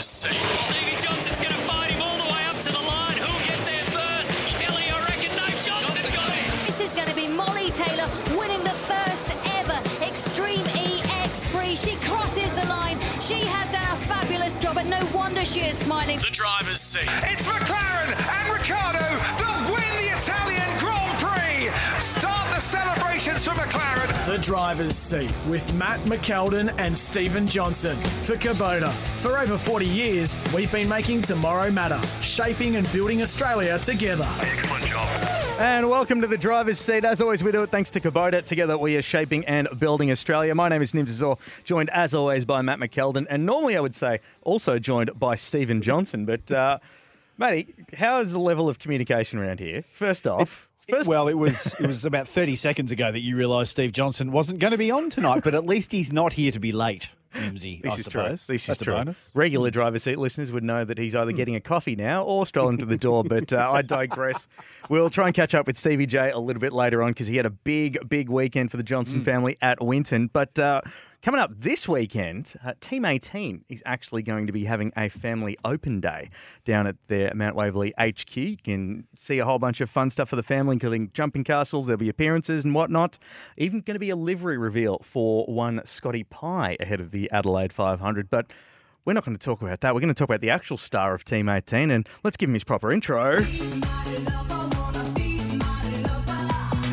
The 0.00 0.06
driver's 0.06 0.32
seat. 0.32 0.72
Stevie 0.72 0.96
Johnson's 0.96 1.40
going 1.40 1.52
to 1.52 1.60
fight 1.68 1.90
him 1.90 2.00
all 2.00 2.16
the 2.16 2.32
way 2.32 2.42
up 2.48 2.58
to 2.60 2.72
the 2.72 2.80
line. 2.80 3.18
Who'll 3.18 3.44
get 3.44 3.60
there 3.66 3.84
first? 3.92 4.32
Kelly, 4.56 4.88
I 4.88 4.98
reckon. 5.04 5.28
No, 5.36 5.44
Johnson 5.60 6.10
got 6.14 6.32
it. 6.32 6.66
This 6.66 6.80
is 6.80 6.90
going 6.92 7.08
to 7.08 7.14
be 7.14 7.28
Molly 7.28 7.70
Taylor 7.70 8.08
winning 8.32 8.64
the 8.64 8.72
first 8.88 9.28
ever 9.60 9.76
Extreme 10.02 10.64
EX 10.72 11.44
Prix. 11.52 11.76
She 11.76 11.96
crosses 11.96 12.50
the 12.54 12.66
line. 12.68 12.98
She 13.20 13.44
has 13.44 13.70
done 13.72 13.84
a 13.92 14.00
fabulous 14.08 14.54
job, 14.54 14.78
and 14.78 14.88
no 14.88 15.00
wonder 15.12 15.44
she 15.44 15.60
is 15.60 15.76
smiling. 15.76 16.18
The 16.18 16.32
driver's 16.32 16.80
seat. 16.80 17.04
It's 17.28 17.42
McLaren 17.44 18.16
and 18.16 18.54
Ricciardo 18.54 19.04
celebrations 23.40 23.44
for 23.44 23.78
McLaren. 23.78 24.26
The 24.26 24.38
driver's 24.38 24.96
seat 24.96 25.32
with 25.48 25.72
Matt 25.74 26.00
McKeldin 26.00 26.74
and 26.78 26.96
Stephen 26.96 27.46
Johnson 27.46 27.96
for 27.96 28.36
Kubota. 28.36 28.90
For 29.20 29.38
over 29.38 29.56
40 29.56 29.86
years, 29.86 30.36
we've 30.54 30.70
been 30.70 30.88
making 30.88 31.22
tomorrow 31.22 31.70
matter, 31.70 32.00
shaping 32.20 32.76
and 32.76 32.90
building 32.92 33.22
Australia 33.22 33.78
together. 33.78 34.28
And 35.58 35.90
welcome 35.90 36.20
to 36.22 36.26
the 36.26 36.38
driver's 36.38 36.78
seat. 36.78 37.04
As 37.04 37.20
always, 37.20 37.42
we 37.42 37.52
do 37.52 37.62
it 37.62 37.70
thanks 37.70 37.90
to 37.90 38.00
Kubota. 38.00 38.44
Together, 38.44 38.78
we 38.78 38.96
are 38.96 39.02
shaping 39.02 39.44
and 39.46 39.68
building 39.78 40.10
Australia. 40.10 40.54
My 40.54 40.68
name 40.68 40.82
is 40.82 40.92
Nims 40.92 41.08
Azor, 41.08 41.34
joined 41.64 41.90
as 41.90 42.14
always 42.14 42.44
by 42.44 42.62
Matt 42.62 42.78
McKeldin, 42.78 43.26
and 43.28 43.44
normally 43.44 43.76
I 43.76 43.80
would 43.80 43.94
say 43.94 44.20
also 44.42 44.78
joined 44.78 45.18
by 45.18 45.34
Stephen 45.34 45.82
Johnson. 45.82 46.24
But, 46.24 46.50
uh, 46.50 46.78
Matty, 47.36 47.74
how 47.96 48.20
is 48.20 48.32
the 48.32 48.38
level 48.38 48.68
of 48.68 48.78
communication 48.78 49.38
around 49.38 49.60
here? 49.60 49.84
First 49.92 50.26
off, 50.26 50.69
first, 50.88 51.08
Well, 51.08 51.28
it 51.28 51.34
was 51.34 51.74
it 51.80 51.86
was 51.86 52.04
about 52.04 52.26
30 52.28 52.56
seconds 52.56 52.90
ago 52.92 53.10
that 53.12 53.20
you 53.20 53.36
realised 53.36 53.70
Steve 53.70 53.92
Johnson 53.92 54.32
wasn't 54.32 54.58
going 54.60 54.72
to 54.72 54.78
be 54.78 54.90
on 54.90 55.10
tonight, 55.10 55.42
but 55.44 55.54
at 55.54 55.66
least 55.66 55.92
he's 55.92 56.12
not 56.12 56.32
here 56.34 56.52
to 56.52 56.60
be 56.60 56.72
late, 56.72 57.10
This 57.32 57.64
I 57.64 57.94
is 57.94 58.04
suppose. 58.04 58.10
true. 58.10 58.30
This 58.30 58.46
That's 58.46 58.68
is 58.68 58.82
a 58.82 58.84
true. 58.84 58.94
bonus. 58.94 59.30
Regular 59.34 59.70
driver 59.70 59.98
seat 59.98 60.18
listeners 60.18 60.50
would 60.52 60.64
know 60.64 60.84
that 60.84 60.98
he's 60.98 61.14
either 61.14 61.32
getting 61.32 61.54
a 61.56 61.60
coffee 61.60 61.94
now 61.96 62.22
or 62.22 62.44
strolling 62.46 62.78
to 62.78 62.86
the 62.86 62.96
door, 62.98 63.22
but 63.24 63.52
uh, 63.52 63.70
I 63.70 63.82
digress. 63.82 64.48
We'll 64.88 65.10
try 65.10 65.26
and 65.26 65.34
catch 65.34 65.54
up 65.54 65.66
with 65.66 65.78
Stevie 65.78 66.06
J 66.06 66.30
a 66.30 66.38
little 66.38 66.60
bit 66.60 66.72
later 66.72 67.02
on 67.02 67.10
because 67.12 67.26
he 67.28 67.36
had 67.36 67.46
a 67.46 67.50
big, 67.50 68.08
big 68.08 68.28
weekend 68.28 68.70
for 68.70 68.76
the 68.76 68.82
Johnson 68.82 69.22
family 69.22 69.56
at 69.62 69.82
Winton. 69.82 70.28
But 70.32 70.58
uh, 70.58 70.80
coming 71.22 71.40
up 71.40 71.50
this 71.56 71.88
weekend, 71.88 72.54
uh, 72.64 72.74
Team 72.80 73.04
18 73.04 73.64
is 73.68 73.82
actually 73.84 74.22
going 74.22 74.46
to 74.46 74.52
be 74.52 74.64
having 74.64 74.92
a 74.96 75.08
family 75.08 75.56
open 75.64 76.00
day 76.00 76.30
down 76.64 76.86
at 76.86 76.96
their 77.08 77.32
Mount 77.34 77.56
Waverley 77.56 77.92
HQ. 77.98 78.36
You 78.36 78.56
can 78.56 79.06
see 79.16 79.38
a 79.38 79.44
whole 79.44 79.58
bunch 79.58 79.80
of 79.80 79.90
fun 79.90 80.10
stuff 80.10 80.30
for 80.30 80.36
the 80.36 80.42
family, 80.42 80.74
including 80.74 81.10
jumping 81.12 81.44
castles. 81.44 81.86
There'll 81.86 81.98
be 81.98 82.08
appearances 82.08 82.64
and 82.64 82.74
whatnot. 82.74 83.18
Even 83.56 83.80
going 83.80 83.94
to 83.94 84.00
be 84.00 84.10
a 84.10 84.16
livery 84.16 84.58
reveal 84.58 85.00
for 85.02 85.44
one 85.46 85.82
Scotty 85.84 86.24
Pye 86.24 86.76
ahead 86.80 87.00
of 87.00 87.10
the 87.10 87.30
Adelaide 87.30 87.72
500. 87.72 88.30
But 88.30 88.52
we're 89.04 89.12
not 89.12 89.24
going 89.24 89.36
to 89.36 89.44
talk 89.44 89.62
about 89.62 89.80
that. 89.80 89.94
We're 89.94 90.00
going 90.00 90.08
to 90.08 90.18
talk 90.18 90.28
about 90.28 90.40
the 90.40 90.50
actual 90.50 90.76
star 90.76 91.14
of 91.14 91.24
Team 91.24 91.48
18. 91.48 91.90
And 91.90 92.08
let's 92.24 92.36
give 92.36 92.48
him 92.48 92.54
his 92.54 92.64
proper 92.64 92.92
intro. 92.92 93.42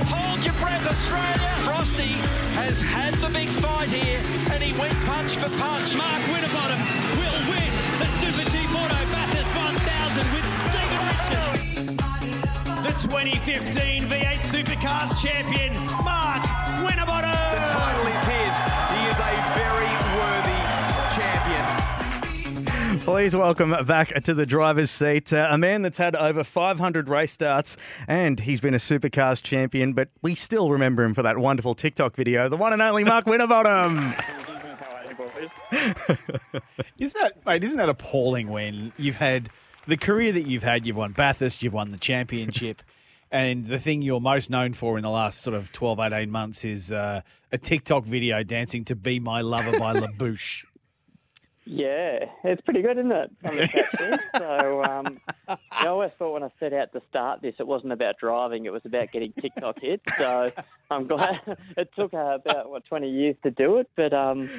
Hold 0.09 0.46
your 0.46 0.53
breath, 0.56 0.90
Australia. 0.90 1.47
And 4.88 5.06
punch 5.06 5.36
for 5.36 5.50
punch. 5.58 5.96
Mark 5.96 6.24
Winterbottom 6.31 6.80
will 7.20 7.40
win 7.52 7.72
the 8.00 8.08
Super 8.08 8.46
Cheap 8.50 8.70
Auto 8.72 9.02
Bathurst 9.12 9.53
1000 9.56 10.24
with 10.31 10.48
Stephen 10.48 11.02
Richards. 11.12 11.52
The 12.84 12.94
2015 12.96 14.03
V8 14.03 14.40
Supercars 14.40 15.12
champion, 15.22 15.74
Mark 16.03 16.44
Winterbottom. 16.86 17.31
The 17.31 17.68
title 17.68 18.08
is 18.08 18.24
his. 18.31 18.56
He 18.96 19.02
is 19.12 19.20
a 19.20 19.34
very 19.59 19.92
worthy 20.16 20.62
champion. 21.18 23.00
Please 23.02 23.36
welcome 23.36 23.75
back 23.86 24.14
to 24.24 24.34
the 24.34 24.46
driver's 24.46 24.92
seat 24.92 25.34
uh, 25.34 25.48
a 25.50 25.58
man 25.58 25.81
that's 25.81 25.98
had 25.98 26.16
over 26.16 26.44
500 26.44 27.09
race 27.09 27.31
starts 27.31 27.78
and 28.08 28.40
he's 28.40 28.62
been 28.62 28.74
a 28.74 28.78
supercars 28.78 29.42
champion, 29.42 29.94
but 29.94 30.09
we 30.22 30.36
still 30.36 30.72
remember 30.72 31.04
him 31.04 31.14
for 31.14 31.24
that 31.24 31.38
wonderful 31.38 31.74
TikTok 31.74 32.16
video, 32.16 32.48
the 32.48 32.58
one 32.58 32.74
and 32.74 32.81
only 32.81 33.04
Mark 33.04 33.25
Winterbottom. 33.25 34.14
Isn't 36.98 37.22
that, 37.22 37.46
mate, 37.46 37.64
isn't 37.64 37.78
that 37.78 37.90
appalling 37.90 38.50
when 38.50 38.92
you've 38.98 39.16
had 39.16 39.50
the 39.86 39.98
career 39.98 40.31
that 40.31 40.42
you've 40.42 40.64
had? 40.64 40.86
You've 40.86 40.96
won 40.96 41.12
Bathurst, 41.12 41.64
you've 41.64 41.74
won 41.74 41.92
the 41.92 41.98
championship, 41.98 42.81
and 43.31 43.66
the 43.66 43.80
thing 43.80 44.02
you're 44.02 44.22
most 44.22 44.50
known 44.50 44.74
for 44.74 44.98
in 44.98 45.03
the 45.03 45.09
last 45.09 45.42
sort 45.42 45.56
of 45.56 45.72
12, 45.72 46.00
18 46.00 46.31
months 46.31 46.66
is 46.66 46.92
uh, 46.92 47.22
a 47.52 47.58
TikTok 47.58 48.06
video 48.06 48.44
dancing 48.44 48.86
to 48.86 48.96
Be 48.96 49.20
My 49.20 49.42
Lover 49.42 49.78
by 49.78 49.92
La 49.94 50.08
Bouche. 50.08 50.66
Yeah, 51.69 52.25
it's 52.46 52.62
pretty 52.62 52.81
good, 52.81 52.98
isn't 52.98 53.12
it? 53.12 53.30
On 53.44 53.58
the 53.58 53.68
catch 53.68 54.22
so, 54.38 54.84
um, 54.86 55.19
I 55.69 55.88
always 55.88 56.12
thought 56.18 56.31
when 56.31 56.44
I 56.44 56.50
set 56.62 56.72
out 56.72 56.94
to 56.94 57.02
start 57.09 57.42
this, 57.42 57.56
it 57.59 57.68
wasn't 57.68 57.92
about 57.92 58.18
driving; 58.19 58.66
it 58.66 58.72
was 58.72 58.84
about 58.86 59.12
getting 59.12 59.34
TikTok 59.34 59.81
hits. 59.81 60.16
So, 60.16 60.50
I'm 60.90 61.08
glad 61.08 61.42
it 61.75 61.90
took 61.94 62.14
uh, 62.14 62.38
about 62.42 62.69
what 62.69 62.86
20 62.86 63.09
years 63.09 63.36
to 63.44 63.52
do 63.52 63.78
it, 63.80 63.90
but 63.98 64.14
um, 64.14 64.50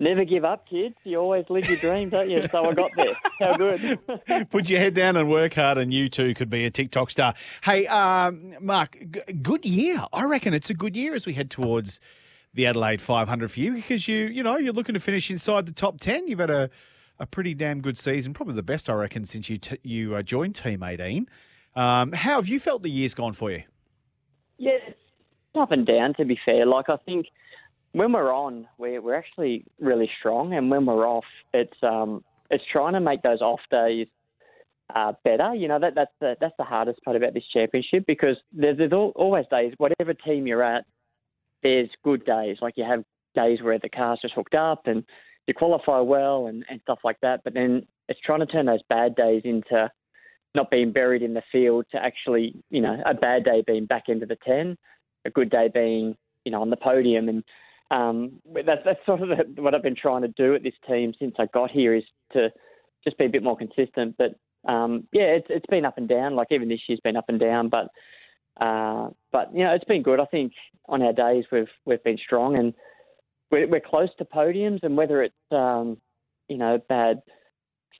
never 0.00 0.24
give 0.24 0.44
up, 0.44 0.68
kids. 0.68 0.94
You 1.04 1.18
always 1.18 1.44
live 1.48 1.66
your 1.68 1.78
dream, 1.78 2.08
don't 2.10 2.30
you? 2.30 2.42
So 2.42 2.64
I 2.64 2.72
got 2.72 2.90
there. 2.96 3.16
How 3.40 3.56
good? 3.56 3.98
Put 4.50 4.68
your 4.68 4.78
head 4.78 4.94
down 4.94 5.16
and 5.16 5.28
work 5.28 5.54
hard, 5.54 5.78
and 5.78 5.92
you 5.92 6.08
too 6.08 6.34
could 6.34 6.50
be 6.50 6.64
a 6.64 6.70
TikTok 6.70 7.10
star. 7.10 7.34
Hey, 7.64 7.86
um, 7.86 8.54
Mark, 8.60 8.96
g- 9.10 9.32
good 9.42 9.64
year. 9.64 10.02
I 10.12 10.24
reckon 10.24 10.54
it's 10.54 10.70
a 10.70 10.74
good 10.74 10.96
year 10.96 11.14
as 11.14 11.26
we 11.26 11.32
head 11.34 11.50
towards 11.50 12.00
the 12.54 12.66
Adelaide 12.66 13.00
500 13.02 13.50
for 13.50 13.60
you 13.60 13.72
because 13.72 14.08
you, 14.08 14.26
you 14.26 14.42
know, 14.42 14.56
you're 14.56 14.72
looking 14.72 14.94
to 14.94 15.00
finish 15.00 15.30
inside 15.30 15.66
the 15.66 15.72
top 15.72 16.00
10. 16.00 16.28
You've 16.28 16.38
had 16.38 16.50
a, 16.50 16.70
a 17.18 17.26
pretty 17.26 17.54
damn 17.54 17.80
good 17.80 17.98
season, 17.98 18.32
probably 18.32 18.54
the 18.54 18.62
best 18.62 18.88
I 18.88 18.94
reckon 18.94 19.24
since 19.24 19.50
you 19.50 19.58
t- 19.58 19.78
you 19.82 20.14
uh, 20.14 20.22
joined 20.22 20.54
Team 20.54 20.82
18. 20.82 21.28
Um, 21.76 22.12
how 22.12 22.36
have 22.36 22.48
you 22.48 22.58
felt 22.58 22.82
the 22.82 22.90
year's 22.90 23.14
gone 23.14 23.34
for 23.34 23.50
you? 23.50 23.62
Yeah, 24.56 24.78
up 25.54 25.70
and 25.70 25.86
down. 25.86 26.14
To 26.14 26.24
be 26.24 26.38
fair, 26.44 26.66
like 26.66 26.88
I 26.88 26.96
think 27.04 27.26
when 27.92 28.12
we're 28.12 28.32
on, 28.32 28.66
we're 28.78 29.00
we're 29.00 29.14
actually 29.14 29.64
really 29.80 30.10
strong, 30.18 30.54
and 30.54 30.70
when 30.70 30.86
we're 30.86 31.06
off, 31.06 31.24
it's 31.52 31.76
um 31.82 32.24
it's 32.50 32.64
trying 32.72 32.94
to 32.94 33.00
make 33.00 33.22
those 33.22 33.40
off 33.40 33.60
days 33.70 34.06
uh, 34.94 35.12
better. 35.24 35.54
You 35.54 35.68
know 35.68 35.78
that 35.78 35.94
that's 35.94 36.12
the 36.20 36.36
that's 36.40 36.54
the 36.58 36.64
hardest 36.64 37.02
part 37.04 37.16
about 37.16 37.34
this 37.34 37.44
championship 37.52 38.04
because 38.06 38.36
there's, 38.52 38.78
there's 38.78 38.92
al- 38.92 39.12
always 39.16 39.46
days, 39.50 39.74
whatever 39.78 40.14
team 40.14 40.46
you're 40.46 40.62
at, 40.62 40.84
there's 41.62 41.90
good 42.04 42.24
days. 42.24 42.58
Like 42.60 42.74
you 42.76 42.84
have 42.84 43.04
days 43.34 43.60
where 43.62 43.78
the 43.78 43.88
car's 43.88 44.20
just 44.20 44.34
hooked 44.34 44.54
up 44.54 44.86
and 44.86 45.04
you 45.46 45.54
qualify 45.54 46.00
well 46.00 46.46
and, 46.46 46.64
and 46.68 46.80
stuff 46.82 46.98
like 47.04 47.18
that. 47.22 47.40
But 47.44 47.54
then 47.54 47.86
it's 48.08 48.20
trying 48.20 48.40
to 48.40 48.46
turn 48.46 48.66
those 48.66 48.82
bad 48.88 49.14
days 49.14 49.42
into 49.44 49.90
not 50.54 50.70
being 50.70 50.92
buried 50.92 51.22
in 51.22 51.34
the 51.34 51.42
field 51.52 51.86
to 51.92 52.02
actually, 52.02 52.54
you 52.70 52.80
know, 52.80 53.00
a 53.04 53.14
bad 53.14 53.44
day 53.44 53.62
being 53.66 53.86
back 53.86 54.04
into 54.08 54.26
the 54.26 54.36
10, 54.46 54.76
a 55.24 55.30
good 55.30 55.50
day 55.50 55.68
being, 55.72 56.16
you 56.44 56.52
know, 56.52 56.62
on 56.62 56.70
the 56.70 56.76
podium. 56.76 57.28
And 57.28 57.44
um, 57.90 58.40
that's, 58.54 58.82
that's 58.84 59.04
sort 59.06 59.22
of 59.22 59.28
the, 59.28 59.62
what 59.62 59.74
I've 59.74 59.82
been 59.82 59.96
trying 59.96 60.22
to 60.22 60.28
do 60.28 60.54
at 60.54 60.62
this 60.62 60.74
team 60.86 61.14
since 61.18 61.34
I 61.38 61.46
got 61.46 61.70
here 61.70 61.94
is 61.94 62.04
to 62.32 62.50
just 63.04 63.18
be 63.18 63.24
a 63.24 63.30
bit 63.30 63.42
more 63.42 63.56
consistent. 63.56 64.16
But 64.18 64.34
um, 64.70 65.06
yeah, 65.12 65.36
it's, 65.36 65.46
it's 65.48 65.66
been 65.66 65.84
up 65.84 65.98
and 65.98 66.08
down. 66.08 66.34
Like 66.34 66.48
even 66.50 66.68
this 66.68 66.80
year's 66.86 67.00
been 67.02 67.16
up 67.16 67.28
and 67.28 67.40
down. 67.40 67.68
But 67.68 67.88
uh, 68.62 69.10
but 69.32 69.54
you 69.54 69.64
know, 69.64 69.72
it's 69.72 69.84
been 69.84 70.02
good. 70.02 70.20
I 70.20 70.26
think 70.26 70.52
on 70.86 71.02
our 71.02 71.12
days 71.12 71.44
we've 71.50 71.70
we've 71.84 72.02
been 72.04 72.18
strong 72.18 72.58
and 72.58 72.74
we're, 73.50 73.68
we're 73.68 73.80
close 73.80 74.10
to 74.18 74.24
podiums. 74.24 74.80
And 74.82 74.96
whether 74.96 75.22
it's 75.22 75.34
um, 75.50 75.96
you 76.48 76.58
know 76.58 76.74
a 76.74 76.78
bad 76.78 77.22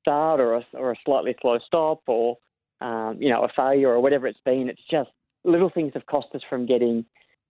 start 0.00 0.40
or 0.40 0.56
a, 0.56 0.64
or 0.74 0.92
a 0.92 0.96
slightly 1.04 1.34
slow 1.40 1.58
stop 1.66 2.02
or 2.06 2.36
um, 2.80 3.16
you 3.20 3.30
know 3.30 3.44
a 3.44 3.48
failure 3.56 3.88
or 3.88 4.00
whatever 4.00 4.26
it's 4.26 4.40
been, 4.44 4.68
it's 4.68 4.82
just 4.90 5.10
little 5.44 5.70
things 5.70 5.92
have 5.94 6.06
cost 6.06 6.28
us 6.34 6.42
from 6.50 6.66
getting 6.66 7.06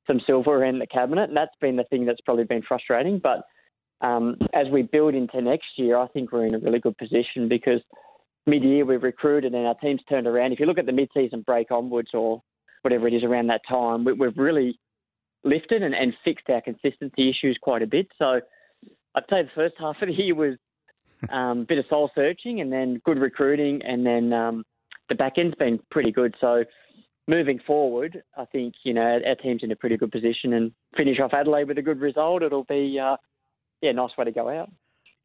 some 0.08 0.20
silver 0.26 0.64
in 0.64 0.81
the 0.81 0.87
cabinet, 0.87 1.28
and 1.28 1.37
that's 1.37 1.55
been 1.60 1.76
the 1.76 1.84
thing 1.84 2.05
that's 2.05 2.20
probably 2.22 2.44
been 2.44 2.62
frustrating. 2.62 3.20
But 3.22 3.43
um, 4.00 4.37
as 4.55 4.66
we 4.72 4.82
build 4.82 5.14
into 5.14 5.40
next 5.40 5.66
year, 5.76 5.96
I 5.96 6.08
think 6.08 6.32
we're 6.32 6.46
in 6.46 6.55
a 6.55 6.58
really 6.58 6.81
good 6.81 6.96
position 6.99 7.49
because 7.49 7.81
mid-year 8.46 8.84
we've 8.84 9.02
recruited 9.02 9.55
and 9.55 9.66
our 9.66 9.75
team's 9.76 10.00
turned 10.08 10.26
around. 10.26 10.52
If 10.52 10.60
you 10.60 10.66
look 10.66 10.78
at 10.78 10.87
the 10.87 10.93
mid-season 10.93 11.43
break 11.43 11.70
onwards 11.70 12.10
or 12.14 12.43
whatever 12.82 13.06
it 13.06 13.14
is 13.14 13.22
around 13.22 13.49
that 13.49 13.60
time, 13.69 14.05
we, 14.05 14.14
we've 14.14 14.37
really 14.37 14.78
lifted 15.44 15.82
and, 15.82 15.94
and 15.94 16.14
fixed 16.25 16.49
our 16.49 16.61
consistency 16.61 17.31
issues 17.31 17.58
quite 17.61 17.82
a 17.82 17.87
bit. 17.87 18.08
So 18.19 18.40
I'd 19.14 19.25
say 19.31 19.43
the 19.43 19.50
first 19.54 19.75
half 19.78 19.96
of 20.00 20.08
the 20.08 20.14
year 20.14 20.34
was 20.34 20.54
um, 21.31 21.66
bit 21.69 21.78
of 21.78 21.84
soul 21.90 22.11
searching, 22.14 22.61
and 22.61 22.72
then 22.72 23.00
good 23.04 23.19
recruiting, 23.19 23.82
and 23.84 24.06
then 24.06 24.32
um, 24.32 24.64
the 25.08 25.16
back 25.16 25.34
end's 25.37 25.56
been 25.56 25.81
pretty 25.90 26.12
good. 26.12 26.34
So 26.40 26.64
moving 27.28 27.60
forward, 27.64 28.22
I 28.36 28.46
think 28.46 28.75
you 28.82 28.94
know 28.94 29.20
our, 29.25 29.36
team's 29.36 29.62
in 29.62 29.70
a 29.70 29.76
pretty 29.76 29.96
good 29.96 30.10
position, 30.10 30.52
and 30.52 30.72
finish 30.96 31.20
off 31.20 31.32
Adelaide 31.32 31.69
with 31.69 31.78
a 31.78 31.82
good 31.82 32.00
result. 32.00 32.42
It'll 32.42 32.64
be 32.64 32.98
uh, 32.98 33.16
yeah, 33.80 33.92
nice 33.92 34.10
way 34.19 34.25
to 34.25 34.32
go 34.32 34.48
out. 34.48 34.70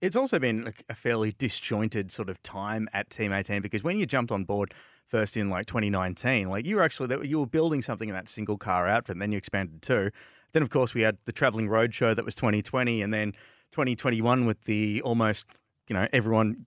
It's 0.02 0.18
also 0.18 0.38
been 0.38 0.72
a 0.90 0.96
fairly 0.96 1.32
disjointed 1.32 2.12
sort 2.12 2.30
of 2.30 2.44
time 2.44 2.90
at 2.92 3.10
Team 3.10 3.32
18 3.32 3.62
because 3.62 3.86
when 3.86 3.98
you 3.98 4.06
jumped 4.06 4.34
on 4.34 4.44
board 4.44 4.74
first 5.08 5.38
in 5.38 5.50
like 5.50 5.66
2019, 5.66 6.50
like 6.50 6.66
you 6.66 6.76
were 6.76 6.84
actually 6.84 7.28
you 7.28 7.40
were 7.40 7.48
building 7.48 7.82
something 7.82 8.10
in 8.10 8.16
that 8.16 8.28
single 8.28 8.58
car 8.58 8.88
outfit, 8.88 9.16
and 9.16 9.22
then 9.22 9.32
you 9.32 9.38
expanded 9.38 9.82
to. 9.84 10.12
Then 10.52 10.62
of 10.62 10.70
course 10.70 10.94
we 10.94 11.02
had 11.02 11.18
the 11.26 11.32
traveling 11.32 11.70
road 11.70 11.94
show 11.94 12.14
that 12.14 12.26
was 12.26 12.36
2020, 12.36 13.02
and 13.02 13.14
then 13.14 13.32
2021 13.72 14.46
with 14.46 14.66
the 14.66 15.02
almost 15.02 15.46
you 15.88 15.96
know 15.96 16.08
everyone 16.12 16.66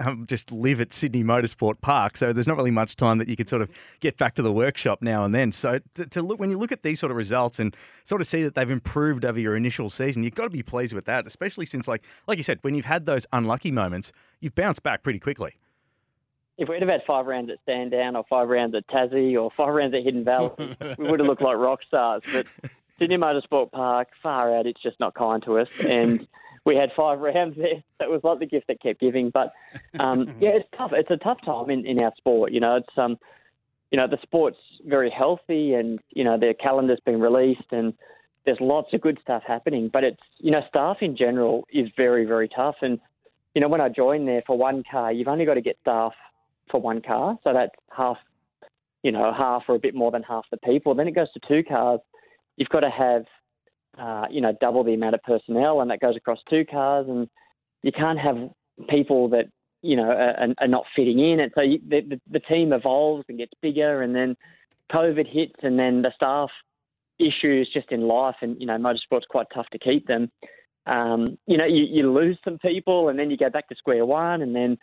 um, 0.00 0.26
just 0.26 0.52
live 0.52 0.80
at 0.80 0.92
Sydney 0.92 1.22
Motorsport 1.22 1.80
Park, 1.80 2.16
so 2.16 2.32
there's 2.32 2.46
not 2.46 2.56
really 2.56 2.70
much 2.70 2.96
time 2.96 3.18
that 3.18 3.28
you 3.28 3.36
could 3.36 3.48
sort 3.48 3.62
of 3.62 3.70
get 4.00 4.16
back 4.16 4.34
to 4.36 4.42
the 4.42 4.52
workshop 4.52 5.02
now 5.02 5.24
and 5.24 5.34
then. 5.34 5.52
So 5.52 5.80
to, 5.94 6.06
to, 6.06 6.22
look 6.22 6.38
when 6.38 6.50
you 6.50 6.58
look 6.58 6.72
at 6.72 6.82
these 6.82 7.00
sort 7.00 7.10
of 7.10 7.16
results 7.16 7.58
and 7.58 7.76
sort 8.04 8.20
of 8.20 8.26
see 8.26 8.42
that 8.42 8.54
they've 8.54 8.70
improved 8.70 9.24
over 9.24 9.38
your 9.38 9.56
initial 9.56 9.90
season, 9.90 10.22
you've 10.22 10.34
got 10.34 10.44
to 10.44 10.50
be 10.50 10.62
pleased 10.62 10.92
with 10.92 11.04
that, 11.06 11.26
especially 11.26 11.66
since 11.66 11.86
like 11.86 12.02
like 12.26 12.38
you 12.38 12.44
said, 12.44 12.58
when 12.62 12.74
you've 12.74 12.86
had 12.86 13.06
those 13.06 13.26
unlucky 13.32 13.70
moments, 13.70 14.12
you've 14.40 14.54
bounced 14.54 14.82
back 14.82 15.02
pretty 15.02 15.18
quickly. 15.18 15.56
If 16.56 16.68
we'd 16.68 16.82
have 16.82 16.88
had 16.88 17.02
five 17.06 17.26
rounds 17.26 17.50
at 17.50 17.58
Sandown 17.66 18.14
or 18.14 18.24
five 18.30 18.48
rounds 18.48 18.74
at 18.76 18.86
Tassie 18.86 19.40
or 19.40 19.50
five 19.56 19.74
rounds 19.74 19.94
at 19.94 20.04
Hidden 20.04 20.24
Valley, 20.24 20.52
we 20.98 21.08
would 21.08 21.18
have 21.18 21.28
looked 21.28 21.42
like 21.42 21.56
rock 21.56 21.80
stars. 21.82 22.22
But 22.32 22.46
Sydney 22.98 23.16
Motorsport 23.16 23.72
Park, 23.72 24.08
far 24.22 24.56
out, 24.56 24.66
it's 24.66 24.80
just 24.80 25.00
not 25.00 25.14
kind 25.14 25.42
to 25.44 25.58
us. 25.58 25.68
And 25.80 26.28
we 26.64 26.76
had 26.76 26.90
five 26.96 27.20
rounds 27.20 27.56
there. 27.56 27.82
That 28.00 28.10
was 28.10 28.20
like 28.22 28.38
the 28.38 28.46
gift 28.46 28.66
that 28.66 28.82
kept 28.82 29.00
giving. 29.00 29.30
But 29.30 29.52
um, 29.98 30.34
yeah, 30.40 30.50
it's 30.50 30.68
tough. 30.76 30.90
It's 30.92 31.10
a 31.10 31.16
tough 31.16 31.38
time 31.44 31.70
in, 31.70 31.86
in 31.86 32.02
our 32.02 32.12
sport. 32.16 32.52
You 32.52 32.60
know, 32.60 32.76
it's 32.76 32.98
um, 32.98 33.16
you 33.90 33.96
know, 33.96 34.06
the 34.06 34.18
sport's 34.22 34.58
very 34.84 35.10
healthy, 35.10 35.74
and 35.74 36.00
you 36.10 36.24
know, 36.24 36.38
their 36.38 36.52
calendar's 36.52 37.00
been 37.06 37.20
released, 37.20 37.70
and 37.70 37.94
there's 38.44 38.58
lots 38.60 38.92
of 38.92 39.00
good 39.00 39.18
stuff 39.22 39.42
happening. 39.46 39.88
But 39.90 40.04
it's 40.04 40.20
you 40.38 40.50
know, 40.50 40.60
staff 40.68 40.98
in 41.00 41.16
general 41.16 41.66
is 41.72 41.88
very 41.96 42.26
very 42.26 42.48
tough. 42.48 42.76
And 42.82 42.98
you 43.54 43.60
know, 43.62 43.68
when 43.68 43.80
I 43.80 43.88
joined 43.88 44.28
there 44.28 44.42
for 44.46 44.58
one 44.58 44.82
car, 44.90 45.12
you've 45.12 45.28
only 45.28 45.46
got 45.46 45.54
to 45.54 45.62
get 45.62 45.78
staff 45.80 46.12
for 46.70 46.80
one 46.80 47.00
car, 47.00 47.38
so 47.44 47.52
that's 47.52 47.74
half. 47.96 48.18
You 49.02 49.12
know, 49.12 49.34
half 49.36 49.64
or 49.68 49.74
a 49.74 49.78
bit 49.78 49.94
more 49.94 50.10
than 50.10 50.22
half 50.22 50.46
the 50.50 50.56
people. 50.56 50.94
Then 50.94 51.08
it 51.08 51.14
goes 51.14 51.30
to 51.34 51.40
two 51.46 51.62
cars. 51.62 52.00
You've 52.56 52.70
got 52.70 52.80
to 52.80 52.90
have 52.90 53.24
uh, 53.98 54.26
you 54.30 54.40
know, 54.40 54.52
double 54.60 54.84
the 54.84 54.94
amount 54.94 55.14
of 55.14 55.22
personnel, 55.22 55.80
and 55.80 55.90
that 55.90 56.00
goes 56.00 56.16
across 56.16 56.38
two 56.48 56.64
cars, 56.64 57.06
and 57.08 57.28
you 57.82 57.92
can't 57.92 58.18
have 58.18 58.36
people 58.88 59.28
that 59.30 59.46
you 59.82 59.96
know 59.96 60.10
are, 60.10 60.48
are 60.58 60.68
not 60.68 60.84
fitting 60.96 61.18
in, 61.18 61.40
and 61.40 61.52
so 61.54 61.62
you, 61.62 61.78
the, 61.86 62.20
the, 62.30 62.40
team 62.40 62.72
evolves 62.72 63.24
and 63.28 63.38
gets 63.38 63.52
bigger, 63.62 64.02
and 64.02 64.14
then 64.14 64.36
COVID 64.92 65.26
hits, 65.30 65.56
and 65.62 65.78
then 65.78 66.02
the 66.02 66.12
staff 66.14 66.50
issues 67.18 67.70
just 67.72 67.92
in 67.92 68.02
life, 68.02 68.36
and 68.42 68.56
you 68.60 68.66
know, 68.66 68.76
motorsport's 68.76 69.26
quite 69.28 69.46
tough 69.54 69.66
to 69.72 69.78
keep 69.78 70.06
them. 70.06 70.30
Um, 70.86 71.38
you 71.46 71.56
know, 71.56 71.64
you, 71.64 71.84
you 71.84 72.12
lose 72.12 72.38
some 72.44 72.58
people, 72.58 73.08
and 73.08 73.18
then 73.18 73.30
you 73.30 73.36
go 73.36 73.50
back 73.50 73.68
to 73.68 73.76
square 73.76 74.04
one, 74.04 74.42
and 74.42 74.54
then 74.54 74.78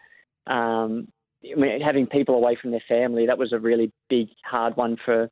um, 0.47 1.07
I 1.43 1.59
mean, 1.59 1.81
having 1.81 2.07
people 2.07 2.35
away 2.35 2.57
from 2.59 2.71
their 2.71 2.83
family 2.87 3.25
that 3.25 3.37
was 3.37 3.53
a 3.53 3.59
really 3.59 3.91
big, 4.09 4.27
hard 4.43 4.77
one 4.77 4.97
for 5.03 5.29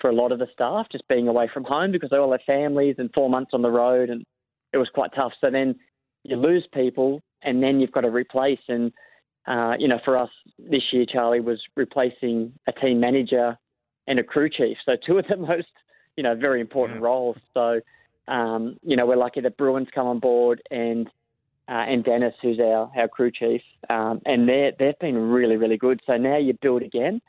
for 0.00 0.10
a 0.10 0.14
lot 0.14 0.32
of 0.32 0.38
the 0.38 0.46
staff, 0.52 0.86
just 0.90 1.06
being 1.08 1.28
away 1.28 1.48
from 1.52 1.64
home 1.64 1.92
because 1.92 2.10
they 2.10 2.16
all 2.16 2.32
have 2.32 2.40
families 2.46 2.96
and 2.98 3.10
four 3.14 3.30
months 3.30 3.50
on 3.52 3.62
the 3.62 3.70
road, 3.70 4.10
and 4.10 4.24
it 4.72 4.78
was 4.78 4.88
quite 4.92 5.10
tough. 5.14 5.32
So 5.40 5.50
then 5.50 5.76
you 6.24 6.36
lose 6.36 6.66
people, 6.72 7.22
and 7.42 7.62
then 7.62 7.80
you've 7.80 7.92
got 7.92 8.02
to 8.02 8.10
replace. 8.10 8.60
And 8.68 8.92
uh, 9.46 9.74
you 9.78 9.88
know, 9.88 10.00
for 10.04 10.16
us 10.16 10.30
this 10.58 10.82
year, 10.92 11.06
Charlie 11.10 11.40
was 11.40 11.60
replacing 11.76 12.52
a 12.66 12.72
team 12.72 13.00
manager 13.00 13.56
and 14.06 14.18
a 14.18 14.24
crew 14.24 14.50
chief. 14.50 14.76
So 14.84 14.92
two 15.06 15.18
of 15.18 15.26
the 15.28 15.36
most, 15.38 15.68
you 16.16 16.22
know, 16.22 16.34
very 16.34 16.60
important 16.60 17.00
yeah. 17.00 17.06
roles. 17.06 17.36
So 17.54 17.80
um, 18.26 18.78
you 18.82 18.96
know, 18.96 19.06
we're 19.06 19.16
lucky 19.16 19.40
that 19.42 19.56
Bruins 19.56 19.88
come 19.94 20.06
on 20.06 20.18
board 20.18 20.62
and. 20.70 21.08
Uh, 21.66 21.80
and 21.88 22.04
Dennis, 22.04 22.34
who's 22.42 22.60
our, 22.60 22.92
our 22.94 23.08
crew 23.08 23.30
chief, 23.30 23.62
um, 23.88 24.20
and 24.26 24.46
they 24.46 24.72
they've 24.78 24.98
been 24.98 25.16
really 25.16 25.56
really 25.56 25.78
good. 25.78 25.98
So 26.06 26.18
now 26.18 26.36
you 26.36 26.52
build 26.60 26.82
again. 26.82 27.22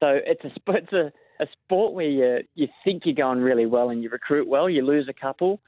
So 0.00 0.18
it's 0.24 0.42
a 0.42 0.72
it's 0.72 0.92
a 0.94 1.12
a 1.44 1.48
sport 1.64 1.92
where 1.92 2.08
you 2.08 2.38
you 2.54 2.68
think 2.84 3.02
you're 3.04 3.14
going 3.14 3.38
really 3.38 3.66
well 3.66 3.90
and 3.90 4.02
you 4.02 4.08
recruit 4.08 4.48
well, 4.48 4.68
you 4.68 4.84
lose 4.84 5.08
a 5.08 5.12
couple, 5.12 5.60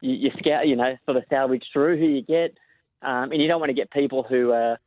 you, 0.00 0.14
you 0.14 0.30
scout, 0.38 0.66
you 0.66 0.76
know, 0.76 0.96
sort 1.04 1.16
of 1.16 1.24
salvage 1.28 1.64
through 1.72 1.98
who 1.98 2.06
you 2.06 2.22
get, 2.22 2.56
um, 3.02 3.32
and 3.32 3.42
you 3.42 3.48
don't 3.48 3.60
want 3.60 3.70
to 3.70 3.74
get 3.74 3.90
people 3.90 4.22
who 4.22 4.52
are 4.52 4.78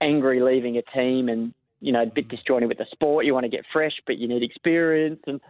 angry 0.00 0.40
leaving 0.40 0.76
a 0.78 0.82
team 0.94 1.28
and 1.28 1.52
you 1.80 1.92
know 1.92 2.02
a 2.02 2.06
bit 2.06 2.28
disjointed 2.28 2.68
with 2.68 2.78
the 2.78 2.86
sport. 2.92 3.26
You 3.26 3.34
want 3.34 3.44
to 3.44 3.50
get 3.50 3.64
fresh, 3.72 3.94
but 4.06 4.18
you 4.18 4.28
need 4.28 4.42
experience 4.42 5.20
and 5.26 5.40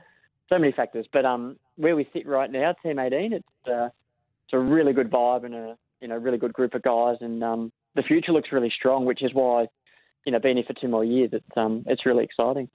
so 0.49 0.59
many 0.59 0.73
factors. 0.73 1.07
But 1.13 1.25
um, 1.25 1.57
where 1.77 1.95
we 1.95 2.09
sit 2.13 2.27
right 2.27 2.51
now, 2.51 2.75
Team 2.83 2.99
18, 2.99 3.33
it's 3.33 3.47
uh, 3.67 3.89
it's 4.45 4.53
a 4.53 4.59
really 4.59 4.93
good 4.93 5.11
vibe 5.11 5.45
and 5.45 5.55
a 5.55 5.77
you 6.01 6.09
know 6.09 6.17
really 6.17 6.39
good 6.39 6.53
group 6.53 6.75
of 6.75 6.83
guys, 6.83 7.17
and 7.21 7.43
um, 7.45 7.73
the 7.95 8.03
future 8.03 8.33
looks 8.33 8.53
really 8.53 8.73
strong, 8.77 9.05
which 9.05 9.23
is 9.23 9.33
why 9.35 9.67
you 10.25 10.33
know 10.33 10.39
being 10.39 10.57
here 10.57 10.65
for 10.67 10.75
two 10.75 10.89
more 10.89 11.05
years, 11.05 11.31
it's 11.33 11.57
um, 11.57 11.85
it's 11.87 12.07
really 12.07 12.25
exciting. 12.25 12.69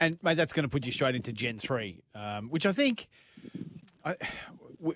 And 0.00 0.18
mate, 0.22 0.34
that's 0.34 0.52
going 0.52 0.64
to 0.64 0.68
put 0.68 0.86
you 0.86 0.92
straight 0.92 1.14
into 1.14 1.32
Gen 1.32 1.58
three, 1.58 2.02
um, 2.14 2.50
which 2.50 2.66
I 2.66 2.72
think 2.72 3.08
I, 4.04 4.16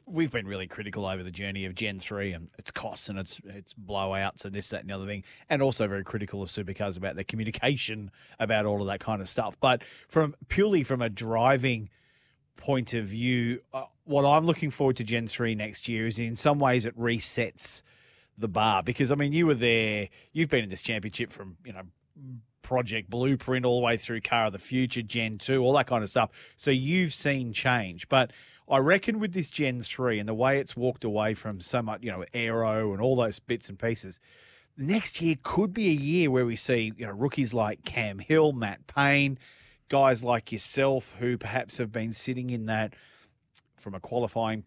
we've 0.06 0.30
been 0.30 0.46
really 0.46 0.66
critical 0.66 1.06
over 1.06 1.22
the 1.22 1.30
journey 1.30 1.64
of 1.64 1.74
Gen 1.74 1.98
three 1.98 2.32
and 2.32 2.48
its 2.58 2.70
costs 2.70 3.08
and 3.08 3.18
its 3.18 3.40
its 3.44 3.74
blowouts 3.74 4.44
and 4.44 4.54
this, 4.54 4.70
that, 4.70 4.80
and 4.82 4.90
the 4.90 4.94
other 4.94 5.06
thing, 5.06 5.24
and 5.50 5.60
also 5.60 5.88
very 5.88 6.04
critical 6.04 6.42
of 6.42 6.48
supercars 6.48 6.96
about 6.96 7.14
their 7.16 7.24
communication 7.24 8.10
about 8.38 8.64
all 8.64 8.80
of 8.80 8.86
that 8.86 9.00
kind 9.00 9.20
of 9.20 9.28
stuff. 9.28 9.56
But 9.60 9.82
from 10.08 10.34
purely 10.48 10.84
from 10.84 11.02
a 11.02 11.10
driving 11.10 11.88
point 12.56 12.94
of 12.94 13.06
view, 13.06 13.60
uh, 13.72 13.86
what 14.04 14.24
I'm 14.24 14.46
looking 14.46 14.70
forward 14.70 14.96
to 14.96 15.04
Gen 15.04 15.26
three 15.26 15.54
next 15.54 15.88
year 15.88 16.06
is 16.06 16.18
in 16.18 16.36
some 16.36 16.58
ways 16.58 16.86
it 16.86 16.96
resets 16.98 17.82
the 18.38 18.48
bar 18.48 18.82
because 18.82 19.10
I 19.10 19.16
mean 19.16 19.32
you 19.32 19.46
were 19.46 19.54
there, 19.54 20.08
you've 20.32 20.48
been 20.48 20.64
in 20.64 20.70
this 20.70 20.82
championship 20.82 21.32
from 21.32 21.56
you 21.64 21.72
know 21.72 21.82
project 22.62 23.10
blueprint 23.10 23.66
all 23.66 23.80
the 23.80 23.84
way 23.84 23.96
through 23.96 24.20
car 24.20 24.46
of 24.46 24.52
the 24.52 24.58
future 24.58 25.02
gen 25.02 25.38
2 25.38 25.62
all 25.62 25.72
that 25.74 25.86
kind 25.86 26.02
of 26.02 26.10
stuff. 26.10 26.30
So 26.56 26.70
you've 26.70 27.12
seen 27.12 27.52
change. 27.52 28.08
But 28.08 28.32
i 28.68 28.78
reckon 28.78 29.18
with 29.18 29.32
this 29.32 29.50
gen 29.50 29.80
3 29.80 30.18
and 30.18 30.28
the 30.28 30.34
way 30.34 30.58
it's 30.58 30.76
walked 30.76 31.04
away 31.04 31.34
from 31.34 31.60
so 31.60 31.82
much 31.82 32.02
you 32.02 32.10
know 32.10 32.24
aero 32.32 32.92
and 32.92 33.02
all 33.02 33.16
those 33.16 33.38
bits 33.38 33.68
and 33.68 33.78
pieces 33.78 34.20
next 34.76 35.20
year 35.20 35.36
could 35.42 35.74
be 35.74 35.88
a 35.88 35.92
year 35.92 36.30
where 36.30 36.46
we 36.46 36.56
see 36.56 36.92
you 36.96 37.06
know 37.06 37.12
rookies 37.12 37.52
like 37.52 37.84
cam 37.84 38.18
hill 38.18 38.52
matt 38.52 38.86
payne 38.86 39.38
guys 39.88 40.24
like 40.24 40.50
yourself 40.50 41.14
who 41.18 41.36
perhaps 41.36 41.76
have 41.78 41.92
been 41.92 42.12
sitting 42.12 42.50
in 42.50 42.66
that 42.66 42.94
from 43.76 43.94
a 43.94 44.00
qualifying 44.00 44.64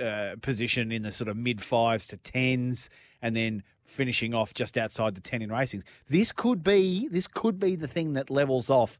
uh, 0.00 0.36
position 0.42 0.92
in 0.92 1.02
the 1.02 1.12
sort 1.12 1.28
of 1.28 1.36
mid 1.36 1.62
fives 1.62 2.06
to 2.06 2.16
tens 2.18 2.90
and 3.22 3.34
then 3.34 3.62
finishing 3.86 4.34
off 4.34 4.54
just 4.54 4.76
outside 4.76 5.14
the 5.14 5.20
10 5.20 5.42
in 5.42 5.50
racing. 5.50 5.82
This 6.08 6.32
could 6.32 6.62
be 6.62 7.08
this 7.08 7.26
could 7.26 7.58
be 7.58 7.76
the 7.76 7.88
thing 7.88 8.14
that 8.14 8.30
levels 8.30 8.68
off 8.70 8.98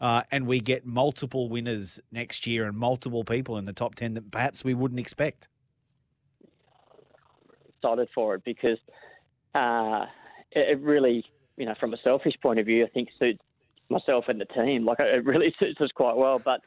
uh, 0.00 0.22
and 0.30 0.46
we 0.46 0.60
get 0.60 0.86
multiple 0.86 1.48
winners 1.48 2.00
next 2.12 2.46
year 2.46 2.66
and 2.66 2.76
multiple 2.76 3.24
people 3.24 3.58
in 3.58 3.64
the 3.64 3.72
top 3.72 3.94
10 3.94 4.14
that 4.14 4.30
perhaps 4.30 4.62
we 4.62 4.74
wouldn't 4.74 5.00
expect. 5.00 5.48
Excited 7.68 8.08
for 8.14 8.36
it 8.36 8.44
because 8.44 8.78
uh, 9.54 10.06
it 10.52 10.80
really, 10.80 11.24
you 11.56 11.66
know, 11.66 11.74
from 11.78 11.94
a 11.94 11.98
selfish 12.02 12.34
point 12.42 12.58
of 12.58 12.66
view, 12.66 12.84
I 12.84 12.88
think 12.88 13.08
suits 13.18 13.40
myself 13.88 14.26
and 14.28 14.40
the 14.40 14.44
team. 14.44 14.84
Like 14.84 14.98
it 15.00 15.24
really 15.24 15.54
suits 15.60 15.80
us 15.80 15.90
quite 15.94 16.16
well. 16.16 16.40
But 16.44 16.60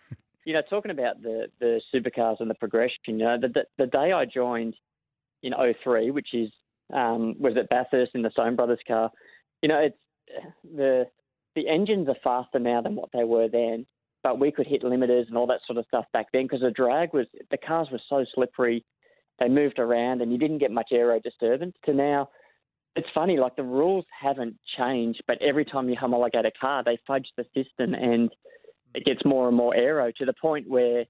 you 0.46 0.54
know, 0.54 0.62
talking 0.70 0.92
about 0.92 1.22
the 1.22 1.48
the 1.60 1.82
supercars 1.94 2.40
and 2.40 2.50
the 2.50 2.56
progression, 2.56 2.98
you 3.08 3.18
know, 3.18 3.38
the 3.40 3.48
the, 3.48 3.64
the 3.78 3.88
day 3.88 4.12
I 4.12 4.26
joined 4.26 4.76
in 5.44 5.54
03, 5.84 6.12
which 6.12 6.30
is 6.34 6.50
um, 6.94 7.36
was 7.40 7.54
at 7.58 7.70
Bathurst 7.70 8.16
in 8.16 8.22
the 8.22 8.32
Sohn 8.36 8.56
Brothers 8.56 8.80
car. 8.88 9.12
You 9.62 9.70
know, 9.70 9.80
it's 9.80 9.98
the 10.76 11.06
the 11.56 11.68
engines 11.68 12.08
are 12.08 12.16
faster 12.24 12.60
now 12.60 12.82
than 12.82 12.96
what 12.96 13.10
they 13.14 13.26
were 13.26 13.50
then, 13.50 13.86
but 14.24 14.40
we 14.40 14.52
could 14.52 14.68
hit 14.68 14.84
limiters 14.84 15.28
and 15.28 15.38
all 15.38 15.48
that 15.48 15.60
sort 15.66 15.78
of 15.78 15.86
stuff 15.88 16.06
back 16.14 16.28
then 16.32 16.44
because 16.44 16.62
the 16.62 16.72
drag 16.72 17.14
was 17.14 17.28
the 17.50 17.58
cars 17.58 17.90
were 17.92 18.00
so 18.10 18.26
slippery, 18.34 18.86
they 19.40 19.50
moved 19.50 19.80
around 19.80 20.22
and 20.22 20.32
you 20.32 20.38
didn't 20.38 20.60
get 20.60 20.72
much 20.72 20.90
aero 20.92 21.20
disturbance. 21.20 21.76
To 21.86 21.94
now, 21.94 22.30
it's 22.96 23.08
funny 23.14 23.38
like 23.38 23.56
the 23.56 23.64
rules 23.64 24.06
haven't 24.22 24.56
changed, 24.78 25.22
but 25.28 25.42
every 25.42 25.66
time 25.66 25.90
you 25.90 25.96
homologate 26.00 26.46
a 26.46 26.52
car, 26.52 26.84
they 26.84 26.98
fudge 27.06 27.28
the 27.38 27.46
system 27.54 27.94
and 27.94 28.30
it 28.94 29.06
gets 29.06 29.24
more 29.26 29.48
and 29.48 29.58
more 29.58 29.76
aero 29.76 30.12
to 30.18 30.26
the 30.26 30.34
point 30.34 30.70
where 30.70 31.06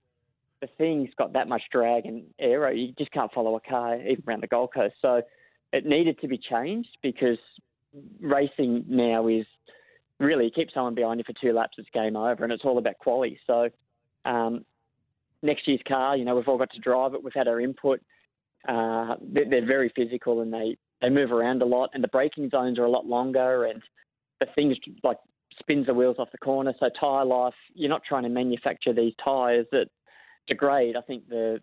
the 0.62 0.68
thing's 0.78 1.10
got 1.18 1.34
that 1.34 1.48
much 1.48 1.64
drag 1.72 2.06
and 2.06 2.24
aero, 2.40 2.72
you 2.72 2.94
just 2.98 3.12
can't 3.12 3.32
follow 3.34 3.56
a 3.56 3.60
car 3.62 4.00
even 4.00 4.24
around 4.28 4.44
the 4.44 4.48
Gold 4.48 4.70
Coast. 4.74 4.94
So 5.02 5.22
it 5.74 5.86
needed 5.86 6.20
to 6.20 6.28
be 6.28 6.38
changed 6.38 6.98
because 7.02 7.38
racing 8.20 8.86
now 8.88 9.28
is 9.28 9.46
really 10.20 10.52
keep 10.54 10.70
someone 10.74 10.96
behind 10.96 11.20
you 11.20 11.24
for 11.26 11.40
two 11.42 11.54
laps, 11.54 11.78
it's 11.78 11.90
game 11.94 12.16
over, 12.16 12.44
and 12.44 12.54
it's 12.54 12.64
all 12.64 12.78
about 12.78 12.98
quality. 13.00 13.40
So 13.48 13.70
um, 14.26 14.66
next 15.42 15.68
year's 15.68 15.82
car, 15.88 16.16
you 16.16 16.26
know, 16.26 16.36
we've 16.36 16.48
all 16.48 16.58
got 16.58 16.72
to 16.72 16.80
drive 16.80 17.14
it. 17.14 17.24
We've 17.24 17.34
had 17.34 17.48
our 17.48 17.60
input. 17.60 18.02
Uh, 18.68 19.16
they're, 19.22 19.66
very 19.66 19.92
physical 19.96 20.42
and 20.42 20.54
they 20.54 20.78
they 21.02 21.10
move 21.10 21.32
around 21.32 21.64
a 21.64 21.66
lot, 21.66 21.90
and 21.96 22.04
the 22.04 22.08
braking 22.10 22.48
zones 22.52 22.78
are 22.78 22.84
a 22.84 22.90
lot 22.90 23.08
longer, 23.08 23.66
and 23.66 23.82
the 24.40 24.46
things 24.54 24.78
like 25.04 25.18
spins 25.58 25.88
the 25.88 25.94
wheels 25.96 26.18
off 26.20 26.32
the 26.32 26.38
corner. 26.38 26.74
So 26.80 26.90
tyre 27.00 27.26
life, 27.26 27.56
you're 27.74 27.90
not 27.90 28.04
trying 28.08 28.22
to 28.24 28.30
manufacture 28.30 28.94
these 28.94 29.14
tyres 29.24 29.66
that 29.72 29.88
degrade. 30.48 30.96
I 30.96 31.02
think 31.02 31.28
the 31.28 31.60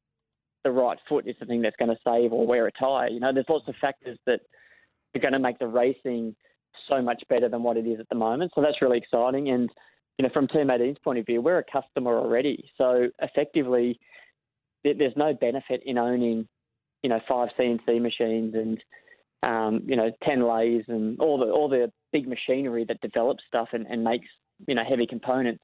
the 0.69 0.73
right 0.73 0.99
foot 1.09 1.27
is 1.27 1.35
the 1.41 1.47
thing 1.47 1.63
that's 1.63 1.77
going 1.77 1.91
to 1.91 1.97
save 2.07 2.33
or 2.33 2.47
wear 2.47 2.67
a 2.67 2.73
tyre. 2.73 3.09
You 3.09 3.21
know, 3.21 3.33
there's 3.33 3.47
lots 3.49 3.67
of 3.69 3.75
factors 3.81 4.19
that 4.27 4.41
are 5.17 5.21
going 5.21 5.33
to 5.33 5.39
make 5.39 5.59
the 5.59 5.67
racing 5.67 6.37
so 6.91 7.01
much 7.01 7.23
better 7.31 7.49
than 7.49 7.63
what 7.63 7.79
it 7.79 7.87
is 7.87 7.99
at 7.99 8.09
the 8.11 8.17
moment. 8.17 8.53
So 8.55 8.61
that's 8.61 8.83
really 8.83 8.99
exciting. 8.99 9.49
And 9.49 9.71
you 10.19 10.25
know, 10.25 10.31
from 10.35 10.47
Team 10.49 10.67
18's 10.67 10.99
point 10.99 11.19
of 11.19 11.25
view, 11.25 11.41
we're 11.41 11.59
a 11.59 11.65
customer 11.65 12.19
already. 12.19 12.71
So 12.77 13.09
effectively, 13.23 13.99
there's 14.85 15.17
no 15.17 15.33
benefit 15.33 15.83
in 15.87 15.97
owning, 15.97 16.47
you 17.03 17.09
know, 17.09 17.21
five 17.27 17.49
CNC 17.59 18.03
machines 18.03 18.55
and 18.55 18.83
um, 19.43 19.83
you 19.87 19.97
know, 19.97 20.11
ten 20.25 20.47
lathes 20.47 20.85
and 20.89 21.19
all 21.21 21.39
the 21.39 21.47
all 21.47 21.69
the 21.69 21.91
big 22.13 22.29
machinery 22.29 22.85
that 22.89 23.01
develops 23.01 23.43
stuff 23.47 23.69
and, 23.73 23.87
and 23.87 24.05
makes 24.05 24.27
you 24.67 24.75
know 24.75 24.83
heavy 24.87 25.07
components. 25.07 25.63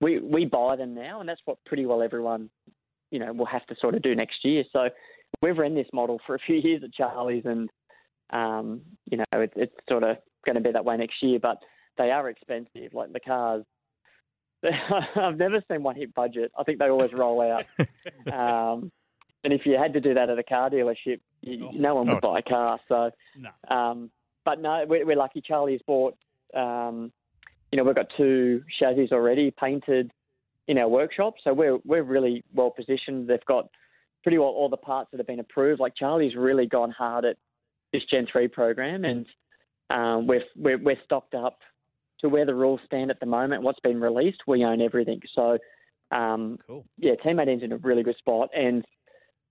We 0.00 0.18
we 0.18 0.46
buy 0.46 0.74
them 0.76 0.94
now, 0.94 1.20
and 1.20 1.28
that's 1.28 1.42
what 1.44 1.58
pretty 1.66 1.86
well 1.86 2.02
everyone 2.02 2.50
you 3.10 3.18
know 3.18 3.32
we'll 3.32 3.46
have 3.46 3.66
to 3.66 3.76
sort 3.80 3.94
of 3.94 4.02
do 4.02 4.14
next 4.14 4.44
year. 4.44 4.64
So 4.72 4.88
we've 5.42 5.56
run 5.56 5.74
this 5.74 5.88
model 5.92 6.20
for 6.26 6.34
a 6.34 6.38
few 6.38 6.56
years 6.62 6.82
at 6.84 6.92
Charlie's, 6.92 7.44
and 7.44 7.68
um, 8.30 8.82
you 9.10 9.18
know 9.18 9.40
it, 9.40 9.52
it's 9.56 9.74
sort 9.88 10.02
of 10.02 10.16
going 10.44 10.56
to 10.56 10.62
be 10.62 10.72
that 10.72 10.84
way 10.84 10.96
next 10.96 11.22
year. 11.22 11.38
But 11.40 11.58
they 11.98 12.10
are 12.10 12.28
expensive, 12.28 12.94
like 12.94 13.12
the 13.12 13.20
cars. 13.20 13.64
I've 15.16 15.38
never 15.38 15.62
seen 15.70 15.82
one 15.82 15.96
hit 15.96 16.14
budget. 16.14 16.52
I 16.58 16.64
think 16.64 16.78
they 16.78 16.88
always 16.88 17.12
roll 17.12 17.40
out. 17.40 17.64
um, 18.32 18.90
and 19.42 19.52
if 19.52 19.64
you 19.64 19.78
had 19.78 19.94
to 19.94 20.00
do 20.00 20.14
that 20.14 20.28
at 20.28 20.38
a 20.38 20.42
car 20.42 20.68
dealership, 20.68 21.20
you, 21.40 21.66
oh, 21.66 21.70
no 21.72 21.94
one 21.94 22.08
would 22.08 22.20
buy 22.20 22.40
a 22.40 22.42
car. 22.42 22.78
So, 22.88 23.10
no. 23.38 23.74
Um, 23.74 24.10
but 24.44 24.60
no, 24.60 24.84
we're, 24.86 25.06
we're, 25.06 25.16
lucky. 25.16 25.40
Charlie's 25.40 25.80
bought. 25.86 26.14
Um, 26.54 27.10
you 27.72 27.78
know, 27.78 27.84
we've 27.84 27.94
got 27.94 28.08
two 28.16 28.62
chassis 28.78 29.08
already 29.12 29.50
painted 29.50 30.10
in 30.68 30.78
our 30.78 30.88
workshop, 30.88 31.34
so 31.42 31.52
we're 31.52 31.78
we're 31.84 32.02
really 32.02 32.44
well 32.54 32.70
positioned. 32.70 33.28
They've 33.28 33.44
got 33.46 33.68
pretty 34.22 34.38
well 34.38 34.48
all 34.48 34.68
the 34.68 34.76
parts 34.76 35.10
that 35.10 35.18
have 35.18 35.26
been 35.26 35.40
approved. 35.40 35.80
Like 35.80 35.94
Charlie's 35.96 36.36
really 36.36 36.66
gone 36.66 36.90
hard 36.90 37.24
at 37.24 37.36
this 37.92 38.02
Gen 38.10 38.26
three 38.30 38.48
program, 38.48 39.04
and 39.04 39.26
um, 39.90 40.26
we're, 40.26 40.42
we're 40.56 40.78
we're 40.78 41.02
stocked 41.04 41.34
up 41.34 41.58
to 42.20 42.28
where 42.28 42.46
the 42.46 42.54
rules 42.54 42.80
stand 42.86 43.10
at 43.10 43.20
the 43.20 43.26
moment. 43.26 43.62
What's 43.62 43.80
been 43.80 44.00
released, 44.00 44.42
we 44.46 44.64
own 44.64 44.80
everything. 44.80 45.20
So, 45.34 45.58
um, 46.10 46.58
cool. 46.66 46.84
yeah, 46.98 47.14
Team 47.22 47.36
18's 47.36 47.62
in 47.62 47.72
a 47.72 47.78
really 47.78 48.02
good 48.02 48.16
spot, 48.18 48.50
and 48.54 48.84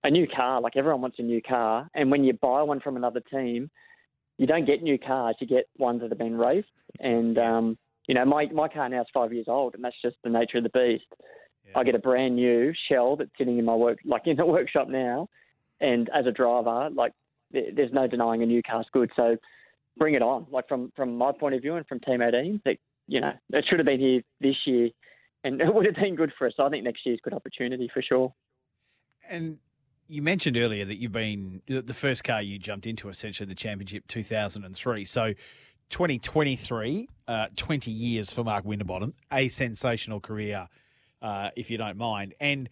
a 0.04 0.10
new 0.10 0.28
car. 0.28 0.62
Like 0.62 0.78
everyone 0.78 1.02
wants 1.02 1.18
a 1.20 1.24
new 1.24 1.42
car, 1.42 1.90
and 1.94 2.12
when 2.12 2.24
you 2.24 2.34
buy 2.34 2.62
one 2.64 2.80
from 2.80 2.96
another 2.96 3.22
team, 3.22 3.70
you 4.38 4.48
don't 4.48 4.66
get 4.66 4.82
new 4.82 4.98
cars. 4.98 5.36
You 5.42 5.48
get 5.48 5.66
ones 5.78 6.02
that 6.02 6.10
have 6.10 6.18
been 6.18 6.38
raced, 6.38 6.68
and 7.00 7.36
yes. 7.36 7.58
um, 7.58 7.78
you 8.10 8.16
know 8.16 8.26
my 8.26 8.48
my 8.48 8.68
car 8.68 8.90
now 8.90 9.02
is 9.02 9.08
five 9.14 9.32
years 9.32 9.46
old, 9.48 9.76
and 9.76 9.84
that's 9.84 9.96
just 10.02 10.16
the 10.24 10.32
nature 10.32 10.58
of 10.58 10.64
the 10.64 10.70
beast. 10.70 11.06
Yeah. 11.68 11.78
I 11.78 11.84
get 11.84 11.94
a 11.94 12.00
brand 12.00 12.36
new 12.36 12.74
shell 12.90 13.16
that's 13.16 13.30
sitting 13.38 13.60
in 13.60 13.66
my 13.66 13.76
work, 13.76 14.00
like 14.04 14.24
in 14.26 14.36
the 14.36 14.46
workshop 14.58 14.90
now, 14.90 15.30
and 15.80 16.10
as 16.10 16.26
a 16.26 16.32
driver, 16.32 16.90
like 16.92 17.14
there's 17.52 17.94
no 17.94 18.08
denying 18.08 18.42
a 18.42 18.48
new 18.48 18.64
car's 18.64 18.88
good. 18.92 19.12
So 19.16 19.38
bring 19.96 20.16
it 20.16 20.24
on. 20.24 20.48
Like 20.50 20.68
from 20.68 20.92
from 20.96 21.20
my 21.20 21.32
point 21.32 21.54
of 21.54 21.62
view 21.62 21.76
and 21.76 21.86
from 21.86 22.00
Team 22.00 22.24
18, 22.24 22.62
that 22.66 22.78
you 23.08 23.22
know 23.22 23.32
it 23.54 23.66
should 23.70 23.78
have 23.78 23.86
been 23.86 24.00
here 24.00 24.22
this 24.42 24.56
year, 24.66 24.90
and 25.44 25.62
it 25.62 25.72
would 25.72 25.86
have 25.86 25.96
been 25.96 26.16
good 26.16 26.34
for 26.36 26.48
us. 26.48 26.54
So 26.58 26.66
I 26.66 26.70
think 26.70 26.86
next 26.86 27.06
year's 27.06 27.20
a 27.24 27.30
good 27.30 27.36
opportunity 27.36 27.92
for 27.94 28.02
sure. 28.02 28.34
And 29.30 29.60
you 30.08 30.24
mentioned 30.24 30.58
earlier 30.58 30.84
that 30.84 30.96
you've 30.96 31.12
been 31.12 31.62
the 31.68 31.94
first 31.94 32.24
car 32.24 32.42
you 32.42 32.58
jumped 32.58 32.88
into 32.88 33.08
essentially 33.10 33.46
the 33.46 33.54
championship 33.54 34.08
2003. 34.08 35.06
So 35.06 35.36
2023, 35.90 37.08
uh, 37.28 37.48
20 37.56 37.92
years 37.92 38.32
for 38.32 38.44
Mark 38.44 38.66
Winterbottom, 38.66 39.14
a 39.32 39.48
sensational 39.48 40.20
career, 40.20 40.68
uh, 41.22 41.50
if 41.56 41.70
you 41.70 41.78
don't 41.78 41.98
mind. 41.98 42.34
And 42.40 42.70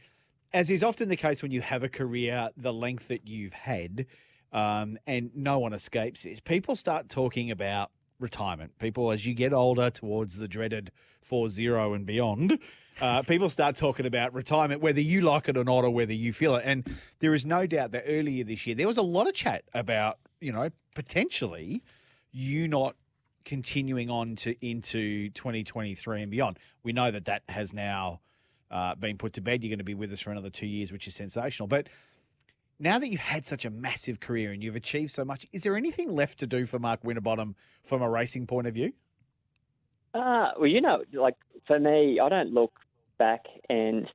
as 0.54 0.70
is 0.70 0.84
often 0.84 1.10
the 1.10 1.16
case 1.16 1.42
when 1.42 1.52
you 1.52 1.62
have 1.62 1.84
a 1.84 1.90
career 1.90 2.50
the 2.56 2.74
length 2.74 3.08
that 3.10 3.28
you've 3.28 3.54
had, 3.54 4.06
um, 4.54 4.98
and 5.06 5.32
no 5.36 5.60
one 5.60 5.74
escapes 5.74 6.24
this, 6.24 6.40
people 6.40 6.76
start 6.76 7.10
talking 7.10 7.52
about 7.52 7.92
retirement. 8.20 8.78
People, 8.80 9.12
as 9.12 9.26
you 9.26 9.34
get 9.34 9.54
older 9.54 9.90
towards 9.90 10.38
the 10.38 10.48
dreaded 10.48 10.92
4 11.22 11.50
0 11.50 11.94
and 11.94 12.06
beyond, 12.06 12.58
uh, 13.02 13.22
people 13.24 13.50
start 13.50 13.76
talking 13.76 14.06
about 14.06 14.34
retirement, 14.34 14.82
whether 14.82 15.02
you 15.02 15.22
like 15.22 15.50
it 15.50 15.58
or 15.58 15.64
not, 15.64 15.84
or 15.84 15.90
whether 15.90 16.14
you 16.14 16.34
feel 16.34 16.56
it. 16.56 16.64
And 16.66 16.88
there 17.20 17.34
is 17.34 17.46
no 17.46 17.68
doubt 17.68 17.92
that 17.92 18.06
earlier 18.08 18.44
this 18.44 18.66
year, 18.66 18.76
there 18.76 18.88
was 18.88 18.98
a 18.98 19.04
lot 19.04 19.28
of 19.28 19.34
chat 19.34 19.64
about, 19.74 20.20
you 20.40 20.52
know, 20.52 20.70
potentially 20.96 21.84
you 22.32 22.68
not 22.68 22.96
continuing 23.48 24.10
on 24.10 24.36
to 24.36 24.54
into 24.66 25.30
2023 25.30 26.22
and 26.22 26.30
beyond. 26.30 26.60
We 26.84 26.92
know 26.92 27.10
that 27.10 27.26
that 27.26 27.44
has 27.48 27.74
now 27.74 28.20
uh, 28.70 28.94
been 28.96 29.18
put 29.18 29.34
to 29.34 29.42
bed. 29.42 29.64
You're 29.64 29.70
going 29.70 29.78
to 29.78 29.86
be 29.86 29.94
with 29.94 30.12
us 30.12 30.20
for 30.20 30.32
another 30.32 30.50
two 30.50 30.68
years, 30.68 30.92
which 30.92 31.08
is 31.08 31.16
sensational. 31.16 31.68
But 31.68 31.88
now 32.78 33.00
that 33.00 33.10
you've 33.10 33.22
had 33.22 33.46
such 33.46 33.64
a 33.64 33.70
massive 33.70 34.20
career 34.20 34.52
and 34.52 34.62
you've 34.62 34.76
achieved 34.76 35.12
so 35.12 35.24
much, 35.24 35.48
is 35.54 35.64
there 35.64 35.78
anything 35.78 36.14
left 36.14 36.40
to 36.40 36.48
do 36.48 36.66
for 36.66 36.78
Mark 36.78 37.06
Winterbottom 37.06 37.56
from 37.86 38.02
a 38.02 38.10
racing 38.10 38.48
point 38.48 38.68
of 38.68 38.74
view? 38.74 38.92
Uh, 40.14 40.52
well, 40.58 40.68
you 40.68 40.82
know, 40.82 41.04
like 41.14 41.38
for 41.68 41.80
me, 41.80 42.20
I 42.20 42.28
don't 42.28 42.54
look 42.54 42.74
back 43.18 43.46
and 43.70 44.08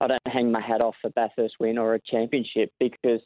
I 0.00 0.06
don't 0.06 0.20
hang 0.28 0.52
my 0.52 0.60
hat 0.60 0.84
off 0.84 0.94
a 1.04 1.10
Bathurst 1.10 1.56
win 1.58 1.78
or 1.78 1.94
a 1.94 2.00
championship 2.00 2.72
because, 2.78 3.22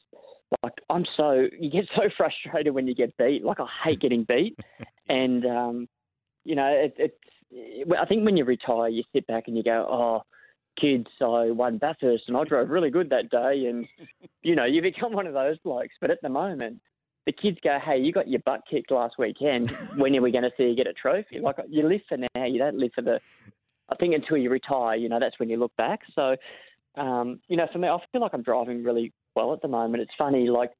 like, 0.62 0.74
I'm 0.90 1.04
so 1.16 1.46
you 1.58 1.70
get 1.70 1.86
so 1.96 2.02
frustrated 2.16 2.74
when 2.74 2.86
you 2.86 2.94
get 2.94 3.16
beat. 3.16 3.44
Like, 3.44 3.60
I 3.60 3.66
hate 3.84 4.00
getting 4.00 4.24
beat, 4.24 4.58
and 5.08 5.44
um, 5.46 5.88
you 6.44 6.54
know, 6.54 6.68
it, 6.68 6.94
it's. 6.98 7.14
I 8.00 8.06
think 8.06 8.24
when 8.24 8.38
you 8.38 8.46
retire, 8.46 8.88
you 8.88 9.02
sit 9.12 9.26
back 9.26 9.44
and 9.46 9.56
you 9.56 9.62
go, 9.62 9.86
"Oh, 9.90 10.22
kids, 10.80 11.08
I 11.20 11.50
won 11.50 11.76
Bathurst 11.76 12.24
and 12.28 12.36
I 12.36 12.44
drove 12.44 12.70
really 12.70 12.90
good 12.90 13.10
that 13.10 13.30
day," 13.30 13.66
and 13.66 13.86
you 14.42 14.56
know, 14.56 14.64
you 14.64 14.80
become 14.80 15.12
one 15.12 15.26
of 15.26 15.34
those 15.34 15.58
blokes. 15.58 15.94
But 16.00 16.10
at 16.10 16.22
the 16.22 16.30
moment, 16.30 16.80
the 17.26 17.32
kids 17.32 17.58
go, 17.62 17.78
"Hey, 17.84 17.98
you 17.98 18.12
got 18.12 18.28
your 18.28 18.40
butt 18.46 18.62
kicked 18.70 18.90
last 18.90 19.16
weekend. 19.18 19.70
when 19.96 20.16
are 20.16 20.22
we 20.22 20.32
going 20.32 20.44
to 20.44 20.52
see 20.56 20.64
you 20.64 20.76
get 20.76 20.86
a 20.86 20.94
trophy?" 20.94 21.40
Like 21.40 21.56
you 21.68 21.86
live 21.86 22.00
for 22.08 22.16
now, 22.16 22.44
you 22.46 22.58
don't 22.58 22.78
live 22.78 22.92
for 22.94 23.02
the 23.02 23.20
I 23.92 23.96
think 23.96 24.14
until 24.14 24.36
you 24.36 24.50
retire, 24.50 24.96
you 24.96 25.08
know, 25.08 25.20
that's 25.20 25.38
when 25.38 25.50
you 25.50 25.58
look 25.58 25.74
back. 25.76 26.00
So, 26.14 26.36
um, 26.96 27.40
you 27.48 27.56
know, 27.56 27.66
for 27.72 27.78
me, 27.78 27.88
I 27.88 27.98
feel 28.10 28.20
like 28.20 28.32
I'm 28.34 28.42
driving 28.42 28.82
really 28.82 29.12
well 29.34 29.52
at 29.52 29.62
the 29.62 29.68
moment. 29.68 30.02
It's 30.02 30.12
funny, 30.16 30.48
like 30.48 30.72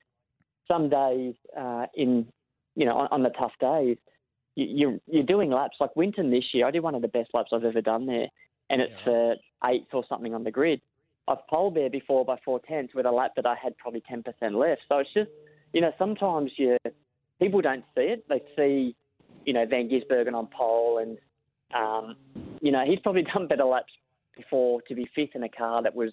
some 0.69 0.89
days 0.89 1.35
uh, 1.59 1.87
in, 1.95 2.27
you 2.75 2.87
know, 2.87 2.97
on, 2.97 3.09
on 3.11 3.23
the 3.23 3.31
tough 3.31 3.53
days, 3.61 3.97
you, 4.55 4.67
you're 4.67 4.99
you're 5.07 5.23
doing 5.23 5.51
laps 5.51 5.77
like 5.81 5.95
Winton 5.97 6.31
this 6.31 6.45
year. 6.53 6.67
I 6.67 6.71
did 6.71 6.83
one 6.83 6.95
of 6.95 7.03
the 7.03 7.09
best 7.09 7.31
laps 7.35 7.51
I've 7.53 7.65
ever 7.65 7.81
done 7.81 8.07
there, 8.07 8.27
and 8.71 8.83
it's 8.83 8.93
yeah. 9.07 9.35
uh, 9.67 9.69
eighth 9.71 9.93
or 9.93 10.05
something 10.09 10.35
on 10.35 10.45
the 10.45 10.51
grid. 10.51 10.81
I've 11.29 11.47
poled 11.49 11.77
there 11.77 11.91
before 11.91 12.25
by 12.25 12.37
four 12.45 12.61
tenths 12.61 12.95
with 12.95 13.07
a 13.07 13.11
lap 13.11 13.33
that 13.37 13.47
I 13.47 13.55
had 13.63 13.77
probably 13.79 14.03
ten 14.09 14.23
percent 14.23 14.55
left. 14.55 14.83
So 14.89 14.99
it's 14.99 15.13
just, 15.15 15.31
you 15.73 15.81
know, 15.81 15.93
sometimes 15.99 16.53
you 16.57 16.77
people 17.41 17.61
don't 17.61 17.85
see 17.95 18.03
it. 18.03 18.25
They 18.29 18.43
see, 18.57 18.97
you 19.45 19.53
know, 19.53 19.65
Van 19.67 19.89
Gisbergen 19.89 20.35
on 20.35 20.49
pole 20.49 20.99
and 20.99 21.19
um, 21.75 22.17
you 22.61 22.73
know, 22.73 22.85
he's 22.87 22.99
probably 23.01 23.23
done 23.35 23.47
better 23.47 23.65
laps 23.65 23.93
before 24.37 24.83
to 24.83 24.95
be 24.95 25.09
fifth 25.15 25.35
in 25.35 25.43
a 25.43 25.49
car 25.49 25.83
that 25.83 25.95
was, 25.95 26.13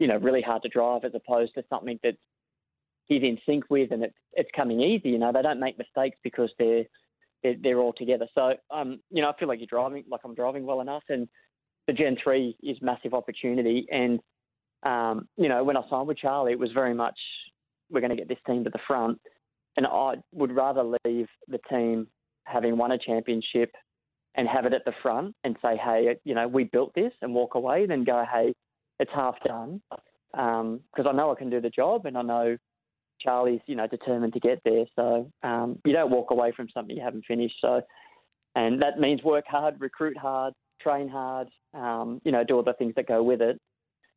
you 0.00 0.08
know, 0.08 0.16
really 0.16 0.42
hard 0.42 0.62
to 0.62 0.68
drive 0.68 1.04
as 1.04 1.12
opposed 1.14 1.54
to 1.54 1.62
something 1.68 2.00
that 2.02 2.14
he's 3.04 3.22
in 3.22 3.38
sync 3.46 3.64
with 3.70 3.92
and 3.92 4.02
it's 4.02 4.14
it's 4.32 4.48
coming 4.56 4.80
easy. 4.80 5.10
You 5.10 5.18
know, 5.18 5.30
they 5.32 5.42
don't 5.42 5.60
make 5.60 5.78
mistakes 5.78 6.16
because 6.24 6.50
they're 6.58 6.84
they're, 7.42 7.56
they're 7.62 7.78
all 7.78 7.92
together. 7.92 8.26
So, 8.34 8.54
um, 8.70 9.00
you 9.10 9.22
know, 9.22 9.30
I 9.30 9.38
feel 9.38 9.46
like 9.46 9.60
you're 9.60 9.66
driving 9.68 10.04
like 10.10 10.22
I'm 10.24 10.34
driving 10.34 10.64
well 10.64 10.80
enough, 10.80 11.04
and 11.08 11.28
the 11.86 11.92
Gen 11.92 12.16
three 12.22 12.56
is 12.62 12.78
massive 12.80 13.14
opportunity. 13.14 13.86
And 13.92 14.20
um, 14.82 15.28
you 15.36 15.48
know, 15.48 15.62
when 15.62 15.76
I 15.76 15.82
signed 15.90 16.08
with 16.08 16.18
Charlie, 16.18 16.52
it 16.52 16.58
was 16.58 16.72
very 16.72 16.94
much 16.94 17.18
we're 17.90 18.00
going 18.00 18.10
to 18.10 18.16
get 18.16 18.28
this 18.28 18.38
team 18.46 18.64
to 18.64 18.70
the 18.70 18.78
front, 18.86 19.20
and 19.76 19.86
I 19.86 20.14
would 20.32 20.56
rather 20.56 20.82
leave 21.04 21.26
the 21.46 21.60
team 21.68 22.06
having 22.44 22.78
won 22.78 22.92
a 22.92 22.98
championship 22.98 23.70
and 24.34 24.48
have 24.48 24.64
it 24.64 24.72
at 24.72 24.84
the 24.84 24.92
front 25.02 25.34
and 25.44 25.56
say, 25.60 25.76
hey, 25.76 26.16
you 26.24 26.34
know, 26.34 26.48
we 26.48 26.64
built 26.64 26.92
this 26.94 27.12
and 27.20 27.34
walk 27.34 27.54
away, 27.56 27.84
than 27.84 28.04
go, 28.04 28.24
hey, 28.32 28.54
it's 29.00 29.10
half 29.12 29.34
done. 29.44 29.80
Because 30.32 30.60
um, 31.00 31.08
I 31.08 31.12
know 31.12 31.32
I 31.32 31.34
can 31.34 31.50
do 31.50 31.60
the 31.60 31.70
job 31.70 32.06
and 32.06 32.16
I 32.16 32.22
know 32.22 32.56
Charlie's, 33.20 33.60
you 33.66 33.74
know, 33.74 33.88
determined 33.88 34.32
to 34.34 34.40
get 34.40 34.60
there. 34.64 34.84
So 34.94 35.30
um, 35.42 35.78
you 35.84 35.92
don't 35.92 36.10
walk 36.10 36.30
away 36.30 36.52
from 36.54 36.68
something 36.72 36.94
you 36.94 37.02
haven't 37.02 37.24
finished. 37.26 37.56
So, 37.60 37.82
and 38.54 38.80
that 38.80 39.00
means 39.00 39.22
work 39.22 39.46
hard, 39.48 39.80
recruit 39.80 40.16
hard, 40.16 40.54
train 40.80 41.08
hard, 41.08 41.48
um, 41.74 42.20
you 42.24 42.30
know, 42.30 42.44
do 42.44 42.56
all 42.56 42.62
the 42.62 42.74
things 42.74 42.94
that 42.96 43.08
go 43.08 43.22
with 43.22 43.40
it 43.40 43.58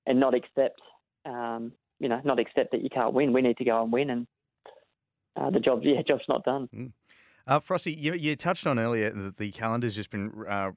and 0.06 0.20
not 0.20 0.36
accept, 0.36 0.80
um, 1.26 1.72
you 2.00 2.10
know, 2.10 2.22
not 2.24 2.40
accept 2.40 2.72
that 2.72 2.84
you 2.84 2.90
can't 2.90 3.14
win. 3.14 3.34
We 3.34 3.42
need 3.42 3.58
to 3.58 3.66
go 3.66 3.82
and 3.82 3.92
win 3.92 4.12
and 4.12 4.28
uh, 5.36 5.50
the 5.50 5.60
job, 5.60 5.82
yeah, 5.84 6.02
job's 6.08 6.24
not 6.30 6.44
done. 6.44 6.70
Mm. 6.76 6.92
Uh, 7.46 7.60
Frosty, 7.60 7.92
you, 7.92 8.14
you 8.14 8.38
touched 8.38 8.66
on 8.66 8.80
earlier 8.80 9.10
that 9.10 9.36
the 9.36 9.52
calendar's 9.52 9.96
just 9.96 10.10
been 10.10 10.32
uh, 10.50 10.72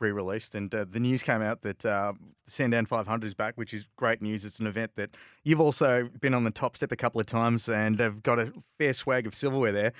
re-released, 0.00 0.54
and 0.54 0.74
uh, 0.74 0.84
the 0.90 1.00
news 1.00 1.22
came 1.22 1.40
out 1.40 1.62
that 1.62 1.86
uh, 1.86 2.12
Sandown 2.46 2.84
500 2.84 3.26
is 3.26 3.34
back, 3.34 3.56
which 3.56 3.72
is 3.72 3.86
great 3.96 4.20
news. 4.20 4.44
It's 4.44 4.58
an 4.58 4.66
event 4.66 4.92
that 4.96 5.16
you've 5.44 5.62
also 5.62 6.10
been 6.20 6.34
on 6.34 6.44
the 6.44 6.50
top 6.50 6.76
step 6.76 6.92
a 6.92 6.96
couple 6.96 7.22
of 7.22 7.26
times, 7.26 7.70
and 7.70 7.98
have 8.00 8.22
got 8.22 8.38
a 8.38 8.52
fair 8.76 8.92
swag 8.92 9.26
of 9.26 9.34
silverware 9.34 9.72
there. 9.72 9.92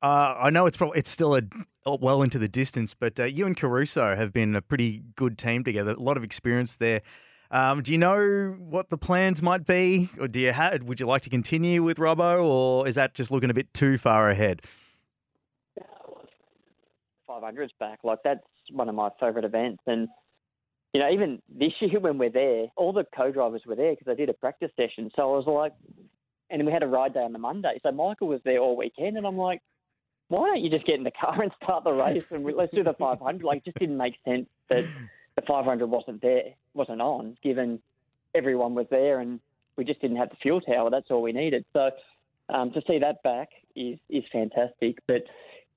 Uh, 0.00 0.36
I 0.38 0.50
know 0.50 0.64
it's 0.64 0.76
probably 0.76 1.00
it's 1.00 1.10
still 1.10 1.36
a 1.36 1.42
well 1.96 2.22
into 2.22 2.38
the 2.38 2.48
distance, 2.48 2.94
but 2.94 3.20
uh, 3.20 3.24
you 3.24 3.44
and 3.44 3.56
Caruso 3.56 4.16
have 4.16 4.32
been 4.32 4.54
a 4.54 4.62
pretty 4.62 5.02
good 5.16 5.36
team 5.36 5.64
together. 5.64 5.90
A 5.90 6.00
lot 6.00 6.16
of 6.16 6.24
experience 6.24 6.76
there. 6.76 7.02
Um, 7.50 7.82
do 7.82 7.92
you 7.92 7.98
know 7.98 8.56
what 8.58 8.90
the 8.90 8.98
plans 8.98 9.42
might 9.42 9.66
be, 9.66 10.08
or 10.18 10.28
do 10.28 10.40
you 10.40 10.52
have? 10.52 10.82
Would 10.84 11.00
you 11.00 11.06
like 11.06 11.22
to 11.22 11.30
continue 11.30 11.82
with 11.82 11.98
Robbo, 11.98 12.42
or 12.44 12.86
is 12.86 12.94
that 12.94 13.14
just 13.14 13.30
looking 13.30 13.50
a 13.50 13.54
bit 13.54 13.74
too 13.74 13.98
far 13.98 14.30
ahead? 14.30 14.62
500s 17.40 17.70
back. 17.78 18.00
Like 18.02 18.18
that's 18.24 18.40
one 18.72 18.88
of 18.88 18.94
my 18.94 19.10
favourite 19.20 19.44
events. 19.44 19.82
And 19.86 20.08
you 20.92 21.00
know, 21.00 21.10
even 21.10 21.40
this 21.48 21.72
year 21.80 22.00
when 22.00 22.18
we're 22.18 22.30
there, 22.30 22.66
all 22.76 22.92
the 22.92 23.04
co-drivers 23.16 23.62
were 23.66 23.76
there 23.76 23.92
because 23.92 24.10
I 24.10 24.14
did 24.14 24.28
a 24.28 24.34
practice 24.34 24.70
session. 24.76 25.10
So 25.16 25.22
I 25.22 25.36
was 25.36 25.46
like, 25.46 25.72
and 26.50 26.64
we 26.64 26.72
had 26.72 26.82
a 26.82 26.86
ride 26.86 27.14
day 27.14 27.20
on 27.20 27.32
the 27.32 27.38
Monday. 27.38 27.78
So 27.82 27.92
Michael 27.92 28.28
was 28.28 28.40
there 28.44 28.58
all 28.58 28.76
weekend, 28.76 29.18
and 29.18 29.26
I'm 29.26 29.36
like, 29.36 29.60
why 30.28 30.46
don't 30.48 30.62
you 30.62 30.70
just 30.70 30.86
get 30.86 30.96
in 30.96 31.04
the 31.04 31.10
car 31.10 31.42
and 31.42 31.52
start 31.62 31.84
the 31.84 31.92
race 31.92 32.24
and 32.30 32.44
let's 32.44 32.74
do 32.74 32.82
the 32.82 32.94
500? 32.94 33.44
Like, 33.44 33.58
it 33.58 33.64
just 33.66 33.78
didn't 33.78 33.98
make 33.98 34.14
sense 34.24 34.46
that 34.70 34.84
the 35.36 35.42
500 35.46 35.86
wasn't 35.86 36.22
there, 36.22 36.54
wasn't 36.74 37.00
on, 37.02 37.36
given 37.42 37.80
everyone 38.34 38.74
was 38.74 38.86
there 38.90 39.20
and 39.20 39.40
we 39.76 39.84
just 39.84 40.00
didn't 40.00 40.16
have 40.16 40.30
the 40.30 40.36
fuel 40.42 40.60
tower. 40.60 40.90
That's 40.90 41.10
all 41.10 41.22
we 41.22 41.32
needed. 41.32 41.64
So 41.72 41.90
um, 42.48 42.72
to 42.72 42.82
see 42.86 42.98
that 42.98 43.22
back 43.22 43.48
is 43.76 43.98
is 44.10 44.24
fantastic. 44.32 44.98
But 45.06 45.22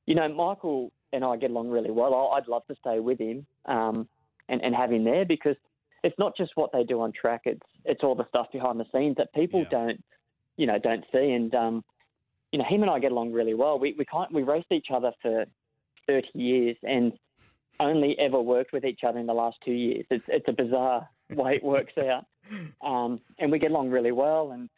you 0.05 0.15
know, 0.15 0.27
Michael 0.27 0.91
and 1.13 1.23
I 1.23 1.35
get 1.37 1.51
along 1.51 1.69
really 1.69 1.91
well. 1.91 2.31
I'd 2.35 2.47
love 2.47 2.65
to 2.67 2.75
stay 2.75 2.99
with 2.99 3.19
him 3.19 3.45
um, 3.65 4.07
and, 4.49 4.61
and 4.63 4.75
have 4.75 4.91
him 4.91 5.03
there 5.03 5.25
because 5.25 5.55
it's 6.03 6.17
not 6.17 6.35
just 6.35 6.51
what 6.55 6.71
they 6.71 6.83
do 6.83 7.01
on 7.01 7.11
track. 7.11 7.41
It's 7.45 7.61
it's 7.85 8.03
all 8.03 8.15
the 8.15 8.27
stuff 8.29 8.47
behind 8.51 8.79
the 8.79 8.85
scenes 8.93 9.17
that 9.17 9.33
people 9.33 9.61
yeah. 9.61 9.69
don't, 9.69 10.03
you 10.57 10.65
know, 10.65 10.79
don't 10.79 11.03
see. 11.11 11.31
And 11.31 11.53
um, 11.53 11.83
you 12.51 12.59
know, 12.59 12.65
him 12.67 12.81
and 12.81 12.91
I 12.91 12.99
get 12.99 13.11
along 13.11 13.33
really 13.33 13.53
well. 13.53 13.79
We 13.79 13.95
we 13.97 14.05
can't 14.05 14.31
we 14.33 14.43
raced 14.43 14.71
each 14.71 14.87
other 14.93 15.11
for 15.21 15.45
thirty 16.07 16.29
years 16.33 16.77
and 16.83 17.13
only 17.79 18.17
ever 18.19 18.39
worked 18.39 18.73
with 18.73 18.85
each 18.85 19.01
other 19.07 19.19
in 19.19 19.25
the 19.25 19.33
last 19.33 19.57
two 19.63 19.73
years. 19.73 20.05
It's 20.09 20.25
it's 20.27 20.47
a 20.47 20.53
bizarre 20.53 21.07
way 21.31 21.55
it 21.55 21.63
works 21.63 21.93
out. 21.97 22.25
Um, 22.83 23.21
and 23.39 23.49
we 23.49 23.59
get 23.59 23.71
along 23.71 23.91
really 23.91 24.11
well. 24.11 24.51
And 24.51 24.69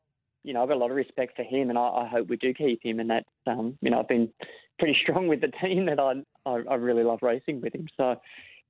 you 0.43 0.53
know, 0.53 0.61
I've 0.61 0.69
got 0.69 0.75
a 0.75 0.79
lot 0.79 0.91
of 0.91 0.97
respect 0.97 1.35
for 1.35 1.43
him, 1.43 1.69
and 1.69 1.77
I, 1.77 1.87
I 1.87 2.07
hope 2.07 2.27
we 2.27 2.37
do 2.37 2.53
keep 2.53 2.83
him. 2.83 2.99
And 2.99 3.09
that, 3.09 3.25
um, 3.47 3.77
you 3.81 3.89
know, 3.89 3.99
I've 3.99 4.07
been 4.07 4.29
pretty 4.79 4.97
strong 5.01 5.27
with 5.27 5.41
the 5.41 5.51
team 5.61 5.85
that 5.85 5.99
I, 5.99 6.13
I, 6.45 6.63
I 6.69 6.75
really 6.75 7.03
love 7.03 7.19
racing 7.21 7.61
with 7.61 7.73
him. 7.73 7.87
So, 7.97 8.15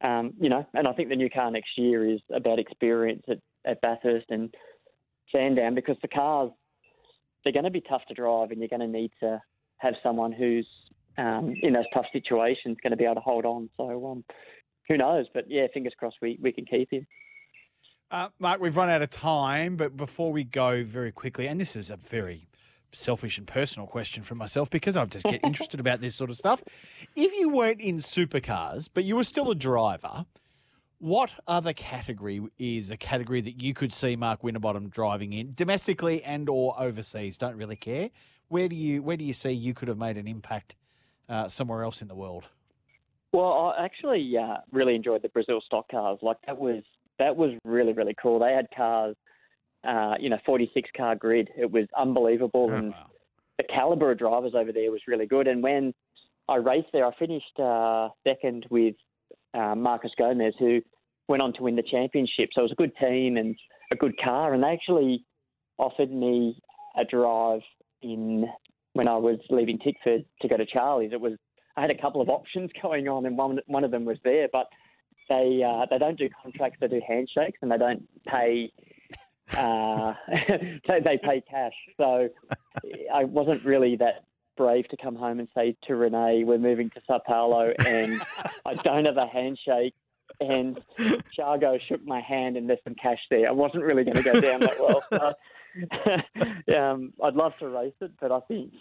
um, 0.01 0.34
you 0.39 0.50
know, 0.50 0.65
and 0.74 0.88
I 0.88 0.94
think 0.94 1.10
the 1.10 1.15
new 1.15 1.30
car 1.30 1.50
next 1.50 1.77
year 1.77 2.10
is 2.10 2.20
about 2.34 2.60
experience 2.60 3.24
at, 3.30 3.39
at 3.65 3.82
Bathurst 3.82 4.27
and 4.30 4.53
Sandown 5.32 5.75
because 5.75 5.98
the 6.01 6.08
cars 6.08 6.51
they're 7.44 7.53
going 7.53 7.65
to 7.65 7.72
be 7.72 7.82
tough 7.82 8.03
to 8.08 8.13
drive, 8.13 8.51
and 8.51 8.60
you're 8.60 8.70
going 8.70 8.80
to 8.80 8.88
need 8.88 9.12
to 9.20 9.42
have 9.77 9.96
someone 10.01 10.32
who's 10.32 10.68
um, 11.18 11.53
in 11.62 11.74
those 11.74 11.86
tough 11.94 12.06
situations 12.13 12.77
going 12.82 12.92
to 12.92 12.98
be 12.98 13.03
able 13.03 13.15
to 13.15 13.22
hold 13.22 13.46
on. 13.46 13.70
So, 13.77 14.08
um, 14.08 14.24
who 14.88 14.98
knows? 14.98 15.25
But 15.34 15.46
yeah, 15.50 15.68
fingers 15.74 15.94
crossed 15.98 16.18
we, 16.22 16.38
we 16.42 16.51
can 16.51 16.65
keep 16.65 16.92
him. 16.92 17.06
Uh, 18.13 18.29
Mark, 18.38 18.62
we've 18.62 18.77
run 18.77 18.91
out 18.91 19.01
of 19.01 19.10
time, 19.10 19.75
but 19.75 19.98
before 19.98 20.32
we 20.32 20.43
go 20.43 20.84
very 20.84 21.12
quickly, 21.12 21.48
and 21.48 21.60
this 21.60 21.75
is 21.75 21.89
a 21.89 21.96
very 21.96 22.48
selfish 22.91 23.39
and 23.39 23.48
personal 23.48 23.88
question 23.88 24.22
from 24.22 24.38
myself 24.38 24.70
because 24.70 24.96
I 24.96 25.03
just 25.05 25.25
get 25.25 25.39
interested 25.43 25.79
about 25.79 26.00
this 26.00 26.13
sort 26.13 26.29
of 26.29 26.38
stuff. 26.38 26.63
If 27.15 27.34
you 27.34 27.50
weren't 27.50 27.82
in 27.82 27.96
supercars, 27.96 28.88
but 28.93 29.03
you 29.03 29.15
were 29.15 29.24
still 29.24 29.50
a 29.50 29.55
driver, 29.55 30.27
what 31.00 31.34
other 31.48 31.74
category 31.74 32.39
is 32.60 32.91
a 32.91 32.98
category 32.98 33.41
that 33.41 33.60
you 33.60 33.74
could 33.74 33.91
see 33.91 34.15
Mark 34.15 34.43
Winterbottom 34.43 34.89
driving 34.89 35.34
in, 35.34 35.55
domestically 35.55 36.24
and 36.24 36.48
or 36.50 36.75
overseas? 36.79 37.36
Don't 37.39 37.58
really 37.58 37.75
care. 37.75 38.12
Where 38.48 38.67
do 38.67 38.75
you 38.75 39.01
where 39.01 39.17
do 39.17 39.25
you 39.25 39.34
see 39.34 39.53
you 39.53 39.74
could 39.74 39.88
have 39.88 39.98
made 39.98 40.20
an 40.20 40.27
impact 40.27 40.75
uh, 41.27 41.48
somewhere 41.48 41.82
else 41.82 42.03
in 42.03 42.10
the 42.10 42.15
world? 42.15 42.43
Well, 43.32 43.74
I 43.75 43.83
actually 43.83 44.38
uh, 44.38 44.57
really 44.72 44.94
enjoyed 44.94 45.24
the 45.24 45.29
Brazil 45.29 45.61
stock 45.66 45.90
cars. 45.90 46.20
Like 46.22 46.38
that 46.46 46.59
was 46.59 46.83
that 47.20 47.36
was 47.36 47.52
really 47.64 47.94
really 47.94 48.16
cool. 48.22 48.40
They 48.40 48.54
had 48.54 48.68
cars, 48.76 49.16
uh, 49.88 50.16
you 50.20 50.30
know, 50.30 50.40
46 50.46 50.90
car 50.96 51.16
grid. 51.16 51.50
It 51.58 51.72
was 51.72 51.86
unbelievable, 51.98 52.70
oh, 52.72 52.76
and 52.76 52.92
wow. 52.92 53.08
the 53.58 53.66
caliber 53.66 54.12
of 54.12 54.20
drivers 54.20 54.54
over 54.56 54.72
there 54.72 54.92
was 54.92 55.02
really 55.08 55.26
good. 55.26 55.48
And 55.48 55.64
when 55.64 55.94
I 56.48 56.56
raced 56.56 56.90
there, 56.94 57.06
I 57.06 57.12
finished 57.18 57.60
uh, 57.60 58.10
second 58.28 58.66
with 58.70 58.96
uh, 59.54 59.76
Marcos 59.76 60.12
Gomes, 60.18 60.56
who 60.60 60.82
went 61.28 61.42
on 61.42 61.54
to 61.54 61.64
win 61.64 61.76
the 61.76 61.84
championship. 61.84 62.50
So 62.54 62.62
it 62.62 62.64
was 62.64 62.72
a 62.72 62.76
good 62.76 62.96
team 62.98 63.38
and 63.38 63.56
a 63.92 63.96
good 63.96 64.14
car, 64.24 64.54
and 64.54 64.64
they 64.64 64.68
actually 64.68 65.26
offered 65.78 66.12
me 66.12 66.60
a 66.98 67.06
drive 67.06 67.62
in 68.02 68.46
when 68.94 69.08
I 69.08 69.16
was 69.16 69.40
leaving 69.50 69.80
Tickford 69.80 70.26
to 70.42 70.48
go 70.48 70.58
to 70.58 70.66
Charlie's. 70.66 71.14
It 71.14 71.22
was 71.22 71.34
I 71.76 71.82
had 71.82 71.90
a 71.92 71.98
couple 71.98 72.22
of 72.22 72.30
options 72.30 72.70
going 72.82 73.08
on, 73.08 73.26
and 73.26 73.38
one 73.38 73.60
one 73.68 73.84
of 73.84 73.92
them 73.92 74.06
was 74.06 74.18
there, 74.24 74.48
but 74.52 74.68
they 75.29 75.64
uh, 75.66 75.86
they 75.90 75.98
don't 75.98 76.18
do 76.18 76.29
contracts; 76.42 76.77
they 76.79 76.88
do 76.88 77.01
handshakes, 77.07 77.59
and 77.62 77.72
they 77.72 77.77
don't 77.77 78.03
pay. 78.25 78.72
Uh, 79.55 80.14
they 80.88 81.20
pay 81.22 81.42
cash. 81.50 81.74
So 81.98 82.29
I 83.14 83.24
wasn't 83.25 83.64
really 83.66 83.98
that 83.98 84.25
brave 84.55 84.88
to 84.90 84.98
come 84.98 85.16
home 85.16 85.40
and 85.40 85.48
say 85.55 85.75
to 85.88 85.96
Renee, 85.96 86.44
"We're 86.44 86.57
moving 86.57 86.90
to 86.92 87.01
Sao 87.07 87.20
Paulo, 87.25 87.74
and 87.86 88.22
I 88.66 88.74
don't 88.75 89.05
have 89.05 89.18
a 89.18 89.27
handshake." 89.27 89.94
And 90.40 90.79
Chargo 91.38 91.77
shook 91.88 92.03
my 92.05 92.22
hand, 92.22 92.57
and 92.57 92.70
there's 92.70 92.83
some 92.83 92.96
cash 92.96 93.20
there. 93.29 93.48
I 93.48 93.51
wasn't 93.51 93.83
really 93.83 94.03
going 94.03 94.18
to 94.18 94.24
go 94.24 94.40
down 94.40 94.62
that 94.62 94.79
well. 94.79 95.03
So, 95.12 96.75
um, 96.77 97.14
I'd 97.24 97.36
love 97.36 97.53
to 97.59 97.68
race 97.68 97.94
it, 98.01 98.12
but 98.20 98.31
I 98.31 98.40
think, 98.48 98.74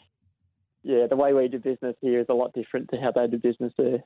yeah, 0.83 1.07
the 1.09 1.17
way 1.17 1.33
we 1.33 1.49
do 1.49 1.59
business 1.59 1.97
here 2.01 2.21
is 2.21 2.27
a 2.29 2.35
lot 2.35 2.55
different 2.55 2.91
to 2.91 2.97
how 2.97 3.11
they 3.11 3.27
do 3.27 3.39
business 3.39 3.73
there. 3.77 4.03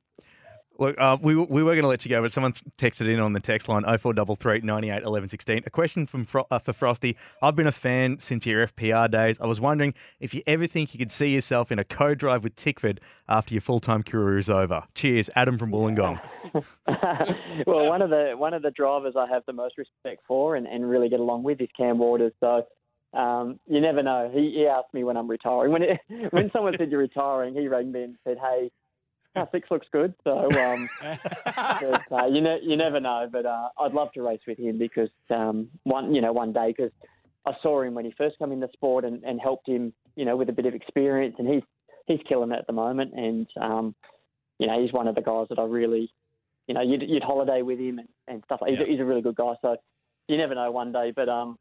Look, 0.79 0.97
uh, 0.99 1.17
we, 1.21 1.35
we 1.35 1.62
were 1.62 1.73
going 1.73 1.83
to 1.83 1.89
let 1.89 2.05
you 2.05 2.11
go, 2.11 2.23
but 2.23 2.33
someone's 2.33 2.62
texted 2.79 3.12
in 3.12 3.21
on 3.21 3.33
the 3.33 3.41
text 3.41 3.69
line 3.69 3.83
0433 3.83 4.61
98 4.61 5.03
11 5.03 5.29
16. 5.29 5.62
A 5.67 5.71
question 5.71 6.07
from 6.07 6.25
Fro- 6.25 6.47
uh, 6.51 6.59
for 6.59 6.73
Frosty. 6.73 7.17
I've 7.41 7.57
been 7.57 7.67
a 7.67 7.73
fan 7.73 8.19
since 8.19 8.47
your 8.47 8.67
FPR 8.67 9.11
days. 9.11 9.39
I 9.41 9.47
was 9.47 9.61
wondering 9.61 9.95
if 10.21 10.35
you 10.35 10.43
ever 10.47 10.67
think 10.67 10.93
you 10.93 10.99
could 10.99 11.12
see 11.12 11.29
yourself 11.29 11.73
in 11.73 11.79
a 11.79 11.85
co 11.85 12.15
drive 12.15 12.45
with 12.45 12.57
Tickford 12.57 13.01
after 13.29 13.55
your 13.55 13.61
full 13.61 13.81
time 13.81 14.03
career 14.03 14.39
is 14.39 14.51
over. 14.51 14.83
Cheers, 14.95 15.31
Adam 15.35 15.59
from 15.59 15.71
Wollongong. 15.71 16.21
well, 17.67 17.89
one 17.89 18.03
of 18.03 18.11
the 18.11 18.35
one 18.37 18.55
of 18.55 18.62
the 18.62 18.71
drivers 18.71 19.15
I 19.17 19.27
have 19.29 19.45
the 19.47 19.53
most 19.53 19.79
respect 19.79 20.23
for 20.27 20.57
and, 20.57 20.67
and 20.67 20.89
really 20.89 21.09
get 21.09 21.21
along 21.21 21.43
with 21.43 21.61
is 21.61 21.69
Cam 21.77 21.99
Waters. 21.99 22.33
So 22.41 22.67
um, 23.15 23.59
you 23.67 23.81
never 23.81 24.03
know. 24.03 24.31
He, 24.33 24.53
he 24.55 24.67
asked 24.67 24.93
me 24.93 25.05
when 25.05 25.17
I'm 25.17 25.29
retiring. 25.29 25.73
When 25.73 25.83
it, 25.83 26.01
when 26.31 26.51
someone 26.53 26.75
said 26.77 26.91
you're 26.91 27.01
retiring, 27.01 27.55
he 27.55 27.67
rang 27.67 27.91
me 27.91 28.03
and 28.03 28.17
said, 28.25 28.37
"Hey, 28.39 28.71
six 29.53 29.70
looks 29.70 29.87
good. 29.92 30.14
So 30.25 30.49
um, 30.51 30.88
but, 31.44 32.12
uh, 32.12 32.27
you 32.27 32.40
know, 32.40 32.59
you 32.62 32.77
never 32.77 33.01
know. 33.01 33.29
But 33.31 33.46
uh, 33.46 33.68
I'd 33.79 33.92
love 33.92 34.12
to 34.12 34.22
race 34.22 34.40
with 34.46 34.59
him 34.59 34.79
because 34.79 35.11
um, 35.31 35.68
one, 35.85 36.14
you 36.14 36.20
know, 36.20 36.33
one 36.33 36.53
day 36.53 36.75
because 36.77 36.92
I 37.46 37.53
saw 37.62 37.83
him 37.83 37.94
when 37.94 38.05
he 38.05 38.14
first 38.16 38.38
came 38.38 38.53
in 38.53 38.61
the 38.61 38.68
sport 38.72 39.05
and, 39.05 39.22
and 39.25 39.40
helped 39.40 39.68
him, 39.68 39.92
you 40.16 40.25
know, 40.25 40.37
with 40.37 40.49
a 40.49 40.53
bit 40.53 40.66
of 40.66 40.75
experience, 40.75 41.37
and 41.38 41.49
he's 41.49 41.62
he's 42.07 42.20
killing 42.29 42.53
it 42.53 42.59
at 42.59 42.66
the 42.66 42.72
moment. 42.72 43.12
And 43.14 43.46
um, 43.61 43.94
you 44.59 44.66
know, 44.66 44.81
he's 44.81 44.92
one 44.92 45.09
of 45.09 45.14
the 45.14 45.22
guys 45.22 45.46
that 45.51 45.59
I 45.59 45.64
really, 45.64 46.11
you 46.66 46.75
know, 46.75 46.83
you'd, 46.83 47.03
you'd 47.03 47.22
holiday 47.22 47.62
with 47.62 47.79
him 47.79 47.99
and, 47.99 48.09
and 48.27 48.42
stuff. 48.44 48.61
He's, 48.66 48.79
yeah. 48.79 48.87
he's 48.87 49.01
a 49.01 49.05
really 49.05 49.22
good 49.22 49.37
guy. 49.37 49.55
So 49.61 49.77
you 50.29 50.37
never 50.37 50.55
know 50.55 50.70
one 50.70 50.92
day, 50.92 51.12
but 51.14 51.29
um, 51.29 51.59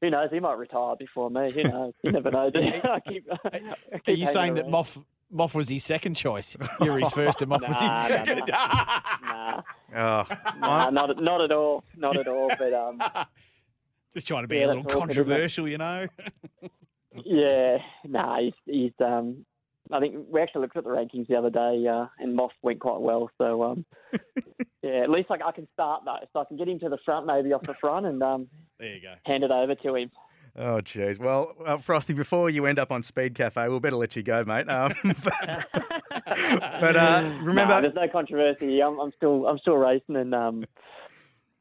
who 0.00 0.10
knows? 0.10 0.28
He 0.32 0.40
might 0.40 0.58
retire 0.58 0.94
before 0.98 1.30
me. 1.30 1.52
Who 1.54 1.62
knows? 1.64 1.92
You 2.02 2.12
never 2.12 2.30
know. 2.30 2.50
I 2.84 3.00
keep 3.00 3.26
Are 3.30 4.12
you 4.12 4.26
saying 4.26 4.56
around. 4.56 4.56
that 4.56 4.66
Moff 4.68 5.02
Moff 5.32 5.54
was 5.54 5.68
his 5.68 5.84
second 5.84 6.14
choice. 6.14 6.56
You're 6.80 6.98
his 6.98 7.12
first, 7.12 7.42
and 7.42 7.50
Moff 7.50 7.60
nah, 7.60 7.68
was 7.68 7.80
his 7.80 8.16
second. 8.16 8.42
Nah, 8.48 9.62
nah. 9.92 10.24
oh. 10.28 10.36
nah 10.58 10.90
not 10.90 11.22
not 11.22 11.40
at 11.40 11.52
all, 11.52 11.84
not 11.96 12.16
at 12.16 12.26
all. 12.26 12.50
But 12.58 12.74
um, 12.74 13.00
just 14.12 14.26
trying 14.26 14.42
to 14.42 14.48
be 14.48 14.58
yeah, 14.58 14.66
a 14.66 14.68
little 14.68 14.84
controversial, 14.84 15.68
you 15.68 15.78
know. 15.78 16.06
yeah, 17.24 17.78
nah, 18.04 18.40
he's, 18.40 18.52
he's 18.66 18.92
um, 19.04 19.44
I 19.92 20.00
think 20.00 20.26
we 20.28 20.40
actually 20.40 20.62
looked 20.62 20.76
at 20.76 20.84
the 20.84 20.90
rankings 20.90 21.28
the 21.28 21.36
other 21.36 21.50
day, 21.50 21.86
uh, 21.86 22.06
and 22.18 22.36
Moff 22.36 22.50
went 22.62 22.80
quite 22.80 23.00
well. 23.00 23.30
So 23.38 23.62
um, 23.62 23.84
yeah, 24.82 25.02
at 25.02 25.10
least 25.10 25.30
like 25.30 25.42
I 25.44 25.52
can 25.52 25.68
start 25.72 26.02
though, 26.04 26.18
so 26.32 26.40
I 26.40 26.44
can 26.44 26.56
get 26.56 26.68
him 26.68 26.80
to 26.80 26.88
the 26.88 26.98
front, 27.04 27.26
maybe 27.26 27.52
off 27.52 27.62
the 27.62 27.74
front, 27.74 28.06
and 28.06 28.22
um, 28.22 28.48
there 28.78 28.94
you 28.94 29.02
go, 29.02 29.14
hand 29.24 29.44
it 29.44 29.50
over 29.52 29.76
to 29.76 29.94
him. 29.94 30.10
Oh, 30.60 30.82
jeez. 30.82 31.18
Well, 31.18 31.54
uh, 31.64 31.78
Frosty, 31.78 32.12
before 32.12 32.50
you 32.50 32.66
end 32.66 32.78
up 32.78 32.92
on 32.92 33.02
Speed 33.02 33.34
Cafe, 33.34 33.66
we'll 33.68 33.80
better 33.80 33.96
let 33.96 34.14
you 34.14 34.22
go, 34.22 34.44
mate. 34.44 34.68
Um, 34.68 34.92
but, 35.24 35.66
but 36.26 36.96
uh, 36.96 37.32
remember, 37.42 37.74
no, 37.76 37.80
there's 37.80 37.94
no 37.94 38.08
controversy. 38.08 38.82
I'm, 38.82 39.00
I'm, 39.00 39.10
still, 39.16 39.46
I'm 39.46 39.58
still 39.58 39.78
racing, 39.78 40.16
and 40.16 40.34
um, 40.34 40.66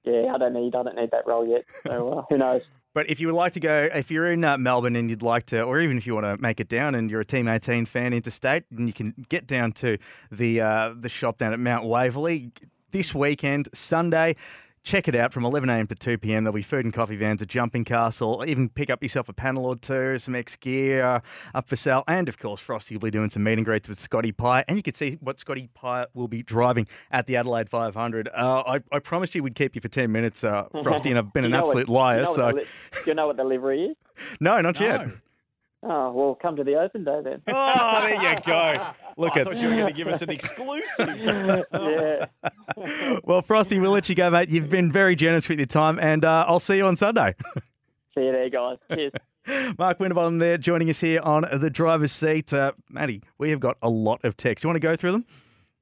yeah, 0.03 0.33
I 0.35 0.37
don't 0.37 0.51
need, 0.51 0.75
I 0.75 0.83
don't 0.83 0.97
need 0.97 1.11
that 1.11 1.25
role 1.25 1.47
yet. 1.47 1.63
So 1.87 2.09
uh, 2.09 2.23
who 2.29 2.37
knows? 2.37 2.61
But 2.93 3.09
if 3.09 3.21
you 3.21 3.27
would 3.27 3.35
like 3.35 3.53
to 3.53 3.61
go, 3.61 3.87
if 3.93 4.11
you're 4.11 4.29
in 4.29 4.43
uh, 4.43 4.57
Melbourne 4.57 4.97
and 4.97 5.09
you'd 5.09 5.21
like 5.21 5.45
to, 5.47 5.61
or 5.61 5.79
even 5.79 5.97
if 5.97 6.05
you 6.05 6.13
want 6.13 6.25
to 6.25 6.37
make 6.41 6.59
it 6.59 6.67
down 6.67 6.93
and 6.93 7.09
you're 7.09 7.21
a 7.21 7.25
Team 7.25 7.47
18 7.47 7.85
fan 7.85 8.11
interstate, 8.11 8.65
and 8.75 8.85
you 8.85 8.93
can 8.93 9.13
get 9.29 9.47
down 9.47 9.71
to 9.73 9.97
the 10.29 10.59
uh, 10.59 10.93
the 10.99 11.07
shop 11.07 11.37
down 11.37 11.53
at 11.53 11.59
Mount 11.59 11.85
Waverley 11.85 12.51
this 12.91 13.15
weekend, 13.15 13.69
Sunday. 13.73 14.35
Check 14.83 15.07
it 15.07 15.15
out 15.15 15.33
from 15.33 15.43
11am 15.43 15.89
to 15.89 15.95
2pm. 15.95 16.27
There'll 16.43 16.53
be 16.53 16.61
food 16.61 16.85
and 16.85 16.93
coffee 16.93 17.17
vans 17.17 17.41
at 17.41 17.49
Jumping 17.49 17.83
Castle. 17.83 18.43
Even 18.47 18.69
pick 18.69 18.89
up 18.89 19.03
yourself 19.03 19.27
a 19.29 19.33
panel 19.33 19.65
or 19.65 19.75
two, 19.75 20.17
some 20.19 20.35
X 20.35 20.55
gear 20.55 21.05
uh, 21.05 21.19
up 21.53 21.67
for 21.67 21.75
sale. 21.75 22.03
And 22.07 22.29
of 22.29 22.37
course, 22.39 22.59
Frosty 22.61 22.95
will 22.95 23.01
be 23.01 23.11
doing 23.11 23.29
some 23.29 23.43
meet 23.43 23.53
and 23.53 23.65
greets 23.65 23.89
with 23.89 23.99
Scotty 23.99 24.31
Pye. 24.31 24.63
And 24.67 24.77
you 24.77 24.83
can 24.83 24.93
see 24.93 25.17
what 25.19 25.39
Scotty 25.39 25.69
Pye 25.73 26.05
will 26.13 26.29
be 26.29 26.43
driving 26.43 26.87
at 27.11 27.27
the 27.27 27.35
Adelaide 27.35 27.69
500. 27.69 28.29
Uh, 28.29 28.63
I, 28.65 28.79
I 28.91 28.99
promised 28.99 29.35
you 29.35 29.43
we'd 29.43 29.55
keep 29.55 29.75
you 29.75 29.81
for 29.81 29.89
10 29.89 30.11
minutes, 30.11 30.43
uh, 30.43 30.63
Frosty, 30.83 31.09
and 31.09 31.19
I've 31.19 31.33
been 31.33 31.45
an 31.45 31.51
know 31.51 31.61
what- 31.65 31.69
absolute 31.71 31.89
liar. 31.89 32.19
you 32.19 32.25
know 32.25 32.33
so, 32.33 32.47
the 32.47 32.53
li- 32.57 32.65
do 32.93 33.01
you 33.07 33.13
know 33.15 33.27
what 33.27 33.37
the 33.37 33.43
livery 33.43 33.83
is? 33.85 33.95
no, 34.39 34.61
not 34.61 34.79
yet. 34.79 35.07
Oh, 35.81 36.11
well, 36.11 36.35
come 36.35 36.57
to 36.57 36.63
the 36.63 36.75
open 36.75 37.05
day 37.05 37.21
then. 37.23 37.41
Oh, 37.47 38.01
there 38.01 38.21
you 38.31 38.35
go. 38.45 38.73
Look 39.17 39.37
I 39.37 39.41
at 39.41 39.47
thought 39.47 39.61
you 39.61 39.69
were 39.69 39.75
going 39.75 39.87
to 39.87 39.93
give 39.93 40.07
us 40.07 40.21
an 40.21 40.29
exclusive. 40.29 41.17
yeah. 41.17 42.25
Well, 43.23 43.41
Frosty, 43.41 43.79
we'll 43.79 43.91
let 43.91 44.07
you 44.09 44.15
go, 44.15 44.29
mate. 44.29 44.49
You've 44.49 44.69
been 44.69 44.91
very 44.91 45.15
generous 45.15 45.47
with 45.47 45.59
your 45.59 45.65
time, 45.65 45.99
and 45.99 46.23
uh, 46.25 46.45
I'll 46.47 46.59
see 46.59 46.77
you 46.77 46.85
on 46.85 46.95
Sunday. 46.95 47.35
See 48.15 48.25
you 48.25 48.31
there, 48.31 48.49
guys. 48.49 48.77
Cheers. 48.91 49.11
Mark 49.77 49.99
Winterbottom 49.99 50.39
there 50.39 50.57
joining 50.57 50.89
us 50.89 50.99
here 50.99 51.21
on 51.21 51.45
the 51.59 51.69
driver's 51.69 52.11
seat. 52.11 52.51
Uh, 52.53 52.71
Matty, 52.89 53.21
we 53.37 53.49
have 53.51 53.59
got 53.59 53.77
a 53.81 53.89
lot 53.89 54.23
of 54.25 54.35
text. 54.35 54.63
You 54.63 54.67
want 54.67 54.75
to 54.75 54.87
go 54.87 54.95
through 54.95 55.11
them? 55.13 55.25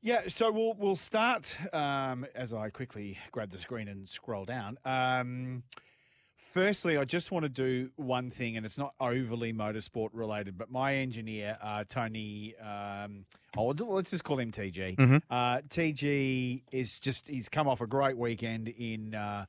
Yeah, 0.01 0.21
so 0.27 0.51
we'll 0.51 0.73
we'll 0.77 0.95
start 0.95 1.57
um, 1.73 2.25
as 2.35 2.53
I 2.53 2.69
quickly 2.69 3.17
grab 3.31 3.49
the 3.49 3.57
screen 3.57 3.87
and 3.87 4.07
scroll 4.07 4.45
down. 4.45 4.77
Um, 4.85 5.63
firstly, 6.57 6.97
I 6.97 7.05
just 7.05 7.31
want 7.31 7.43
to 7.43 7.49
do 7.49 7.91
one 7.97 8.31
thing, 8.31 8.57
and 8.57 8.65
it's 8.65 8.79
not 8.79 8.95
overly 8.99 9.53
motorsport 9.53 10.09
related, 10.11 10.57
but 10.57 10.71
my 10.71 10.95
engineer 10.95 11.55
uh, 11.61 11.83
Tony, 11.87 12.55
um, 12.57 13.25
oh, 13.55 13.67
let's 13.67 14.09
just 14.09 14.23
call 14.23 14.39
him 14.39 14.51
TG. 14.51 14.95
Mhm. 14.95 15.21
Uh, 15.29 15.61
TG 15.69 16.63
is 16.71 16.97
just 16.97 17.27
he's 17.27 17.47
come 17.47 17.67
off 17.67 17.79
a 17.81 17.87
great 17.87 18.17
weekend 18.17 18.69
in. 18.69 19.13
Uh, 19.13 19.45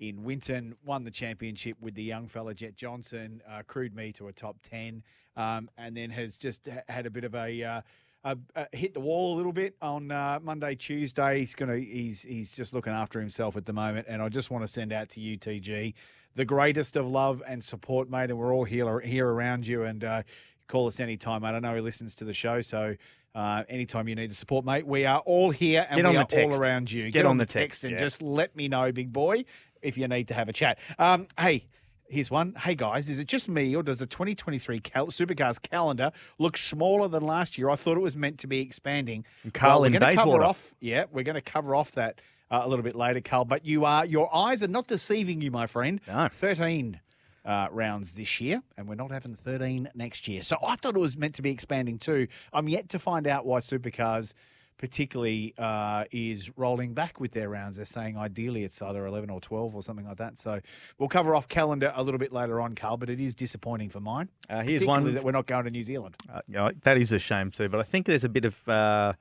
in 0.00 0.22
Winton, 0.22 0.76
won 0.84 1.02
the 1.02 1.10
championship 1.10 1.76
with 1.80 1.92
the 1.96 2.04
young 2.04 2.28
fella 2.28 2.54
Jett 2.54 2.76
Johnson, 2.76 3.42
uh, 3.50 3.62
crewed 3.66 3.96
me 3.96 4.12
to 4.12 4.28
a 4.28 4.32
top 4.32 4.56
ten, 4.62 5.02
um, 5.36 5.68
and 5.76 5.96
then 5.96 6.08
has 6.10 6.36
just 6.36 6.68
ha- 6.68 6.82
had 6.88 7.04
a 7.04 7.10
bit 7.10 7.24
of 7.24 7.34
a 7.34 7.64
uh, 7.64 7.80
uh, 8.22 8.36
uh, 8.54 8.66
hit 8.72 8.94
the 8.94 9.00
wall 9.00 9.34
a 9.34 9.36
little 9.36 9.52
bit 9.52 9.74
on 9.82 10.12
uh, 10.12 10.38
Monday, 10.40 10.76
Tuesday. 10.76 11.40
He's 11.40 11.56
gonna 11.56 11.78
he's 11.78 12.22
he's 12.22 12.52
just 12.52 12.72
looking 12.72 12.92
after 12.92 13.18
himself 13.18 13.56
at 13.56 13.66
the 13.66 13.72
moment, 13.72 14.06
and 14.08 14.22
I 14.22 14.28
just 14.28 14.52
want 14.52 14.62
to 14.62 14.68
send 14.68 14.92
out 14.92 15.08
to 15.10 15.20
you, 15.20 15.36
TG, 15.36 15.94
the 16.38 16.44
greatest 16.44 16.96
of 16.96 17.04
love 17.04 17.42
and 17.46 17.62
support, 17.62 18.08
mate. 18.08 18.30
And 18.30 18.38
we're 18.38 18.54
all 18.54 18.64
here 18.64 19.00
here 19.00 19.26
around 19.28 19.66
you, 19.66 19.82
and 19.82 20.04
uh, 20.04 20.22
call 20.68 20.86
us 20.86 21.00
anytime, 21.00 21.42
mate. 21.42 21.48
I 21.50 21.58
know 21.58 21.74
he 21.74 21.80
listens 21.80 22.14
to 22.16 22.24
the 22.24 22.32
show, 22.32 22.62
so. 22.62 22.96
Uh, 23.34 23.62
anytime 23.68 24.08
you 24.08 24.16
need 24.16 24.30
to 24.30 24.34
support, 24.34 24.64
mate, 24.64 24.84
we 24.84 25.04
are 25.04 25.20
all 25.20 25.50
here 25.50 25.86
and 25.90 25.98
Get 25.98 26.04
we 26.04 26.08
on 26.08 26.14
the 26.14 26.20
are 26.22 26.24
text. 26.24 26.58
all 26.58 26.66
around 26.66 26.90
you. 26.90 27.08
Get 27.10 27.24
on 27.24 27.36
the 27.36 27.44
text, 27.44 27.82
text 27.82 27.84
and 27.84 27.92
yeah. 27.92 27.98
just 27.98 28.20
let 28.20 28.56
me 28.56 28.66
know, 28.66 28.90
big 28.90 29.12
boy, 29.12 29.44
if 29.80 29.96
you 29.96 30.08
need 30.08 30.26
to 30.28 30.34
have 30.34 30.48
a 30.48 30.52
chat. 30.52 30.78
Um, 30.98 31.28
hey, 31.38 31.66
here's 32.08 32.30
one. 32.32 32.54
Hey 32.54 32.74
guys, 32.74 33.08
is 33.08 33.20
it 33.20 33.28
just 33.28 33.48
me 33.48 33.76
or 33.76 33.82
does 33.84 34.00
the 34.00 34.06
2023 34.06 34.80
cal- 34.80 35.06
Supercars 35.08 35.60
calendar 35.62 36.10
look 36.38 36.56
smaller 36.56 37.06
than 37.06 37.22
last 37.22 37.58
year? 37.58 37.70
I 37.70 37.76
thought 37.76 37.96
it 37.96 38.00
was 38.00 38.16
meant 38.16 38.38
to 38.40 38.48
be 38.48 38.60
expanding. 38.60 39.24
And 39.44 39.54
Carl 39.54 39.82
we're 39.82 39.88
in 39.88 40.00
Bayswater. 40.00 40.42
off. 40.42 40.74
Yeah, 40.80 41.04
we're 41.12 41.22
going 41.22 41.34
to 41.34 41.42
cover 41.42 41.76
off 41.76 41.92
that 41.92 42.20
uh, 42.50 42.60
a 42.62 42.68
little 42.68 42.82
bit 42.82 42.94
later, 42.96 43.20
Carl. 43.20 43.44
But 43.44 43.64
you 43.64 43.84
are 43.84 44.04
your 44.04 44.34
eyes 44.34 44.62
are 44.62 44.68
not 44.68 44.86
deceiving 44.86 45.40
you, 45.40 45.50
my 45.50 45.66
friend. 45.66 46.00
No. 46.06 46.28
13 46.28 47.00
uh, 47.44 47.68
rounds 47.70 48.12
this 48.12 48.40
year, 48.40 48.62
and 48.76 48.88
we're 48.88 48.94
not 48.94 49.10
having 49.10 49.34
13 49.34 49.90
next 49.94 50.28
year. 50.28 50.42
So 50.42 50.56
I 50.64 50.76
thought 50.76 50.94
it 50.94 51.00
was 51.00 51.16
meant 51.16 51.34
to 51.36 51.42
be 51.42 51.50
expanding 51.50 51.98
too. 51.98 52.28
I'm 52.52 52.68
yet 52.68 52.90
to 52.90 52.98
find 52.98 53.26
out 53.26 53.46
why 53.46 53.60
Supercars 53.60 54.34
particularly 54.76 55.54
uh, 55.58 56.04
is 56.12 56.56
rolling 56.56 56.94
back 56.94 57.18
with 57.18 57.32
their 57.32 57.48
rounds. 57.48 57.76
They're 57.76 57.84
saying 57.84 58.16
ideally 58.16 58.62
it's 58.64 58.80
either 58.80 59.04
11 59.06 59.28
or 59.28 59.40
12 59.40 59.74
or 59.74 59.82
something 59.82 60.06
like 60.06 60.18
that. 60.18 60.38
So 60.38 60.60
we'll 60.98 61.08
cover 61.08 61.34
off 61.34 61.48
calendar 61.48 61.92
a 61.96 62.02
little 62.02 62.18
bit 62.18 62.32
later 62.32 62.60
on, 62.60 62.74
Carl, 62.76 62.96
but 62.96 63.10
it 63.10 63.20
is 63.20 63.34
disappointing 63.34 63.90
for 63.90 63.98
mine. 64.00 64.28
Uh, 64.48 64.62
here's 64.62 64.84
one- 64.84 65.12
that 65.14 65.24
we're 65.24 65.32
not 65.32 65.46
going 65.46 65.64
to 65.64 65.70
New 65.70 65.82
Zealand. 65.82 66.14
Uh, 66.32 66.40
you 66.46 66.54
know, 66.54 66.70
that 66.82 66.96
is 66.96 67.12
a 67.12 67.18
shame 67.18 67.50
too, 67.50 67.68
but 67.68 67.80
I 67.80 67.82
think 67.82 68.06
there's 68.06 68.24
a 68.24 68.28
bit 68.28 68.44
of 68.44 68.68
uh, 68.68 69.14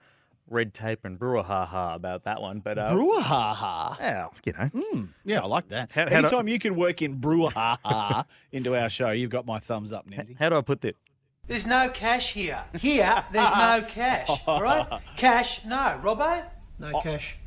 red 0.49 0.73
tape 0.73 1.03
and 1.05 1.19
brouhaha 1.19 1.95
about 1.95 2.23
that 2.23 2.41
one. 2.41 2.59
But 2.59 2.77
uh, 2.77 2.89
Brouhaha. 2.89 3.99
well, 3.99 4.33
you 4.45 4.53
know, 4.53 5.07
Yeah, 5.25 5.41
I 5.41 5.45
like 5.47 5.67
that. 5.69 5.91
How- 5.91 6.03
how 6.03 6.09
do- 6.09 6.15
Anytime 6.15 6.47
you 6.47 6.59
can 6.59 6.75
work 6.75 7.01
in 7.01 7.17
brouhaha 7.19 8.25
into 8.51 8.75
our 8.75 8.89
show, 8.89 9.11
you've 9.11 9.29
got 9.31 9.45
my 9.45 9.59
thumbs 9.59 9.91
up, 9.91 10.07
Nancy. 10.07 10.35
how 10.39 10.49
do 10.49 10.57
I 10.57 10.61
put 10.61 10.81
this? 10.81 10.93
There's 11.47 11.65
no 11.65 11.89
cash 11.89 12.33
here. 12.33 12.63
Here, 12.79 13.23
there's 13.31 13.51
no 13.53 13.81
cash. 13.87 14.29
All 14.45 14.61
right? 14.61 14.85
Cash, 15.15 15.63
no. 15.65 15.99
Robbo? 16.03 16.43
No 16.79 16.99
cash. 17.01 17.39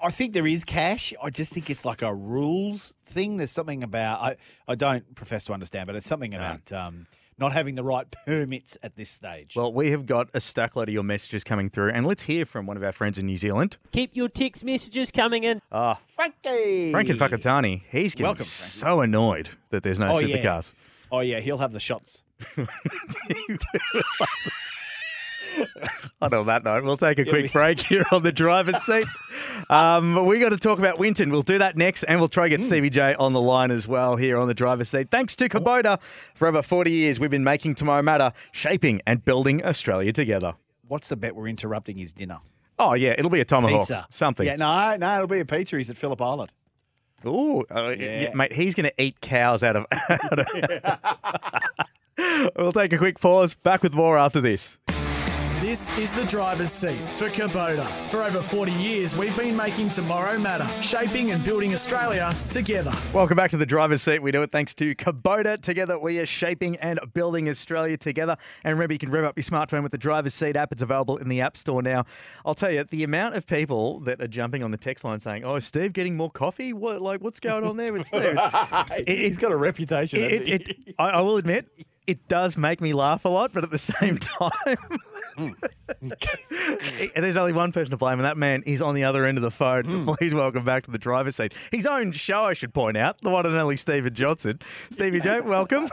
I 0.00 0.10
think 0.10 0.32
there 0.32 0.46
is 0.46 0.64
cash. 0.64 1.12
I 1.22 1.30
just 1.30 1.52
think 1.52 1.70
it's 1.70 1.84
like 1.84 2.02
a 2.02 2.12
rules 2.14 2.92
thing. 3.04 3.36
There's 3.36 3.52
something 3.52 3.82
about 3.84 4.20
I, 4.20 4.36
I 4.66 4.74
don't 4.74 5.14
profess 5.14 5.44
to 5.44 5.52
understand, 5.52 5.86
but 5.86 5.94
it's 5.96 6.06
something 6.08 6.34
about 6.34 6.72
um, 6.72 7.06
not 7.38 7.52
having 7.52 7.74
the 7.74 7.84
right 7.84 8.06
permits 8.26 8.78
at 8.82 8.96
this 8.96 9.10
stage. 9.10 9.54
Well, 9.56 9.72
we 9.72 9.90
have 9.90 10.06
got 10.06 10.28
a 10.34 10.40
stack 10.40 10.74
load 10.76 10.88
of 10.88 10.94
your 10.94 11.02
messages 11.02 11.44
coming 11.44 11.68
through, 11.70 11.90
and 11.90 12.06
let's 12.06 12.22
hear 12.22 12.46
from 12.46 12.66
one 12.66 12.76
of 12.76 12.82
our 12.82 12.92
friends 12.92 13.18
in 13.18 13.26
New 13.26 13.36
Zealand. 13.36 13.76
Keep 13.92 14.16
your 14.16 14.28
text 14.28 14.64
messages 14.64 15.10
coming 15.10 15.44
in. 15.44 15.60
Ah, 15.70 15.98
Frankie, 16.08 16.90
Frank 16.92 17.08
and 17.10 17.18
Fakatani. 17.18 17.82
He's 17.90 18.14
getting 18.14 18.24
Welcome, 18.26 18.44
so 18.44 19.00
annoyed 19.00 19.48
that 19.70 19.82
there's 19.82 19.98
no 19.98 20.12
Oh, 20.14 20.18
yeah. 20.18 20.36
supercars. 20.36 20.72
Oh 21.12 21.20
yeah, 21.20 21.40
he'll 21.40 21.58
have 21.58 21.72
the 21.72 21.80
shots. 21.80 22.22
And 26.22 26.32
on 26.32 26.46
that 26.46 26.64
note, 26.64 26.82
we'll 26.82 26.96
take 26.96 27.18
a 27.18 27.26
quick 27.26 27.52
break 27.52 27.78
here 27.78 28.02
on 28.10 28.22
the 28.22 28.32
driver's 28.32 28.82
seat. 28.84 29.06
Um, 29.70 30.26
we 30.26 30.38
got 30.38 30.50
to 30.50 30.56
talk 30.58 30.78
about 30.78 30.98
Winton. 30.98 31.30
We'll 31.30 31.42
do 31.42 31.58
that 31.58 31.76
next, 31.76 32.02
and 32.04 32.20
we'll 32.20 32.28
try 32.28 32.48
to 32.48 32.54
Hmm. 32.56 32.60
get 32.60 32.66
Stevie 32.66 32.90
J 32.90 33.14
on 33.14 33.32
the 33.32 33.40
line 33.40 33.70
as 33.70 33.88
well 33.88 34.16
here 34.16 34.38
on 34.38 34.48
the 34.48 34.54
driver's 34.54 34.88
seat. 34.90 35.08
Thanks 35.10 35.34
to 35.36 35.48
Kubota. 35.48 35.98
For 36.34 36.46
over 36.46 36.62
40 36.62 36.90
years, 36.92 37.18
we've 37.18 37.30
been 37.30 37.42
making 37.44 37.74
tomorrow 37.74 38.02
matter, 38.02 38.32
shaping 38.52 39.00
and 39.06 39.24
building 39.24 39.64
Australia 39.64 40.12
together. 40.12 40.54
What's 40.88 41.08
the 41.08 41.16
bet 41.16 41.34
we're 41.34 41.48
interrupting 41.48 41.96
his 41.96 42.12
dinner? 42.12 42.38
Oh, 42.78 42.94
yeah, 42.94 43.14
it'll 43.18 43.30
be 43.30 43.40
a 43.40 43.44
tomahawk. 43.44 43.80
Pizza. 43.82 44.06
Something. 44.10 44.46
Yeah, 44.46 44.56
no, 44.56 44.96
no, 44.96 45.14
it'll 45.16 45.26
be 45.26 45.40
a 45.40 45.44
pizza. 45.44 45.76
He's 45.78 45.90
at 45.90 45.96
Phillip 45.96 46.20
Island. 46.22 46.52
Ooh, 47.26 47.62
uh, 47.74 47.94
Yeah. 47.98 48.20
yeah, 48.20 48.34
mate, 48.34 48.52
he's 48.52 48.74
going 48.74 48.88
to 48.88 49.02
eat 49.02 49.20
cows 49.20 49.62
out 49.62 49.76
of. 49.76 49.86
out 50.10 50.38
of- 50.38 50.46
we'll 52.56 52.72
take 52.72 52.92
a 52.92 52.98
quick 52.98 53.18
pause. 53.20 53.54
Back 53.54 53.82
with 53.82 53.94
more 53.94 54.16
after 54.18 54.40
this. 54.40 54.78
This 55.66 55.98
is 55.98 56.12
the 56.12 56.24
driver's 56.24 56.70
seat 56.70 57.00
for 57.00 57.28
Kubota. 57.28 57.84
For 58.08 58.22
over 58.22 58.40
40 58.40 58.70
years, 58.70 59.16
we've 59.16 59.36
been 59.36 59.56
making 59.56 59.90
tomorrow 59.90 60.38
matter, 60.38 60.64
shaping 60.80 61.32
and 61.32 61.42
building 61.42 61.74
Australia 61.74 62.32
together. 62.48 62.92
Welcome 63.12 63.36
back 63.36 63.50
to 63.50 63.56
the 63.56 63.66
driver's 63.66 64.00
seat. 64.00 64.22
We 64.22 64.30
do 64.30 64.44
it 64.44 64.52
thanks 64.52 64.74
to 64.74 64.94
Kubota. 64.94 65.60
Together, 65.60 65.98
we 65.98 66.20
are 66.20 66.24
shaping 66.24 66.76
and 66.76 67.00
building 67.14 67.48
Australia 67.48 67.96
together. 67.96 68.36
And 68.62 68.74
remember, 68.74 68.92
you 68.92 69.00
can 69.00 69.10
rev 69.10 69.24
up 69.24 69.36
your 69.36 69.42
smartphone 69.42 69.82
with 69.82 69.90
the 69.90 69.98
driver's 69.98 70.34
seat 70.34 70.54
app. 70.54 70.70
It's 70.70 70.82
available 70.82 71.16
in 71.16 71.28
the 71.28 71.40
App 71.40 71.56
Store 71.56 71.82
now. 71.82 72.04
I'll 72.44 72.54
tell 72.54 72.72
you, 72.72 72.84
the 72.84 73.02
amount 73.02 73.34
of 73.34 73.44
people 73.44 73.98
that 74.02 74.20
are 74.20 74.28
jumping 74.28 74.62
on 74.62 74.70
the 74.70 74.78
text 74.78 75.02
line 75.02 75.18
saying, 75.18 75.42
"Oh, 75.42 75.56
is 75.56 75.64
Steve 75.64 75.92
getting 75.92 76.16
more 76.16 76.30
coffee? 76.30 76.74
What, 76.74 77.02
like, 77.02 77.22
what's 77.22 77.40
going 77.40 77.64
on 77.64 77.76
there 77.76 77.92
with 77.92 78.06
Steve?" 78.06 78.38
He's 79.08 79.36
got 79.36 79.50
a 79.50 79.56
reputation. 79.56 80.22
It, 80.22 80.48
it, 80.48 80.68
it, 80.68 80.94
I, 80.96 81.08
I 81.08 81.20
will 81.22 81.38
admit, 81.38 81.68
it 82.06 82.28
does 82.28 82.56
make 82.56 82.80
me 82.80 82.92
laugh 82.92 83.24
a 83.24 83.28
lot, 83.28 83.52
but 83.52 83.64
at 83.64 83.70
the 83.70 83.78
same 83.78 84.18
hmm. 84.18 84.48
time, 84.48 84.98
hmm. 85.98 87.08
there's 87.16 87.36
only 87.36 87.52
one 87.52 87.72
person 87.72 87.90
to 87.90 87.96
blame, 87.96 88.18
and 88.18 88.24
that 88.24 88.36
man 88.36 88.62
is 88.64 88.80
on 88.80 88.94
the 88.94 89.04
other 89.04 89.24
end 89.24 89.38
of 89.38 89.42
the 89.42 89.50
phone. 89.50 89.84
Hmm. 89.84 90.10
Please 90.14 90.34
welcome 90.34 90.64
back 90.64 90.84
to 90.84 90.90
the 90.90 90.98
driver's 90.98 91.36
seat. 91.36 91.52
His 91.70 91.86
own 91.86 92.12
show, 92.12 92.44
I 92.44 92.54
should 92.54 92.72
point 92.72 92.96
out, 92.96 93.20
the 93.22 93.30
one 93.30 93.46
and 93.46 93.56
only 93.56 93.76
Stephen 93.76 94.14
Johnson. 94.14 94.60
Stevie 94.90 95.20
J, 95.20 95.40
welcome. 95.40 95.88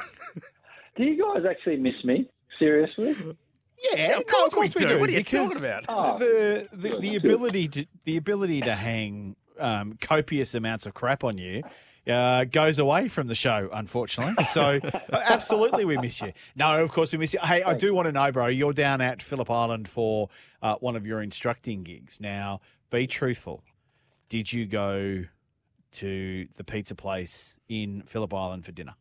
Do 0.95 1.03
you 1.03 1.21
guys 1.21 1.43
actually 1.49 1.77
miss 1.77 1.95
me? 2.03 2.29
Seriously? 2.59 3.15
Yeah, 3.91 4.19
of 4.19 4.25
no, 4.27 4.47
course 4.49 4.75
we 4.75 4.85
do. 4.85 4.99
What 4.99 5.09
are 5.09 5.13
you 5.13 5.19
because 5.19 5.49
talking 5.49 5.65
about? 5.67 5.85
Oh. 5.89 6.19
The 6.19 6.69
the, 6.71 6.99
the 6.99 7.15
ability 7.15 7.67
to 7.69 7.85
the 8.05 8.17
ability 8.17 8.61
to 8.61 8.75
hang 8.75 9.35
um, 9.59 9.97
copious 9.99 10.53
amounts 10.53 10.85
of 10.85 10.93
crap 10.93 11.23
on 11.23 11.39
you. 11.39 11.63
Uh, 12.05 12.43
goes 12.43 12.79
away 12.79 13.07
from 13.07 13.27
the 13.27 13.35
show, 13.35 13.69
unfortunately. 13.71 14.43
So, 14.43 14.79
absolutely, 15.13 15.85
we 15.85 15.97
miss 15.97 16.21
you. 16.21 16.33
No, 16.53 16.83
of 16.83 16.91
course, 16.91 17.13
we 17.13 17.17
miss 17.17 17.33
you. 17.33 17.39
Hey, 17.41 17.63
I 17.63 17.75
do 17.75 17.93
want 17.93 18.07
to 18.07 18.11
know, 18.11 18.29
bro. 18.29 18.47
You're 18.47 18.73
down 18.73 18.99
at 18.99 19.21
Phillip 19.21 19.49
Island 19.49 19.87
for 19.87 20.29
uh, 20.61 20.75
one 20.81 20.97
of 20.97 21.07
your 21.07 21.21
instructing 21.21 21.83
gigs. 21.83 22.19
Now, 22.19 22.59
be 22.89 23.07
truthful. 23.07 23.63
Did 24.27 24.51
you 24.51 24.65
go 24.65 25.23
to 25.93 26.47
the 26.55 26.63
pizza 26.63 26.95
place 26.95 27.55
in 27.69 28.03
Phillip 28.05 28.33
Island 28.33 28.65
for 28.65 28.73
dinner? 28.73 28.95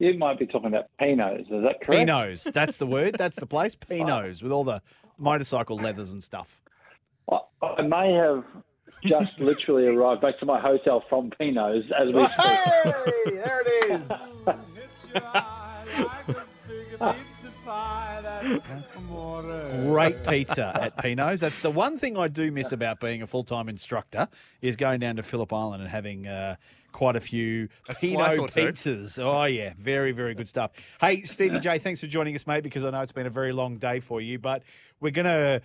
You 0.00 0.18
might 0.18 0.38
be 0.38 0.46
talking 0.46 0.68
about 0.68 0.86
Pinos, 0.98 1.42
is 1.42 1.62
that 1.62 1.82
correct? 1.82 1.90
Pinos. 1.90 2.44
That's 2.44 2.78
the 2.78 2.86
word. 2.86 3.16
That's 3.18 3.38
the 3.38 3.46
place. 3.46 3.74
Pinos 3.88 4.42
with 4.42 4.50
all 4.50 4.64
the 4.64 4.82
motorcycle 5.18 5.76
leathers 5.76 6.10
and 6.10 6.24
stuff. 6.24 6.60
I, 7.30 7.38
I 7.62 7.82
may 7.82 8.12
have 8.14 8.44
just 9.02 9.38
literally 9.40 9.86
arrived 9.86 10.20
back 10.20 10.38
to 10.40 10.46
my 10.46 10.60
hotel 10.60 11.02
from 11.08 11.30
Pino's 11.30 11.84
as 11.98 12.12
we 12.12 12.24
speak. 12.24 12.36
Hey, 12.36 12.92
there 13.26 13.62
it 13.64 14.00
is. 14.00 14.10
Great 19.86 20.24
pizza 20.26 20.78
at 20.80 20.96
Pino's. 20.98 21.40
That's 21.40 21.62
the 21.62 21.70
one 21.70 21.98
thing 21.98 22.16
I 22.18 22.28
do 22.28 22.50
miss 22.50 22.72
about 22.72 23.00
being 23.00 23.22
a 23.22 23.26
full 23.26 23.44
time 23.44 23.68
instructor 23.68 24.28
is 24.60 24.76
going 24.76 25.00
down 25.00 25.16
to 25.16 25.22
Phillip 25.22 25.52
Island 25.52 25.82
and 25.82 25.90
having 25.90 26.26
uh, 26.26 26.56
quite 26.92 27.16
a 27.16 27.20
few 27.20 27.68
A 27.88 27.94
Pino 27.94 28.18
slice 28.34 28.36
two. 28.36 28.44
pizzas. 28.60 29.18
Oh 29.22 29.44
yeah, 29.44 29.72
very 29.78 30.12
very 30.12 30.34
good 30.34 30.48
stuff. 30.48 30.72
Hey 31.00 31.22
Stevie 31.22 31.58
J, 31.60 31.78
thanks 31.78 32.00
for 32.00 32.06
joining 32.06 32.34
us, 32.34 32.46
mate. 32.46 32.62
Because 32.62 32.84
I 32.84 32.90
know 32.90 33.00
it's 33.00 33.12
been 33.12 33.26
a 33.26 33.30
very 33.30 33.52
long 33.52 33.76
day 33.78 34.00
for 34.00 34.20
you, 34.20 34.38
but 34.38 34.62
we're 35.00 35.10
gonna 35.10 35.60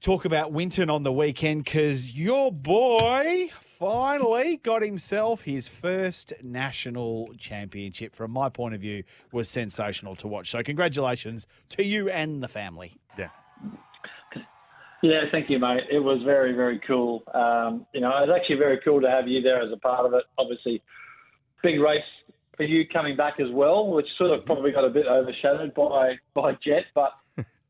talk 0.00 0.24
about 0.24 0.52
Winton 0.52 0.90
on 0.90 1.02
the 1.02 1.12
weekend 1.12 1.64
because 1.64 2.16
your 2.16 2.52
boy 2.52 3.50
finally 3.60 4.58
got 4.58 4.82
himself 4.82 5.42
his 5.42 5.68
first 5.68 6.32
national 6.42 7.32
championship. 7.38 8.14
From 8.14 8.30
my 8.30 8.48
point 8.48 8.74
of 8.74 8.80
view, 8.80 9.04
was 9.32 9.48
sensational 9.48 10.14
to 10.16 10.28
watch. 10.28 10.50
So 10.50 10.62
congratulations 10.62 11.46
to 11.70 11.84
you 11.84 12.08
and 12.08 12.42
the 12.42 12.48
family. 12.48 12.94
Yeah. 13.18 13.28
Yeah, 15.02 15.20
thank 15.30 15.50
you, 15.50 15.58
mate. 15.58 15.84
It 15.90 15.98
was 16.00 16.22
very, 16.24 16.52
very 16.52 16.80
cool. 16.86 17.22
Um, 17.34 17.86
you 17.92 18.00
know, 18.00 18.08
it 18.08 18.28
was 18.28 18.38
actually 18.40 18.56
very 18.56 18.80
cool 18.82 19.00
to 19.00 19.08
have 19.08 19.28
you 19.28 19.42
there 19.42 19.62
as 19.62 19.70
a 19.70 19.76
part 19.76 20.06
of 20.06 20.14
it. 20.14 20.24
Obviously, 20.38 20.82
big 21.62 21.80
race 21.80 22.00
for 22.56 22.64
you 22.64 22.88
coming 22.88 23.16
back 23.16 23.34
as 23.38 23.48
well, 23.52 23.88
which 23.88 24.06
sort 24.16 24.30
of 24.30 24.44
probably 24.46 24.72
got 24.72 24.84
a 24.84 24.90
bit 24.90 25.06
overshadowed 25.06 25.74
by 25.74 26.14
by 26.34 26.52
Jett. 26.64 26.84
But 26.94 27.12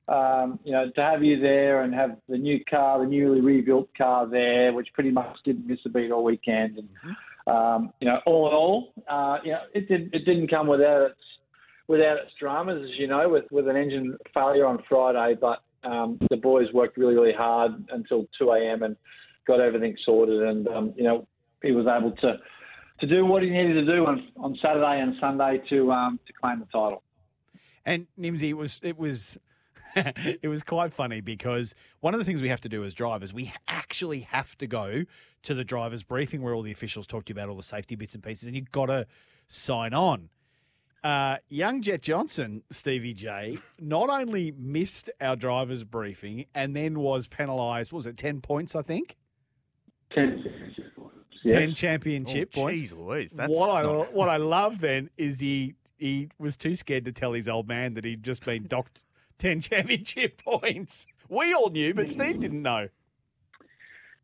um, 0.09 0.61
you 0.64 0.73
know, 0.73 0.90
to 0.95 1.01
have 1.03 1.23
you 1.25 1.40
there 1.40 1.83
and 1.83 1.92
have 1.95 2.16
the 2.29 2.38
new 2.38 2.62
car, 2.64 3.01
the 3.01 3.07
newly 3.07 3.40
rebuilt 3.40 3.88
car 3.97 4.27
there, 4.27 4.73
which 4.73 4.88
pretty 4.95 5.11
much 5.11 5.37
didn't 5.45 5.66
miss 5.66 5.81
a 5.85 5.88
beat 5.88 6.11
all 6.11 6.25
weekend, 6.25 6.79
and 6.79 6.88
um, 7.47 7.92
you 8.01 8.09
know, 8.09 8.21
all 8.27 8.49
in 8.49 8.55
all, 8.55 8.92
uh, 9.09 9.38
you 9.45 9.53
know, 9.53 9.61
it 9.75 9.88
did 9.88 10.14
it 10.14 10.25
didn't 10.25 10.49
come 10.49 10.66
without 10.66 11.11
its 11.11 11.21
without 11.88 12.19
its 12.19 12.31
dramas, 12.38 12.83
as 12.85 12.99
you 12.99 13.09
know, 13.09 13.29
with 13.29 13.45
with 13.51 13.69
an 13.69 13.77
engine 13.77 14.16
failure 14.33 14.66
on 14.66 14.83
Friday, 14.88 15.37
but 15.40 15.62
um, 15.85 16.19
the 16.31 16.37
boys 16.37 16.66
worked 16.73 16.97
really, 16.97 17.14
really 17.14 17.33
hard 17.33 17.73
until 17.90 18.27
2 18.38 18.51
a.m. 18.51 18.83
and 18.83 18.97
got 19.47 19.61
everything 19.61 19.97
sorted. 20.05 20.42
And 20.42 20.69
um, 20.69 20.95
you 20.97 21.05
know, 21.05 21.27
he 21.62 21.73
was 21.73 21.87
able 21.87 22.12
to 22.12 22.38
to 23.01 23.07
do 23.07 23.27
what 23.27 23.42
he 23.42 23.51
needed 23.51 23.75
to 23.75 23.85
do 23.85 24.07
on, 24.07 24.29
on 24.37 24.59
Saturday 24.62 25.01
and 25.01 25.14
Sunday 25.21 25.61
to 25.71 25.92
um, 25.92 26.21
to 26.27 26.33
claim 26.33 26.61
the 26.61 26.66
title. 26.66 27.03
And 27.85 28.07
Nimsy, 28.19 28.51
it 28.51 28.55
was 28.55 28.81
it 28.83 28.99
was 28.99 29.38
it 30.43 30.49
was 30.49 30.63
quite 30.63 30.93
funny 30.93 31.21
because 31.21 31.75
one 32.01 32.15
of 32.15 32.19
the 32.19 32.25
things 32.25 32.43
we 32.43 32.49
have 32.49 32.61
to 32.61 32.69
do 32.69 32.85
as 32.85 32.93
drivers, 32.95 33.33
we 33.33 33.53
actually 33.69 34.21
have 34.21 34.57
to 34.59 34.67
go 34.67 35.05
to 35.43 35.55
the 35.55 35.65
drivers' 35.65 36.03
briefing 36.03 36.43
where 36.43 36.55
all 36.55 36.63
the 36.63 36.73
officials 36.73 37.07
talk 37.07 37.25
to 37.27 37.31
you 37.33 37.35
about 37.39 37.49
all 37.49 37.57
the 37.57 37.63
safety 37.63 37.97
bits 37.97 38.15
and 38.15 38.23
pieces, 38.23 38.47
and 38.47 38.57
you've 38.57 38.71
got 38.73 38.87
to 38.87 39.07
sign 39.49 39.95
on. 39.95 40.29
Uh, 41.05 41.37
young 41.49 41.81
Jett 41.83 42.03
Johnson, 42.03 42.63
Stevie 42.71 43.15
J, 43.15 43.59
not 43.81 44.11
only 44.11 44.53
missed 44.59 45.09
our 45.21 45.37
drivers' 45.37 45.85
briefing 45.85 46.47
and 46.55 46.75
then 46.75 46.99
was 46.99 47.27
penalised, 47.29 47.93
was 47.93 48.07
it? 48.07 48.17
Ten 48.17 48.41
points, 48.41 48.75
I 48.75 48.83
think. 48.83 49.17
10 51.47 51.75
championship 51.75 52.51
Oh, 52.57 52.63
points. 52.63 52.81
geez 52.81 52.93
Louise, 52.93 53.33
that's 53.33 53.53
what 53.57 53.71
I 53.71 53.83
not- 53.83 54.13
what 54.13 54.29
I 54.29 54.37
love 54.37 54.81
then 54.81 55.11
is 55.17 55.39
he 55.41 55.75
he 55.99 56.29
was 56.39 56.57
too 56.57 56.75
scared 56.75 57.05
to 57.07 57.13
tell 57.13 57.33
his 57.33 57.49
old 57.49 57.69
man 57.69 57.95
that 57.95 58.05
he'd 58.05 58.23
just 58.23 58.45
been 58.45 58.67
docked 58.67 59.03
ten 59.38 59.61
championship 59.62 60.42
points. 60.42 61.07
We 61.29 61.53
all 61.55 61.70
knew, 61.70 61.94
but 61.94 62.09
Steve 62.09 62.40
didn't 62.40 62.62
know. 62.62 62.88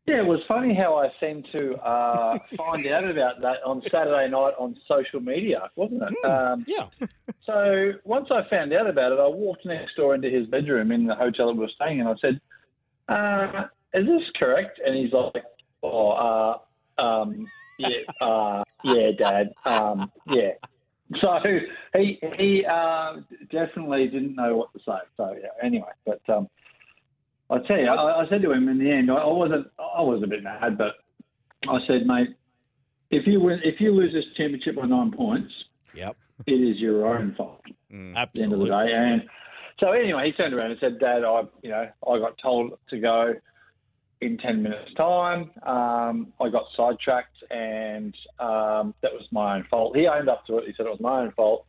Yeah, 0.05 0.19
it 0.19 0.25
was 0.25 0.41
funny 0.49 0.73
how 0.73 0.97
I 0.97 1.07
seemed 1.21 1.47
to 1.57 1.75
uh, 1.75 2.37
find 2.57 2.85
out 2.87 3.05
about 3.05 3.39
that 3.41 3.63
on 3.65 3.81
Saturday 3.89 4.29
night 4.29 4.53
on 4.59 4.75
social 4.85 5.21
media, 5.21 5.69
wasn't 5.75 6.03
it? 6.03 6.25
Um, 6.25 6.65
yeah. 6.67 6.87
So 7.45 7.91
once 8.05 8.27
I 8.31 8.49
found 8.49 8.71
out 8.71 8.87
about 8.89 9.11
it, 9.11 9.19
I 9.19 9.27
walked 9.27 9.65
next 9.65 9.97
door 9.97 10.15
into 10.15 10.29
his 10.29 10.47
bedroom 10.47 10.93
in 10.93 11.05
the 11.05 11.13
hotel 11.13 11.47
that 11.47 11.53
we 11.55 11.59
were 11.59 11.71
staying 11.75 11.99
in. 11.99 12.07
I 12.07 12.13
said, 12.21 12.39
uh, 13.09 13.65
"Is 13.93 14.05
this 14.05 14.21
correct?" 14.39 14.79
And 14.79 14.95
he's 14.95 15.11
like, 15.11 15.43
"Oh, 15.83 16.11
uh, 16.11 17.01
um, 17.01 17.45
yeah, 17.77 17.97
uh, 18.21 18.63
yeah, 18.85 19.11
Dad, 19.17 19.51
um, 19.65 20.09
yeah." 20.27 20.51
So 21.19 21.37
he 21.97 22.17
he 22.37 22.65
uh, 22.65 23.15
definitely 23.53 24.07
didn't 24.07 24.35
know 24.35 24.57
what 24.57 24.73
to 24.73 24.79
say. 24.79 24.99
So 25.15 25.35
yeah, 25.39 25.49
anyway, 25.65 25.91
but 26.05 26.21
um, 26.27 26.49
I 27.49 27.59
tell 27.67 27.77
you, 27.77 27.87
I, 27.87 28.23
I 28.23 28.29
said 28.29 28.41
to 28.41 28.51
him 28.51 28.67
in 28.67 28.79
the 28.79 28.91
end, 28.91 29.09
I, 29.09 29.15
I 29.15 29.31
wasn't, 29.31 29.67
I 29.79 30.01
was 30.01 30.21
a 30.23 30.27
bit 30.27 30.43
mad, 30.43 30.77
but 30.77 30.95
I 31.69 31.79
said, 31.87 32.05
mate, 32.05 32.29
if 33.11 33.27
you 33.27 33.39
win, 33.39 33.59
if 33.63 33.79
you 33.79 33.91
lose 33.91 34.11
this 34.11 34.25
championship 34.35 34.75
by 34.75 34.85
nine 34.85 35.11
points, 35.11 35.53
Yep. 35.93 36.17
it 36.47 36.51
is 36.51 36.77
your 36.79 37.05
own 37.07 37.35
fault 37.35 37.61
at 38.15 38.29
the 38.33 38.43
end 38.43 38.53
of 38.53 38.59
the 38.59 38.65
day. 38.65 38.91
And 38.91 39.23
so 39.79 39.91
anyway, 39.91 40.25
he 40.25 40.31
turned 40.31 40.53
around 40.53 40.71
and 40.71 40.79
said, 40.79 40.99
Dad, 40.99 41.23
I, 41.23 41.43
you 41.61 41.69
know, 41.69 41.87
I 42.09 42.19
got 42.19 42.35
told 42.41 42.77
to 42.89 42.99
go 42.99 43.33
in 44.21 44.37
10 44.37 44.63
minutes 44.63 44.93
time. 44.95 45.51
Um, 45.65 46.33
I 46.41 46.49
got 46.49 46.63
sidetracked 46.75 47.35
and 47.51 48.15
um, 48.39 48.95
that 49.01 49.11
was 49.11 49.27
my 49.31 49.57
own 49.57 49.65
fault. 49.69 49.95
He 49.95 50.07
owned 50.07 50.29
up 50.29 50.45
to 50.47 50.57
it. 50.57 50.65
He 50.67 50.73
said 50.75 50.85
it 50.85 50.89
was 50.89 50.99
my 50.99 51.21
own 51.21 51.31
fault. 51.33 51.65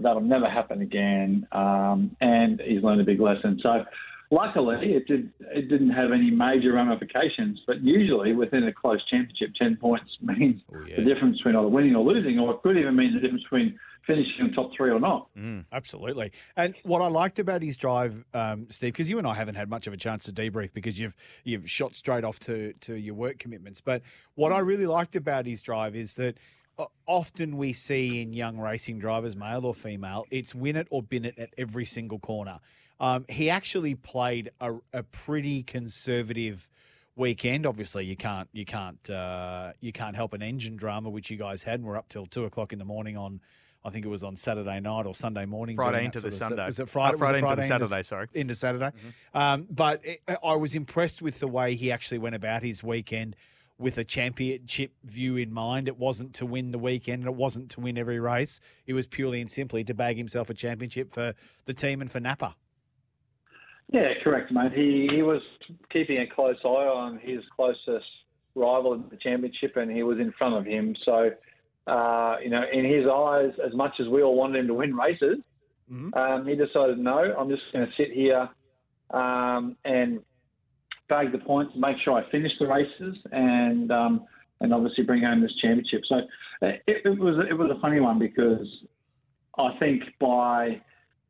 That'll 0.00 0.20
never 0.20 0.48
happen 0.48 0.82
again. 0.82 1.46
Um, 1.52 2.16
and 2.20 2.60
he's 2.64 2.82
learned 2.82 3.00
a 3.00 3.04
big 3.04 3.20
lesson. 3.20 3.58
So 3.62 3.84
luckily 4.30 4.94
it 4.94 5.06
did, 5.06 5.32
it 5.40 5.68
didn't 5.68 5.90
have 5.90 6.12
any 6.12 6.30
major 6.30 6.72
ramifications, 6.72 7.60
but 7.66 7.82
usually 7.82 8.32
within 8.32 8.64
a 8.64 8.72
close 8.72 9.04
championship, 9.10 9.50
10 9.58 9.76
points 9.76 10.10
means 10.22 10.60
the 10.70 11.02
difference 11.02 11.38
between 11.38 11.56
either 11.56 11.68
winning 11.68 11.94
or 11.94 12.04
losing, 12.04 12.38
or 12.38 12.54
it 12.54 12.62
could 12.62 12.76
even 12.76 12.96
mean 12.96 13.14
the 13.14 13.20
difference 13.20 13.42
between 13.44 13.78
finishing 14.06 14.46
in 14.46 14.52
top 14.52 14.70
three 14.76 14.90
or 14.90 15.00
not. 15.00 15.28
Absolutely. 15.72 16.32
And 16.56 16.74
what 16.84 17.02
I 17.02 17.08
liked 17.08 17.38
about 17.38 17.62
his 17.62 17.76
drive, 17.76 18.24
um, 18.34 18.66
Steve, 18.70 18.92
because 18.92 19.10
you 19.10 19.18
and 19.18 19.26
I 19.26 19.34
haven't 19.34 19.56
had 19.56 19.68
much 19.68 19.86
of 19.86 19.92
a 19.92 19.96
chance 19.96 20.24
to 20.24 20.32
debrief 20.32 20.72
because 20.72 20.98
you've 20.98 21.16
you've 21.44 21.68
shot 21.68 21.96
straight 21.96 22.24
off 22.24 22.38
to 22.40 22.72
to 22.72 22.94
your 22.94 23.14
work 23.14 23.38
commitments. 23.38 23.80
But 23.80 24.02
what 24.34 24.52
I 24.52 24.60
really 24.60 24.86
liked 24.86 25.16
about 25.16 25.44
his 25.44 25.60
drive 25.60 25.96
is 25.96 26.14
that 26.14 26.38
often 27.06 27.56
we 27.56 27.72
see 27.72 28.20
in 28.20 28.32
young 28.32 28.58
racing 28.58 28.98
drivers, 28.98 29.36
male 29.36 29.64
or 29.64 29.74
female, 29.74 30.24
it's 30.30 30.54
win 30.54 30.76
it 30.76 30.86
or 30.90 31.02
bin 31.02 31.24
it 31.24 31.38
at 31.38 31.50
every 31.56 31.84
single 31.86 32.18
corner. 32.18 32.58
Um, 33.00 33.24
he 33.28 33.50
actually 33.50 33.94
played 33.94 34.50
a, 34.60 34.74
a 34.92 35.02
pretty 35.02 35.62
conservative 35.62 36.68
weekend. 37.14 37.66
Obviously, 37.66 38.04
you 38.06 38.16
can't 38.16 38.48
you 38.52 38.64
can't 38.64 39.08
uh, 39.10 39.72
you 39.80 39.92
can't 39.92 40.16
help 40.16 40.32
an 40.32 40.42
engine 40.42 40.76
drama, 40.76 41.10
which 41.10 41.30
you 41.30 41.36
guys 41.36 41.62
had. 41.62 41.80
And 41.80 41.84
we're 41.84 41.96
up 41.96 42.08
till 42.08 42.26
two 42.26 42.44
o'clock 42.44 42.72
in 42.72 42.78
the 42.78 42.84
morning 42.84 43.16
on. 43.16 43.40
I 43.84 43.90
think 43.90 44.04
it 44.04 44.08
was 44.08 44.24
on 44.24 44.34
Saturday 44.34 44.80
night 44.80 45.06
or 45.06 45.14
Sunday 45.14 45.44
morning. 45.44 45.76
Friday 45.76 46.04
into 46.06 46.18
the 46.18 46.26
of- 46.28 46.34
Sunday. 46.34 46.66
Was 46.66 46.80
it 46.80 46.84
Uh, 46.84 46.86
Friday? 46.86 47.12
was 47.12 47.20
it 47.20 47.24
Friday 47.24 47.38
into 47.38 47.46
the 47.48 47.54
Friday 47.62 47.68
Saturday, 47.68 48.02
sorry. 48.02 48.26
Into 48.34 48.54
Saturday. 48.56 48.90
Um, 49.32 49.66
but 49.70 50.04
it, 50.04 50.22
I 50.42 50.54
was 50.54 50.74
impressed 50.74 51.22
with 51.22 51.38
the 51.38 51.46
way 51.46 51.76
he 51.76 51.92
actually 51.92 52.18
went 52.18 52.34
about 52.34 52.62
his 52.64 52.82
weekend 52.82 53.36
with 53.78 53.98
a 53.98 54.04
championship 54.04 54.92
view 55.04 55.36
in 55.36 55.52
mind. 55.52 55.88
It 55.88 55.98
wasn't 55.98 56.34
to 56.34 56.46
win 56.46 56.70
the 56.70 56.78
weekend 56.78 57.22
and 57.22 57.30
it 57.30 57.36
wasn't 57.36 57.70
to 57.72 57.80
win 57.80 57.98
every 57.98 58.20
race. 58.20 58.60
It 58.86 58.94
was 58.94 59.06
purely 59.06 59.40
and 59.40 59.50
simply 59.50 59.84
to 59.84 59.94
bag 59.94 60.16
himself 60.16 60.50
a 60.50 60.54
championship 60.54 61.12
for 61.12 61.34
the 61.66 61.74
team 61.74 62.00
and 62.00 62.10
for 62.10 62.20
Napa. 62.20 62.56
Yeah, 63.92 64.14
correct, 64.24 64.50
mate. 64.50 64.72
He 64.72 65.08
he 65.12 65.22
was 65.22 65.42
keeping 65.92 66.18
a 66.18 66.26
close 66.26 66.56
eye 66.64 66.68
on 66.68 67.18
his 67.22 67.40
closest 67.54 68.06
rival 68.56 68.94
in 68.94 69.04
the 69.10 69.16
championship, 69.16 69.76
and 69.76 69.90
he 69.90 70.02
was 70.02 70.18
in 70.18 70.32
front 70.32 70.56
of 70.56 70.64
him. 70.64 70.96
So, 71.04 71.30
uh, 71.86 72.36
you 72.42 72.50
know, 72.50 72.62
in 72.72 72.84
his 72.84 73.06
eyes, 73.06 73.52
as 73.64 73.74
much 73.74 73.92
as 74.00 74.08
we 74.08 74.22
all 74.22 74.34
wanted 74.34 74.58
him 74.60 74.66
to 74.68 74.74
win 74.74 74.96
races, 74.96 75.38
um, 76.14 76.46
he 76.46 76.56
decided, 76.56 76.98
no, 76.98 77.18
I'm 77.38 77.48
just 77.48 77.62
going 77.72 77.86
to 77.86 77.92
sit 77.96 78.10
here 78.12 78.48
um, 79.10 79.76
and 79.84 80.20
bag 81.08 81.32
the 81.32 81.38
points, 81.38 81.72
make 81.76 81.96
sure 82.04 82.14
I 82.14 82.30
finish 82.30 82.52
the 82.58 82.66
races, 82.66 83.16
and 83.32 83.90
um, 83.90 84.26
and 84.60 84.72
obviously 84.72 85.04
bring 85.04 85.22
home 85.22 85.42
this 85.42 85.54
championship. 85.60 86.02
So 86.08 86.16
uh, 86.62 86.72
it, 86.86 87.02
it 87.04 87.18
was 87.18 87.44
it 87.48 87.54
was 87.54 87.70
a 87.70 87.80
funny 87.80 88.00
one 88.00 88.18
because 88.18 88.66
I 89.58 89.76
think 89.78 90.02
by 90.20 90.80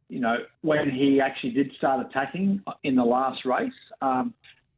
you 0.08 0.20
know, 0.20 0.36
when 0.62 0.90
he 0.90 1.20
actually 1.20 1.50
did 1.50 1.72
start 1.78 2.06
attacking 2.06 2.62
in 2.84 2.94
the 2.94 3.04
last 3.04 3.44
race, 3.44 3.72
um, 4.02 4.34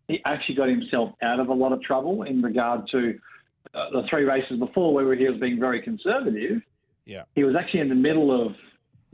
he 0.06 0.20
actually 0.24 0.54
got 0.54 0.68
himself 0.68 1.10
out 1.22 1.38
of 1.38 1.48
a 1.48 1.52
lot 1.52 1.72
of 1.72 1.82
trouble 1.82 2.22
in 2.22 2.40
regard 2.40 2.88
to 2.92 3.18
uh, 3.74 3.90
the 3.90 4.02
three 4.08 4.24
races 4.24 4.58
before 4.58 4.94
where 4.94 5.14
he 5.14 5.28
was 5.28 5.38
being 5.38 5.60
very 5.60 5.82
conservative. 5.82 6.62
Yeah. 7.04 7.24
He 7.34 7.44
was 7.44 7.54
actually 7.58 7.80
in 7.80 7.88
the 7.90 7.94
middle 7.94 8.46
of 8.46 8.52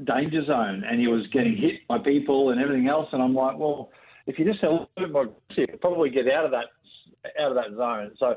danger 0.05 0.45
zone 0.45 0.85
and 0.89 1.01
he 1.01 1.09
was 1.09 1.27
getting 1.33 1.57
hit 1.57 1.87
by 1.89 1.99
people 1.99 2.51
and 2.51 2.61
everything 2.61 2.89
else. 2.89 3.09
And 3.13 3.21
I'm 3.21 3.35
like, 3.35 3.59
well, 3.59 3.91
if 4.27 4.39
you 4.39 4.45
just 4.45 4.63
a 4.63 4.71
little 4.71 4.89
bit 4.97 5.13
more 5.13 5.29
you'll 5.57 5.79
probably 5.81 6.11
get 6.11 6.29
out 6.29 6.45
of 6.45 6.51
that 6.51 6.67
out 7.41 7.51
of 7.51 7.57
that 7.57 7.77
zone. 7.77 8.13
So 8.19 8.37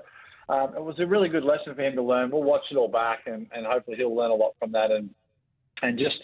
um, 0.53 0.75
it 0.75 0.83
was 0.83 0.95
a 0.99 1.05
really 1.05 1.29
good 1.29 1.43
lesson 1.43 1.75
for 1.75 1.81
him 1.81 1.95
to 1.95 2.01
learn. 2.01 2.31
We'll 2.31 2.43
watch 2.43 2.61
it 2.71 2.77
all 2.77 2.87
back 2.87 3.19
and, 3.25 3.47
and 3.51 3.65
hopefully 3.65 3.97
he'll 3.97 4.15
learn 4.15 4.31
a 4.31 4.35
lot 4.35 4.55
from 4.59 4.71
that 4.73 4.91
and 4.91 5.09
and 5.81 5.97
just 5.97 6.15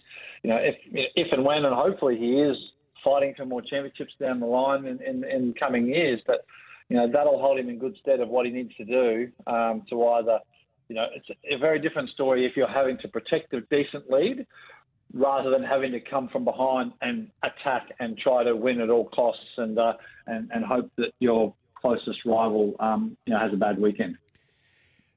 you 0.42 0.50
know 0.50 0.58
if 0.58 0.76
if 1.16 1.28
and 1.32 1.46
when 1.46 1.66
and 1.66 1.76
hopefully 1.76 2.18
he 2.18 2.42
is 2.42 2.58
fighting 3.04 3.34
for 3.36 3.46
more 3.46 3.62
championships 3.62 4.14
down 4.20 4.40
the 4.40 4.46
line 4.46 4.86
in, 4.86 5.02
in, 5.02 5.24
in 5.24 5.54
coming 5.60 5.88
years. 5.88 6.22
But 6.26 6.46
you 6.90 6.98
know, 6.98 7.10
that'll 7.12 7.40
hold 7.40 7.60
him 7.60 7.70
in 7.70 7.80
good 7.80 7.96
stead 8.02 8.20
of 8.20 8.30
what 8.30 8.46
he 8.46 8.52
needs 8.52 8.74
to 8.76 8.86
do 8.86 9.28
um, 9.48 9.84
to 9.90 10.06
either, 10.08 10.40
you 10.90 10.96
know, 10.96 11.06
it's 11.16 11.28
a 11.50 11.58
very 11.58 11.80
different 11.80 12.10
story 12.10 12.46
if 12.46 12.56
you're 12.56 12.68
having 12.68 12.98
to 13.00 13.08
protect 13.08 13.54
a 13.54 13.62
decent 13.62 14.10
lead 14.10 14.46
rather 15.14 15.50
than 15.52 15.64
having 15.64 15.92
to 15.92 16.00
come 16.00 16.28
from 16.30 16.44
behind 16.44 16.92
and 17.02 17.30
attack 17.44 17.90
and 18.00 18.18
try 18.18 18.44
to 18.44 18.56
win 18.56 18.82
at 18.82 18.90
all 18.90 19.10
costs 19.10 19.46
and 19.58 19.78
uh, 19.78 19.94
and, 20.28 20.50
and 20.54 20.66
hope 20.66 20.90
that 20.98 21.12
your 21.20 21.54
closest 21.80 22.20
rival, 22.26 22.74
um, 22.80 23.16
you 23.26 23.34
know, 23.34 23.40
has 23.40 23.54
a 23.54 23.58
bad 23.58 23.80
weekend. 23.80 24.18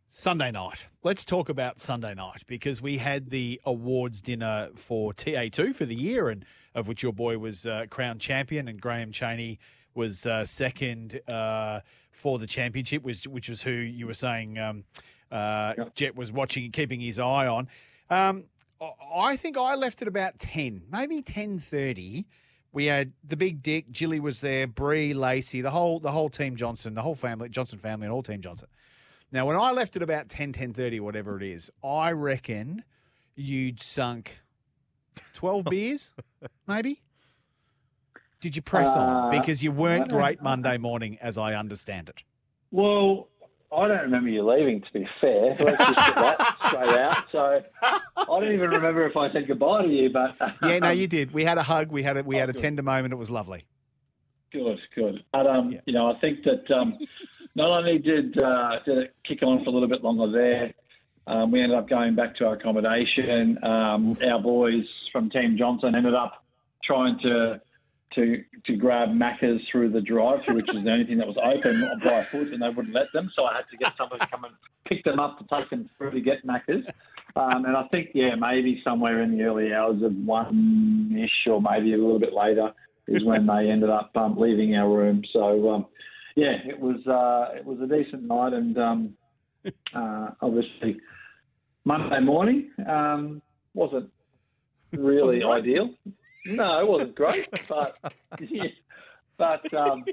Sunday 0.09 0.51
night. 0.51 0.87
Let's 1.03 1.25
talk 1.25 1.49
about 1.49 1.81
Sunday 1.81 2.15
night 2.15 2.45
because 2.47 2.81
we 2.81 2.99
had 2.99 3.31
the 3.31 3.61
awards 3.65 4.21
dinner 4.21 4.69
for 4.75 5.13
TA2 5.13 5.75
for 5.75 5.85
the 5.85 5.95
year, 5.95 6.29
and 6.29 6.45
of 6.75 6.87
which 6.87 7.03
your 7.03 7.13
boy 7.13 7.39
was 7.39 7.67
uh, 7.67 7.87
crowned 7.91 8.21
champion, 8.21 8.69
and 8.69 8.81
Graham 8.81 9.11
Cheney 9.11 9.59
was 9.95 10.27
uh, 10.27 10.45
second 10.45 11.21
uh, 11.27 11.81
for 12.13 12.39
the 12.39 12.47
championship, 12.47 13.03
which 13.03 13.27
which 13.27 13.49
was 13.49 13.63
who 13.63 13.73
you 13.73 14.07
were 14.07 14.15
saying 14.15 14.59
um, 14.59 14.85
uh, 15.31 15.75
Jett 15.95 16.15
was 16.15 16.31
watching 16.31 16.65
and 16.65 16.73
keeping 16.73 17.01
his 17.01 17.19
eye 17.19 17.47
on. 17.47 17.69
Um, 18.09 18.45
I- 18.81 18.93
I 19.33 19.37
think 19.37 19.57
I 19.57 19.75
left 19.75 20.03
at 20.03 20.09
about 20.09 20.39
ten, 20.39 20.83
maybe 20.91 21.23
ten 21.23 21.59
thirty. 21.59 22.27
We 22.73 22.85
had 22.87 23.13
the 23.27 23.37
big 23.37 23.63
Dick, 23.63 23.91
Jilly 23.91 24.21
was 24.21 24.41
there, 24.43 24.67
Bree, 24.67 25.15
Lacey, 25.15 25.63
the 25.63 25.71
whole 25.71 25.99
the 26.01 26.13
whole 26.13 26.29
team 26.29 26.57
Johnson, 26.57 26.95
the 26.95 27.03
whole 27.03 27.15
family, 27.15 27.49
Johnson 27.49 27.79
family, 27.79 28.07
and 28.07 28.13
all 28.13 28.23
team 28.23 28.41
Johnson. 28.41 28.69
Now, 29.33 29.47
when 29.47 29.57
I 29.57 29.73
left 29.73 29.97
at 29.97 30.03
about 30.03 30.29
10, 30.29 30.53
10.30, 30.53 31.01
whatever 31.01 31.37
it 31.37 31.43
is, 31.43 31.71
I 31.83 32.13
reckon 32.13 32.85
you'd 33.35 33.81
sunk 33.81 34.41
12 35.33 35.65
beers, 35.71 36.13
maybe? 36.69 37.03
Did 38.41 38.55
you 38.55 38.63
press 38.63 38.95
on? 38.95 39.35
Uh, 39.35 39.41
Because 39.41 39.65
you 39.65 39.73
weren't 39.73 40.09
great 40.11 40.43
Monday 40.43 40.77
morning, 40.79 41.19
as 41.21 41.37
I 41.39 41.55
understand 41.55 42.09
it. 42.09 42.23
Well, 42.71 43.29
I 43.73 43.89
don't 43.89 44.03
remember 44.03 44.31
you 44.31 44.49
leaving. 44.49 44.81
To 44.81 44.93
be 44.93 45.09
fair, 45.21 45.55
let's 45.59 45.79
just 45.79 45.79
get 45.79 46.15
that 46.15 46.57
straight 46.67 46.99
out. 46.99 47.25
So 47.33 47.63
I 47.83 48.25
don't 48.27 48.53
even 48.53 48.71
remember 48.71 49.07
if 49.07 49.17
I 49.17 49.33
said 49.33 49.49
goodbye 49.49 49.83
to 49.83 49.89
you, 49.89 50.11
but 50.11 50.37
Yeah, 50.63 50.79
no, 50.79 50.91
you 50.91 51.07
did. 51.07 51.33
We 51.33 51.45
had 51.45 51.59
a 51.59 51.63
hug. 51.63 51.91
We 51.91 52.03
had 52.03 52.17
a, 52.17 52.23
we 52.23 52.37
had 52.37 52.49
a 52.49 52.53
tender 52.53 52.83
moment. 52.83 53.13
It 53.13 53.17
was 53.17 53.31
lovely. 53.31 53.65
Good, 54.53 54.79
good. 54.95 55.25
But 55.33 55.47
um, 55.47 55.79
you 55.85 55.93
know, 55.93 56.11
I 56.11 56.19
think 56.21 56.45
that 56.45 56.71
um, 56.71 56.97
not 57.55 57.71
only 57.71 57.99
did 57.99 58.41
uh, 58.41 58.79
did 58.85 58.99
it 58.99 59.15
kick 59.27 59.43
on 59.43 59.65
for 59.65 59.71
a 59.71 59.73
little 59.73 59.89
bit 59.89 60.05
longer 60.05 60.31
there, 60.31 60.73
um, 61.27 61.51
we 61.51 61.61
ended 61.61 61.77
up 61.77 61.89
going 61.89 62.15
back 62.15 62.37
to 62.37 62.47
our 62.47 62.55
accommodation. 62.55 63.59
Um, 63.65 64.17
our 64.25 64.41
boys 64.41 64.85
from 65.13 65.31
Team 65.31 65.57
Johnson 65.59 65.95
ended 65.95 66.15
up 66.15 66.45
trying 66.85 67.19
to 67.21 67.61
to 68.17 68.43
to 68.65 68.77
grab 68.77 69.11
Macca's 69.11 69.63
through 69.71 69.91
the 69.91 70.01
drive-through, 70.01 70.57
which 70.57 70.73
was 70.73 70.83
the 70.83 70.91
only 70.91 71.07
thing 71.07 71.19
that 71.19 71.27
was 71.27 71.37
open 71.43 71.89
by 72.03 72.25
foot, 72.25 72.49
and 72.53 72.61
they 72.61 72.69
wouldn't 72.69 72.95
let 72.95 73.13
them. 73.13 73.31
So 73.37 73.45
I 73.45 73.55
had 73.55 73.65
to 73.71 73.77
get 73.77 73.93
someone 73.97 74.19
to 74.19 74.27
come 74.27 74.45
and 74.45 74.55
pick 74.87 75.05
them 75.05 75.21
up 75.21 75.39
to 75.39 75.45
take 75.55 75.71
them 75.71 75.89
through 75.97 76.11
to 76.13 76.21
get 76.21 76.45
Macca's. 76.45 76.85
Um, 77.37 77.67
and 77.67 77.77
I 77.77 77.87
think, 77.93 78.11
yeah, 78.15 78.35
maybe 78.35 78.81
somewhere 78.83 79.23
in 79.23 79.37
the 79.37 79.45
early 79.45 79.73
hours 79.75 80.03
of 80.03 80.15
one-ish 80.17 81.47
or 81.47 81.61
maybe 81.61 81.93
a 81.93 81.99
little 81.99 82.19
bit 82.19 82.33
later 82.33 82.73
is 83.07 83.23
when 83.25 83.47
they 83.47 83.71
ended 83.71 83.91
up 83.91 84.11
um, 84.17 84.39
leaving 84.39 84.75
our 84.75 84.89
room. 84.89 85.23
So, 85.33 85.71
um, 85.71 85.87
yeah, 86.35 86.57
it 86.65 86.81
was 86.81 87.07
uh, 87.07 87.57
it 87.57 87.65
was 87.65 87.79
a 87.81 87.87
decent 87.87 88.25
night, 88.25 88.53
and 88.53 88.79
um, 88.79 89.15
uh, 89.95 90.31
obviously 90.41 90.99
Monday 91.85 92.21
morning 92.21 92.71
um, 92.89 93.43
wasn't 93.75 94.11
really 94.93 95.45
ideal. 95.45 95.91
No, 96.47 96.81
it 96.81 96.89
wasn't 96.89 97.15
great, 97.15 97.49
but 97.69 97.99
yeah, 98.41 98.65
but 99.37 99.73
um, 99.75 100.05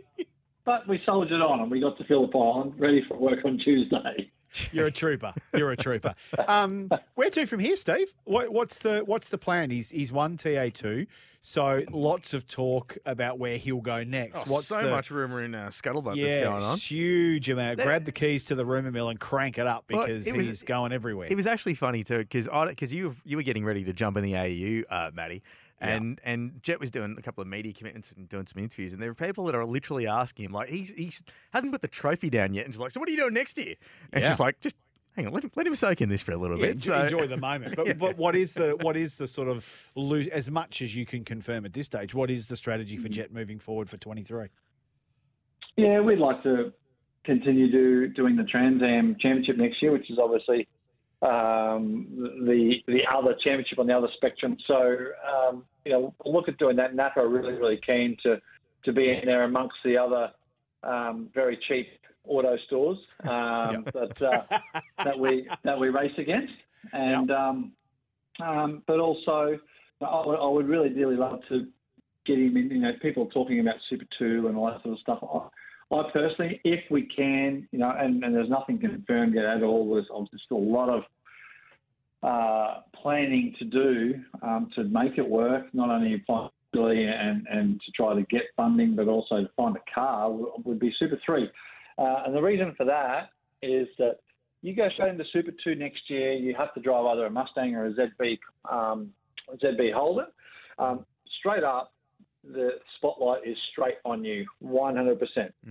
but 0.65 0.87
we 0.87 1.01
soldiered 1.05 1.41
on, 1.41 1.59
and 1.61 1.71
we 1.71 1.79
got 1.79 1.97
to 1.97 2.03
Phillip 2.05 2.35
Island 2.35 2.73
ready 2.77 3.03
for 3.07 3.17
work 3.17 3.39
on 3.45 3.57
Tuesday. 3.59 4.31
You're 4.71 4.87
a 4.87 4.91
trooper. 4.91 5.33
You're 5.53 5.71
a 5.71 5.77
trooper. 5.77 6.13
Um, 6.47 6.89
where 7.15 7.29
to 7.31 7.45
from 7.45 7.59
here, 7.59 7.75
Steve? 7.75 8.13
What, 8.25 8.49
what's 8.49 8.79
the 8.79 8.99
what's 8.99 9.29
the 9.29 9.37
plan? 9.37 9.71
He's 9.71 9.89
he's 9.89 10.11
won 10.11 10.37
TA 10.37 10.67
two, 10.71 11.07
so 11.41 11.83
lots 11.91 12.33
of 12.33 12.47
talk 12.47 12.97
about 13.05 13.39
where 13.39 13.57
he'll 13.57 13.81
go 13.81 14.03
next. 14.03 14.43
Oh, 14.47 14.53
what's 14.53 14.67
so 14.67 14.81
the, 14.81 14.89
much 14.89 15.09
rumour 15.11 15.43
in 15.43 15.55
uh, 15.55 15.67
Scuttlebutt 15.67 16.15
yeah, 16.15 16.25
that's 16.25 16.43
going 16.43 16.63
on. 16.63 16.77
huge 16.77 17.49
amount. 17.49 17.79
Grab 17.79 18.05
the 18.05 18.11
keys 18.11 18.43
to 18.45 18.55
the 18.55 18.65
rumour 18.65 18.91
mill 18.91 19.09
and 19.09 19.19
crank 19.19 19.57
it 19.57 19.65
up 19.65 19.85
Well, 19.89 20.05
because 20.05 20.27
it 20.27 20.35
was- 20.35 20.47
he's 20.47 20.63
going 20.63 20.91
everywhere. 20.91 21.27
It 21.31 21.35
was 21.35 21.47
actually 21.47 21.73
funny 21.75 22.03
too 22.03 22.19
because 22.19 22.47
because 22.47 22.93
you 22.93 23.15
you 23.25 23.37
were 23.37 23.43
getting 23.43 23.65
ready 23.65 23.83
to 23.85 23.93
jump 23.93 24.17
in 24.17 24.23
the 24.23 24.35
AU, 24.35 24.83
uh, 24.93 25.11
Matty, 25.13 25.41
and 25.79 26.19
and 26.23 26.59
Jett 26.63 26.79
was 26.79 26.89
doing 26.91 27.15
a 27.17 27.21
couple 27.21 27.41
of 27.41 27.47
media 27.47 27.73
commitments 27.73 28.12
and 28.12 28.27
doing 28.29 28.47
some 28.47 28.62
interviews, 28.62 28.93
and 28.93 29.01
there 29.01 29.09
are 29.09 29.15
people 29.15 29.45
that 29.45 29.55
are 29.55 29.65
literally 29.65 30.07
asking 30.07 30.45
him 30.45 30.51
like 30.51 30.69
he's 30.69 30.93
he's 30.93 31.23
hasn't 31.51 31.71
put 31.71 31.81
the 31.81 31.88
trophy 31.88 32.29
down 32.29 32.53
yet, 32.53 32.65
and 32.65 32.73
she's 32.73 32.79
like, 32.79 32.91
so 32.91 32.99
what 32.99 33.09
are 33.09 33.12
you 33.12 33.17
doing 33.17 33.33
next 33.33 33.57
year? 33.57 33.75
And 34.12 34.23
Yeah. 34.23 34.29
she's 34.29 34.39
like, 34.39 34.59
just 34.62 34.75
hang 35.15 35.27
on, 35.27 35.33
let 35.33 35.43
him, 35.43 35.51
let 35.55 35.67
him 35.67 35.75
soak 35.75 36.01
in 36.01 36.09
this 36.09 36.21
for 36.21 36.31
a 36.31 36.38
little 36.38 36.57
Yeah, 36.57 36.67
bit. 36.67 36.71
enjoy, 36.73 36.93
So- 36.93 37.03
enjoy 37.03 37.27
the 37.27 37.38
moment. 37.38 37.75
But, 37.75 37.88
Yeah. 37.88 37.93
but 37.93 38.17
what 38.17 38.36
is 38.36 38.53
the 38.53 38.77
what 38.81 38.95
is 38.97 39.17
the 39.17 39.27
sort 39.27 39.47
of 39.47 39.67
lo- 39.95 40.23
as 40.31 40.49
much 40.49 40.81
as 40.81 40.95
you 40.95 41.05
can 41.05 41.23
confirm 41.23 41.65
at 41.65 41.73
this 41.73 41.88
stage? 41.88 42.13
What 42.15 42.31
is 42.31 42.47
the 42.47 42.57
strategy 42.57 42.97
for 42.97 43.03
mm-hmm. 43.09 43.13
Jett 43.13 43.33
moving 43.33 43.59
forward 43.59 43.89
for 43.89 43.97
twenty 43.97 44.23
three? 44.23 44.47
Yeah, 45.75 45.99
we'd 46.01 46.19
like 46.19 46.43
to 46.43 46.71
continue 47.23 47.71
do, 47.71 48.07
doing 48.09 48.36
the 48.36 48.43
Trans 48.43 48.81
Am 48.83 49.15
Championship 49.19 49.57
next 49.57 49.81
year, 49.81 49.91
which 49.91 50.09
is 50.12 50.19
obviously 50.21 50.67
um, 51.23 52.07
the 52.45 52.75
the 52.88 53.01
other 53.12 53.36
championship 53.43 53.79
on 53.79 53.88
the 53.88 53.97
other 53.97 54.09
spectrum. 54.15 54.57
So 54.67 54.97
um, 55.27 55.63
you 55.86 55.91
know, 55.91 56.13
look 56.25 56.47
at 56.47 56.57
doing 56.57 56.75
that. 56.77 56.95
NAPA 56.95 57.19
are 57.19 57.29
really 57.29 57.53
really 57.53 57.79
keen 57.86 58.17
to 58.23 58.41
to 58.86 58.91
be 58.91 59.09
in 59.09 59.25
there 59.25 59.43
amongst 59.43 59.75
the 59.83 59.97
other 59.97 60.31
um, 60.83 61.29
very 61.33 61.57
cheap 61.67 61.88
auto 62.25 62.57
stores 62.67 62.97
um, 63.23 63.86
that 63.93 64.21
uh, 64.21 64.59
that 65.03 65.17
we 65.17 65.47
that 65.63 65.79
we 65.79 65.89
race 65.89 66.13
against, 66.17 66.53
and 66.91 67.31
um, 67.31 67.71
um, 68.41 68.83
but 68.88 68.99
also 68.99 69.57
I 70.01 70.25
would, 70.25 70.39
I 70.39 70.47
would 70.47 70.67
really 70.67 70.89
dearly 70.89 71.15
love 71.15 71.39
to 71.49 71.67
get 72.25 72.38
him 72.38 72.57
in. 72.57 72.69
You 72.69 72.79
know, 72.79 72.91
people 73.01 73.27
talking 73.27 73.59
about 73.59 73.75
Super 73.89 74.05
Two 74.19 74.47
and 74.47 74.57
all 74.57 74.67
that 74.67 74.81
sort 74.83 74.93
of 74.93 74.99
stuff. 74.99 75.19
I, 75.93 76.10
personally, 76.12 76.60
if 76.63 76.79
we 76.89 77.03
can, 77.03 77.67
you 77.71 77.79
know, 77.79 77.93
and, 77.97 78.23
and 78.23 78.34
there's 78.34 78.49
nothing 78.49 78.79
confirmed 78.79 79.36
yet 79.36 79.45
at 79.45 79.63
all. 79.63 79.93
There's 79.93 80.08
obviously 80.12 80.39
still 80.45 80.58
a 80.58 80.60
lot 80.60 80.89
of 80.89 81.03
uh, 82.23 82.82
planning 83.01 83.53
to 83.60 83.65
do 83.65 84.15
um, 84.41 84.69
to 84.75 84.86
make 84.86 85.17
it 85.17 85.27
work. 85.27 85.65
Not 85.73 85.89
only 85.89 86.23
financially 86.25 87.06
and 87.06 87.45
and 87.49 87.82
to 87.82 87.91
try 87.91 88.13
to 88.15 88.23
get 88.23 88.43
funding, 88.56 88.95
but 88.95 89.08
also 89.08 89.41
to 89.41 89.49
find 89.56 89.75
a 89.75 89.93
car 89.93 90.32
would, 90.32 90.79
be 90.79 90.93
Super 90.97 91.19
Three. 91.25 91.49
Uh, 91.97 92.23
and 92.25 92.36
the 92.36 92.41
reason 92.41 92.73
for 92.75 92.86
that 92.86 93.29
is 93.62 93.88
that 93.99 94.19
you 94.62 94.75
go 94.75 94.88
straight 94.93 95.10
into 95.10 95.25
Super 95.32 95.51
2 95.63 95.75
next 95.75 96.10
year, 96.10 96.34
you 96.34 96.56
have 96.58 96.73
to 96.73 96.79
drive 96.79 97.06
either 97.06 97.25
a 97.25 97.29
Mustang 97.29 97.75
or 97.75 97.86
a 97.86 97.93
ZB, 97.93 98.39
um, 98.71 99.12
ZB 99.62 99.93
Holden. 99.93 100.25
Um, 100.79 101.06
straight 101.39 101.63
up, 101.63 101.92
the 102.43 102.71
spotlight 102.97 103.47
is 103.47 103.58
straight 103.71 103.97
on 104.06 104.23
you, 104.23 104.45
100%. 104.63 105.17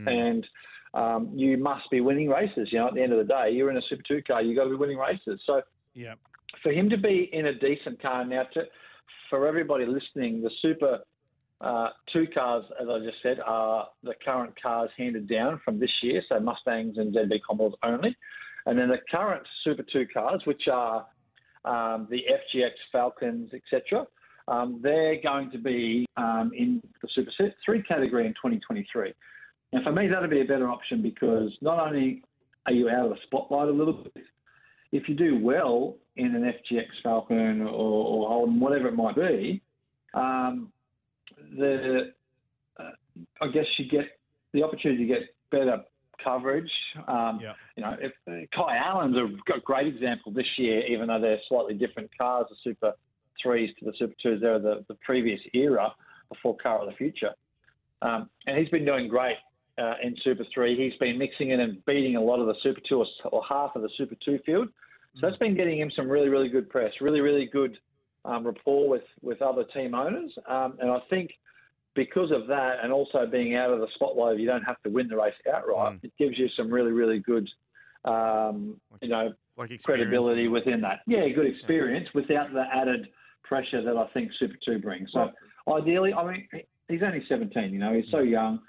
And 0.08 0.46
um, 0.94 1.30
you 1.34 1.56
must 1.56 1.90
be 1.90 2.00
winning 2.00 2.28
races. 2.28 2.68
You 2.70 2.78
know, 2.80 2.88
at 2.88 2.94
the 2.94 3.02
end 3.02 3.12
of 3.12 3.18
the 3.18 3.24
day, 3.32 3.50
you're 3.52 3.70
in 3.70 3.76
a 3.76 3.82
Super 3.88 4.02
2 4.06 4.22
car, 4.26 4.42
you've 4.42 4.56
got 4.56 4.64
to 4.64 4.70
be 4.70 4.76
winning 4.76 4.98
races. 4.98 5.40
So 5.46 5.62
Yeah. 5.94 6.14
for 6.62 6.72
him 6.72 6.88
to 6.90 6.96
be 6.96 7.30
in 7.32 7.46
a 7.46 7.54
decent 7.54 8.00
car 8.00 8.24
now, 8.24 8.44
to, 8.54 8.62
for 9.30 9.46
everybody 9.46 9.86
listening, 9.86 10.42
the 10.42 10.50
Super 10.60 11.00
uh, 11.60 11.90
two 12.12 12.26
cars, 12.34 12.64
as 12.80 12.88
I 12.88 12.98
just 12.98 13.22
said, 13.22 13.38
are 13.46 13.88
the 14.02 14.14
current 14.24 14.60
cars 14.60 14.90
handed 14.98 15.28
down 15.28 15.60
from 15.64 15.78
this 15.78 15.92
year, 16.02 16.20
so 16.28 16.40
Mustangs 16.40 16.98
and 16.98 17.14
ZB 17.14 17.40
Commodores 17.48 17.74
only. 17.84 18.16
And 18.66 18.78
then 18.78 18.88
the 18.88 18.98
current 19.10 19.42
Super 19.64 19.84
2 19.84 20.06
cars, 20.12 20.42
which 20.44 20.62
are 20.70 21.06
um, 21.64 22.08
the 22.10 22.22
FGX 22.54 22.72
Falcons, 22.90 23.50
etc., 23.54 24.06
um, 24.48 24.80
they're 24.82 25.20
going 25.22 25.50
to 25.50 25.58
be 25.58 26.06
um, 26.16 26.52
in 26.56 26.82
the 27.00 27.08
Super 27.14 27.30
3 27.64 27.82
category 27.82 28.26
in 28.26 28.32
2023. 28.32 29.12
And 29.72 29.84
for 29.84 29.92
me, 29.92 30.08
that'd 30.08 30.30
be 30.30 30.40
a 30.40 30.44
better 30.44 30.68
option 30.68 31.02
because 31.02 31.50
not 31.60 31.78
only 31.78 32.22
are 32.66 32.72
you 32.72 32.88
out 32.88 33.06
of 33.06 33.10
the 33.10 33.16
spotlight 33.24 33.68
a 33.68 33.72
little 33.72 33.94
bit, 33.94 34.24
if 34.92 35.08
you 35.08 35.14
do 35.14 35.38
well 35.42 35.96
in 36.16 36.34
an 36.34 36.42
FGX 36.42 36.86
Falcon 37.02 37.62
or, 37.62 37.68
or 37.68 38.28
Holden, 38.28 38.60
whatever 38.60 38.88
it 38.88 38.94
might 38.94 39.16
be, 39.16 39.62
um, 40.14 40.70
the 41.56 42.12
uh, 42.78 42.90
I 43.40 43.48
guess 43.48 43.64
you 43.78 43.88
get 43.88 44.18
the 44.52 44.62
opportunity 44.62 45.06
to 45.06 45.08
get 45.08 45.34
better 45.50 45.82
coverage. 46.22 46.70
Um, 47.08 47.40
You 47.76 47.82
know, 47.82 47.96
if 48.00 48.12
uh, 48.28 48.46
Kai 48.54 48.76
Allen's 48.76 49.16
a 49.16 49.60
great 49.60 49.86
example 49.86 50.32
this 50.32 50.46
year, 50.58 50.86
even 50.86 51.08
though 51.08 51.20
they're 51.20 51.40
slightly 51.48 51.74
different 51.74 52.10
cars, 52.16 52.46
the 52.50 52.56
Super 52.62 52.94
Threes 53.42 53.70
to 53.78 53.84
the 53.84 53.92
Super 53.98 54.14
Twos. 54.22 54.40
They're 54.40 54.58
the, 54.58 54.84
the 54.88 54.94
previous 55.04 55.40
era 55.54 55.92
before 56.28 56.56
Car 56.56 56.80
of 56.80 56.88
the 56.88 56.96
Future, 56.96 57.32
um, 58.00 58.28
and 58.46 58.58
he's 58.58 58.68
been 58.68 58.84
doing 58.84 59.08
great. 59.08 59.36
Uh, 59.78 59.94
in 60.02 60.14
Super 60.22 60.44
3, 60.52 60.76
he's 60.76 60.98
been 60.98 61.16
mixing 61.16 61.50
in 61.50 61.60
and 61.60 61.82
beating 61.86 62.16
a 62.16 62.20
lot 62.20 62.38
of 62.40 62.46
the 62.46 62.54
Super 62.62 62.80
2 62.86 62.98
or, 62.98 63.06
or 63.32 63.42
half 63.48 63.74
of 63.74 63.80
the 63.80 63.88
Super 63.96 64.14
2 64.22 64.38
field. 64.44 64.68
So 65.14 65.20
that's 65.22 65.38
been 65.38 65.56
getting 65.56 65.78
him 65.78 65.90
some 65.96 66.10
really, 66.10 66.28
really 66.28 66.48
good 66.48 66.68
press, 66.68 66.92
really, 67.00 67.20
really 67.20 67.46
good 67.46 67.78
um, 68.24 68.46
rapport 68.46 68.88
with, 68.88 69.02
with 69.22 69.40
other 69.40 69.64
team 69.64 69.94
owners. 69.94 70.30
Um, 70.46 70.76
and 70.80 70.90
I 70.90 70.98
think 71.08 71.32
because 71.94 72.30
of 72.30 72.46
that, 72.48 72.76
and 72.82 72.92
also 72.92 73.26
being 73.26 73.54
out 73.54 73.70
of 73.70 73.80
the 73.80 73.88
spotlight, 73.94 74.38
you 74.38 74.46
don't 74.46 74.62
have 74.62 74.80
to 74.82 74.90
win 74.90 75.08
the 75.08 75.16
race 75.16 75.34
outright. 75.52 75.98
It 76.02 76.12
gives 76.18 76.38
you 76.38 76.48
some 76.56 76.70
really, 76.70 76.92
really 76.92 77.18
good, 77.18 77.48
um, 78.04 78.80
you 79.00 79.08
know, 79.08 79.32
like 79.56 79.82
credibility 79.82 80.48
within 80.48 80.80
that. 80.82 81.00
Yeah, 81.06 81.28
good 81.34 81.46
experience 81.46 82.08
without 82.14 82.52
the 82.52 82.64
added 82.72 83.08
pressure 83.44 83.82
that 83.82 83.96
I 83.96 84.06
think 84.14 84.30
Super 84.38 84.56
Two 84.64 84.78
brings. 84.78 85.10
So 85.12 85.30
ideally, 85.68 86.12
I 86.12 86.24
mean, 86.24 86.48
he's 86.88 87.02
only 87.02 87.24
17. 87.28 87.72
You 87.72 87.78
know, 87.78 87.94
he's 87.94 88.10
so 88.10 88.20
young. 88.20 88.60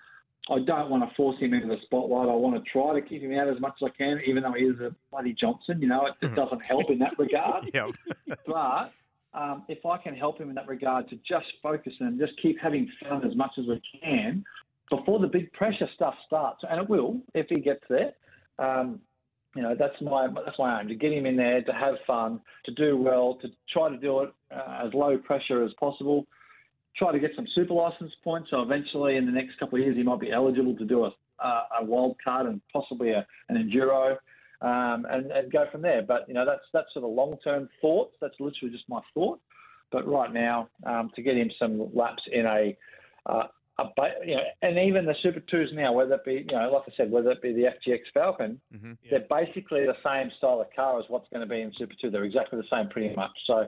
I 0.49 0.59
don't 0.59 0.89
want 0.89 1.07
to 1.07 1.15
force 1.15 1.39
him 1.39 1.53
into 1.53 1.67
the 1.67 1.78
spotlight. 1.86 2.28
I 2.28 2.34
want 2.34 2.61
to 2.61 2.69
try 2.69 2.99
to 2.99 3.01
keep 3.01 3.21
him 3.21 3.34
out 3.38 3.47
as 3.47 3.61
much 3.61 3.76
as 3.82 3.89
I 3.93 3.97
can, 3.97 4.19
even 4.26 4.43
though 4.43 4.51
he 4.51 4.65
is 4.65 4.80
a 4.82 4.93
bloody 5.09 5.34
Johnson. 5.34 5.82
You 5.82 5.88
know, 5.88 6.05
it 6.05 6.15
just 6.21 6.36
doesn't 6.36 6.67
help 6.67 6.89
in 6.89 6.99
that 6.99 7.17
regard. 7.17 7.71
But 8.45 8.91
um, 9.34 9.63
if 9.69 9.86
I 9.86 9.97
can 9.97 10.15
help 10.15 10.39
him 10.39 10.49
in 10.49 10.55
that 10.55 10.67
regard 10.67 11.09
to 11.09 11.15
just 11.28 11.45
focus 11.61 11.93
and 11.99 12.19
just 12.19 12.34
keep 12.41 12.59
having 12.59 12.91
fun 13.07 13.26
as 13.26 13.36
much 13.36 13.51
as 13.57 13.65
we 13.67 13.82
can 14.01 14.43
before 14.89 15.19
the 15.19 15.28
big 15.28 15.51
pressure 15.53 15.88
stuff 15.95 16.13
starts, 16.28 16.61
and 16.69 16.82
it 16.82 16.89
will 16.89 17.21
if 17.34 17.47
he 17.49 17.61
gets 17.61 17.84
there. 17.89 18.13
Um, 18.59 18.99
you 19.55 19.61
know, 19.61 19.75
that's 19.77 19.99
my 20.01 20.27
that's 20.45 20.57
my 20.57 20.81
aim 20.81 20.87
to 20.87 20.95
get 20.95 21.13
him 21.13 21.25
in 21.25 21.35
there, 21.35 21.61
to 21.61 21.73
have 21.73 21.95
fun, 22.07 22.41
to 22.65 22.71
do 22.71 22.97
well, 22.97 23.37
to 23.41 23.49
try 23.71 23.89
to 23.89 23.97
do 23.97 24.21
it 24.21 24.33
uh, 24.51 24.85
as 24.85 24.93
low 24.93 25.17
pressure 25.17 25.63
as 25.63 25.71
possible. 25.79 26.25
Try 26.97 27.11
to 27.11 27.19
get 27.19 27.31
some 27.35 27.47
super 27.55 27.73
license 27.73 28.11
points, 28.23 28.49
so 28.51 28.61
eventually 28.61 29.17
in 29.17 29.25
the 29.25 29.31
next 29.31 29.57
couple 29.59 29.79
of 29.79 29.85
years 29.85 29.97
he 29.97 30.03
might 30.03 30.19
be 30.19 30.31
eligible 30.31 30.75
to 30.77 30.85
do 30.85 31.05
a 31.05 31.11
a 31.79 31.83
wild 31.83 32.15
card 32.23 32.45
and 32.45 32.61
possibly 32.71 33.11
a, 33.11 33.25
an 33.49 33.57
enduro, 33.57 34.11
um, 34.61 35.05
and, 35.09 35.31
and 35.31 35.51
go 35.51 35.65
from 35.71 35.81
there. 35.81 36.01
But 36.01 36.27
you 36.27 36.33
know, 36.33 36.45
that's 36.45 36.63
that's 36.73 36.87
sort 36.93 37.05
of 37.05 37.11
long 37.11 37.37
term 37.43 37.69
thoughts. 37.81 38.15
That's 38.21 38.35
literally 38.39 38.71
just 38.71 38.87
my 38.87 39.01
thought. 39.13 39.39
But 39.91 40.07
right 40.07 40.33
now, 40.33 40.69
um, 40.85 41.11
to 41.15 41.21
get 41.21 41.37
him 41.37 41.51
some 41.59 41.89
laps 41.93 42.23
in 42.31 42.45
a 42.45 42.77
uh, 43.25 43.43
a, 43.80 43.84
you 44.26 44.36
know, 44.36 44.43
and 44.61 44.78
even 44.78 45.05
the 45.05 45.15
Super 45.24 45.39
Twos 45.39 45.71
now, 45.74 45.93
whether 45.93 46.15
it 46.15 46.26
be, 46.26 46.45
you 46.47 46.57
know, 46.57 46.71
like 46.71 46.84
I 46.88 46.91
said, 46.95 47.11
whether 47.11 47.32
it 47.32 47.41
be 47.41 47.53
the 47.53 47.63
FGX 47.63 48.01
Falcon, 48.13 48.59
Mm-hmm. 48.76 48.93
they're 49.09 49.26
basically 49.30 49.86
the 49.86 49.95
same 50.05 50.32
style 50.38 50.61
of 50.61 50.67
car 50.76 50.99
as 50.99 51.05
what's 51.07 51.28
going 51.30 51.41
to 51.41 51.51
be 51.51 51.61
in 51.61 51.71
Super 51.78 51.93
Two. 51.99 52.09
They're 52.09 52.24
exactly 52.24 52.59
the 52.59 52.67
same, 52.76 52.89
pretty 52.89 53.15
much. 53.15 53.32
So, 53.47 53.67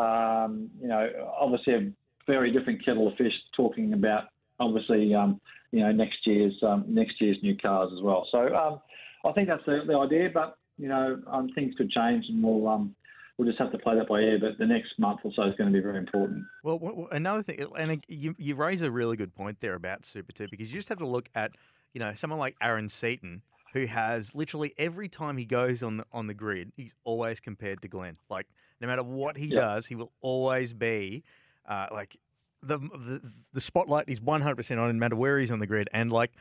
um, 0.00 0.70
you 0.80 0.88
know, 0.88 1.08
obviously 1.38 1.74
a 1.74 1.92
very 2.26 2.52
different 2.52 2.84
kettle 2.84 3.08
of 3.08 3.16
fish. 3.16 3.32
Talking 3.56 3.92
about 3.92 4.24
obviously, 4.60 5.14
um, 5.14 5.40
you 5.72 5.80
know, 5.80 5.92
next 5.92 6.26
year's 6.26 6.54
um, 6.62 6.84
next 6.88 7.20
year's 7.20 7.38
new 7.42 7.56
cars 7.56 7.90
as 7.96 8.02
well. 8.02 8.26
So, 8.30 8.54
um, 8.54 8.80
I 9.24 9.32
think 9.32 9.48
that's 9.48 9.64
the, 9.66 9.80
the 9.86 9.96
idea. 9.96 10.30
But 10.32 10.56
you 10.78 10.88
know, 10.88 11.20
um, 11.26 11.50
things 11.54 11.74
could 11.76 11.90
change, 11.90 12.24
and 12.28 12.42
we'll 12.42 12.68
um, 12.68 12.94
we'll 13.40 13.48
just 13.48 13.58
have 13.58 13.72
to 13.72 13.78
play 13.78 13.94
that 13.96 14.06
by 14.06 14.20
ear. 14.20 14.38
But 14.38 14.58
the 14.58 14.66
next 14.66 14.98
month 14.98 15.20
or 15.24 15.32
so 15.34 15.44
is 15.44 15.54
going 15.56 15.72
to 15.72 15.76
be 15.76 15.82
very 15.82 15.96
important. 15.96 16.44
Well, 16.62 16.76
w- 16.76 16.92
w- 16.92 17.08
another 17.10 17.42
thing, 17.42 17.64
and 17.78 18.04
you, 18.06 18.34
you 18.38 18.54
raise 18.54 18.82
a 18.82 18.90
really 18.90 19.16
good 19.16 19.34
point 19.34 19.60
there 19.60 19.74
about 19.74 20.04
Super 20.04 20.30
2 20.32 20.48
because 20.50 20.70
you 20.70 20.78
just 20.78 20.90
have 20.90 20.98
to 20.98 21.06
look 21.06 21.30
at, 21.34 21.52
you 21.94 22.00
know, 22.00 22.12
someone 22.12 22.38
like 22.38 22.54
Aaron 22.60 22.90
Seton, 22.90 23.40
who 23.72 23.86
has 23.86 24.34
literally 24.34 24.74
every 24.76 25.08
time 25.08 25.38
he 25.38 25.46
goes 25.46 25.82
on 25.82 25.96
the, 25.96 26.04
on 26.12 26.26
the 26.26 26.34
grid, 26.34 26.70
he's 26.76 26.94
always 27.04 27.40
compared 27.40 27.80
to 27.80 27.88
Glenn. 27.88 28.18
Like, 28.28 28.46
no 28.78 28.86
matter 28.88 29.02
what 29.02 29.38
he 29.38 29.46
Yeah. 29.46 29.60
does, 29.60 29.86
he 29.86 29.94
will 29.94 30.12
always 30.20 30.74
be 30.74 31.24
uh, 31.66 31.86
like, 31.90 32.18
the, 32.62 32.76
the 32.78 33.22
the 33.54 33.60
spotlight 33.60 34.04
is 34.08 34.20
100% 34.20 34.70
on 34.78 34.90
him, 34.90 34.96
no 34.96 35.00
matter 35.00 35.16
where 35.16 35.38
he's 35.38 35.50
on 35.50 35.60
the 35.60 35.66
grid. 35.66 35.88
And 35.94 36.12
like, 36.12 36.32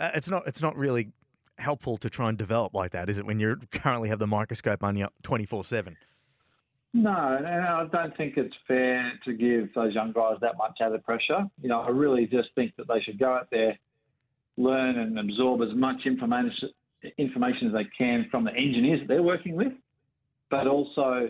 uh, 0.00 0.10
it's 0.14 0.28
not 0.28 0.48
it's 0.48 0.60
not 0.60 0.76
really 0.76 1.12
helpful 1.58 1.96
to 1.98 2.10
try 2.10 2.28
and 2.28 2.36
develop 2.36 2.74
like 2.74 2.90
that, 2.90 3.08
is 3.08 3.18
it? 3.18 3.24
When 3.24 3.38
you 3.38 3.54
currently 3.70 4.08
have 4.08 4.18
the 4.18 4.26
microscope 4.26 4.82
on 4.82 4.96
you 4.96 5.06
24 5.22 5.62
7. 5.62 5.96
No, 6.96 7.10
and 7.10 7.44
I 7.44 7.84
don't 7.90 8.16
think 8.16 8.34
it's 8.36 8.54
fair 8.68 9.12
to 9.24 9.32
give 9.32 9.74
those 9.74 9.92
young 9.94 10.12
guys 10.12 10.36
that 10.42 10.56
much 10.56 10.78
added 10.80 11.04
pressure. 11.04 11.44
You 11.60 11.68
know, 11.68 11.80
I 11.80 11.88
really 11.88 12.26
just 12.26 12.50
think 12.54 12.76
that 12.76 12.86
they 12.86 13.00
should 13.00 13.18
go 13.18 13.34
out 13.34 13.48
there, 13.50 13.76
learn 14.56 14.98
and 15.00 15.18
absorb 15.18 15.62
as 15.62 15.74
much 15.74 16.06
information 16.06 16.70
information 17.18 17.66
as 17.66 17.72
they 17.74 17.84
can 17.98 18.26
from 18.30 18.44
the 18.44 18.52
engineers 18.52 19.00
that 19.00 19.08
they're 19.08 19.22
working 19.22 19.56
with, 19.56 19.72
but 20.50 20.66
also 20.66 21.28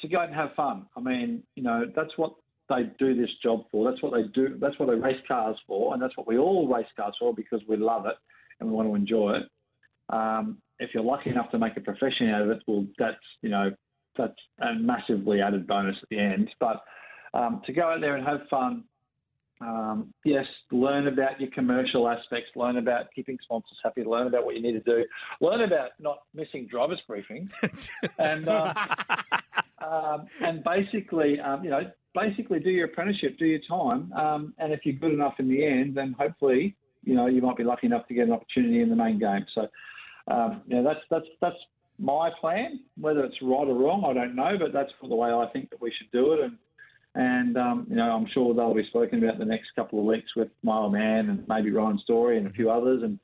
to 0.00 0.08
go 0.08 0.18
out 0.18 0.26
and 0.26 0.34
have 0.36 0.50
fun. 0.54 0.86
I 0.96 1.00
mean, 1.00 1.42
you 1.56 1.62
know, 1.62 1.86
that's 1.96 2.12
what 2.16 2.34
they 2.68 2.90
do 2.98 3.16
this 3.16 3.30
job 3.42 3.64
for. 3.72 3.90
That's 3.90 4.02
what 4.02 4.12
they 4.12 4.24
do. 4.34 4.56
That's 4.60 4.78
what 4.78 4.90
they 4.90 4.96
race 4.96 5.20
cars 5.26 5.56
for, 5.66 5.94
and 5.94 6.02
that's 6.02 6.16
what 6.18 6.26
we 6.28 6.36
all 6.36 6.68
race 6.68 6.86
cars 6.94 7.14
for 7.18 7.34
because 7.34 7.62
we 7.66 7.78
love 7.78 8.04
it 8.04 8.16
and 8.60 8.68
we 8.68 8.74
want 8.74 8.88
to 8.88 8.94
enjoy 8.94 9.38
it. 9.38 10.14
Um, 10.14 10.58
if 10.78 10.90
you're 10.92 11.02
lucky 11.02 11.30
enough 11.30 11.50
to 11.52 11.58
make 11.58 11.76
a 11.78 11.80
profession 11.80 12.28
out 12.28 12.42
of 12.42 12.50
it, 12.50 12.62
well, 12.66 12.86
that's 12.98 13.16
you 13.40 13.48
know 13.48 13.70
that's 14.16 14.34
a 14.60 14.74
massively 14.74 15.40
added 15.40 15.66
bonus 15.66 15.96
at 16.02 16.08
the 16.08 16.18
end. 16.18 16.50
But 16.60 16.84
um, 17.34 17.62
to 17.66 17.72
go 17.72 17.82
out 17.90 18.00
there 18.00 18.16
and 18.16 18.26
have 18.26 18.48
fun, 18.48 18.84
um, 19.60 20.12
yes, 20.24 20.44
learn 20.70 21.06
about 21.06 21.40
your 21.40 21.50
commercial 21.50 22.08
aspects, 22.08 22.50
learn 22.56 22.76
about 22.76 23.06
keeping 23.14 23.38
sponsors 23.42 23.78
happy, 23.82 24.04
learn 24.04 24.26
about 24.26 24.44
what 24.44 24.54
you 24.54 24.62
need 24.62 24.72
to 24.72 24.80
do, 24.80 25.04
learn 25.40 25.62
about 25.62 25.90
not 25.98 26.18
missing 26.34 26.66
drivers 26.66 27.00
briefing, 27.06 27.50
and 28.18 28.48
um, 28.48 28.74
um, 29.82 30.26
and 30.40 30.62
basically, 30.62 31.40
um, 31.40 31.64
you 31.64 31.70
know, 31.70 31.90
basically 32.14 32.60
do 32.60 32.70
your 32.70 32.86
apprenticeship, 32.86 33.38
do 33.38 33.46
your 33.46 33.60
time, 33.68 34.12
um, 34.12 34.54
and 34.58 34.72
if 34.72 34.80
you're 34.84 34.94
good 34.94 35.12
enough 35.12 35.34
in 35.38 35.48
the 35.48 35.64
end, 35.64 35.96
then 35.96 36.14
hopefully, 36.18 36.76
you 37.02 37.14
know, 37.14 37.26
you 37.26 37.40
might 37.40 37.56
be 37.56 37.64
lucky 37.64 37.86
enough 37.86 38.06
to 38.08 38.14
get 38.14 38.26
an 38.26 38.32
opportunity 38.32 38.82
in 38.82 38.90
the 38.90 38.96
main 38.96 39.18
game. 39.18 39.46
So, 39.54 39.68
um, 40.28 40.62
you 40.66 40.82
that's 40.82 41.00
that's 41.08 41.26
that's 41.40 41.56
my 41.98 42.30
plan. 42.40 42.80
Whether 42.98 43.24
it's 43.24 43.36
right 43.42 43.66
or 43.66 43.74
wrong, 43.74 44.04
I 44.08 44.12
don't 44.12 44.34
know, 44.34 44.56
but 44.58 44.72
that's 44.72 44.92
the 45.02 45.14
way 45.14 45.30
I 45.30 45.46
think 45.52 45.70
that 45.70 45.80
we 45.80 45.92
should 45.96 46.10
do 46.12 46.32
it. 46.34 46.40
And 46.40 46.58
and 47.14 47.56
um, 47.56 47.86
you 47.88 47.96
know, 47.96 48.10
I'm 48.14 48.26
sure 48.32 48.54
they'll 48.54 48.74
be 48.74 48.86
spoken 48.88 49.22
about 49.24 49.38
the 49.38 49.44
next 49.44 49.68
couple 49.74 49.98
of 49.98 50.04
weeks 50.04 50.36
with 50.36 50.48
my 50.62 50.76
old 50.76 50.92
man 50.92 51.30
and 51.30 51.44
maybe 51.48 51.70
Ryan 51.70 51.98
Story 52.00 52.36
and 52.36 52.46
a 52.46 52.50
few 52.50 52.70
others. 52.70 53.02
And 53.02 53.18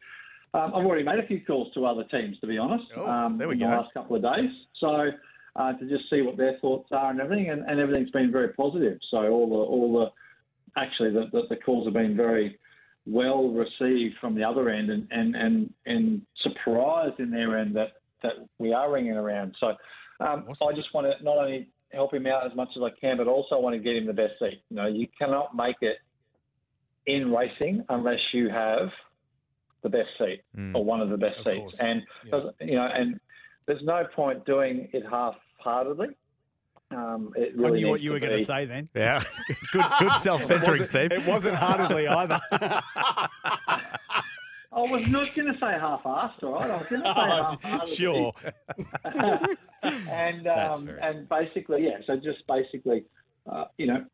um, 0.54 0.74
I've 0.74 0.86
already 0.86 1.02
made 1.04 1.18
a 1.18 1.26
few 1.26 1.44
calls 1.44 1.72
to 1.74 1.84
other 1.84 2.04
teams, 2.04 2.38
to 2.40 2.46
be 2.46 2.56
honest, 2.58 2.84
Oh, 2.96 3.06
um, 3.06 3.38
there 3.38 3.48
we 3.48 3.54
in 3.54 3.60
go. 3.60 3.70
the 3.70 3.76
last 3.76 3.92
couple 3.92 4.16
of 4.16 4.22
days. 4.22 4.50
So 4.80 5.10
uh, 5.56 5.72
to 5.74 5.88
just 5.88 6.08
see 6.08 6.22
what 6.22 6.38
their 6.38 6.58
thoughts 6.60 6.88
are 6.92 7.10
and 7.10 7.20
everything, 7.20 7.50
and, 7.50 7.64
and 7.68 7.78
everything's 7.80 8.10
been 8.10 8.32
very 8.32 8.48
positive. 8.54 8.98
So 9.10 9.18
all 9.28 9.48
the 9.48 9.54
all 9.56 9.92
the 10.00 10.80
actually 10.80 11.10
the, 11.10 11.26
the, 11.32 11.42
the 11.50 11.56
calls 11.56 11.86
have 11.86 11.94
been 11.94 12.16
very 12.16 12.58
well 13.04 13.48
received 13.48 14.14
from 14.20 14.34
the 14.34 14.44
other 14.44 14.70
end, 14.70 14.88
and 14.90 15.06
and 15.10 15.36
and, 15.36 15.74
and 15.84 16.22
surprised 16.42 17.20
in 17.20 17.30
their 17.30 17.58
end 17.58 17.76
that 17.76 17.88
that 18.22 18.32
we 18.58 18.72
are 18.72 18.90
ringing 18.92 19.12
around. 19.16 19.54
So 19.60 19.68
um, 20.20 20.46
I 20.66 20.72
just 20.74 20.92
want 20.94 21.06
to 21.06 21.22
not 21.24 21.38
only 21.38 21.68
help 21.92 22.14
him 22.14 22.26
out 22.26 22.46
as 22.46 22.54
much 22.56 22.68
as 22.76 22.82
I 22.82 22.90
can, 23.00 23.16
but 23.18 23.26
also 23.26 23.58
want 23.58 23.74
to 23.74 23.80
get 23.80 23.96
him 23.96 24.06
the 24.06 24.12
best 24.12 24.34
seat. 24.38 24.62
You 24.70 24.76
know, 24.76 24.86
you 24.86 25.06
cannot 25.18 25.54
make 25.54 25.76
it 25.82 25.96
in 27.06 27.32
racing 27.32 27.84
unless 27.88 28.20
you 28.32 28.48
have 28.48 28.88
the 29.82 29.88
best 29.88 30.08
seat 30.18 30.42
Mm. 30.56 30.74
or 30.76 30.84
one 30.84 31.00
of 31.00 31.08
the 31.10 31.16
best 31.16 31.38
Of 31.40 31.46
seats. 31.52 31.58
course. 31.58 31.80
And 31.80 32.02
you 32.60 32.76
know, 32.76 32.88
and 32.94 33.18
there's 33.66 33.82
no 33.82 34.04
point 34.14 34.44
doing 34.46 34.88
it 34.92 35.02
half-heartedly. 35.10 36.08
Um, 36.92 37.32
it 37.36 37.54
I 37.58 37.70
knew 37.70 37.88
what 37.88 38.00
you 38.02 38.12
were 38.12 38.20
going 38.20 38.32
to 38.32 38.38
be- 38.38 38.44
say 38.44 38.66
then. 38.66 38.88
Yeah. 38.94 39.22
good 39.72 39.84
good 39.98 40.18
self 40.18 40.44
centering, 40.44 40.82
It 40.82 40.84
Steve. 40.86 41.10
It 41.12 41.26
wasn't 41.26 41.54
heartedly 41.56 42.06
either. 42.06 42.38
I 44.74 44.80
was 44.80 45.06
not 45.08 45.34
going 45.34 45.52
to 45.52 45.58
say 45.60 45.72
half-assed, 45.78 46.42
all 46.42 46.54
right? 46.54 46.70
I 46.70 46.76
was 46.78 46.86
going 46.88 47.02
to 47.02 47.08
say 47.08 47.14
half-heartedly. 47.14 47.96
sure. 47.96 48.32
and 49.82 50.46
um, 50.46 50.88
and 51.00 51.28
basically, 51.28 51.84
yeah. 51.84 51.98
So 52.06 52.16
just 52.16 52.46
basically, 52.48 53.04
uh, 53.50 53.64
you 53.76 53.86
know, 53.86 54.04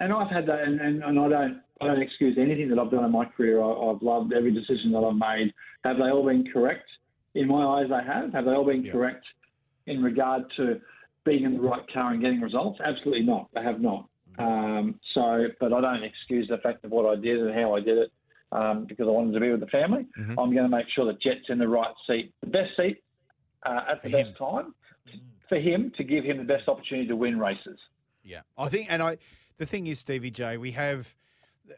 and 0.00 0.12
I've 0.12 0.30
had 0.30 0.46
that, 0.46 0.60
and, 0.60 0.80
and, 0.80 1.02
and 1.02 1.18
I 1.18 1.28
don't 1.28 1.60
I 1.80 1.86
don't 1.88 2.00
excuse 2.00 2.38
anything 2.38 2.70
that 2.70 2.78
I've 2.78 2.90
done 2.90 3.04
in 3.04 3.12
my 3.12 3.26
career. 3.26 3.62
I, 3.62 3.70
I've 3.70 4.02
loved 4.02 4.32
every 4.32 4.52
decision 4.52 4.92
that 4.92 5.00
I've 5.00 5.16
made. 5.16 5.52
Have 5.84 5.98
they 5.98 6.04
all 6.04 6.24
been 6.24 6.50
correct? 6.50 6.88
In 7.34 7.48
my 7.48 7.62
eyes, 7.62 7.88
they 7.90 8.04
have. 8.06 8.32
Have 8.32 8.46
they 8.46 8.52
all 8.52 8.64
been 8.64 8.88
correct 8.90 9.24
in 9.86 10.02
regard 10.02 10.44
to 10.56 10.80
being 11.24 11.44
in 11.44 11.54
the 11.54 11.60
right 11.60 11.82
car 11.92 12.12
and 12.12 12.22
getting 12.22 12.40
results? 12.40 12.80
Absolutely 12.82 13.24
not. 13.24 13.48
They 13.54 13.62
have 13.62 13.80
not. 13.80 14.08
Um, 14.38 14.98
so, 15.14 15.46
but 15.60 15.72
I 15.72 15.80
don't 15.82 16.02
excuse 16.02 16.48
the 16.48 16.58
fact 16.58 16.84
of 16.84 16.92
what 16.92 17.04
I 17.06 17.20
did 17.20 17.40
and 17.40 17.54
how 17.54 17.74
I 17.74 17.80
did 17.80 17.98
it 17.98 18.10
um, 18.52 18.84
because 18.86 19.06
I 19.06 19.10
wanted 19.10 19.32
to 19.32 19.40
be 19.40 19.50
with 19.50 19.60
the 19.60 19.66
family. 19.66 20.06
Mhm. 20.18 20.30
I'm 20.30 20.52
going 20.52 20.62
to 20.62 20.68
make 20.68 20.86
sure 20.94 21.06
that 21.06 21.20
Jett's 21.20 21.48
in 21.48 21.58
the 21.58 21.68
right 21.68 21.94
seat, 22.06 22.32
the 22.40 22.46
best 22.48 22.76
seat 22.76 23.02
uh, 23.64 23.80
at 23.88 24.02
the 24.02 24.10
best 24.10 24.36
time 24.38 24.74
for 25.48 25.58
him 25.58 25.92
to 25.96 26.04
give 26.04 26.24
him 26.24 26.38
the 26.38 26.44
best 26.44 26.68
opportunity 26.68 27.08
to 27.08 27.16
win 27.16 27.38
races. 27.38 27.78
Yeah, 28.22 28.40
I 28.58 28.68
think, 28.68 28.88
and 28.90 29.02
I, 29.02 29.18
the 29.58 29.66
thing 29.66 29.86
is, 29.86 30.00
Stevie 30.00 30.30
J, 30.30 30.56
we 30.56 30.72
have 30.72 31.14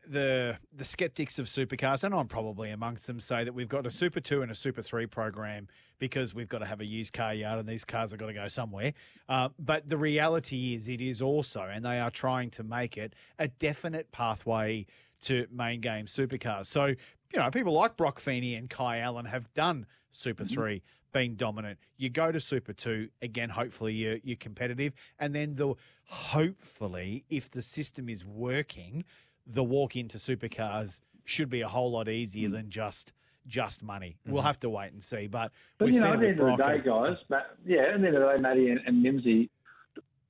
the 0.07 0.59
the 0.75 0.85
skeptics 0.85 1.39
of 1.39 1.47
supercars, 1.47 2.05
and 2.05 2.14
I'm 2.14 2.29
probably 2.29 2.71
amongst 2.71 3.07
them, 3.07 3.21
say 3.21 3.45
that 3.45 3.55
we've 3.55 3.69
got 3.69 3.87
a 3.87 3.91
Super 3.91 4.21
Two 4.21 4.43
and 4.43 4.51
a 4.51 4.55
Super 4.55 4.83
Three 4.83 5.07
program 5.07 5.69
because 5.99 6.35
we've 6.35 6.49
got 6.49 6.59
to 6.59 6.66
have 6.66 6.81
a 6.81 6.85
used 6.87 7.12
car 7.12 7.35
yard, 7.35 7.59
and 7.59 7.69
these 7.69 7.85
cars 7.85 8.11
have 8.12 8.21
got 8.21 8.27
to 8.27 8.33
go 8.35 8.49
somewhere. 8.49 8.93
Uh, 9.29 9.49
but 9.59 9.89
the 9.89 9.97
reality 9.99 10.75
is, 10.75 10.89
it 10.89 11.01
is 11.01 11.21
also, 11.21 11.62
and 11.62 11.85
they 11.85 11.99
are 12.01 12.11
trying 12.11 12.51
to 12.51 12.62
make 12.62 12.97
it 12.97 13.14
a 13.39 13.49
definite 13.49 14.11
pathway 14.12 14.87
to 15.23 15.47
main 15.51 15.81
game 15.81 16.07
supercars. 16.07 16.66
So 16.66 16.95
you 17.33 17.41
know, 17.41 17.51
people 17.51 17.73
like 17.73 17.97
Brock 17.97 18.21
Feeney 18.21 18.55
and 18.55 18.71
Kai 18.71 18.99
Allen 18.99 19.27
have 19.27 19.53
done 19.53 19.87
Super 20.12 20.45
mm-hmm. 20.45 20.55
Three 20.55 20.83
being 21.12 21.35
dominant. 21.35 21.79
You 21.97 22.11
go 22.11 22.33
to 22.33 22.41
Super 22.41 22.73
Two 22.73 23.09
again. 23.23 23.51
Hopefully, 23.51 23.95
you're, 23.95 24.19
you're 24.23 24.37
competitive, 24.37 24.95
and 25.19 25.35
then 25.35 25.55
the 25.55 25.75
hopefully, 26.05 27.25
if 27.29 27.51
the 27.51 27.62
system 27.62 28.09
is 28.09 28.25
working, 28.25 29.05
the 29.47 29.64
walk 29.64 29.97
into 29.97 30.19
supercars 30.19 31.01
should 31.25 31.51
be 31.51 31.61
a 31.61 31.69
whole 31.69 31.91
lot 31.91 32.09
easier 32.09 32.49
mm. 32.49 32.53
than 32.53 32.71
just 32.71 33.12
just 33.47 33.83
money. 33.83 34.16
We'll 34.27 34.39
mm-hmm. 34.39 34.47
have 34.47 34.61
to 34.61 34.69
wait 34.69 34.93
and 34.93 35.03
see. 35.03 35.27
But, 35.27 35.53
But 35.79 35.87
we've 35.87 35.95
you 35.95 36.01
know, 36.01 36.12
seen 36.12 36.14
at 36.14 36.23
it 36.23 36.37
the 36.37 36.43
end 36.43 36.53
of 36.53 36.59
the 36.59 36.64
day, 36.64 36.83
guys, 36.85 37.16
but, 37.31 37.57
yeah, 37.64 37.79
at 37.79 37.87
the 37.87 37.95
end 37.95 38.07
of 38.07 38.12
the 38.12 38.37
day, 38.37 38.43
Matty 38.43 38.69
and, 38.69 38.81
and 38.87 39.03
Mimsy, 39.03 39.49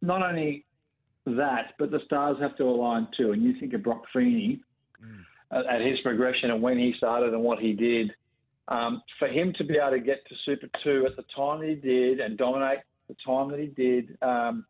not 0.03 0.22
only 0.22 0.64
that, 1.26 1.74
but 1.78 1.91
the 1.91 2.01
stars 2.05 2.36
have 2.41 2.57
to 2.59 2.64
align 2.64 3.09
too. 3.16 3.32
And 3.32 3.43
you 3.43 3.59
think 3.59 3.74
of 3.74 3.82
Brock 3.82 4.05
Feeney 4.12 4.61
Mm. 5.03 5.24
at, 5.53 5.66
at 5.66 5.80
his 5.80 5.99
progression 6.01 6.51
and 6.51 6.62
when 6.62 6.78
he 6.78 6.92
started 6.96 7.32
and 7.32 7.42
what 7.42 7.59
he 7.59 7.72
did. 7.72 8.12
Um, 8.68 9.03
for 9.18 9.28
him 9.28 9.55
to 9.57 9.64
be 9.64 9.76
able 9.78 9.92
to 9.92 10.01
get 10.01 10.26
to 10.28 10.34
Super 10.44 10.68
2 10.84 11.07
at 11.07 11.16
the 11.16 11.24
time 11.34 11.61
that 11.61 11.68
he 11.68 11.74
did 11.76 12.20
and 12.20 12.36
dominate 12.36 12.80
the 13.09 13.16
time 13.24 13.51
that 13.51 13.59
he 13.59 13.66
did 13.66 14.18
um, 14.20 14.66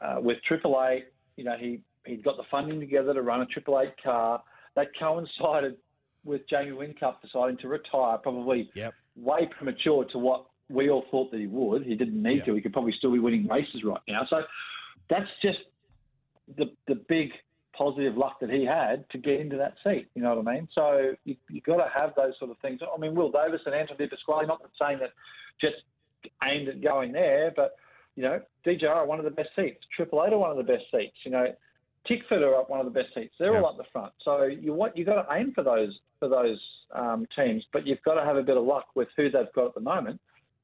uh, 0.00 0.16
with 0.20 0.36
Triple 0.46 0.78
Eight, 0.86 1.06
you 1.36 1.44
know, 1.44 1.56
he, 1.58 1.80
he'd 2.04 2.22
got 2.22 2.36
the 2.36 2.42
funding 2.50 2.78
together 2.78 3.14
to 3.14 3.22
run 3.22 3.40
a 3.40 3.46
Triple 3.46 3.80
Eight 3.80 3.94
car. 4.02 4.42
That 4.76 4.88
coincided 4.98 5.76
with 6.24 6.42
Jamie 6.48 6.72
Whincup 6.72 7.22
deciding 7.22 7.56
to 7.58 7.68
retire, 7.68 8.18
probably 8.18 8.70
Yep. 8.74 8.94
way 9.16 9.48
premature 9.56 10.04
to 10.12 10.18
what 10.18 10.46
we 10.68 10.90
all 10.90 11.04
thought 11.10 11.30
that 11.30 11.40
he 11.40 11.46
would. 11.46 11.84
He 11.84 11.94
didn't 11.94 12.22
need 12.22 12.44
to. 12.44 12.54
He 12.54 12.60
could 12.60 12.72
probably 12.72 12.92
still 12.98 13.12
be 13.12 13.18
winning 13.18 13.46
races 13.46 13.82
right 13.84 14.00
now. 14.08 14.26
So 14.28 14.42
that's 15.08 15.28
just 15.42 15.58
the 16.56 16.66
the 16.86 16.96
big 17.08 17.30
positive 17.82 18.16
luck 18.16 18.38
that 18.40 18.50
he 18.50 18.64
had 18.64 19.04
to 19.10 19.18
get 19.18 19.40
into 19.40 19.56
that 19.56 19.74
seat. 19.82 20.06
You 20.14 20.22
know 20.22 20.36
what 20.36 20.46
I 20.48 20.54
mean? 20.54 20.68
So 20.74 21.14
you 21.24 21.36
you 21.50 21.60
got 21.60 21.76
to 21.76 21.90
have 22.00 22.14
those 22.16 22.34
sort 22.38 22.50
of 22.50 22.58
things. 22.58 22.80
I 22.82 22.98
mean, 22.98 23.14
Will 23.14 23.30
Davis 23.30 23.60
and 23.66 23.74
Anton 23.74 23.96
De 23.96 24.08
Pasquale. 24.08 24.46
Not 24.46 24.60
saying 24.80 24.98
that 25.00 25.10
just 25.60 25.82
aimed 26.44 26.68
at 26.68 26.80
going 26.80 27.12
there, 27.12 27.52
but 27.54 27.76
you 28.14 28.22
know, 28.22 28.40
DJR 28.66 28.88
are 28.88 29.06
one 29.06 29.18
of 29.18 29.24
the 29.24 29.30
best 29.30 29.50
seats. 29.56 29.78
Triple 29.96 30.22
Eight 30.24 30.32
are 30.32 30.38
one 30.38 30.50
of 30.50 30.56
the 30.56 30.70
best 30.70 30.84
seats. 30.92 31.16
You 31.24 31.32
know, 31.32 31.46
Tickford 32.06 32.42
are 32.42 32.56
up 32.56 32.70
one 32.70 32.80
of 32.80 32.86
the 32.86 32.92
best 32.92 33.14
seats. 33.14 33.34
They're 33.38 33.56
all 33.56 33.66
up 33.66 33.76
the 33.76 33.84
front. 33.92 34.12
So 34.24 34.44
you 34.44 34.72
want 34.72 34.96
you 34.96 35.04
got 35.04 35.22
to 35.22 35.34
aim 35.34 35.52
for 35.54 35.64
those 35.64 35.98
for 36.20 36.28
those 36.28 36.60
um, 36.94 37.26
teams, 37.36 37.64
but 37.72 37.86
you've 37.86 38.02
got 38.04 38.14
to 38.14 38.24
have 38.24 38.36
a 38.36 38.42
bit 38.42 38.56
of 38.56 38.64
luck 38.64 38.86
with 38.94 39.08
who 39.16 39.30
they've 39.30 39.52
got 39.54 39.66
at 39.66 39.74
the 39.74 39.80
moment 39.80 40.20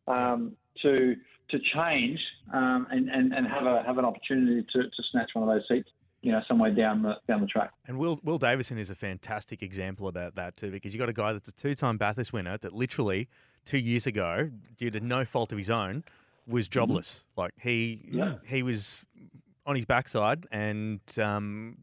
um, 0.06 0.52
to 0.82 1.16
to 1.50 1.58
change 1.74 2.20
um, 2.52 2.86
and, 2.90 3.08
and, 3.08 3.32
and 3.32 3.46
have 3.46 3.64
a 3.64 3.82
have 3.86 3.98
an 3.98 4.04
opportunity 4.04 4.66
to, 4.72 4.82
to 4.82 5.02
snatch 5.10 5.30
one 5.32 5.48
of 5.48 5.54
those 5.54 5.66
seats. 5.68 5.88
You 6.20 6.32
know, 6.32 6.40
somewhere 6.48 6.72
down 6.72 7.02
the 7.02 7.14
down 7.28 7.40
the 7.40 7.46
track. 7.46 7.72
And 7.86 7.96
Will 7.98 8.18
Will 8.24 8.38
Davison 8.38 8.76
is 8.78 8.90
a 8.90 8.94
fantastic 8.94 9.62
example 9.62 10.08
about 10.08 10.34
that 10.34 10.56
too, 10.56 10.70
because 10.70 10.92
you 10.92 10.98
got 10.98 11.08
a 11.08 11.12
guy 11.12 11.32
that's 11.32 11.48
a 11.48 11.52
two-time 11.52 11.96
Bathurst 11.96 12.32
winner 12.32 12.58
that 12.58 12.72
literally 12.72 13.28
two 13.64 13.78
years 13.78 14.06
ago, 14.06 14.50
due 14.76 14.90
to 14.90 14.98
no 15.00 15.24
fault 15.24 15.52
of 15.52 15.58
his 15.58 15.70
own, 15.70 16.02
was 16.46 16.66
jobless. 16.66 17.24
Like 17.36 17.52
he 17.60 18.08
Yeah. 18.10 18.36
he 18.44 18.62
was 18.64 19.04
on 19.64 19.76
his 19.76 19.84
backside 19.84 20.46
and 20.50 21.00
um, 21.18 21.76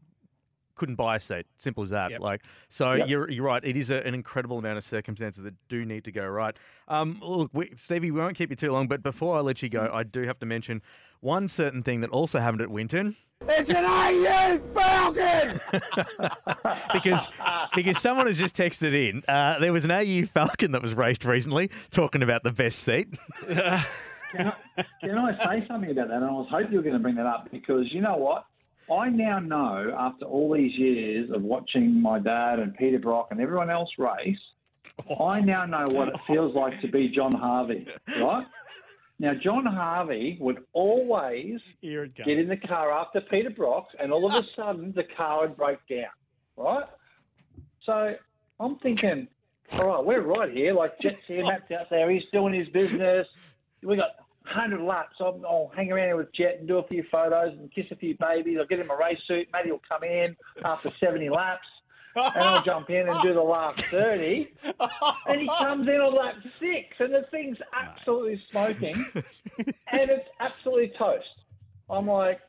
couldn't 0.76 0.94
buy 0.94 1.16
a 1.16 1.20
seat. 1.20 1.46
Simple 1.58 1.82
as 1.82 1.90
that. 1.90 2.20
Like 2.20 2.42
so, 2.68 2.92
Yep. 2.94 3.08
you're 3.08 3.30
you're 3.30 3.44
right. 3.44 3.64
It 3.64 3.76
is 3.76 3.90
a, 3.90 4.06
an 4.06 4.14
incredible 4.14 4.58
amount 4.58 4.78
of 4.78 4.84
circumstances 4.84 5.42
that 5.44 5.54
do 5.68 5.84
need 5.84 6.04
to 6.04 6.12
go 6.12 6.26
right. 6.26 6.56
Um, 6.88 7.18
look, 7.22 7.50
we, 7.52 7.72
Stevie, 7.76 8.10
we 8.10 8.20
won't 8.20 8.36
keep 8.36 8.50
you 8.50 8.56
too 8.56 8.70
long, 8.72 8.86
but 8.86 9.02
before 9.02 9.36
I 9.36 9.40
let 9.40 9.62
you 9.62 9.68
go, 9.68 9.90
I 9.92 10.02
do 10.04 10.22
have 10.22 10.38
to 10.38 10.46
mention 10.46 10.82
one 11.20 11.48
certain 11.48 11.82
thing 11.82 12.00
that 12.02 12.10
also 12.10 12.38
happened 12.38 12.62
at 12.62 12.70
Winton. 12.70 13.16
It's 13.48 13.68
an 13.70 13.84
AU 13.84 14.58
Falcon! 14.74 15.60
because 16.92 17.28
because 17.74 18.00
someone 18.00 18.26
has 18.26 18.38
just 18.38 18.56
texted 18.56 18.94
in. 18.94 19.22
Uh, 19.28 19.58
there 19.58 19.72
was 19.72 19.84
an 19.84 19.90
AU 19.90 20.24
Falcon 20.26 20.72
that 20.72 20.82
was 20.82 20.94
raced 20.94 21.24
recently, 21.24 21.70
talking 21.90 22.22
about 22.22 22.42
the 22.44 22.52
best 22.52 22.78
seat. 22.80 23.08
Can 24.32 24.48
I, 24.48 24.82
can 25.02 25.16
I 25.18 25.38
say 25.60 25.66
something 25.68 25.90
about 25.90 26.08
that? 26.08 26.16
And 26.16 26.24
I 26.24 26.30
was 26.30 26.48
hoping 26.50 26.72
you 26.72 26.78
were 26.78 26.82
going 26.82 26.94
to 26.96 27.00
bring 27.00 27.14
that 27.14 27.26
up 27.26 27.48
because 27.50 27.90
you 27.92 28.00
know 28.02 28.16
what? 28.16 28.44
I 28.90 29.08
now 29.08 29.38
know 29.38 29.94
after 29.98 30.26
all 30.26 30.52
these 30.54 30.76
years 30.76 31.30
of 31.30 31.42
watching 31.42 32.00
my 32.00 32.18
dad 32.18 32.60
and 32.60 32.74
Peter 32.76 32.98
Brock 32.98 33.28
and 33.30 33.40
everyone 33.40 33.70
else 33.70 33.90
race, 33.98 34.38
I 35.20 35.40
now 35.40 35.66
know 35.66 35.88
what 35.88 36.08
it 36.08 36.20
feels 36.26 36.54
like 36.54 36.80
to 36.80 36.88
be 36.88 37.08
John 37.08 37.32
Harvey, 37.32 37.86
right? 38.20 38.46
Now, 39.18 39.34
John 39.34 39.64
Harvey 39.64 40.36
would 40.40 40.64
always 40.72 41.60
get 41.82 42.38
in 42.38 42.48
the 42.48 42.56
car 42.56 42.92
after 42.92 43.20
Peter 43.20 43.50
Brock, 43.50 43.88
and 43.98 44.12
all 44.12 44.26
of 44.26 44.32
a 44.34 44.46
ah. 44.46 44.50
sudden 44.54 44.92
the 44.94 45.04
car 45.04 45.42
would 45.42 45.56
break 45.56 45.78
down, 45.88 46.10
right? 46.56 46.84
So 47.82 48.14
I'm 48.60 48.76
thinking, 48.76 49.28
all 49.72 49.86
right, 49.86 50.04
we're 50.04 50.20
right 50.20 50.52
here. 50.52 50.74
Like 50.74 51.00
Jett's 51.00 51.22
here, 51.26 51.44
Matt's 51.44 51.70
out 51.70 51.88
there, 51.90 52.10
he's 52.10 52.24
doing 52.32 52.52
his 52.52 52.68
business. 52.68 53.26
We 53.82 53.96
got 53.96 54.10
100 54.46 54.80
laps. 54.80 55.16
I'll, 55.20 55.40
I'll 55.48 55.70
hang 55.74 55.92
around 55.92 56.06
here 56.06 56.16
with 56.16 56.32
Jett 56.34 56.58
and 56.58 56.68
do 56.68 56.78
a 56.78 56.86
few 56.86 57.04
photos 57.10 57.52
and 57.58 57.72
kiss 57.72 57.86
a 57.90 57.96
few 57.96 58.16
babies. 58.18 58.58
I'll 58.60 58.66
get 58.66 58.80
him 58.80 58.90
a 58.90 58.96
race 58.96 59.18
suit. 59.26 59.48
Matty 59.52 59.70
will 59.70 59.82
come 59.88 60.04
in 60.04 60.36
after 60.64 60.90
70 60.90 61.28
laps. 61.30 61.66
And 62.16 62.44
I'll 62.44 62.64
jump 62.64 62.88
in 62.88 63.08
and 63.08 63.22
do 63.22 63.34
the 63.34 63.42
last 63.42 63.78
30. 63.82 64.48
And 65.26 65.40
he 65.40 65.46
comes 65.58 65.86
in 65.86 65.96
on 65.96 66.14
lap 66.14 66.36
six, 66.58 66.96
and 66.98 67.12
the 67.12 67.26
thing's 67.30 67.58
absolutely 67.74 68.42
smoking. 68.50 69.04
And 69.92 70.10
it's 70.10 70.28
absolutely 70.40 70.92
toast. 70.98 71.26
I'm 71.90 72.06
like, 72.06 72.40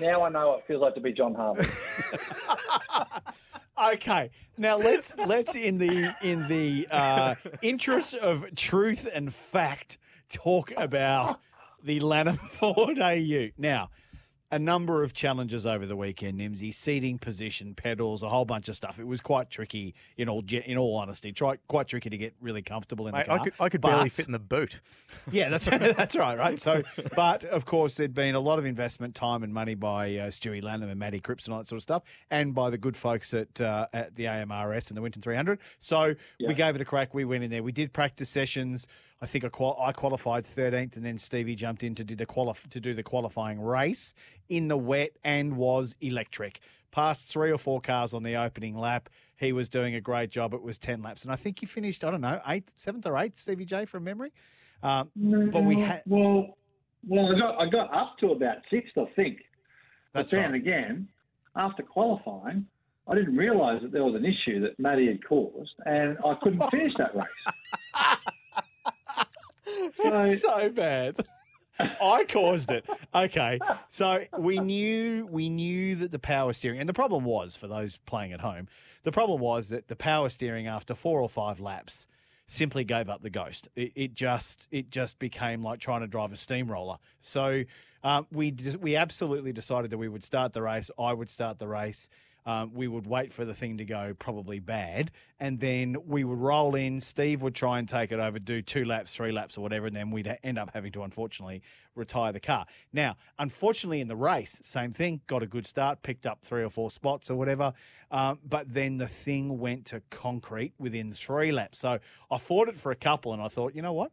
now 0.00 0.22
I 0.22 0.30
know 0.30 0.48
what 0.48 0.58
it 0.60 0.64
feels 0.66 0.80
like 0.80 0.94
to 0.94 1.00
be 1.00 1.12
John 1.12 1.34
Harvey. 1.34 1.66
Okay, 3.76 4.30
now 4.56 4.76
let's 4.76 5.16
let's 5.18 5.56
in 5.56 5.78
the 5.78 6.14
in 6.22 6.46
the 6.46 6.86
uh, 6.92 7.34
interest 7.60 8.14
of 8.14 8.54
truth 8.54 9.08
and 9.12 9.34
fact 9.34 9.98
talk 10.28 10.72
about 10.76 11.40
the 11.82 12.00
Lanham 12.00 12.36
Ford 12.48 12.98
AU. 12.98 13.48
Now, 13.58 13.90
a 14.50 14.58
number 14.58 15.02
of 15.02 15.12
challenges 15.14 15.66
over 15.66 15.84
the 15.84 15.96
weekend, 15.96 16.38
Nimsy, 16.38 16.72
seating 16.72 17.18
position, 17.18 17.74
pedals, 17.74 18.22
a 18.22 18.28
whole 18.28 18.44
bunch 18.44 18.68
of 18.68 18.76
stuff. 18.76 19.00
It 19.00 19.06
was 19.06 19.20
quite 19.20 19.50
tricky 19.50 19.96
in 20.16 20.28
all 20.28 20.44
in 20.48 20.78
all 20.78 20.96
honesty. 20.96 21.32
Try 21.32 21.56
quite 21.66 21.88
tricky 21.88 22.08
to 22.08 22.16
get 22.16 22.34
really 22.40 22.62
comfortable 22.62 23.08
in 23.08 23.14
Mate, 23.14 23.24
the 23.26 23.30
car. 23.30 23.40
I 23.40 23.44
could 23.44 23.52
I 23.58 23.68
could 23.68 23.80
barely 23.80 24.10
fit 24.10 24.26
in 24.26 24.32
the 24.32 24.38
boot. 24.38 24.80
yeah, 25.32 25.48
that's 25.48 25.66
right. 25.66 25.96
That's 25.96 26.14
right, 26.14 26.38
right? 26.38 26.56
So, 26.58 26.82
but 27.16 27.42
of 27.46 27.64
course, 27.64 27.96
there'd 27.96 28.14
been 28.14 28.36
a 28.36 28.40
lot 28.40 28.60
of 28.60 28.64
investment, 28.64 29.16
time, 29.16 29.42
and 29.42 29.52
money 29.52 29.74
by 29.74 30.14
uh, 30.18 30.26
Stewie 30.28 30.62
Lanham 30.62 30.88
and 30.90 31.00
Matty 31.00 31.18
Cripps 31.18 31.46
and 31.46 31.54
all 31.54 31.58
that 31.60 31.66
sort 31.66 31.78
of 31.78 31.82
stuff, 31.82 32.02
and 32.30 32.54
by 32.54 32.70
the 32.70 32.78
good 32.78 32.96
folks 32.96 33.34
at 33.34 33.60
uh, 33.60 33.88
at 33.92 34.14
the 34.14 34.24
AMRS 34.26 34.88
and 34.88 34.96
the 34.96 35.02
Winton 35.02 35.20
300. 35.20 35.58
So 35.80 36.14
Yeah. 36.38 36.48
we 36.48 36.54
gave 36.54 36.76
it 36.76 36.80
a 36.80 36.84
crack. 36.84 37.12
We 37.12 37.24
went 37.24 37.42
in 37.42 37.50
there. 37.50 37.62
We 37.64 37.72
did 37.72 37.92
practice 37.92 38.28
sessions. 38.28 38.86
I 39.22 39.26
think 39.26 39.44
I, 39.44 39.48
qual- 39.48 39.78
I 39.80 39.92
qualified 39.92 40.44
13th, 40.44 40.96
and 40.96 41.04
then 41.04 41.18
Stevie 41.18 41.54
jumped 41.54 41.82
in 41.82 41.94
to 41.94 42.04
do 42.04 42.14
the 42.14 42.26
qualif- 42.26 42.68
to 42.68 42.80
do 42.80 42.94
the 42.94 43.02
qualifying 43.02 43.60
race 43.60 44.14
in 44.48 44.68
the 44.68 44.76
wet 44.76 45.12
and 45.24 45.56
was 45.56 45.96
electric. 46.00 46.60
Passed 46.90 47.32
three 47.32 47.50
or 47.50 47.58
four 47.58 47.80
cars 47.80 48.14
on 48.14 48.22
the 48.22 48.36
opening 48.36 48.76
lap. 48.76 49.08
He 49.36 49.52
was 49.52 49.68
doing 49.68 49.94
a 49.94 50.00
great 50.00 50.30
job. 50.30 50.54
It 50.54 50.62
was 50.62 50.78
10 50.78 51.02
laps, 51.02 51.24
and 51.24 51.32
I 51.32 51.36
think 51.36 51.60
he 51.60 51.66
finished. 51.66 52.04
I 52.04 52.10
don't 52.10 52.20
know, 52.20 52.40
eighth, 52.46 52.72
seventh 52.76 53.06
or 53.06 53.16
eighth, 53.16 53.38
Stevie 53.38 53.64
J 53.64 53.84
from 53.84 54.04
memory. 54.04 54.32
Um, 54.82 55.10
but 55.16 55.64
we 55.64 55.80
had. 55.80 56.02
Well, 56.06 56.56
well, 57.08 57.34
I 57.34 57.38
got 57.38 57.58
I 57.60 57.68
got 57.68 57.94
up 57.94 58.16
to 58.20 58.32
about 58.32 58.58
sixth, 58.70 58.96
I 58.96 59.06
think. 59.16 59.38
That's 60.12 60.30
but 60.30 60.36
then 60.36 60.52
right. 60.52 60.60
again, 60.60 61.08
after 61.56 61.82
qualifying, 61.82 62.66
I 63.08 63.14
didn't 63.14 63.36
realise 63.36 63.82
that 63.82 63.92
there 63.92 64.04
was 64.04 64.14
an 64.14 64.24
issue 64.24 64.60
that 64.60 64.78
Matty 64.78 65.06
had 65.06 65.24
caused, 65.24 65.74
and 65.84 66.16
I 66.24 66.34
couldn't 66.34 66.70
finish 66.70 66.94
that 66.98 67.14
race. 67.14 67.24
It's 69.98 70.42
so 70.42 70.68
bad. 70.70 71.24
I 71.78 72.24
caused 72.28 72.70
it. 72.70 72.86
Okay, 73.14 73.58
so 73.88 74.24
we 74.38 74.58
knew 74.58 75.26
we 75.26 75.48
knew 75.48 75.96
that 75.96 76.10
the 76.10 76.18
power 76.18 76.52
steering, 76.52 76.78
and 76.78 76.88
the 76.88 76.92
problem 76.92 77.24
was 77.24 77.56
for 77.56 77.66
those 77.66 77.96
playing 78.06 78.32
at 78.32 78.40
home, 78.40 78.68
the 79.02 79.12
problem 79.12 79.40
was 79.40 79.70
that 79.70 79.88
the 79.88 79.96
power 79.96 80.28
steering 80.28 80.66
after 80.66 80.94
four 80.94 81.20
or 81.20 81.28
five 81.28 81.58
laps 81.58 82.06
simply 82.46 82.84
gave 82.84 83.08
up 83.08 83.22
the 83.22 83.30
ghost. 83.30 83.68
It, 83.74 83.92
it 83.94 84.14
just 84.14 84.68
it 84.70 84.90
just 84.90 85.18
became 85.18 85.62
like 85.62 85.80
trying 85.80 86.02
to 86.02 86.06
drive 86.06 86.32
a 86.32 86.36
steamroller. 86.36 86.98
So 87.22 87.64
um, 88.02 88.26
we 88.30 88.54
we 88.80 88.96
absolutely 88.96 89.52
decided 89.52 89.90
that 89.90 89.98
we 89.98 90.08
would 90.08 90.24
start 90.24 90.52
the 90.52 90.62
race. 90.62 90.90
I 90.98 91.12
would 91.12 91.30
start 91.30 91.58
the 91.58 91.68
race. 91.68 92.08
Um, 92.46 92.72
we 92.74 92.88
would 92.88 93.06
wait 93.06 93.32
for 93.32 93.44
the 93.44 93.54
thing 93.54 93.78
to 93.78 93.84
go 93.84 94.14
probably 94.18 94.58
bad, 94.58 95.10
and 95.40 95.58
then 95.58 95.96
we 96.06 96.24
would 96.24 96.38
roll 96.38 96.74
in. 96.74 97.00
Steve 97.00 97.40
would 97.40 97.54
try 97.54 97.78
and 97.78 97.88
take 97.88 98.12
it 98.12 98.20
over, 98.20 98.38
do 98.38 98.60
two 98.60 98.84
laps, 98.84 99.14
three 99.14 99.32
laps, 99.32 99.56
or 99.56 99.62
whatever, 99.62 99.86
and 99.86 99.96
then 99.96 100.10
we'd 100.10 100.36
end 100.42 100.58
up 100.58 100.70
having 100.74 100.92
to 100.92 101.02
unfortunately 101.04 101.62
retire 101.94 102.32
the 102.32 102.40
car. 102.40 102.66
Now, 102.92 103.16
unfortunately, 103.38 104.00
in 104.00 104.08
the 104.08 104.16
race, 104.16 104.60
same 104.62 104.92
thing. 104.92 105.22
Got 105.26 105.42
a 105.42 105.46
good 105.46 105.66
start, 105.66 106.02
picked 106.02 106.26
up 106.26 106.42
three 106.42 106.62
or 106.62 106.70
four 106.70 106.90
spots 106.90 107.30
or 107.30 107.36
whatever, 107.36 107.72
um, 108.10 108.38
but 108.46 108.72
then 108.72 108.98
the 108.98 109.08
thing 109.08 109.58
went 109.58 109.86
to 109.86 110.02
concrete 110.10 110.74
within 110.78 111.12
three 111.12 111.50
laps. 111.50 111.78
So 111.78 111.98
I 112.30 112.38
fought 112.38 112.68
it 112.68 112.76
for 112.76 112.92
a 112.92 112.96
couple, 112.96 113.32
and 113.32 113.40
I 113.40 113.48
thought, 113.48 113.74
you 113.74 113.80
know 113.80 113.94
what? 113.94 114.12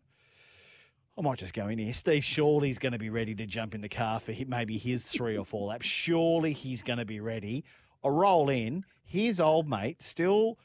I 1.18 1.22
might 1.22 1.40
just 1.40 1.54
go 1.54 1.68
in 1.68 1.78
here. 1.78 1.94
Steve 1.94 2.24
Shawley's 2.24 2.80
going 2.80 2.94
to 2.94 3.00
be 3.00 3.10
ready 3.10 3.36
to 3.36 3.46
jump 3.46 3.76
in 3.76 3.82
the 3.82 3.90
car 3.90 4.22
for 4.22 4.34
maybe 4.48 4.78
his 4.78 5.10
three 5.10 5.38
or 5.38 5.44
four 5.44 5.68
laps. 5.68 5.86
Surely 5.86 6.54
he's 6.54 6.82
going 6.82 7.00
to 7.00 7.06
be 7.06 7.20
ready. 7.20 7.66
I 8.04 8.10
roll 8.10 8.49
in. 8.49 8.84
His 9.04 9.39
old 9.39 9.68
mate 9.68 10.02
still 10.02 10.58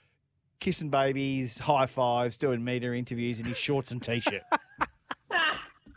kissing 0.60 0.88
babies, 0.88 1.58
high 1.58 1.86
fives, 1.86 2.38
doing 2.38 2.64
media 2.64 2.92
interviews 2.92 3.40
in 3.40 3.46
his 3.46 3.58
shorts 3.58 3.90
and 3.90 4.02
t-shirt. 4.02 4.42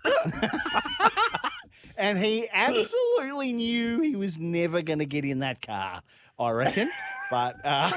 and 1.97 2.17
he 2.17 2.47
absolutely 2.51 3.53
knew 3.53 4.01
he 4.01 4.15
was 4.15 4.37
never 4.37 4.81
going 4.81 4.99
to 4.99 5.05
get 5.05 5.25
in 5.25 5.39
that 5.39 5.61
car. 5.61 6.01
I 6.39 6.51
reckon. 6.51 6.89
But 7.29 7.57
uh, 7.63 7.91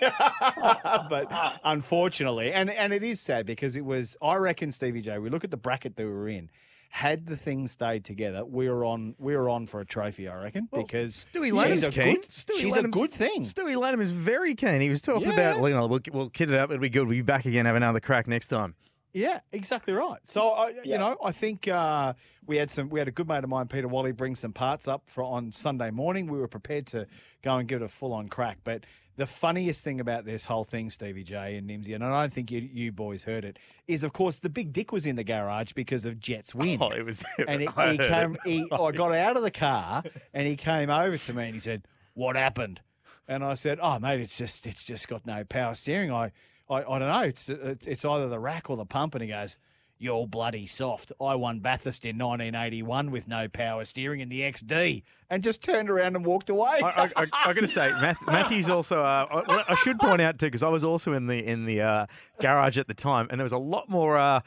but 1.08 1.58
unfortunately, 1.64 2.52
and 2.52 2.70
and 2.70 2.92
it 2.92 3.02
is 3.02 3.20
sad 3.20 3.46
because 3.46 3.76
it 3.76 3.84
was. 3.84 4.16
I 4.22 4.36
reckon 4.36 4.70
Stevie 4.70 5.00
J. 5.00 5.18
We 5.18 5.30
look 5.30 5.42
at 5.44 5.50
the 5.50 5.56
bracket 5.56 5.96
that 5.96 6.04
we 6.04 6.12
were 6.12 6.28
in. 6.28 6.50
Had 6.94 7.26
the 7.26 7.38
things 7.38 7.70
stayed 7.72 8.04
together, 8.04 8.44
we 8.44 8.68
were 8.68 8.84
on. 8.84 9.14
We 9.18 9.34
were 9.34 9.48
on 9.48 9.66
for 9.66 9.80
a 9.80 9.84
trophy, 9.86 10.28
I 10.28 10.42
reckon, 10.42 10.68
because 10.70 11.26
Stewie 11.32 11.50
Lanham's 11.50 11.84
a 11.84 11.90
keen. 11.90 12.16
good. 12.16 12.28
Stewie 12.28 12.60
she's 12.60 12.76
a 12.76 12.82
good 12.86 13.10
thing. 13.10 13.44
Stewie 13.44 13.76
Lanham 13.80 14.02
is 14.02 14.10
very 14.10 14.54
keen. 14.54 14.82
He 14.82 14.90
was 14.90 15.00
talking 15.00 15.28
Yeah. 15.28 15.52
about, 15.54 15.66
you 15.66 15.74
know, 15.74 15.86
we'll, 15.86 16.00
we'll 16.12 16.28
kit 16.28 16.50
it 16.50 16.58
up. 16.58 16.70
It'll 16.70 16.82
be 16.82 16.90
good. 16.90 17.08
We'll 17.08 17.16
be 17.16 17.22
back 17.22 17.46
again, 17.46 17.64
have 17.64 17.76
another 17.76 17.98
crack 17.98 18.26
next 18.28 18.48
time. 18.48 18.74
Yeah, 19.14 19.40
exactly 19.52 19.94
right. 19.94 20.20
So 20.24 20.50
I, 20.50 20.74
you 20.84 20.98
know, 20.98 21.16
I 21.24 21.32
think 21.32 21.66
uh, 21.66 22.12
we 22.46 22.58
had 22.58 22.70
some. 22.70 22.90
We 22.90 22.98
had 22.98 23.08
a 23.08 23.10
good 23.10 23.26
mate 23.26 23.42
of 23.44 23.48
mine, 23.48 23.68
Peter 23.68 23.88
Wally, 23.88 24.12
bring 24.12 24.34
some 24.36 24.52
parts 24.52 24.86
up 24.86 25.02
for 25.06 25.22
on 25.24 25.50
Sunday 25.50 25.90
morning. 25.90 26.26
We 26.26 26.38
were 26.38 26.48
prepared 26.48 26.86
to 26.88 27.06
go 27.42 27.56
and 27.56 27.66
give 27.66 27.80
it 27.80 27.84
a 27.86 27.88
full 27.88 28.12
on 28.12 28.28
crack. 28.28 28.58
But 28.64 28.84
the 29.22 29.26
funniest 29.26 29.84
thing 29.84 30.00
about 30.00 30.24
this 30.24 30.44
whole 30.44 30.64
thing, 30.64 30.90
Stevie 30.90 31.22
J 31.22 31.54
and 31.54 31.70
Nimsy, 31.70 31.94
and 31.94 32.02
I 32.02 32.22
don't 32.22 32.32
think 32.32 32.50
you, 32.50 32.68
you 32.72 32.90
boys 32.90 33.22
heard 33.22 33.44
it, 33.44 33.56
is 33.86 34.02
of 34.02 34.12
course 34.12 34.40
the 34.40 34.48
big 34.48 34.72
dick 34.72 34.90
was 34.90 35.06
in 35.06 35.14
the 35.14 35.22
garage 35.22 35.74
because 35.74 36.04
of 36.04 36.18
Jett's 36.18 36.52
win. 36.56 36.78
Oh, 36.82 36.90
it 36.90 37.04
was. 37.04 37.24
and 37.46 37.60
he, 37.60 37.68
I 37.76 37.92
he 37.92 37.98
came. 37.98 38.36
He, 38.44 38.66
oh, 38.72 38.86
I 38.86 38.90
got 38.90 39.12
out 39.12 39.36
of 39.36 39.44
the 39.44 39.52
car 39.52 40.02
and 40.34 40.48
he 40.48 40.56
came 40.56 40.90
over 40.90 41.16
to 41.16 41.32
me 41.32 41.44
and 41.44 41.54
he 41.54 41.60
said, 41.60 41.86
"What 42.14 42.34
happened?" 42.34 42.80
And 43.28 43.44
I 43.44 43.54
said, 43.54 43.78
"Oh, 43.80 44.00
mate, 44.00 44.18
it's 44.18 44.36
just 44.36 44.66
it's 44.66 44.82
just 44.84 45.06
got 45.06 45.24
no 45.24 45.44
power 45.44 45.76
steering. 45.76 46.10
I 46.10 46.32
I, 46.68 46.78
I 46.78 46.98
don't 46.98 47.08
know. 47.08 47.20
It's, 47.20 47.48
it's 47.48 47.86
it's 47.86 48.04
either 48.04 48.28
the 48.28 48.40
rack 48.40 48.70
or 48.70 48.76
the 48.76 48.86
pump." 48.86 49.14
And 49.14 49.22
he 49.22 49.28
goes. 49.28 49.56
You're 50.02 50.26
bloody 50.26 50.66
soft. 50.66 51.12
I 51.20 51.36
won 51.36 51.60
Bathurst 51.60 52.04
in 52.04 52.18
1981 52.18 53.10
with 53.12 53.28
no 53.28 53.46
power 53.48 53.84
steering 53.84 54.18
in 54.20 54.28
the 54.28 54.40
XD, 54.40 55.02
and 55.30 55.42
just 55.42 55.62
turned 55.62 55.88
around 55.88 56.16
and 56.16 56.26
walked 56.26 56.50
away. 56.50 56.80
I, 56.82 57.10
I, 57.16 57.22
I, 57.22 57.26
I 57.46 57.52
got 57.52 57.60
to 57.60 57.68
say, 57.68 57.92
Matthew's 58.26 58.68
also. 58.68 59.00
Uh, 59.00 59.26
I, 59.48 59.72
I 59.72 59.74
should 59.76 59.98
point 60.00 60.20
out 60.20 60.38
too, 60.40 60.46
because 60.46 60.62
I 60.64 60.68
was 60.68 60.82
also 60.82 61.12
in 61.12 61.28
the 61.28 61.38
in 61.46 61.66
the 61.66 61.80
uh, 61.82 62.06
garage 62.40 62.78
at 62.78 62.88
the 62.88 62.94
time, 62.94 63.28
and 63.30 63.38
there 63.38 63.44
was 63.44 63.52
a 63.52 63.58
lot 63.58 63.88
more 63.88 64.16
uh, 64.18 64.40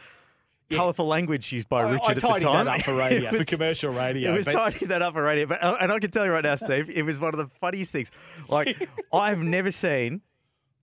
colourful 0.72 1.08
language 1.08 1.52
used 1.54 1.70
by 1.70 1.84
I- 1.84 1.88
I 1.88 1.92
Richard 1.94 2.10
at 2.12 2.16
the 2.16 2.40
time. 2.40 2.66
that 2.66 2.68
up 2.68 2.82
for 2.82 2.96
radio, 2.98 3.32
for 3.32 3.46
commercial 3.46 3.92
radio, 3.94 4.34
It 4.34 4.38
was 4.38 4.46
but- 4.48 4.52
tidying 4.54 4.90
that 4.90 5.02
up 5.02 5.14
for 5.14 5.24
radio, 5.24 5.46
but 5.46 5.64
uh, 5.64 5.78
and 5.80 5.92
I 5.92 6.00
can 6.00 6.12
tell 6.12 6.26
you 6.26 6.32
right 6.32 6.44
now, 6.44 6.56
Steve, 6.56 6.90
it 6.90 7.04
was 7.04 7.20
one 7.20 7.34
of 7.34 7.38
the 7.40 7.48
funniest 7.62 7.92
things. 7.92 8.12
Like 8.50 8.90
I've 9.14 9.40
never 9.40 9.72
seen. 9.72 10.22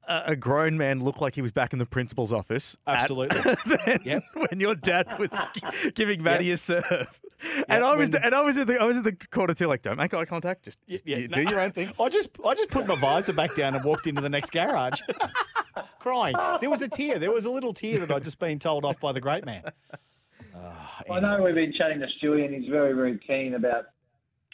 A 0.09 0.23
a 0.33 0.37
grown 0.37 0.77
man 0.77 1.03
look 1.03 1.21
like 1.21 1.35
he 1.35 1.43
was 1.43 1.53
back 1.53 1.73
in 1.73 1.79
the 1.79 1.87
principal's 1.87 2.33
office. 2.33 2.77
at- 2.87 3.01
Absolutely. 3.01 3.41
then 3.87 4.01
Yep. 4.05 4.23
when 4.35 4.61
your 4.61 4.75
dad 4.75 5.07
was 5.19 5.31
gi- 5.55 5.91
giving 5.93 6.23
Matty 6.23 6.51
a 6.51 6.57
serve, 6.57 7.21
and 7.69 7.85
I 7.85 7.95
was 7.95 8.11
when- 8.11 8.23
and 8.25 8.35
I 8.35 8.41
was 8.43 8.57
in 8.57 8.67
the 8.67 8.81
I 8.81 8.85
was 8.85 8.97
in 8.97 9.05
the 9.05 9.13
corner 9.31 9.55
too, 9.55 9.67
like 9.67 9.83
don't 9.83 9.97
make 9.99 10.13
eye 10.13 10.25
contact, 10.25 10.65
just, 10.65 10.79
just 10.89 11.07
you 11.07 11.29
no, 11.29 11.35
do 11.35 11.43
your 11.43 11.61
own 11.61 11.71
thing. 11.73 11.93
I 12.01 12.09
just 12.09 12.31
I 12.45 12.55
just 12.55 12.71
put 12.71 12.87
my 12.87 12.97
visor 12.97 13.33
back 13.33 13.55
down 13.55 13.75
and 13.77 13.85
walked 13.85 14.07
into 14.09 14.21
the 14.21 14.29
next 14.29 14.51
garage, 14.51 15.01
crying. 16.01 16.35
There 16.61 16.71
was 16.71 16.83
a 16.83 16.89
tear. 16.89 17.19
There 17.19 17.31
was 17.31 17.45
a 17.45 17.51
little 17.51 17.73
tear 17.73 17.99
that 18.01 18.11
I'd 18.11 18.25
just 18.25 18.39
been 18.39 18.59
told 18.59 18.85
off 18.85 18.99
by 19.01 19.13
the 19.13 19.21
great 19.21 19.45
man. 19.45 19.63
I 21.11 21.21
know 21.21 21.43
we've 21.43 21.55
been 21.55 21.73
chatting 21.73 22.01
to 22.01 22.07
Stewie, 22.21 22.45
and 22.45 22.55
he's 22.55 22.71
very, 22.71 22.93
very 22.93 23.19
keen 23.27 23.55
about 23.55 23.87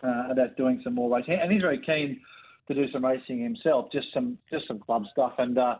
uh, 0.03 0.29
about 0.31 0.57
doing 0.57 0.81
some 0.85 0.95
more 0.95 1.15
racing, 1.15 1.35
and 1.41 1.51
he's 1.51 1.63
very 1.63 1.81
keen 1.81 2.21
to 2.69 2.75
do 2.75 2.91
some 2.93 3.05
racing 3.05 3.41
himself, 3.43 3.91
just 3.93 4.07
some 4.15 4.39
just 4.51 4.67
some 4.69 4.79
club 4.79 5.05
stuff. 5.13 5.35
And 5.39 5.59
uh, 5.59 5.77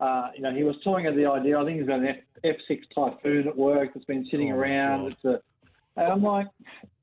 uh, 0.00 0.28
you 0.34 0.42
know, 0.42 0.54
he 0.54 0.64
was 0.64 0.76
toying 0.82 1.04
with 1.06 1.16
the 1.16 1.26
idea. 1.26 1.58
I 1.58 1.64
think 1.64 1.78
he's 1.78 1.86
got 1.88 2.00
an 2.00 2.08
F 2.44 2.54
F6 2.70 2.80
Typhoon 2.94 3.48
at 3.48 3.56
work 3.56 3.90
that's 3.94 4.06
been 4.06 4.26
sitting 4.30 4.52
Oh, 4.52 4.56
around. 4.56 5.12
It's 5.12 5.24
a, 5.24 5.40
and 5.96 6.12
I'm 6.12 6.22
like, 6.22 6.46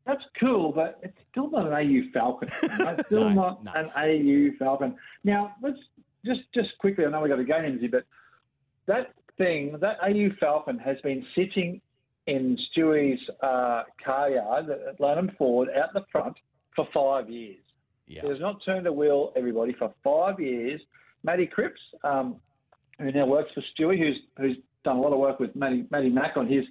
that's 0.06 0.24
cool, 0.40 0.72
but 0.72 1.00
it's 1.04 1.18
still 1.32 1.50
not 1.52 1.68
an 1.68 1.74
AU 1.74 2.10
Falcon. 2.14 2.50
It's 2.62 3.06
still 3.08 3.30
No, 3.30 3.34
not 3.34 3.64
no. 3.64 3.72
an 3.76 3.90
AU 3.96 4.56
Falcon. 4.58 4.96
Now, 5.24 5.56
let's 5.62 5.78
just 6.26 6.42
just 6.54 6.70
quickly. 6.80 7.06
I 7.06 7.10
know 7.10 7.22
we 7.22 7.30
got 7.30 7.36
to 7.36 7.44
go 7.44 7.58
into 7.64 7.88
but 7.90 8.06
that 8.88 9.14
thing, 9.38 9.78
that 9.82 9.98
AU 10.02 10.30
Falcon 10.40 10.80
has 10.80 10.98
been 11.02 11.24
sitting 11.36 11.80
in 12.26 12.58
Stewie's 12.72 13.20
uh, 13.42 13.84
car 14.04 14.30
yard 14.32 14.70
at 14.70 15.00
Lanham 15.00 15.32
Ford 15.38 15.70
out 15.78 15.94
the 15.94 16.04
front 16.12 16.36
for 16.76 16.88
five 16.94 17.30
years. 17.30 17.60
Yeah. 18.08 18.22
Has 18.28 18.40
not 18.40 18.64
turned 18.66 18.88
a 18.88 18.92
wheel, 18.92 19.34
everybody, 19.36 19.74
for 19.78 19.94
five 20.04 20.40
years. 20.40 20.82
Matty 21.24 21.46
Cripps, 21.46 21.80
um, 22.04 22.38
who 23.00 23.12
now 23.12 23.26
works 23.26 23.52
for 23.54 23.62
Stewie, 23.74 24.00
who's 24.00 24.18
who's 24.38 24.58
done 24.84 24.98
a 24.98 25.02
lot 25.02 25.12
of 25.12 25.20
work 25.20 25.40
with 25.40 25.56
Matty, 25.56 25.86
Matty 25.92 26.10
Mack 26.10 26.38
on 26.38 26.48
his 26.48 26.64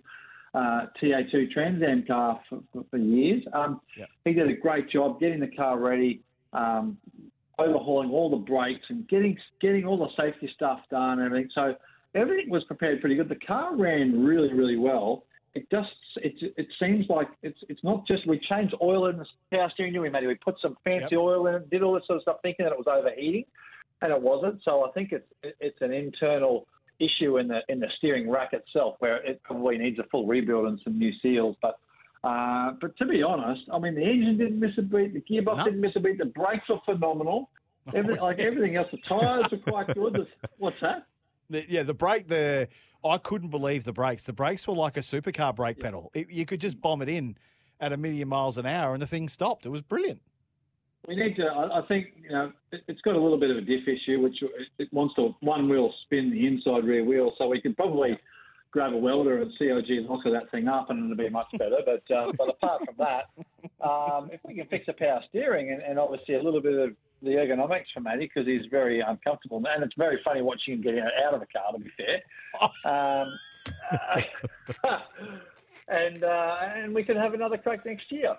uh, 0.55 0.87
TA2 1.01 1.51
Trans 1.51 1.83
Am 1.83 2.05
car 2.07 2.41
for, 2.49 2.61
for, 2.73 2.85
for 2.91 2.97
years. 2.97 3.43
Um, 3.53 3.81
Yep. 3.99 4.09
He 4.25 4.33
did 4.33 4.49
a 4.49 4.57
great 4.57 4.91
job 4.91 5.21
getting 5.21 5.41
the 5.41 5.49
car 5.49 5.79
ready, 5.79 6.23
um, 6.53 6.97
overhauling 7.59 8.11
all 8.11 8.31
the 8.31 8.37
brakes 8.37 8.85
and 8.89 9.07
getting 9.09 9.37
getting 9.61 9.85
all 9.85 9.99
the 9.99 10.09
safety 10.17 10.51
stuff 10.55 10.81
done 10.91 11.19
and 11.19 11.27
everything. 11.27 11.51
So 11.55 11.75
everything 12.15 12.51
was 12.51 12.65
prepared 12.65 13.01
pretty 13.01 13.17
good. 13.17 13.29
The 13.29 13.47
car 13.47 13.77
ran 13.77 14.25
really, 14.25 14.53
really 14.53 14.77
well. 14.77 15.25
It 15.57 15.71
just 15.71 15.89
it 16.17 16.35
it 16.57 16.67
seems 16.79 17.07
like 17.09 17.29
it's 17.43 17.59
it's 17.71 17.83
not 17.83 18.07
just 18.07 18.27
we 18.27 18.39
changed 18.39 18.75
oil 18.83 19.07
in 19.07 19.17
the 19.17 19.27
power 19.51 19.71
steering 19.73 19.95
unit. 19.95 20.13
We 20.13 20.21
made. 20.21 20.27
We 20.27 20.35
put 20.35 20.57
some 20.61 20.77
fancy 20.85 21.09
Yep. 21.13 21.19
oil 21.21 21.47
in 21.47 21.55
it, 21.55 21.71
did 21.71 21.83
all 21.83 21.95
this 21.95 22.07
sort 22.07 22.19
of 22.19 22.23
stuff, 22.23 22.37
thinking 22.43 22.65
that 22.67 22.73
it 22.73 22.79
was 22.79 22.87
overheating, 22.87 23.45
and 24.03 24.13
it 24.13 24.21
wasn't. 24.21 24.61
So 24.65 24.85
I 24.87 24.91
think 24.93 25.13
it's 25.13 25.27
it's 25.43 25.81
an 25.81 25.93
internal 25.93 26.67
issue 27.01 27.39
in 27.39 27.49
the 27.49 27.61
in 27.71 27.81
the 27.81 27.89
steering 27.99 28.29
rack 28.31 28.53
itself 28.53 28.97
where 28.99 29.17
it 29.25 29.43
probably 29.45 29.79
needs 29.79 29.99
a 29.99 30.05
full 30.11 30.27
rebuild 30.27 30.67
and 30.67 30.79
some 30.85 30.99
new 30.99 31.13
seals. 31.23 31.57
But 31.63 31.79
uh, 32.23 32.73
but 32.81 32.97
to 32.99 33.07
be 33.07 33.23
honest, 33.23 33.63
I 33.73 33.79
mean 33.79 33.95
the 33.95 34.03
engine 34.05 34.37
didn't 34.37 34.61
miss 34.61 34.77
a 34.79 34.83
beat, 34.83 35.15
the 35.15 35.23
gearbox 35.23 35.57
No. 35.59 35.65
didn't 35.65 35.81
miss 35.81 35.97
a 35.97 36.01
beat, 36.01 36.19
the 36.19 36.27
brakes 36.27 36.69
were 36.69 36.81
phenomenal. 36.85 37.49
Every, 37.95 38.19
like 38.21 38.41
everything 38.41 38.77
else, 38.77 38.89
the 38.91 38.99
tyres 39.09 39.47
were 39.51 39.59
quite 39.59 39.95
good. 39.95 40.27
What's 40.59 40.81
that? 40.81 41.07
The, 41.49 41.65
yeah, 41.69 41.85
the 41.85 41.95
brake, 41.95 42.27
the 42.27 42.67
I 43.05 43.19
couldn't 43.19 43.51
believe 43.51 43.85
the 43.85 43.93
brakes. 43.93 44.25
The 44.25 44.33
brakes 44.33 44.67
were 44.67 44.75
like 44.75 44.97
a 44.97 45.01
supercar 45.01 45.55
brake 45.55 45.79
pedal. 45.79 46.11
It, 46.15 46.31
you 46.31 46.47
could 46.47 46.61
just 46.61 46.81
bomb 46.81 47.03
it 47.03 47.09
in 47.09 47.37
at 47.81 47.93
a 47.93 47.97
million 47.97 48.29
miles 48.29 48.59
an 48.59 48.67
hour 48.67 48.95
and 48.95 49.03
the 49.03 49.07
thing 49.07 49.29
stopped. 49.29 49.67
It 49.67 49.71
was 49.71 49.83
brilliant. 49.83 50.21
We 51.07 51.15
need 51.15 51.37
to. 51.37 51.45
I, 51.45 51.81
I 51.81 51.87
think 51.87 52.09
you 52.21 52.31
know 52.31 52.53
it, 52.73 52.83
it's 52.89 53.01
got 53.03 53.15
a 53.15 53.21
little 53.21 53.39
bit 53.39 53.51
of 53.51 53.59
a 53.59 53.61
diff 53.61 53.87
issue, 53.87 54.21
which 54.21 54.43
it, 54.43 54.51
it 54.79 54.93
wants 54.93 55.15
to 55.17 55.37
one 55.41 55.69
wheel 55.69 55.93
spin 56.05 56.31
the 56.31 56.47
inside 56.47 56.85
rear 56.85 57.05
wheel. 57.05 57.33
So 57.39 57.47
we 57.47 57.61
could 57.61 57.77
probably 57.77 58.19
grab 58.73 58.93
a 58.93 58.97
welder 58.97 59.41
and 59.41 59.53
COG 59.57 59.89
and 59.89 60.07
locker 60.07 60.31
that 60.33 60.51
thing 60.51 60.67
up, 60.67 60.91
and 60.91 61.05
it'll 61.05 61.17
be 61.17 61.31
much 61.31 61.47
better. 61.59 61.77
But 61.85 62.15
uh, 62.15 62.33
but 62.37 62.49
apart 62.49 62.83
from 62.85 62.97
that, 62.99 63.31
um, 63.89 64.31
if 64.33 64.41
we 64.45 64.55
can 64.55 64.67
fix 64.67 64.87
the 64.87 64.95
power 64.95 65.21
steering 65.29 65.71
and, 65.71 65.81
and 65.81 65.99
obviously 65.99 66.35
a 66.35 66.43
little 66.43 66.61
bit 66.61 66.75
of 66.75 66.97
the 67.23 67.31
ergonomics 67.31 67.87
for 67.95 68.01
Matty 68.01 68.31
because 68.33 68.47
he's 68.47 68.67
very 68.71 69.01
uncomfortable, 69.01 69.63
and 69.69 69.83
it's 69.83 69.95
very 69.97 70.21
funny 70.25 70.43
watching 70.43 70.75
him 70.75 70.83
get 70.83 70.99
out 70.99 71.35
of 71.35 71.41
the 71.41 71.47
car. 71.47 71.73
To 71.73 71.79
be 71.79 71.91
fair. 71.97 72.23
Um, 72.85 73.39
and 75.89 76.25
uh, 76.25 76.57
and 76.75 76.95
we 76.95 77.03
can 77.05 77.17
have 77.17 77.35
another 77.35 77.59
crack 77.59 77.85
next 77.85 78.11
year. 78.11 78.37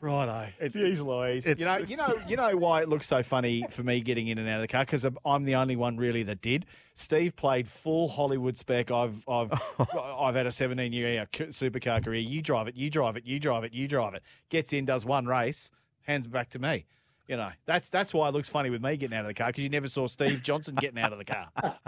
Righto. 0.00 0.48
Jeez 0.60 0.98
Louise. 1.04 1.46
it's- 1.46 1.60
You 1.60 1.66
know, 1.66 1.78
you 1.86 1.96
know, 1.96 2.20
you 2.28 2.36
know 2.36 2.56
why 2.56 2.80
it 2.82 2.88
looks 2.88 3.06
so 3.06 3.22
funny 3.22 3.64
for 3.70 3.84
me 3.84 4.00
getting 4.00 4.26
in 4.26 4.38
and 4.38 4.48
out 4.48 4.56
of 4.56 4.62
the 4.62 4.68
car 4.68 4.84
because 4.84 5.06
I'm 5.24 5.42
the 5.44 5.54
only 5.54 5.76
one 5.76 5.96
really 5.96 6.24
that 6.24 6.40
did. 6.40 6.66
Steve 6.96 7.36
played 7.36 7.68
full 7.68 8.08
Hollywood 8.08 8.56
spec. 8.56 8.90
I've 8.90 9.24
I've 9.28 9.52
I've 9.96 10.34
had 10.34 10.46
a 10.46 10.52
17 10.52 10.92
year 10.92 11.26
supercar 11.32 12.04
career. 12.04 12.20
You 12.20 12.42
drive 12.42 12.66
it, 12.66 12.74
you 12.74 12.90
drive 12.90 13.16
it, 13.16 13.24
you 13.24 13.38
drive 13.38 13.62
it, 13.62 13.72
you 13.72 13.86
drive 13.86 14.14
it. 14.14 14.22
Gets 14.48 14.72
in, 14.72 14.84
does 14.86 15.04
one 15.04 15.26
race, 15.26 15.70
hands 16.02 16.26
it 16.26 16.32
back 16.32 16.48
to 16.50 16.58
me. 16.58 16.84
You 17.32 17.38
know, 17.38 17.50
that's 17.64 17.88
that's 17.88 18.12
why 18.12 18.28
it 18.28 18.34
looks 18.34 18.50
funny 18.50 18.68
with 18.68 18.82
me 18.82 18.94
getting 18.98 19.16
out 19.16 19.22
of 19.22 19.28
the 19.28 19.32
car 19.32 19.46
because 19.46 19.64
you 19.64 19.70
never 19.70 19.88
saw 19.88 20.06
Steve 20.06 20.42
Johnson 20.42 20.74
getting 20.74 20.98
out 20.98 21.14
of 21.14 21.18
the 21.18 21.24
car. 21.24 21.48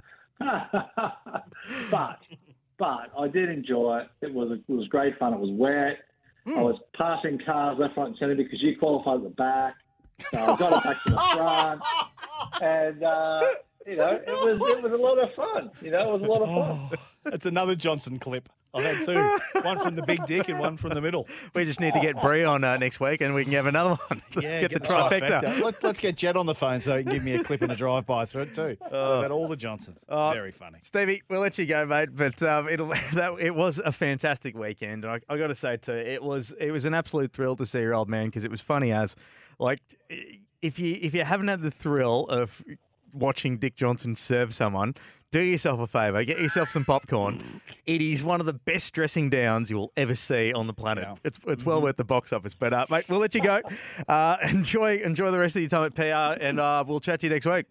but 1.90 2.18
but 2.78 3.11
I 3.18 3.28
did 3.30 3.51
enjoy 3.51 3.99
it. 3.99 4.09
It 4.26 4.32
was 4.32 4.53
it 4.53 4.62
was 4.72 4.88
great 4.88 5.18
fun. 5.18 5.34
It 5.34 5.40
was 5.40 5.51
wet. 5.51 5.99
I 6.47 6.62
was 6.62 6.80
passing 6.97 7.38
cars 7.45 7.76
left, 7.78 7.95
right, 7.99 8.07
and 8.07 8.16
centre 8.16 8.34
because 8.34 8.62
you 8.62 8.78
qualified 8.78 9.16
at 9.16 9.22
the 9.24 9.28
back. 9.28 9.74
So 10.32 10.40
I 10.40 10.57
got 10.57 10.78
it 10.78 10.82
back 10.82 11.05
to 11.05 11.12
the 11.12 11.20
front, 11.36 11.82
and 12.62 13.03
uh, 13.03 13.42
you 13.87 13.97
know 13.97 14.12
it 14.12 14.26
was 14.26 14.70
it 14.70 14.82
was 14.82 14.93
a 14.93 14.97
lot 14.97 15.18
of 15.18 15.35
fun. 15.35 15.70
You 15.80 15.91
know, 15.91 16.14
it 16.14 16.20
was 16.20 16.28
a 16.28 16.32
lot 16.32 16.43
of 16.43 16.91
fun. 16.91 16.99
That's 17.24 17.47
another 17.47 17.74
Johnson 17.74 18.18
clip. 18.18 18.49
I've 18.74 18.85
had 18.85 19.05
two. 19.05 19.61
One 19.62 19.78
from 19.78 19.95
the 19.95 20.03
big 20.03 20.26
dick 20.26 20.49
and 20.49 20.59
one 20.59 20.76
from 20.76 20.95
the 20.95 21.01
middle. 21.01 21.28
We 21.55 21.64
just 21.64 21.78
need 21.78 21.95
to 21.95 22.01
get 22.01 22.20
Bree 22.20 22.43
on 22.43 22.64
uh, 22.64 22.76
next 22.76 22.99
week, 22.99 23.20
and 23.20 23.32
we 23.32 23.45
can 23.45 23.53
have 23.53 23.66
another 23.66 23.97
one. 24.09 24.22
Yeah, 24.43 24.62
get, 24.62 24.72
the 24.72 24.80
trifecta. 24.80 25.61
Let's, 25.64 25.80
let's 25.82 26.01
get 26.01 26.16
Jett 26.16 26.37
on 26.37 26.45
the 26.47 26.57
phone 26.57 26.80
so 26.80 26.99
he 26.99 27.05
can 27.05 27.12
give 27.12 27.22
me 27.22 27.35
a 27.35 27.45
clip 27.45 27.62
and 27.62 27.70
a 27.70 27.76
drive 27.76 28.05
by 28.05 28.24
through 28.26 28.43
it 28.43 28.55
too. 28.55 28.76
So 28.91 29.16
I've 29.16 29.22
had 29.22 29.30
all 29.30 29.47
the 29.47 29.57
Johnsons. 29.57 30.05
Oh, 30.09 30.32
Very 30.32 30.51
funny. 30.51 30.78
Stevie, 30.82 31.22
we'll 31.30 31.41
let 31.41 31.57
you 31.57 31.66
go, 31.66 31.87
mate. 31.87 32.09
But 32.12 32.43
um, 32.43 32.68
it'll 32.68 32.89
that 33.14 33.37
it 33.39 33.55
was 33.55 33.78
a 33.78 33.93
fantastic 33.93 34.57
weekend, 34.57 35.05
and 35.05 35.14
I, 35.14 35.20
I 35.32 35.39
got 35.39 35.47
to 35.49 35.55
say 35.55 35.76
too, 35.76 35.93
it 35.93 36.22
was 36.22 36.53
it 36.59 36.72
was 36.72 36.85
an 36.85 36.95
absolute 36.95 37.32
thrill 37.32 37.55
to 37.57 37.64
see 37.64 37.80
your 37.80 37.95
old 37.95 38.09
man 38.09 38.26
because 38.26 38.45
it 38.45 38.51
was 38.51 38.61
funny 38.61 38.91
as 38.91 39.14
like 39.61 39.80
if 40.62 40.78
you 40.78 40.99
if 41.01 41.14
you 41.14 41.22
haven't 41.24 41.49
had 41.49 41.62
the 41.62 41.70
thrill 41.70 42.26
of 42.26 42.62
watching 43.14 43.58
Dick 43.58 43.76
Johnson 43.76 44.16
serve 44.16 44.54
someone, 44.54 44.94
do 45.30 45.40
yourself 45.40 45.80
a 45.80 45.86
favour, 45.86 46.24
get 46.24 46.38
yourself 46.38 46.70
some 46.70 46.84
popcorn. 46.84 47.60
It 47.86 48.00
is 48.00 48.22
one 48.22 48.38
of 48.40 48.46
the 48.46 48.52
best 48.52 48.92
dressing 48.92 49.30
downs 49.30 49.68
you 49.68 49.76
will 49.76 49.92
ever 49.96 50.14
see 50.14 50.52
on 50.52 50.66
the 50.66 50.72
planet. 50.72 51.08
It's 51.24 51.40
it's 51.46 51.64
well 51.66 51.82
worth 51.82 51.96
the 51.96 52.04
box 52.04 52.32
office. 52.32 52.54
But 52.54 52.72
uh, 52.72 52.86
mate, 52.88 53.06
we'll 53.08 53.20
let 53.20 53.34
you 53.34 53.42
go. 53.42 53.60
Uh, 54.08 54.36
enjoy 54.42 54.96
enjoy 54.98 55.30
the 55.30 55.38
rest 55.38 55.56
of 55.56 55.62
your 55.62 55.68
time 55.68 55.84
at 55.84 55.94
PR, 55.94 56.40
and 56.44 56.60
uh, 56.60 56.84
we'll 56.86 57.00
chat 57.00 57.20
to 57.20 57.26
you 57.26 57.32
next 57.32 57.46
week. 57.46 57.66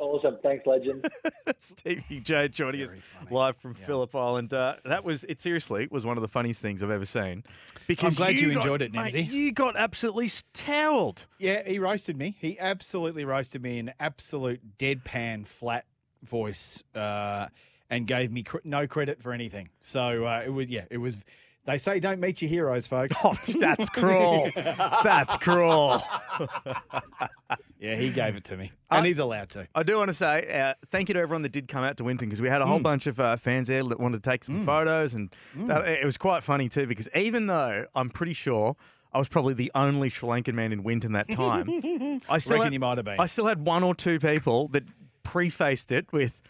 Awesome. 0.00 0.38
Thanks, 0.42 0.66
legend. 0.66 1.06
Stevie 1.60 2.20
J 2.20 2.48
joining 2.48 2.82
us 2.82 2.88
live 3.30 3.56
from 3.58 3.74
Phillip 3.74 4.14
Island. 4.14 4.52
Uh, 4.52 4.76
that 4.86 5.04
was 5.04 5.24
it. 5.24 5.40
Seriously, 5.40 5.88
was 5.90 6.06
one 6.06 6.16
of 6.16 6.22
the 6.22 6.28
funniest 6.28 6.60
things 6.62 6.82
I've 6.82 6.90
ever 6.90 7.04
seen. 7.04 7.44
Because 7.86 8.14
I'm 8.14 8.16
glad 8.16 8.40
you 8.40 8.54
got- 8.54 8.62
enjoyed 8.62 8.82
it, 8.82 8.92
mate, 8.92 9.12
Nimsy. 9.12 9.30
You 9.30 9.52
got 9.52 9.76
absolutely 9.76 10.30
towelled. 10.54 11.26
Yeah, 11.38 11.62
he 11.68 11.78
roasted 11.78 12.16
me. 12.16 12.36
He 12.40 12.58
absolutely 12.58 13.24
roasted 13.26 13.62
me 13.62 13.78
in 13.78 13.92
absolute 14.00 14.78
deadpan, 14.78 15.46
flat 15.46 15.84
voice, 16.22 16.82
uh, 16.94 17.48
and 17.90 18.06
gave 18.06 18.32
me 18.32 18.42
cr- 18.42 18.58
no 18.64 18.86
credit 18.86 19.22
for 19.22 19.32
anything. 19.32 19.68
So 19.80 20.24
uh, 20.24 20.42
it 20.46 20.50
was, 20.50 20.68
yeah, 20.68 20.84
it 20.90 20.98
was. 20.98 21.18
They 21.66 21.76
say 21.78 22.00
don't 22.00 22.20
meet 22.20 22.40
your 22.42 22.48
heroes, 22.48 22.86
folks. 22.86 23.18
Oh, 23.24 23.34
that's 23.60 23.88
cruel. 23.90 24.50
That's 24.56 25.36
cruel. 25.36 26.02
yeah, 27.78 27.96
he 27.96 28.10
gave 28.10 28.36
it 28.36 28.44
to 28.44 28.56
me, 28.56 28.72
Uh, 28.90 28.96
and 28.96 29.06
he's 29.06 29.18
allowed 29.18 29.50
to. 29.50 29.68
I 29.74 29.82
do 29.82 29.96
want 29.96 30.08
to 30.08 30.14
say 30.14 30.50
uh, 30.60 30.74
thank 30.90 31.08
you 31.08 31.14
to 31.14 31.20
everyone 31.20 31.42
that 31.42 31.52
did 31.52 31.68
come 31.68 31.84
out 31.84 31.96
to 31.98 32.04
Winton 32.04 32.28
because 32.28 32.40
we 32.40 32.48
had 32.48 32.60
a 32.62 32.66
whole 32.66 32.78
Mm. 32.80 32.84
bunch 32.84 33.06
of 33.06 33.20
uh, 33.20 33.36
fans 33.36 33.68
there 33.68 33.82
that 33.84 34.00
wanted 34.00 34.22
to 34.22 34.30
take 34.30 34.44
some 34.44 34.64
photos, 34.64 35.14
and 35.14 35.34
that, 35.56 35.86
it 35.86 36.04
was 36.04 36.16
quite 36.16 36.42
funny 36.42 36.68
too. 36.68 36.86
Because 36.86 37.08
even 37.14 37.46
though 37.46 37.86
I'm 37.94 38.10
pretty 38.10 38.32
sure 38.32 38.76
I 39.12 39.18
was 39.18 39.28
probably 39.28 39.54
the 39.54 39.70
only 39.74 40.08
Sri 40.08 40.28
Lankan 40.28 40.54
man 40.54 40.72
in 40.72 40.82
Winton 40.82 41.12
that 41.12 41.30
time, 41.30 41.68
I 42.28 42.38
still 42.38 42.54
Reckon 42.54 42.64
had, 42.64 42.72
you 42.72 42.80
might 42.80 42.96
have 42.98 43.04
been. 43.04 43.20
I 43.20 43.26
still 43.26 43.46
had 43.46 43.64
one 43.64 43.82
or 43.82 43.94
two 43.94 44.18
people 44.18 44.68
that 44.68 44.84
prefaced 45.22 45.92
it 45.92 46.06
with. 46.12 46.40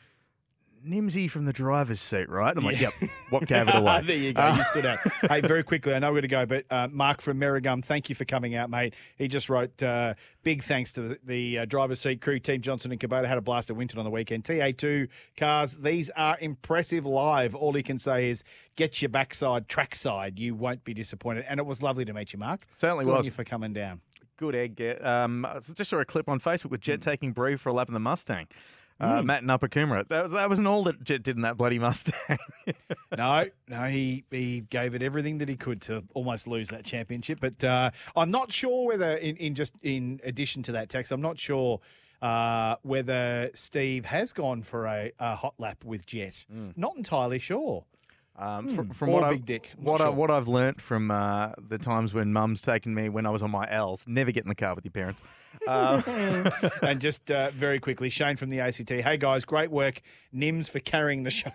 Nimsy 0.87 1.31
from 1.31 1.45
the 1.45 1.53
driver's 1.53 2.01
seat, 2.01 2.29
right? 2.29 2.57
I'm 2.57 2.65
like, 2.65 2.81
yep. 2.81 2.95
What 3.29 3.47
gave 3.47 3.69
it 3.69 3.75
away? 3.77 4.03
there 4.05 4.17
you 4.17 4.33
go. 4.33 4.41
Uh, 4.43 4.57
you 4.57 4.65
stood 4.65 4.87
out. 4.87 4.99
hey, 5.29 5.41
very 5.41 5.63
quickly, 5.63 5.95
I 5.95 5.99
know 5.99 6.09
we're 6.09 6.21
going 6.21 6.23
to 6.23 6.29
go, 6.29 6.47
but 6.47 6.65
uh, 6.71 6.89
Mark 6.91 7.21
from 7.21 7.39
Merrigum, 7.39 7.85
thank 7.85 8.09
you 8.09 8.15
for 8.15 8.25
coming 8.25 8.55
out, 8.55 8.71
mate. 8.71 8.95
He 9.17 9.29
just 9.29 9.49
wrote 9.49 9.83
uh, 9.83 10.15
big 10.43 10.63
thanks 10.63 10.93
to 10.93 11.03
the, 11.03 11.19
the 11.25 11.59
uh, 11.59 11.65
driver's 11.67 12.01
seat 12.01 12.21
crew, 12.21 12.39
Team 12.39 12.61
Johnson 12.61 12.91
and 12.93 13.01
Kubota. 13.01 13.27
Had 13.27 13.39
a 13.39 13.43
blast 13.43 13.71
at 13.71 13.77
Winton 13.77 13.99
on 13.99 14.05
the 14.05 14.11
weekend. 14.11 14.45
TA2 14.45 15.09
cars, 15.37 15.77
these 15.77 16.11
are 16.11 16.39
impressive 16.41 17.05
live. 17.07 17.55
All 17.55 17.73
he 17.73 17.83
can 17.83 17.99
say 17.99 18.31
is 18.31 18.43
get 18.77 19.03
your 19.03 19.09
backside 19.11 19.69
trackside. 19.69 20.39
You 20.39 20.55
won't 20.55 20.85
be 20.85 20.95
disappointed. 20.95 21.45
And 21.49 21.61
it 21.61 21.67
was 21.67 21.83
lovely 21.83 22.05
to 22.05 22.13
meet 22.13 22.33
you, 22.33 22.39
Mark. 22.39 22.67
Certainly 22.77 23.05
Good 23.05 23.11
on 23.11 23.17
was. 23.19 23.27
you 23.27 23.33
for 23.33 23.45
coming 23.45 23.73
down. 23.73 24.01
Good 24.39 24.55
egg. 24.55 24.81
Um, 25.05 25.47
just 25.75 25.91
saw 25.91 25.99
a 25.99 26.05
clip 26.07 26.27
on 26.27 26.41
Facebook 26.41 26.71
with 26.71 26.81
Jett 26.81 27.03
taking 27.03 27.33
Bree 27.33 27.57
for 27.57 27.69
a 27.69 27.73
lap 27.75 27.89
in 27.89 27.95
the 27.95 28.01
Mustang. 28.01 28.47
Uh, 29.01 29.23
Mm. 29.23 29.25
Matt 29.25 29.43
and 29.43 29.51
Upper 29.51 29.69
Coomera. 29.69 30.07
That, 30.09 30.25
was, 30.25 30.33
that 30.33 30.49
wasn't 30.49 30.69
all 30.69 30.85
that 30.85 31.03
Jett 31.03 31.23
did 31.23 31.37
in 31.37 31.43
that 31.43 31.57
bloody 31.57 31.79
Mustang. 31.79 32.39
no, 33.17 33.47
no, 33.69 33.85
he 33.85 34.25
he 34.31 34.61
gave 34.71 34.95
it 34.95 35.03
everything 35.03 35.39
that 35.39 35.49
he 35.49 35.57
could 35.57 35.81
to 35.83 36.05
almost 36.15 36.47
lose 36.47 36.69
that 36.69 36.85
championship. 36.85 37.39
But 37.41 37.63
uh, 37.65 37.91
I'm 38.15 38.31
not 38.31 38.53
sure 38.53 38.87
whether, 38.87 39.17
in, 39.17 39.37
in 39.37 39.55
just 39.55 39.75
in 39.83 40.21
addition 40.25 40.63
to 40.65 40.73
that 40.73 40.89
text, 40.91 41.13
I'm 41.13 41.23
not 41.23 41.39
sure 41.39 41.81
uh, 42.23 42.77
whether 42.83 43.51
Steve 43.55 44.05
has 44.05 44.33
gone 44.35 44.63
for 44.63 44.85
a, 44.87 45.11
a 45.19 45.35
hot 45.35 45.55
lap 45.59 45.83
with 45.85 46.05
Jett. 46.07 46.45
Not 46.77 46.97
entirely 46.97 47.39
sure. 47.39 47.85
Um, 48.37 48.69
Hmm. 48.69 48.75
from, 48.75 48.91
from 48.91 49.11
what 49.11 49.45
Big 49.47 49.71
I, 49.73 49.81
What 49.83 50.01
I, 50.01 50.05
sure. 50.05 50.13
what 50.13 50.31
I've 50.31 50.49
learnt 50.49 50.81
from 50.81 51.11
uh, 51.11 51.51
the 51.59 51.77
times 51.79 52.15
when 52.15 52.33
Mum's 52.33 52.63
taken 52.63 52.95
me 52.95 53.09
when 53.11 53.27
I 53.27 53.31
was 53.31 53.43
on 53.43 53.51
my 53.51 53.67
L's, 53.71 54.05
never 54.07 54.31
get 54.31 54.45
in 54.45 54.49
the 54.49 54.55
car 54.55 54.75
with 54.75 54.85
your 54.85 54.93
parents. 54.93 55.23
Uh, 55.71 56.51
and 56.83 57.01
just 57.01 57.31
uh, 57.31 57.51
very 57.51 57.79
quickly, 57.79 58.09
Shane 58.09 58.37
from 58.37 58.49
the 58.51 58.61
ACT. 58.61 58.89
Hey 58.91 59.17
guys, 59.19 59.45
great 59.45 59.71
work, 59.71 60.01
Nims 60.35 60.71
for 60.71 60.81
carrying 60.81 61.23
the 61.23 61.31
show. 61.31 61.53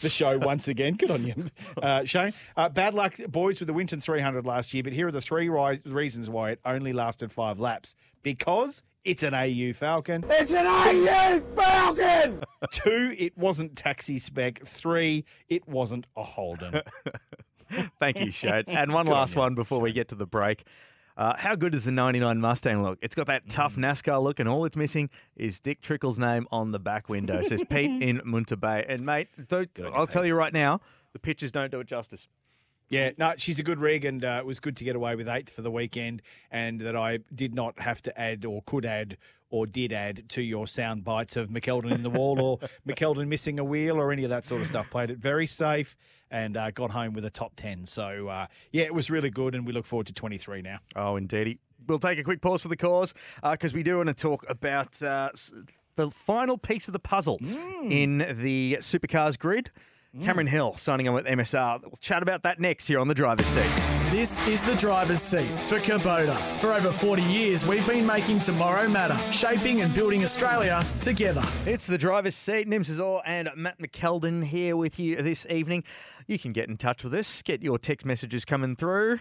the 0.00 0.08
show 0.08 0.38
once 0.38 0.68
again. 0.68 0.94
Good 0.94 1.10
on 1.10 1.24
you, 1.26 1.34
uh, 1.82 2.04
Shane. 2.04 2.32
Uh, 2.56 2.68
bad 2.68 2.94
luck, 2.94 3.16
boys, 3.28 3.58
with 3.60 3.66
the 3.66 3.72
Winton 3.72 4.00
300 4.00 4.46
last 4.46 4.72
year. 4.72 4.82
But 4.84 4.92
here 4.92 5.08
are 5.08 5.12
the 5.12 5.20
three 5.20 5.48
ri- 5.48 5.80
reasons 5.84 6.30
why 6.30 6.52
it 6.52 6.60
only 6.64 6.92
lasted 6.92 7.32
five 7.32 7.58
laps. 7.58 7.94
Because 8.22 8.82
it's 9.04 9.22
an 9.24 9.34
AU 9.34 9.72
Falcon. 9.72 10.24
It's 10.30 10.52
an 10.52 10.66
AU 10.66 11.42
Falcon! 11.56 12.42
Two, 12.72 13.14
it 13.18 13.36
wasn't 13.36 13.76
taxi 13.76 14.18
spec. 14.18 14.64
Three, 14.66 15.24
it 15.48 15.66
wasn't 15.68 16.06
a 16.16 16.22
Holden. 16.22 16.82
Thank 17.98 18.20
you, 18.20 18.30
Shane. 18.30 18.64
And 18.68 18.92
one 18.92 19.06
Good 19.06 19.12
on 19.12 19.18
last 19.18 19.34
you, 19.34 19.40
one 19.40 19.54
before 19.54 19.80
we 19.80 19.92
get 19.92 20.08
to 20.08 20.14
the 20.14 20.26
break. 20.26 20.64
Uh, 21.20 21.36
how 21.36 21.54
good 21.54 21.72
does 21.72 21.84
the 21.84 21.92
99 21.92 22.40
Mustang 22.40 22.82
look? 22.82 22.98
It's 23.02 23.14
got 23.14 23.26
that 23.26 23.46
tough 23.50 23.76
Mm. 23.76 23.80
NASCAR 23.84 24.22
look, 24.22 24.40
and 24.40 24.48
all 24.48 24.64
it's 24.64 24.74
missing 24.74 25.10
is 25.36 25.60
Dick 25.60 25.82
Trickle's 25.82 26.18
name 26.18 26.48
on 26.50 26.72
the 26.72 26.78
back 26.78 27.10
window. 27.10 27.42
Says 27.42 27.60
Pete 27.68 27.90
in 28.02 28.20
Munta 28.20 28.58
Bay. 28.58 28.86
And, 28.88 29.02
mate, 29.02 29.28
I'll 29.94 30.06
tell 30.06 30.24
you 30.24 30.34
right 30.34 30.52
now, 30.52 30.80
the 31.12 31.18
pictures 31.18 31.52
don't 31.52 31.70
do 31.70 31.78
it 31.80 31.86
justice. 31.86 32.26
Yeah, 32.90 33.10
no, 33.16 33.34
she's 33.36 33.58
a 33.58 33.62
good 33.62 33.78
rig, 33.78 34.04
and 34.04 34.24
uh, 34.24 34.38
it 34.40 34.46
was 34.46 34.58
good 34.60 34.76
to 34.78 34.84
get 34.84 34.96
away 34.96 35.14
with 35.14 35.28
eighth 35.28 35.50
for 35.50 35.62
the 35.62 35.70
weekend, 35.70 36.22
and 36.50 36.80
that 36.80 36.96
I 36.96 37.20
did 37.34 37.54
not 37.54 37.78
have 37.80 38.02
to 38.02 38.20
add 38.20 38.44
or 38.44 38.62
could 38.66 38.84
add 38.84 39.16
or 39.48 39.66
did 39.66 39.92
add 39.92 40.28
to 40.28 40.42
your 40.42 40.66
sound 40.66 41.02
bites 41.04 41.36
of 41.36 41.48
McKeldon 41.48 41.92
in 41.92 42.02
the 42.02 42.10
wall 42.10 42.40
or 42.40 42.58
McKeldon 42.88 43.26
missing 43.28 43.58
a 43.58 43.64
wheel 43.64 43.96
or 43.96 44.12
any 44.12 44.22
of 44.24 44.30
that 44.30 44.44
sort 44.44 44.60
of 44.60 44.66
stuff. 44.68 44.88
Played 44.90 45.10
it 45.10 45.18
very 45.18 45.46
safe 45.46 45.96
and 46.30 46.56
uh, 46.56 46.70
got 46.70 46.90
home 46.92 47.14
with 47.14 47.24
a 47.24 47.30
top 47.30 47.52
10. 47.56 47.86
So, 47.86 48.28
uh, 48.28 48.46
yeah, 48.72 48.84
it 48.84 48.94
was 48.94 49.10
really 49.10 49.30
good, 49.30 49.54
and 49.54 49.66
we 49.66 49.72
look 49.72 49.86
forward 49.86 50.06
to 50.08 50.12
23 50.12 50.62
now. 50.62 50.78
Oh, 50.94 51.16
indeedy. 51.16 51.58
We'll 51.86 51.98
take 51.98 52.18
a 52.18 52.22
quick 52.22 52.40
pause 52.40 52.60
for 52.60 52.68
the 52.68 52.76
cause 52.76 53.14
because 53.48 53.72
we 53.72 53.82
do 53.82 53.96
want 53.96 54.08
to 54.08 54.14
talk 54.14 54.44
about 54.48 55.00
uh, 55.02 55.30
the 55.96 56.10
final 56.10 56.58
piece 56.58 56.88
of 56.88 56.92
the 56.92 56.98
puzzle 57.00 57.38
Mm. 57.40 57.90
in 57.90 58.18
the 58.40 58.78
supercars 58.80 59.38
grid. 59.38 59.70
Mm. 60.16 60.24
Cameron 60.24 60.46
Hill 60.48 60.76
signing 60.76 61.06
on 61.08 61.14
with 61.14 61.26
MSR. 61.26 61.82
We'll 61.82 61.92
chat 62.00 62.22
about 62.22 62.42
that 62.42 62.58
next 62.58 62.88
here 62.88 62.98
on 62.98 63.06
the 63.06 63.14
driver's 63.14 63.46
seat. 63.46 63.70
This 64.10 64.44
is 64.48 64.64
the 64.64 64.74
driver's 64.74 65.22
seat 65.22 65.48
for 65.48 65.78
Kubota. 65.78 66.36
For 66.58 66.72
over 66.72 66.90
40 66.90 67.22
years, 67.22 67.64
we've 67.64 67.86
been 67.86 68.04
making 68.04 68.40
tomorrow 68.40 68.88
matter, 68.88 69.16
shaping 69.32 69.82
and 69.82 69.94
building 69.94 70.24
Australia 70.24 70.84
together. 70.98 71.44
It's 71.64 71.86
the 71.86 71.98
driver's 71.98 72.34
seat. 72.34 72.68
Nims 72.68 72.90
Azor 72.90 73.20
and 73.24 73.50
Matt 73.54 73.78
McKeldin 73.78 74.44
here 74.44 74.76
with 74.76 74.98
you 74.98 75.14
this 75.16 75.46
evening. 75.48 75.84
You 76.26 76.40
can 76.40 76.52
get 76.52 76.68
in 76.68 76.76
touch 76.76 77.04
with 77.04 77.14
us. 77.14 77.42
Get 77.42 77.62
your 77.62 77.78
text 77.78 78.04
messages 78.04 78.44
coming 78.44 78.74
through. 78.74 79.18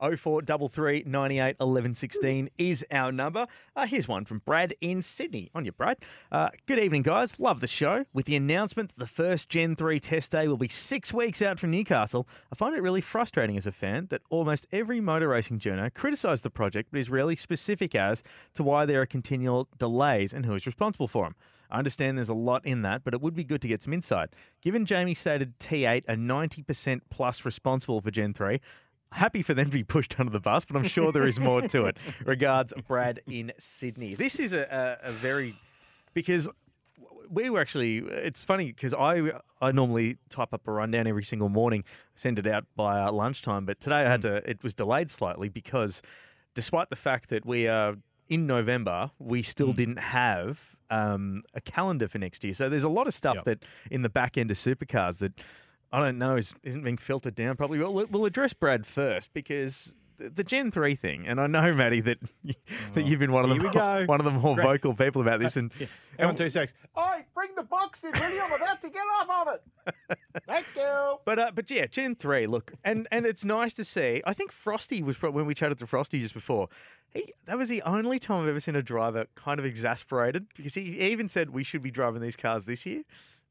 0433 0.00 1.04
98 1.06 1.56
11 1.60 1.94
16 1.94 2.50
is 2.58 2.84
our 2.90 3.10
number. 3.12 3.46
Uh, 3.74 3.86
here's 3.86 4.06
one 4.06 4.24
from 4.24 4.42
Brad 4.44 4.74
in 4.80 5.02
Sydney. 5.02 5.50
On 5.54 5.64
you, 5.64 5.72
Brad. 5.72 5.98
Uh, 6.30 6.50
good 6.66 6.78
evening, 6.78 7.02
guys. 7.02 7.38
Love 7.40 7.60
the 7.60 7.66
show. 7.66 8.04
With 8.12 8.26
the 8.26 8.36
announcement 8.36 8.90
that 8.90 8.98
the 8.98 9.06
first 9.06 9.48
Gen 9.48 9.76
3 9.76 9.98
test 10.00 10.32
day 10.32 10.48
will 10.48 10.56
be 10.56 10.68
six 10.68 11.12
weeks 11.12 11.40
out 11.40 11.58
from 11.58 11.70
Newcastle, 11.70 12.28
I 12.52 12.56
find 12.56 12.76
it 12.76 12.82
really 12.82 13.00
frustrating 13.00 13.56
as 13.56 13.66
a 13.66 13.72
fan 13.72 14.06
that 14.10 14.22
almost 14.30 14.66
every 14.72 15.00
motor 15.00 15.28
racing 15.28 15.60
journo 15.60 15.92
criticised 15.92 16.42
the 16.42 16.50
project 16.50 16.90
but 16.92 17.00
is 17.00 17.10
rarely 17.10 17.36
specific 17.36 17.94
as 17.94 18.22
to 18.54 18.62
why 18.62 18.86
there 18.86 19.00
are 19.00 19.06
continual 19.06 19.68
delays 19.78 20.32
and 20.32 20.44
who 20.44 20.54
is 20.54 20.66
responsible 20.66 21.08
for 21.08 21.24
them. 21.24 21.34
I 21.70 21.78
understand 21.78 22.16
there's 22.16 22.28
a 22.28 22.34
lot 22.34 22.64
in 22.64 22.82
that, 22.82 23.02
but 23.04 23.14
it 23.14 23.20
would 23.20 23.34
be 23.34 23.44
good 23.44 23.60
to 23.62 23.68
get 23.68 23.82
some 23.82 23.92
insight. 23.92 24.30
Given 24.62 24.86
Jamie 24.86 25.14
stated 25.14 25.58
T8 25.58 26.04
are 26.08 26.14
90% 26.14 27.00
plus 27.10 27.44
responsible 27.44 28.00
for 28.00 28.10
Gen 28.10 28.34
3, 28.34 28.60
happy 29.12 29.42
for 29.42 29.54
them 29.54 29.66
to 29.66 29.72
be 29.72 29.84
pushed 29.84 30.18
under 30.18 30.32
the 30.32 30.40
bus, 30.40 30.64
but 30.64 30.76
I'm 30.76 30.88
sure 30.88 31.12
there 31.12 31.26
is 31.26 31.38
more 31.40 31.62
to 31.62 31.86
it. 31.86 31.96
Regards, 32.24 32.72
Brad 32.86 33.20
in 33.26 33.52
Sydney. 33.58 34.14
This 34.14 34.38
is 34.38 34.52
a, 34.52 34.98
a, 35.04 35.10
a 35.10 35.12
very 35.12 35.56
because 36.14 36.48
we 37.30 37.50
were 37.50 37.60
actually. 37.60 37.98
It's 37.98 38.44
funny 38.44 38.66
because 38.72 38.94
I 38.94 39.32
I 39.60 39.72
normally 39.72 40.18
type 40.28 40.52
up 40.52 40.66
a 40.66 40.72
rundown 40.72 41.06
every 41.06 41.24
single 41.24 41.48
morning, 41.48 41.84
send 42.14 42.38
it 42.38 42.46
out 42.46 42.64
by 42.76 43.00
uh, 43.00 43.12
lunchtime, 43.12 43.64
but 43.66 43.80
today 43.80 43.96
I 43.96 44.02
had 44.10 44.22
to. 44.22 44.48
It 44.48 44.62
was 44.62 44.74
delayed 44.74 45.10
slightly 45.10 45.48
because, 45.48 46.02
despite 46.54 46.90
the 46.90 46.96
fact 46.96 47.30
that 47.30 47.44
we 47.46 47.68
are 47.68 47.96
in 48.28 48.46
November, 48.46 49.10
we 49.18 49.42
still 49.42 49.72
didn't 49.72 49.98
have 49.98 50.76
um, 50.90 51.42
a 51.54 51.60
calendar 51.60 52.08
for 52.08 52.18
next 52.18 52.44
year. 52.44 52.54
So 52.54 52.68
there's 52.68 52.84
a 52.84 52.88
lot 52.88 53.06
of 53.06 53.14
stuff 53.14 53.36
that 53.44 53.64
in 53.90 54.02
the 54.02 54.08
back 54.08 54.36
end 54.36 54.50
of 54.50 54.56
supercars 54.56 55.18
that 55.18 55.32
I 55.92 56.00
don't 56.00 56.18
know 56.18 56.36
is, 56.36 56.52
isn't 56.62 56.82
being 56.82 56.98
filtered 56.98 57.34
down 57.34 57.56
properly. 57.56 57.78
Well, 57.78 58.06
we'll 58.10 58.24
address 58.24 58.52
Brad 58.52 58.86
first 58.86 59.32
because 59.32 59.94
the, 60.18 60.30
the 60.30 60.44
Gen 60.44 60.70
three 60.70 60.94
thing, 60.94 61.26
and 61.26 61.40
I 61.40 61.46
know 61.46 61.74
Matty 61.74 62.00
that 62.02 62.18
that 62.94 63.06
you've 63.06 63.20
been 63.20 63.32
one 63.32 63.44
of 63.44 63.50
the 63.50 63.54
here 63.54 63.62
we 63.64 63.68
more, 63.68 64.00
go. 64.00 64.04
one 64.06 64.20
of 64.20 64.24
the 64.24 64.30
more 64.32 64.54
Great. 64.54 64.64
vocal 64.64 64.94
people 64.94 65.22
about 65.22 65.40
this, 65.40 65.56
and 65.56 65.72
Hang 66.18 66.28
on 66.28 66.34
two 66.34 66.48
seconds. 66.50 66.74
Oi, 66.98 67.24
bring 67.34 67.54
the 67.54 67.62
box 67.62 68.02
in, 68.04 68.12
will? 68.12 68.22
I'm 68.22 68.52
about 68.52 68.80
to 68.82 68.88
get 68.88 69.02
off 69.20 69.46
of 69.46 69.54
it. 69.54 70.18
Thank 70.46 70.66
you. 70.76 71.18
But 71.24 71.38
uh, 71.38 71.50
but 71.54 71.70
yeah, 71.70 71.86
Gen 71.86 72.14
three. 72.14 72.46
Look, 72.46 72.72
and 72.84 73.06
and 73.10 73.26
it's 73.26 73.44
nice 73.44 73.72
to 73.74 73.84
see. 73.84 74.22
I 74.26 74.32
think 74.32 74.52
Frosty 74.52 75.02
was 75.02 75.20
when 75.20 75.46
we 75.46 75.54
chatted 75.54 75.78
to 75.78 75.86
Frosty 75.86 76.20
just 76.20 76.34
before. 76.34 76.68
He 77.12 77.32
that 77.46 77.58
was 77.58 77.68
the 77.68 77.82
only 77.82 78.18
time 78.18 78.42
I've 78.42 78.48
ever 78.48 78.60
seen 78.60 78.76
a 78.76 78.82
driver 78.82 79.26
kind 79.34 79.58
of 79.60 79.66
exasperated 79.66 80.46
because 80.56 80.74
he 80.74 80.98
even 81.00 81.28
said 81.28 81.50
we 81.50 81.64
should 81.64 81.82
be 81.82 81.90
driving 81.90 82.22
these 82.22 82.36
cars 82.36 82.66
this 82.66 82.86
year. 82.86 83.02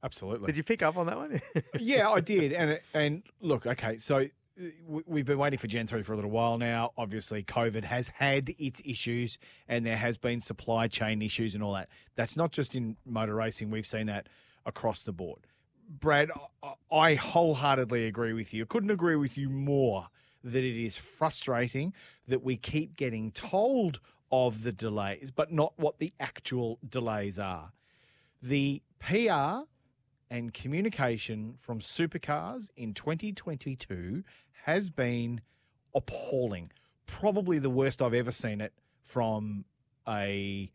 Absolutely. 0.03 0.47
Did 0.47 0.57
you 0.57 0.63
pick 0.63 0.83
up 0.83 0.97
on 0.97 1.07
that 1.07 1.17
one? 1.17 1.41
yeah, 1.79 2.09
I 2.09 2.19
did. 2.21 2.53
And 2.53 2.79
and 2.93 3.23
look, 3.41 3.65
okay, 3.65 3.97
so 3.97 4.17
uh, 4.19 4.63
we- 4.87 5.03
we've 5.07 5.25
been 5.25 5.37
waiting 5.39 5.57
for 5.59 5.67
Gen 5.67 5.87
3 5.87 6.03
for 6.03 6.13
a 6.13 6.15
little 6.15 6.31
while 6.31 6.57
now. 6.57 6.91
Obviously, 6.97 7.43
COVID 7.43 7.83
has 7.83 8.09
had 8.09 8.53
its 8.59 8.81
issues 8.85 9.37
and 9.67 9.85
there 9.85 9.97
has 9.97 10.17
been 10.17 10.39
supply 10.41 10.87
chain 10.87 11.21
issues 11.21 11.55
and 11.55 11.63
all 11.63 11.73
that. 11.73 11.89
That's 12.15 12.37
not 12.37 12.51
just 12.51 12.75
in 12.75 12.97
motor 13.05 13.33
racing, 13.35 13.71
we've 13.71 13.87
seen 13.87 14.05
that 14.07 14.29
across 14.65 15.03
the 15.03 15.11
board. 15.11 15.47
Brad, 15.89 16.29
I- 16.63 16.73
I 16.91 17.13
wholeheartedly 17.15 18.05
agree 18.05 18.33
with 18.33 18.53
you. 18.53 18.63
I 18.63 18.65
couldn't 18.67 18.91
agree 18.91 19.15
with 19.15 19.37
you 19.37 19.49
more 19.49 20.07
that 20.43 20.63
it 20.63 20.79
is 20.83 20.95
frustrating 20.97 21.93
that 22.27 22.43
we 22.43 22.57
keep 22.57 22.95
getting 22.95 23.31
told 23.31 23.99
of 24.31 24.61
the 24.63 24.71
delays, 24.71 25.31
but 25.31 25.51
not 25.51 25.73
what 25.77 25.97
the 25.97 26.13
actual 26.19 26.77
delays 26.87 27.39
are. 27.39 27.71
The 28.43 28.81
PR 28.99 29.61
and 30.29 30.53
communication 30.53 31.55
from 31.57 31.79
supercars 31.79 32.69
in 32.75 32.93
2022 32.93 34.23
has 34.63 34.89
been 34.89 35.41
appalling. 35.93 36.71
Probably 37.05 37.59
the 37.59 37.69
worst 37.69 38.01
I've 38.01 38.13
ever 38.13 38.31
seen 38.31 38.61
it 38.61 38.73
from 39.01 39.65
a 40.07 40.71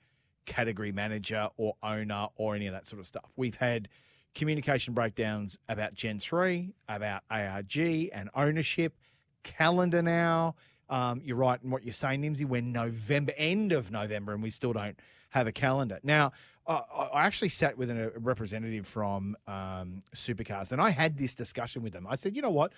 category 0.46 0.92
manager 0.92 1.48
or 1.56 1.74
owner 1.82 2.28
or 2.36 2.54
any 2.54 2.66
of 2.66 2.72
that 2.72 2.86
sort 2.86 3.00
of 3.00 3.06
stuff. 3.06 3.30
We've 3.36 3.56
had 3.56 3.88
communication 4.34 4.94
breakdowns 4.94 5.58
about 5.68 5.94
Gen 5.94 6.18
3, 6.18 6.72
about 6.88 7.22
ARG 7.30 7.76
and 7.76 8.30
ownership, 8.34 8.96
calendar 9.42 10.02
now. 10.02 10.54
Um, 10.88 11.20
you're 11.24 11.36
right 11.36 11.60
in 11.62 11.70
what 11.70 11.84
you're 11.84 11.92
saying, 11.92 12.22
Nimsy. 12.22 12.44
We're 12.44 12.62
November, 12.62 13.32
end 13.36 13.72
of 13.72 13.90
November, 13.90 14.32
and 14.32 14.42
we 14.42 14.50
still 14.50 14.72
don't 14.72 14.98
have 15.30 15.46
a 15.46 15.52
calendar. 15.52 16.00
Now, 16.02 16.32
I 16.70 17.08
I 17.12 17.26
actually 17.26 17.48
sat 17.50 17.76
with 17.76 17.90
a 17.90 18.12
representative 18.16 18.86
from 18.86 19.36
um, 19.46 20.02
Supercars, 20.14 20.72
and 20.72 20.80
I 20.80 20.90
had 20.90 21.18
this 21.18 21.34
discussion 21.34 21.82
with 21.82 21.92
them. 21.92 22.06
I 22.08 22.14
said, 22.14 22.36
you 22.36 22.42
know 22.42 22.50
what? 22.50 22.72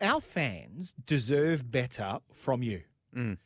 Our 0.00 0.20
fans 0.20 0.94
deserve 1.06 1.70
better 1.70 2.18
from 2.32 2.62
you. 2.62 2.82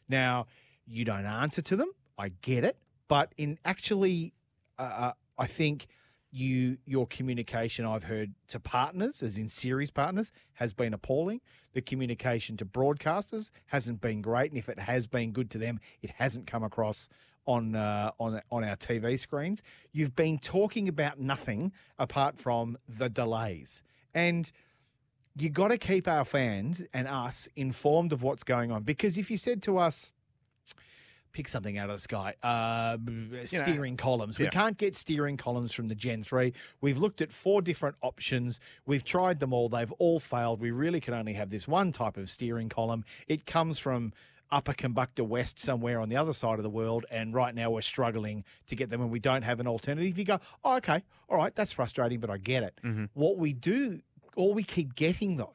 Now, 0.08 0.46
you 0.86 1.04
don't 1.04 1.26
answer 1.26 1.62
to 1.62 1.76
them. 1.76 1.92
I 2.18 2.30
get 2.42 2.64
it, 2.64 2.76
but 3.08 3.32
in 3.36 3.58
actually, 3.64 4.34
uh, 4.78 5.12
I 5.38 5.46
think 5.46 5.86
you 6.30 6.78
your 6.86 7.06
communication 7.06 7.84
I've 7.84 8.04
heard 8.04 8.34
to 8.48 8.58
partners, 8.60 9.22
as 9.22 9.38
in 9.38 9.48
series 9.48 9.90
partners, 9.90 10.32
has 10.54 10.72
been 10.72 10.94
appalling. 10.94 11.40
The 11.74 11.82
communication 11.82 12.56
to 12.58 12.66
broadcasters 12.66 13.50
hasn't 13.66 14.00
been 14.00 14.22
great, 14.22 14.50
and 14.50 14.58
if 14.58 14.68
it 14.68 14.78
has 14.78 15.06
been 15.06 15.32
good 15.32 15.50
to 15.50 15.58
them, 15.58 15.78
it 16.02 16.10
hasn't 16.10 16.46
come 16.46 16.62
across 16.62 17.08
on 17.46 17.74
uh, 17.74 18.10
on 18.18 18.40
on 18.50 18.64
our 18.64 18.76
TV 18.76 19.18
screens. 19.18 19.62
You've 19.92 20.14
been 20.14 20.38
talking 20.38 20.88
about 20.88 21.18
nothing 21.18 21.72
apart 21.98 22.38
from 22.38 22.78
the 22.88 23.08
delays, 23.08 23.82
and 24.14 24.50
you 25.36 25.50
got 25.50 25.68
to 25.68 25.78
keep 25.78 26.06
our 26.06 26.24
fans 26.24 26.82
and 26.92 27.08
us 27.08 27.48
informed 27.56 28.12
of 28.12 28.22
what's 28.22 28.42
going 28.42 28.70
on. 28.70 28.82
Because 28.82 29.16
if 29.16 29.30
you 29.30 29.38
said 29.38 29.62
to 29.62 29.78
us, 29.78 30.12
pick 31.32 31.48
something 31.48 31.78
out 31.78 31.88
of 31.88 31.96
the 31.96 32.00
sky, 32.00 32.34
uh, 32.42 32.98
steering 33.46 33.96
columns, 33.96 34.38
we 34.38 34.44
yeah. 34.44 34.50
can't 34.50 34.76
get 34.76 34.94
steering 34.94 35.36
columns 35.36 35.72
from 35.72 35.88
the 35.88 35.94
Gen 35.94 36.22
3. 36.22 36.52
We've 36.80 36.98
looked 36.98 37.22
at 37.22 37.32
four 37.32 37.62
different 37.62 37.96
options. 38.02 38.60
We've 38.86 39.04
tried 39.04 39.40
them 39.40 39.52
all. 39.52 39.68
They've 39.68 39.92
all 39.92 40.20
failed. 40.20 40.60
We 40.60 40.70
really 40.70 41.00
can 41.00 41.14
only 41.14 41.32
have 41.32 41.50
this 41.50 41.66
one 41.66 41.92
type 41.92 42.16
of 42.16 42.28
steering 42.28 42.68
column. 42.68 43.04
It 43.26 43.46
comes 43.46 43.78
from 43.78 44.12
Upper 44.52 44.74
Combukta 44.74 45.26
West 45.26 45.58
somewhere 45.58 45.98
on 46.00 46.08
the 46.10 46.16
other 46.16 46.32
side 46.34 46.58
of 46.58 46.62
the 46.62 46.70
world, 46.70 47.06
and 47.10 47.34
right 47.34 47.54
now 47.54 47.70
we're 47.70 47.80
struggling 47.80 48.44
to 48.66 48.76
get 48.76 48.90
them, 48.90 49.00
and 49.00 49.10
we 49.10 49.18
don't 49.18 49.42
have 49.42 49.58
an 49.58 49.66
alternative. 49.66 50.16
You 50.18 50.24
go, 50.24 50.38
oh, 50.62 50.76
okay, 50.76 51.02
all 51.28 51.38
right, 51.38 51.54
that's 51.54 51.72
frustrating, 51.72 52.20
but 52.20 52.30
I 52.30 52.36
get 52.36 52.62
it. 52.62 52.78
What 53.14 53.38
we 53.38 53.52
do, 53.54 54.00
all 54.36 54.54
we 54.54 54.62
keep 54.62 54.94
getting 54.94 55.38
though, 55.38 55.54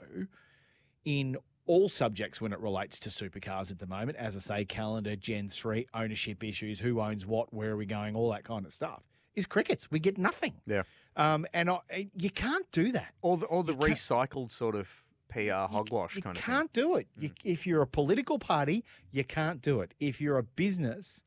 in 1.05 1.37
all 1.67 1.89
subjects 1.89 2.39
when 2.41 2.53
it 2.53 2.59
relates 2.59 2.99
to 3.01 3.09
supercars 3.09 3.71
at 3.71 3.79
the 3.79 3.87
moment, 3.87 4.17
as 4.17 4.35
I 4.35 4.39
say, 4.39 4.65
calendar, 4.65 5.15
Gen 5.15 5.49
3, 5.49 5.87
ownership 5.93 6.43
issues, 6.43 6.79
who 6.79 6.99
owns 7.01 7.25
what, 7.25 7.53
where 7.53 7.71
are 7.71 7.77
we 7.77 7.85
going, 7.85 8.15
all 8.15 8.31
that 8.31 8.43
kind 8.45 8.65
of 8.65 8.73
stuff, 8.73 9.03
is 9.35 9.45
crickets. 9.45 9.91
We 9.91 9.99
get 9.99 10.17
nothing. 10.17 10.53
Yeah. 10.65 10.83
Um, 11.15 11.45
and 11.53 11.69
I, 11.69 12.09
you 12.15 12.29
can't 12.29 12.69
do 12.71 12.91
that. 12.93 13.13
Or 13.21 13.37
the, 13.37 13.45
or 13.47 13.63
the 13.63 13.73
You 13.73 13.79
recycled 13.95 14.51
sort 14.51 14.75
of 14.75 14.89
PR 15.29 15.51
uh, 15.51 15.67
hogwash 15.67 16.15
You 16.15 16.21
kind 16.21 16.37
of 16.37 16.43
can't 16.43 16.71
do 16.73 16.95
it. 16.95 17.07
You, 17.17 17.29
mm. 17.29 17.35
if 17.43 17.67
you're 17.67 17.81
a 17.81 17.87
political 17.87 18.39
party, 18.39 18.83
you 19.11 19.23
can't 19.23 19.61
do 19.61 19.81
it. 19.81 19.93
If 19.99 20.21
you're 20.21 20.37
a 20.37 20.43
business 20.43 21.23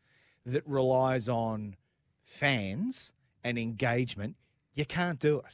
that 0.46 0.66
relies 0.66 1.28
on 1.28 1.76
fans 2.22 3.12
and 3.44 3.58
engagement, 3.58 4.36
you 4.74 4.84
can't 4.84 5.18
do 5.18 5.38
it. 5.38 5.44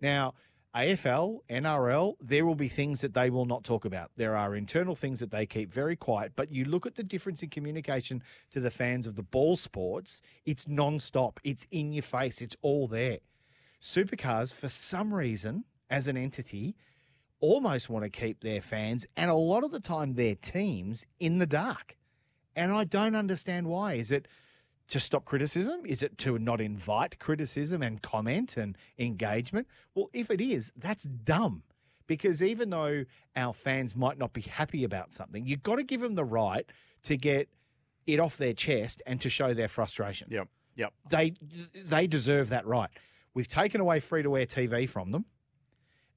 Now, 0.00 0.34
AFL, 0.76 1.38
NRL, 1.48 2.16
there 2.20 2.44
will 2.44 2.54
be 2.54 2.68
things 2.68 3.00
that 3.00 3.14
they 3.14 3.30
will 3.30 3.46
not 3.46 3.64
talk 3.64 3.86
about. 3.86 4.10
There 4.16 4.36
are 4.36 4.54
internal 4.54 4.94
things 4.94 5.20
that 5.20 5.30
they 5.30 5.46
keep 5.46 5.72
very 5.72 5.96
quiet, 5.96 6.32
but 6.36 6.52
you 6.52 6.66
look 6.66 6.84
at 6.84 6.96
the 6.96 7.02
difference 7.02 7.42
in 7.42 7.48
communication 7.48 8.22
to 8.50 8.60
the 8.60 8.70
fans 8.70 9.06
of 9.06 9.14
the 9.14 9.22
ball 9.22 9.56
sports, 9.56 10.20
it's 10.44 10.68
non-stop. 10.68 11.40
It's 11.44 11.66
in 11.70 11.94
your 11.94 12.02
face. 12.02 12.42
It's 12.42 12.56
all 12.60 12.88
there. 12.88 13.20
Supercars, 13.80 14.52
for 14.52 14.68
some 14.68 15.14
reason, 15.14 15.64
as 15.88 16.08
an 16.08 16.18
entity, 16.18 16.76
almost 17.40 17.90
want 17.90 18.04
to 18.04 18.10
keep 18.10 18.40
their 18.40 18.60
fans 18.60 19.06
and 19.16 19.30
a 19.30 19.34
lot 19.34 19.64
of 19.64 19.70
the 19.70 19.80
time 19.80 20.14
their 20.14 20.34
teams 20.34 21.04
in 21.20 21.38
the 21.38 21.46
dark. 21.46 21.96
And 22.54 22.72
I 22.72 22.84
don't 22.84 23.14
understand 23.14 23.66
why. 23.66 23.94
Is 23.94 24.10
it 24.10 24.26
to 24.88 25.00
stop 25.00 25.24
criticism? 25.24 25.80
Is 25.84 26.02
it 26.02 26.16
to 26.18 26.38
not 26.38 26.60
invite 26.60 27.18
criticism 27.18 27.82
and 27.82 28.00
comment 28.00 28.56
and 28.56 28.76
engagement? 28.98 29.66
Well, 29.94 30.08
if 30.12 30.30
it 30.30 30.40
is, 30.40 30.72
that's 30.76 31.04
dumb. 31.04 31.62
Because 32.06 32.42
even 32.42 32.70
though 32.70 33.04
our 33.34 33.52
fans 33.52 33.96
might 33.96 34.16
not 34.16 34.32
be 34.32 34.42
happy 34.42 34.84
about 34.84 35.12
something, 35.12 35.44
you've 35.46 35.64
got 35.64 35.76
to 35.76 35.82
give 35.82 36.00
them 36.00 36.14
the 36.14 36.24
right 36.24 36.64
to 37.02 37.16
get 37.16 37.48
it 38.06 38.20
off 38.20 38.36
their 38.36 38.52
chest 38.52 39.02
and 39.06 39.20
to 39.20 39.28
show 39.28 39.54
their 39.54 39.68
frustrations. 39.68 40.32
Yep. 40.32 40.48
Yep. 40.76 40.92
They 41.10 41.34
they 41.74 42.06
deserve 42.06 42.50
that 42.50 42.66
right. 42.66 42.90
We've 43.34 43.48
taken 43.48 43.80
away 43.80 44.00
free 44.00 44.22
to 44.22 44.36
air 44.36 44.46
TV 44.46 44.88
from 44.88 45.10
them, 45.10 45.24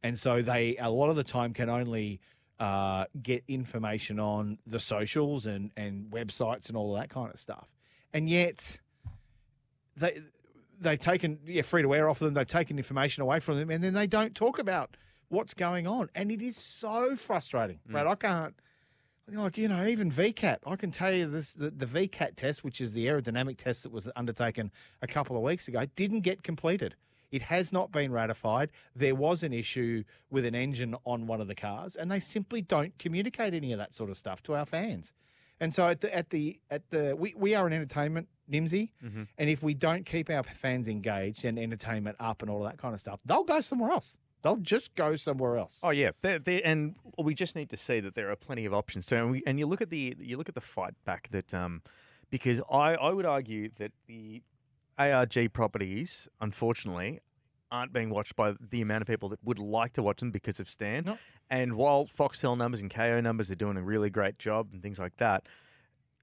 and 0.04 0.18
so 0.18 0.41
they 0.41 0.78
a 0.78 0.89
lot 0.89 1.10
of 1.10 1.16
the 1.16 1.24
time 1.24 1.54
can 1.54 1.70
only 1.70 2.20
uh, 2.60 3.06
get 3.22 3.43
information 3.47 4.20
on 4.20 4.58
the 4.68 4.80
socials 4.80 5.45
and 5.45 5.72
and 5.78 6.12
websites 6.12 6.68
and 6.68 6.78
all 6.78 6.95
of 6.95 7.02
that 7.02 7.10
kind 7.10 7.32
of 7.32 7.39
stuff. 7.39 7.68
And 8.14 8.30
yet 8.30 8.80
they 9.95 10.20
they've 10.80 11.00
taken 11.00 11.39
yeah 11.45 11.62
free 11.62 11.82
to 11.82 11.93
air 11.93 12.10
off 12.10 12.22
of 12.22 12.26
them. 12.26 12.34
They've 12.34 12.47
taken 12.47 12.78
information 12.78 13.22
away 13.24 13.39
from 13.39 13.58
them, 13.58 13.70
and 13.70 13.84
then 13.84 13.93
they 13.93 14.08
don't 14.08 14.36
talk 14.36 14.60
about 14.60 14.97
what's 15.30 15.54
going 15.54 15.88
on. 15.88 16.10
And 16.16 16.32
it 16.32 16.41
is 16.41 16.58
so 16.58 17.16
frustrating, 17.16 17.80
right? 17.89 18.08
I 18.08 18.16
can't. 18.16 18.56
Like 19.32 19.60
you 19.60 19.68
know, 19.68 19.86
even 19.86 20.10
VCAT, 20.10 20.58
I 20.66 20.76
can 20.76 20.89
tell 20.89 21.14
you 21.14 21.28
this: 21.28 21.54
the, 21.54 21.70
the 21.70 21.86
VCAT 21.86 22.36
test, 22.36 22.64
which 22.64 22.82
is 22.82 22.93
the 22.93 23.06
aerodynamic 23.06 23.58
test 23.58 23.84
that 23.84 23.91
was 23.91 24.10
undertaken 24.16 24.72
a 25.04 25.08
couple 25.08 25.38
of 25.38 25.43
weeks 25.43 25.68
ago, 25.68 25.86
didn't 25.95 26.22
get 26.22 26.41
completed. 26.41 26.95
It 27.32 27.43
has 27.43 27.71
not 27.71 27.91
been 27.91 28.11
ratified. 28.11 28.71
There 28.95 29.15
was 29.15 29.43
an 29.43 29.53
issue 29.53 30.03
with 30.30 30.45
an 30.45 30.55
engine 30.55 30.95
on 31.05 31.27
one 31.27 31.41
of 31.41 31.47
the 31.47 31.55
cars, 31.55 31.95
and 31.95 32.09
they 32.09 32.19
simply 32.19 32.61
don't 32.61 32.97
communicate 32.97 33.53
any 33.53 33.71
of 33.71 33.77
that 33.80 33.93
sort 33.93 34.09
of 34.09 34.17
stuff 34.17 34.41
to 34.43 34.55
our 34.55 34.65
fans. 34.65 35.13
And 35.61 35.73
so 35.73 35.89
at 35.89 36.01
the 36.01 36.15
at 36.15 36.30
the 36.30 36.59
at 36.71 36.89
the 36.89 37.15
we, 37.17 37.34
we 37.36 37.53
are 37.53 37.67
an 37.67 37.73
entertainment 37.73 38.30
nimsy, 38.49 38.91
Mm-hmm. 39.05 39.23
and 39.38 39.49
if 39.49 39.61
we 39.61 39.73
don't 39.73 40.05
keep 40.05 40.30
our 40.30 40.41
fans 40.43 40.88
engaged 40.88 41.43
and 41.45 41.59
entertainment 41.59 42.15
up 42.19 42.41
and 42.41 42.49
all 42.49 42.63
that 42.63 42.77
kind 42.77 42.93
of 42.93 42.99
stuff, 42.99 43.19
they'll 43.25 43.43
go 43.43 43.59
somewhere 43.61 43.91
else. 43.91 44.17
They'll 44.41 44.55
just 44.55 44.95
go 44.95 45.17
somewhere 45.17 45.57
else. 45.57 45.80
Oh 45.84 45.89
yeah, 45.89 46.11
they're, 46.21 46.39
they're, 46.39 46.61
and 46.63 46.95
we 47.17 47.34
just 47.36 47.57
need 47.57 47.69
to 47.71 47.77
see 47.77 47.99
that 47.99 48.15
there 48.15 48.32
are 48.32 48.38
plenty 48.38 48.65
of 48.65 48.73
options 48.73 49.05
too. 49.05 49.17
And, 49.17 49.32
we, 49.32 49.43
and 49.45 49.59
you 49.59 49.65
look 49.67 49.82
at 49.82 49.89
the 49.89 50.15
you 50.17 50.38
look 50.38 50.47
at 50.47 50.55
the 50.55 50.61
fight 50.61 50.93
back 51.03 51.27
that 51.32 51.53
um, 51.53 51.82
because 52.30 52.61
I, 52.71 52.95
I 52.95 53.11
would 53.11 53.25
argue 53.25 53.69
that 53.80 53.91
the 54.07 54.41
ARG 55.00 55.54
properties, 55.54 56.28
unfortunately, 56.41 57.20
aren't 57.72 57.93
being 57.93 58.10
watched 58.10 58.36
by 58.36 58.56
the 58.72 58.82
amount 58.82 59.02
of 59.02 59.08
people 59.08 59.30
that 59.30 59.39
would 59.43 59.60
like 59.60 59.93
to 59.93 60.04
watch 60.04 60.20
them 60.20 60.32
because 60.32 60.60
of 60.60 60.70
Stan. 60.70 61.18
And 61.50 61.74
while 61.76 62.06
Foxtel 62.06 62.58
numbers 62.58 62.82
and 62.82 62.91
Kayo 62.91 63.22
numbers 63.24 63.50
are 63.50 63.56
doing 63.56 63.78
a 63.78 63.82
really 63.82 64.10
great 64.10 64.38
job 64.38 64.70
and 64.74 64.82
things 64.82 65.00
like 65.00 65.16
that, 65.18 65.47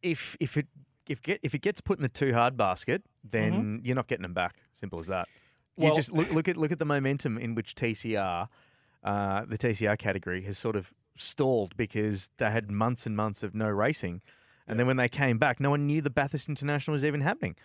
if 0.02 0.36
if 0.40 0.56
it 0.56 0.66
if 1.08 1.22
get 1.22 1.40
if 1.42 1.54
it 1.54 1.60
gets 1.62 1.80
put 1.80 1.98
in 1.98 2.02
the 2.02 2.08
too 2.08 2.32
hard 2.34 2.56
basket, 2.56 3.02
then 3.24 3.80
you're 3.84 3.96
not 3.96 4.08
getting 4.08 4.22
them 4.22 4.34
back. 4.34 4.56
Simple 4.72 5.00
as 5.00 5.06
that. 5.06 5.28
You 5.76 5.84
Well- 5.84 5.96
just 5.96 6.12
look, 6.12 6.30
look 6.30 6.48
at 6.48 6.56
look 6.56 6.72
at 6.72 6.78
the 6.78 6.84
momentum 6.84 7.38
in 7.38 7.54
which 7.54 7.74
TCR, 7.74 8.48
uh, 9.04 9.44
the 9.46 9.58
TCR 9.58 9.96
category, 9.96 10.42
has 10.42 10.58
sort 10.58 10.76
of 10.76 10.92
stalled 11.16 11.76
because 11.76 12.28
they 12.38 12.50
had 12.50 12.70
months 12.70 13.06
and 13.06 13.16
months 13.16 13.42
of 13.42 13.54
no 13.54 13.68
racing, 13.68 14.20
and 14.66 14.78
then 14.78 14.86
when 14.86 14.96
they 14.96 15.08
came 15.08 15.38
back, 15.38 15.60
no 15.60 15.70
one 15.70 15.86
knew 15.86 16.00
the 16.00 16.10
Bathurst 16.10 16.48
International 16.48 16.92
was 16.92 17.04
even 17.04 17.20
happening. 17.20 17.56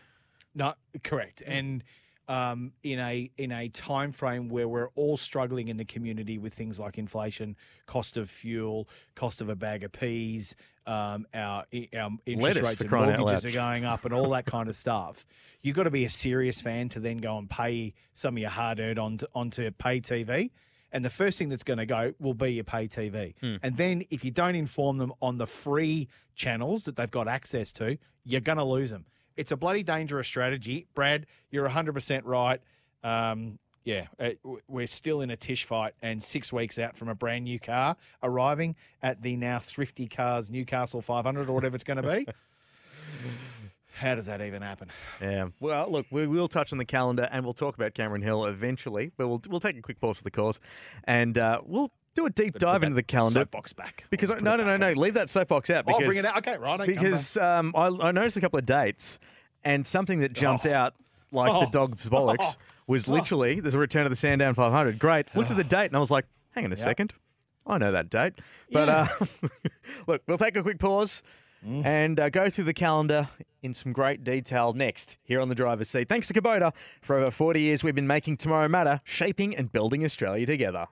No, 0.53 0.73
correct. 1.03 1.41
And 1.45 1.83
um, 2.27 2.71
in 2.83 2.99
a 2.99 3.29
in 3.37 3.51
a 3.51 3.67
time 3.69 4.11
frame 4.11 4.47
where 4.47 4.67
we're 4.67 4.89
all 4.95 5.17
struggling 5.17 5.67
in 5.67 5.77
the 5.77 5.85
community 5.85 6.37
with 6.37 6.53
things 6.53 6.79
like 6.79 6.97
inflation, 6.97 7.57
cost 7.87 8.15
of 8.15 8.29
fuel, 8.29 8.87
cost 9.15 9.41
of 9.41 9.49
a 9.49 9.55
bag 9.55 9.83
of 9.83 9.91
peas, 9.91 10.55
um, 10.85 11.27
our 11.33 11.65
our 11.93 12.09
interest 12.25 12.41
Lettuce, 12.41 12.67
rates 12.67 12.81
and 12.81 12.91
mortgages 12.91 13.45
are 13.45 13.51
going 13.51 13.85
up, 13.85 14.05
and 14.05 14.13
all 14.13 14.29
that 14.29 14.45
kind 14.45 14.69
of 14.69 14.75
stuff. 14.75 15.25
You've 15.61 15.75
got 15.75 15.83
to 15.83 15.91
be 15.91 16.05
a 16.05 16.09
serious 16.09 16.61
fan 16.61 16.89
to 16.89 16.99
then 16.99 17.17
go 17.17 17.37
and 17.37 17.49
pay 17.49 17.93
some 18.13 18.35
of 18.35 18.39
your 18.39 18.49
hard 18.49 18.79
earned 18.79 18.99
onto 18.99 19.25
onto 19.35 19.69
pay 19.71 19.99
TV. 19.99 20.51
And 20.93 21.05
the 21.05 21.09
first 21.09 21.37
thing 21.37 21.47
that's 21.47 21.63
going 21.63 21.77
to 21.77 21.85
go 21.85 22.13
will 22.19 22.33
be 22.33 22.53
your 22.53 22.65
pay 22.65 22.87
TV. 22.87 23.33
Hmm. 23.39 23.55
And 23.63 23.77
then 23.77 24.03
if 24.09 24.25
you 24.25 24.31
don't 24.31 24.55
inform 24.55 24.97
them 24.97 25.13
on 25.21 25.37
the 25.37 25.47
free 25.47 26.09
channels 26.35 26.83
that 26.85 26.97
they've 26.97 27.11
got 27.11 27.29
access 27.29 27.71
to, 27.73 27.97
you're 28.25 28.41
going 28.41 28.57
to 28.57 28.63
lose 28.65 28.91
them. 28.91 29.05
It's 29.35 29.51
a 29.51 29.57
bloody 29.57 29.83
dangerous 29.83 30.27
strategy. 30.27 30.87
Brad, 30.93 31.25
you're 31.49 31.67
100% 31.67 32.21
right. 32.25 32.61
Um, 33.03 33.59
yeah, 33.83 34.07
uh, 34.19 34.29
we're 34.67 34.87
still 34.87 35.21
in 35.21 35.31
a 35.31 35.35
tish 35.35 35.65
fight 35.65 35.93
and 36.01 36.21
six 36.21 36.53
weeks 36.53 36.77
out 36.77 36.95
from 36.95 37.09
a 37.09 37.15
brand 37.15 37.45
new 37.45 37.59
car 37.59 37.95
arriving 38.21 38.75
at 39.01 39.21
the 39.23 39.35
now 39.35 39.57
Thrifty 39.57 40.07
Cars 40.07 40.51
Newcastle 40.51 41.01
500 41.01 41.49
or 41.49 41.53
whatever 41.53 41.75
it's 41.75 41.83
going 41.83 42.01
to 42.01 42.07
be. 42.07 42.27
How 43.93 44.15
does 44.15 44.27
that 44.27 44.41
even 44.41 44.61
happen? 44.61 44.89
Yeah. 45.19 45.47
Well, 45.59 45.91
look, 45.91 46.05
we 46.11 46.25
will 46.25 46.47
touch 46.47 46.71
on 46.71 46.77
the 46.77 46.85
calendar 46.85 47.27
and 47.31 47.43
we'll 47.43 47.53
talk 47.53 47.75
about 47.75 47.93
Cameron 47.93 48.21
Hill 48.21 48.45
eventually, 48.45 49.11
but 49.17 49.27
we'll 49.27 49.41
we'll 49.49 49.59
take 49.59 49.77
a 49.77 49.81
quick 49.81 49.99
pause 49.99 50.17
for 50.17 50.23
the 50.23 50.31
cause, 50.31 50.59
and 51.03 51.37
uh, 51.37 51.61
we'll 51.65 51.91
do 52.15 52.25
a 52.25 52.29
deep 52.29 52.57
dive 52.57 52.83
into 52.83 52.95
the 52.95 53.03
calendar. 53.03 53.39
Soapbox 53.39 53.73
back. 53.73 54.03
Because 54.09 54.29
Let's 54.29 54.41
no, 54.41 54.55
no, 54.55 54.63
no, 54.65 54.77
no, 54.77 54.91
leave 54.91 55.13
that 55.15 55.29
soapbox 55.29 55.69
out. 55.69 55.85
Oh, 55.87 55.93
Because, 55.93 56.05
bring 56.05 56.17
it 56.17 56.25
out. 56.25 56.37
Okay, 56.37 56.57
right. 56.57 56.85
Because 56.85 57.37
um, 57.37 57.73
I, 57.75 57.87
I 57.87 58.11
noticed 58.11 58.37
a 58.37 58.41
couple 58.41 58.59
of 58.59 58.65
dates, 58.65 59.19
and 59.63 59.85
something 59.87 60.19
that 60.19 60.33
jumped 60.33 60.65
out 60.65 60.95
like 61.31 61.51
the 61.51 61.67
Oh. 61.67 61.69
dog's 61.71 62.09
bollocks 62.09 62.57
was 62.87 63.07
literally 63.07 63.59
there's 63.59 63.75
a 63.75 63.79
return 63.79 64.05
of 64.05 64.09
the 64.09 64.15
Sandown 64.15 64.53
500. 64.53 64.99
Great. 64.99 65.27
Looked 65.35 65.51
at 65.51 65.57
the 65.57 65.63
date 65.77 65.85
and 65.85 65.95
I 65.95 65.99
was 65.99 66.11
like, 66.11 66.25
hang 66.51 66.65
on 66.65 66.73
a 66.73 66.75
Yep. 66.75 66.83
second, 66.83 67.13
I 67.65 67.77
know 67.77 67.91
that 67.91 68.09
date. 68.09 68.33
But 68.71 68.87
Yeah. 68.89 69.07
uh, 69.21 69.25
look, 70.07 70.21
we'll 70.27 70.37
take 70.37 70.57
a 70.57 70.63
quick 70.63 70.79
pause. 70.79 71.23
Mm. 71.65 71.85
And 71.85 72.19
uh, 72.19 72.29
go 72.31 72.49
through 72.49 72.63
the 72.63 72.73
calendar 72.73 73.29
in 73.61 73.75
some 73.75 73.93
great 73.93 74.23
detail 74.23 74.73
next 74.73 75.17
here 75.23 75.39
on 75.39 75.47
the 75.47 75.53
driver's 75.55 75.89
seat. 75.89 76.09
Thanks 76.09 76.27
to 76.29 76.33
Kubota. 76.33 76.73
For 77.03 77.15
over 77.15 77.29
40 77.29 77.61
years, 77.61 77.83
we've 77.83 77.93
been 77.93 78.07
making 78.07 78.37
tomorrow 78.37 78.67
matter, 78.67 78.99
shaping 79.03 79.55
and 79.55 79.71
building 79.71 80.03
Australia 80.03 80.47
together. 80.47 80.87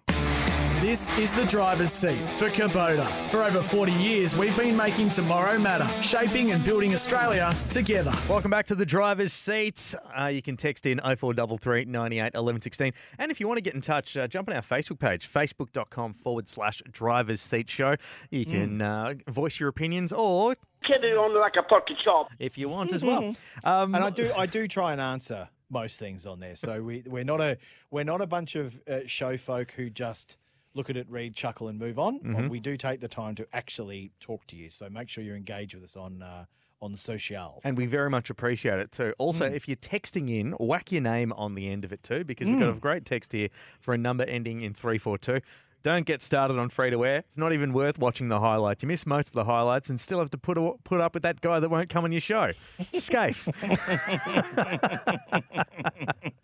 This 0.81 1.17
is 1.19 1.33
the 1.33 1.43
driver's 1.45 1.91
seat 1.91 2.21
for 2.37 2.47
Kubota. 2.47 3.05
For 3.27 3.43
over 3.43 3.61
40 3.61 3.91
years, 3.91 4.37
we've 4.37 4.55
been 4.55 4.77
making 4.77 5.09
tomorrow 5.09 5.59
matter, 5.59 5.85
shaping 6.01 6.51
and 6.51 6.63
building 6.63 6.93
Australia 6.93 7.53
together. 7.67 8.13
Welcome 8.29 8.49
back 8.49 8.65
to 8.67 8.75
the 8.75 8.85
driver's 8.85 9.33
seat. 9.33 9.93
Uh, 10.17 10.27
you 10.27 10.41
can 10.41 10.55
text 10.55 10.85
in 10.85 10.99
0433 10.99 11.83
98 11.83 12.31
11 12.33 12.61
16. 12.61 12.93
And 13.17 13.29
if 13.29 13.41
you 13.41 13.47
want 13.49 13.57
to 13.57 13.61
get 13.61 13.73
in 13.73 13.81
touch, 13.81 14.15
uh, 14.15 14.29
jump 14.29 14.47
on 14.47 14.55
our 14.55 14.61
Facebook 14.61 14.99
page, 14.99 15.29
facebook.com 15.29 16.13
forward 16.13 16.47
slash 16.47 16.81
driver's 16.89 17.41
seat 17.41 17.69
show. 17.69 17.95
You 18.29 18.45
can 18.45 18.81
uh, 18.81 19.15
voice 19.27 19.59
your 19.59 19.67
opinions 19.67 20.13
or 20.13 20.55
Get 20.87 21.03
it 21.03 21.17
on 21.17 21.37
like 21.37 21.55
a 21.59 21.63
pocket 21.63 21.97
shop. 22.05 22.29
if 22.39 22.57
you 22.57 22.69
want 22.69 22.93
as 22.93 23.03
well. 23.03 23.35
Um, 23.65 23.95
and 23.95 24.03
I 24.03 24.09
do 24.11 24.31
I 24.37 24.45
do 24.45 24.65
try 24.65 24.93
and 24.93 25.01
answer 25.01 25.49
most 25.69 25.99
things 25.99 26.25
on 26.25 26.39
there. 26.39 26.55
So 26.55 26.81
we 26.81 27.03
we're 27.05 27.25
not 27.25 27.41
a 27.41 27.57
we're 27.91 28.05
not 28.05 28.21
a 28.21 28.27
bunch 28.27 28.55
of 28.55 28.79
uh, 28.89 28.99
show 29.07 29.35
folk 29.35 29.71
who 29.71 29.89
just 29.89 30.37
look 30.73 30.89
at 30.89 30.97
it, 30.97 31.09
read, 31.09 31.33
chuckle, 31.35 31.67
and 31.67 31.79
move 31.79 31.97
on. 31.99 32.19
Mhm. 32.19 32.49
We 32.49 32.59
do 32.59 32.77
take 32.77 32.99
the 33.01 33.07
time 33.07 33.35
to 33.35 33.47
actually 33.53 34.11
talk 34.19 34.45
to 34.47 34.55
you. 34.55 34.69
So 34.69 34.89
make 34.89 35.09
sure 35.09 35.23
you 35.23 35.33
engage 35.33 35.73
with 35.75 35.83
us 35.83 35.95
on 35.95 36.21
uh, 36.21 36.45
on 36.81 36.93
the 36.93 36.97
socials. 36.97 37.61
And 37.65 37.75
we 37.75 37.85
very 37.87 38.09
much 38.09 38.29
appreciate 38.29 38.79
it 38.79 38.93
too. 38.93 39.13
Also, 39.17 39.49
Mm. 39.49 39.53
if 39.53 39.67
you're 39.67 39.75
texting 39.75 40.29
in, 40.29 40.53
whack 40.53 40.93
your 40.93 41.01
name 41.01 41.33
on 41.33 41.55
the 41.55 41.67
end 41.67 41.83
of 41.83 41.91
it 41.91 42.01
too, 42.03 42.23
because 42.23 42.47
we've 42.47 42.57
got 42.57 42.69
a 42.69 42.73
Mm. 42.73 42.79
great 42.79 43.03
text 43.03 43.33
here 43.33 43.49
for 43.81 43.93
a 43.93 43.97
number 43.97 44.23
ending 44.23 44.61
in 44.61 44.73
342. 44.73 45.41
Don't 45.81 46.05
get 46.05 46.21
started 46.21 46.59
on 46.59 46.69
free 46.69 46.89
to 46.89 47.05
air. 47.05 47.23
It's 47.27 47.37
not 47.37 47.53
even 47.53 47.71
worth 47.71 47.97
watching 47.97 48.27
the 48.27 48.39
highlights. 48.39 48.83
You 48.83 48.87
miss 48.87 49.05
most 49.05 49.27
of 49.29 49.33
the 49.33 49.45
highlights 49.45 49.89
and 49.89 49.99
still 49.99 50.19
have 50.19 50.29
to 50.31 50.37
put 50.37 50.57
a, 50.57 50.73
put 50.83 50.99
up 50.99 51.13
with 51.13 51.23
that 51.23 51.39
guy 51.39 51.59
that 51.59 51.69
won't 51.69 51.89
come 51.89 52.03
on 52.03 52.11
your 52.11 52.19
show. 52.21 52.51
Skaife. 52.93 53.47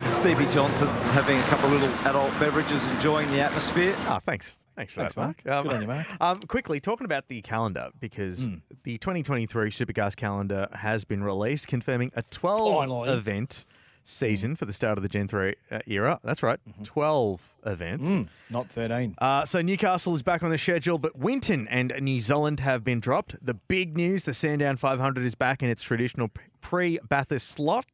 Stevie 0.00 0.46
Johnson 0.46 0.88
having 0.88 1.38
a 1.38 1.42
couple 1.42 1.66
of 1.66 1.82
little 1.82 2.08
adult 2.08 2.32
beverages, 2.40 2.86
enjoying 2.92 3.30
the 3.32 3.40
atmosphere. 3.40 3.94
Oh, 4.06 4.20
thanks. 4.24 4.58
Thanks 4.74 4.92
for 4.92 5.00
Thanks, 5.00 5.14
that, 5.14 5.20
Mark. 5.20 5.44
Mark. 5.46 5.64
Good 5.64 5.74
on 5.74 5.82
you, 5.82 5.90
um, 5.90 5.96
Mark. 5.96 6.06
Um, 6.20 6.40
quickly, 6.40 6.80
talking 6.80 7.04
about 7.04 7.28
the 7.28 7.42
calendar, 7.42 7.90
because 7.98 8.46
hmm. 8.46 8.56
the 8.84 8.98
2023 8.98 9.70
Supercars 9.70 10.16
calendar 10.16 10.68
has 10.72 11.04
been 11.04 11.22
released, 11.22 11.66
confirming 11.66 12.12
a 12.14 12.22
12 12.22 12.74
Finally. 12.74 13.10
event 13.10 13.64
season 14.06 14.56
for 14.56 14.64
the 14.64 14.72
start 14.72 14.98
of 14.98 15.02
the 15.02 15.08
Gen 15.08 15.28
3 15.28 15.54
uh, 15.70 15.78
era. 15.86 16.20
That's 16.22 16.42
right, 16.42 16.60
12 16.84 17.54
events. 17.66 18.08
Mm, 18.08 18.28
not 18.50 18.70
13. 18.70 19.16
Uh, 19.18 19.44
so 19.44 19.60
Newcastle 19.60 20.14
is 20.14 20.22
back 20.22 20.42
on 20.42 20.50
the 20.50 20.58
schedule, 20.58 20.98
but 20.98 21.16
Winton 21.18 21.68
and 21.68 21.92
New 22.00 22.20
Zealand 22.20 22.60
have 22.60 22.84
been 22.84 23.00
dropped. 23.00 23.36
The 23.44 23.54
big 23.54 23.96
news: 23.96 24.24
the 24.24 24.34
Sandown 24.34 24.76
500 24.76 25.24
is 25.24 25.34
back 25.34 25.62
in 25.62 25.68
its 25.68 25.82
traditional 25.82 26.30
pre-Bathurst 26.60 27.48
slot, 27.48 27.86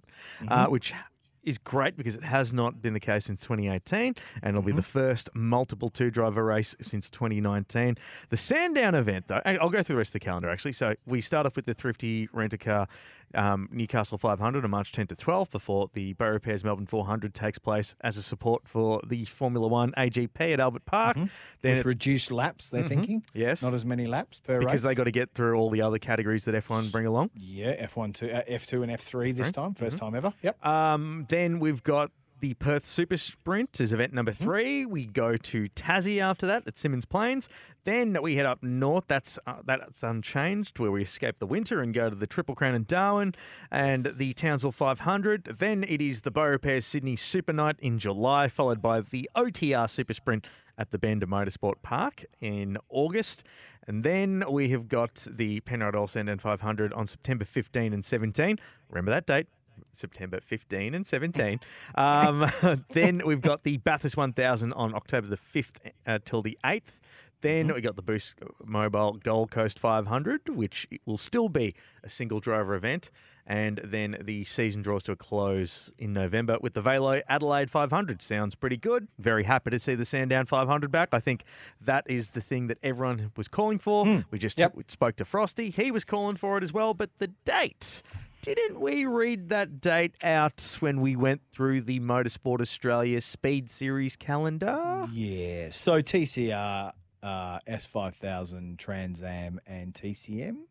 uh, 0.48 0.66
which 0.66 0.94
is 1.42 1.58
great 1.58 1.96
because 1.96 2.14
it 2.16 2.22
has 2.22 2.52
not 2.52 2.80
been 2.80 2.92
the 2.92 3.00
case 3.00 3.24
since 3.24 3.40
2018, 3.42 4.14
and 4.42 4.50
it'll 4.50 4.62
be 4.62 4.72
the 4.72 4.82
first 4.82 5.28
multiple 5.34 5.88
two-driver 5.88 6.44
race 6.44 6.76
since 6.80 7.10
2019. 7.10 7.96
The 8.28 8.36
Sandown 8.36 8.94
event, 8.94 9.26
though, 9.28 9.40
I'll 9.44 9.70
go 9.70 9.82
through 9.82 9.94
the 9.94 9.98
rest 9.98 10.10
of 10.10 10.14
the 10.14 10.20
calendar 10.20 10.48
actually. 10.48 10.72
So 10.72 10.94
we 11.06 11.20
start 11.20 11.46
off 11.46 11.56
with 11.56 11.66
the 11.66 11.74
Thrifty 11.74 12.28
Rent-A-Car 12.32 12.86
um, 13.34 13.68
Newcastle 13.72 14.18
500 14.18 14.64
on 14.64 14.70
March 14.70 14.92
10 14.92 15.06
to 15.08 15.14
12 15.16 15.50
before 15.50 15.88
the 15.92 16.12
Beaurepaires 16.14 16.62
Melbourne 16.64 16.86
400 16.86 17.34
takes 17.34 17.58
place 17.58 17.94
as 18.00 18.16
a 18.16 18.22
support 18.22 18.66
for 18.68 19.00
the 19.06 19.24
Formula 19.24 19.66
One 19.68 19.92
AGP 19.96 20.52
at 20.52 20.60
Albert 20.60 20.84
Park. 20.84 21.16
Then 21.16 21.28
With 21.62 21.78
it's 21.78 21.84
reduced 21.86 22.30
laps, 22.30 22.70
they're 22.70 22.84
Mhm. 22.84 22.88
thinking. 22.88 23.24
Yes. 23.34 23.62
Not 23.62 23.74
as 23.74 23.84
many 23.84 24.06
laps 24.06 24.40
per 24.40 24.58
race. 24.58 24.64
because 24.66 24.82
they 24.82 24.94
got 24.94 25.04
to 25.04 25.10
get 25.10 25.32
through 25.34 25.54
all 25.56 25.70
the 25.70 25.82
other 25.82 25.98
categories 25.98 26.44
that 26.46 26.54
F1 26.54 26.90
bring 26.90 27.06
along. 27.06 27.30
Yeah, 27.34 27.74
F1, 27.86 28.12
two, 28.14 28.30
uh, 28.30 28.42
F2 28.48 28.82
and 28.82 28.90
F3 28.92 29.32
this 29.32 29.50
time. 29.50 29.74
1st 29.74 29.98
time 29.98 30.14
ever. 30.14 30.32
Yep. 30.42 30.64
Um, 30.66 31.26
then 31.28 31.58
we've 31.60 31.82
got 31.82 32.10
the 32.42 32.54
Perth 32.54 32.84
Super 32.84 33.16
Sprint 33.16 33.80
as 33.80 33.92
event 33.92 34.12
number 34.12 34.32
Mm-hmm. 34.32 34.44
three. 34.44 34.84
We 34.84 35.06
go 35.06 35.36
to 35.36 35.68
Tassie 35.70 36.20
after 36.20 36.44
that 36.48 36.66
at 36.66 36.74
Symmons 36.74 37.08
Plains. 37.08 37.48
Then 37.84 38.18
we 38.20 38.34
head 38.36 38.46
up 38.46 38.62
north. 38.62 39.04
That's 39.06 39.38
uh, 39.46 39.62
that's 39.64 40.02
unchanged, 40.02 40.78
where 40.80 40.90
we 40.90 41.02
escape 41.02 41.38
the 41.38 41.46
winter 41.46 41.80
and 41.80 41.94
go 41.94 42.10
to 42.10 42.16
the 42.16 42.26
Triple 42.26 42.54
Crown 42.56 42.74
in 42.74 42.84
Darwin 42.84 43.34
and 43.70 44.04
the 44.04 44.34
Townsville 44.34 44.72
500. 44.72 45.56
Then 45.58 45.84
it 45.88 46.00
is 46.02 46.22
the 46.22 46.30
Beaurepaires 46.32 46.84
Sydney 46.84 47.14
Super 47.16 47.52
Night 47.52 47.76
in 47.80 47.98
July, 47.98 48.48
followed 48.48 48.82
by 48.82 49.00
the 49.02 49.30
OTR 49.36 49.88
Super 49.88 50.12
Sprint 50.14 50.46
at 50.76 50.90
the 50.90 50.98
Bend 50.98 51.22
Motorsport 51.26 51.74
Park 51.82 52.24
in 52.40 52.76
August. 52.88 53.44
And 53.86 54.02
then 54.04 54.42
we 54.50 54.68
have 54.70 54.88
got 54.88 55.26
the 55.30 55.60
Penrite 55.60 55.94
Oil 55.94 56.06
Sandown 56.08 56.38
500 56.38 56.92
on 56.92 57.06
September 57.06 57.44
15 57.44 57.92
and 57.92 58.04
17. 58.04 58.58
Remember 58.90 59.10
that 59.12 59.26
date. 59.26 59.46
September 59.92 60.40
15 60.40 60.94
and 60.94 61.06
17. 61.06 61.60
Um, 61.94 62.50
then 62.90 63.22
we've 63.24 63.40
got 63.40 63.62
the 63.64 63.78
Bathurst 63.78 64.16
1000 64.16 64.72
on 64.72 64.94
October 64.94 65.28
the 65.28 65.36
5th 65.36 65.90
uh, 66.06 66.18
till 66.24 66.42
the 66.42 66.58
8th. 66.64 67.00
Then 67.42 67.74
we 67.74 67.80
got 67.80 67.96
the 67.96 68.02
Boost 68.02 68.36
Mobile 68.64 69.14
Gold 69.14 69.50
Coast 69.50 69.78
500, 69.80 70.48
which 70.48 70.86
will 71.04 71.16
still 71.16 71.48
be 71.48 71.74
a 72.04 72.08
single 72.08 72.38
driver 72.38 72.74
event. 72.74 73.10
And 73.44 73.80
then 73.82 74.16
the 74.20 74.44
season 74.44 74.82
draws 74.82 75.02
to 75.04 75.12
a 75.12 75.16
close 75.16 75.90
in 75.98 76.12
November 76.12 76.58
with 76.60 76.74
the 76.74 76.80
VALO 76.80 77.20
Adelaide 77.28 77.68
500. 77.68 78.22
Sounds 78.22 78.54
pretty 78.54 78.76
good. 78.76 79.08
Very 79.18 79.42
happy 79.42 79.70
to 79.70 79.80
see 79.80 79.96
the 79.96 80.04
Sandown 80.04 80.46
500 80.46 80.92
back. 80.92 81.08
I 81.10 81.18
think 81.18 81.42
that 81.80 82.04
is 82.08 82.30
the 82.30 82.40
thing 82.40 82.68
that 82.68 82.78
everyone 82.84 83.32
was 83.36 83.48
calling 83.48 83.80
for. 83.80 84.22
We 84.30 84.38
just 84.38 84.60
spoke 84.86 85.16
to 85.16 85.24
Frosty. 85.24 85.70
He 85.70 85.90
was 85.90 86.04
calling 86.04 86.36
for 86.36 86.56
it 86.56 86.62
as 86.62 86.72
well. 86.72 86.94
But 86.94 87.10
the 87.18 87.28
date 87.44 88.04
didn't 88.42 88.80
we 88.80 89.06
read 89.06 89.50
that 89.50 89.80
date 89.80 90.16
out 90.22 90.76
when 90.80 91.00
we 91.00 91.14
went 91.14 91.42
through 91.52 91.80
the 91.82 92.00
Motorsport 92.00 92.60
Australia 92.60 93.20
Speed 93.20 93.70
Series 93.70 94.16
calendar? 94.16 95.06
Yeah. 95.12 95.70
So 95.70 96.02
TCR, 96.02 96.92
uh, 97.22 97.58
S5000, 97.68 98.78
Trans 98.78 99.22
Am, 99.22 99.60
and 99.64 99.94
TCM 99.94 100.64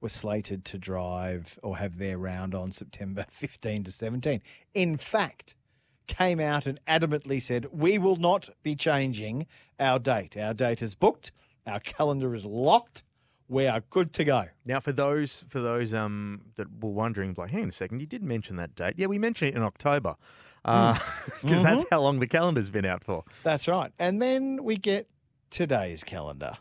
were 0.00 0.08
slated 0.08 0.64
to 0.66 0.78
drive 0.78 1.58
or 1.64 1.78
have 1.78 1.98
their 1.98 2.16
round 2.16 2.54
on 2.54 2.70
September 2.70 3.26
15 3.30 3.84
to 3.84 3.90
17. 3.90 4.40
In 4.74 4.96
fact, 4.96 5.56
came 6.06 6.38
out 6.38 6.66
and 6.66 6.78
adamantly 6.86 7.42
said, 7.42 7.66
We 7.72 7.98
will 7.98 8.16
not 8.16 8.48
be 8.62 8.76
changing 8.76 9.48
our 9.80 9.98
date. 9.98 10.36
Our 10.36 10.54
date 10.54 10.80
is 10.80 10.94
booked, 10.94 11.32
our 11.66 11.80
calendar 11.80 12.36
is 12.36 12.44
locked. 12.44 13.02
We 13.50 13.66
are 13.66 13.80
good 13.90 14.12
to 14.14 14.24
go. 14.24 14.44
Now, 14.64 14.78
for 14.80 14.92
those 14.92 15.44
for 15.48 15.60
those 15.60 15.92
um 15.92 16.42
that 16.56 16.68
were 16.80 16.90
wondering, 16.90 17.34
like, 17.36 17.50
hang 17.50 17.64
on 17.64 17.68
a 17.70 17.72
second, 17.72 17.98
you 18.00 18.06
did 18.06 18.22
mention 18.22 18.54
that 18.56 18.74
date. 18.76 18.94
Yeah, 18.96 19.06
we 19.08 19.18
mentioned 19.18 19.50
it 19.50 19.56
in 19.56 19.62
October 19.62 20.14
because 20.62 21.00
Mm. 21.42 21.62
that's 21.62 21.84
Mhm. 21.84 21.90
how 21.90 22.00
long 22.02 22.20
the 22.20 22.26
calendar's 22.28 22.70
been 22.70 22.84
out 22.84 23.02
for. 23.02 23.24
That's 23.42 23.66
right. 23.66 23.92
And 23.98 24.22
then 24.22 24.62
we 24.62 24.76
get 24.76 25.08
today's 25.50 26.04
calendar. 26.04 26.58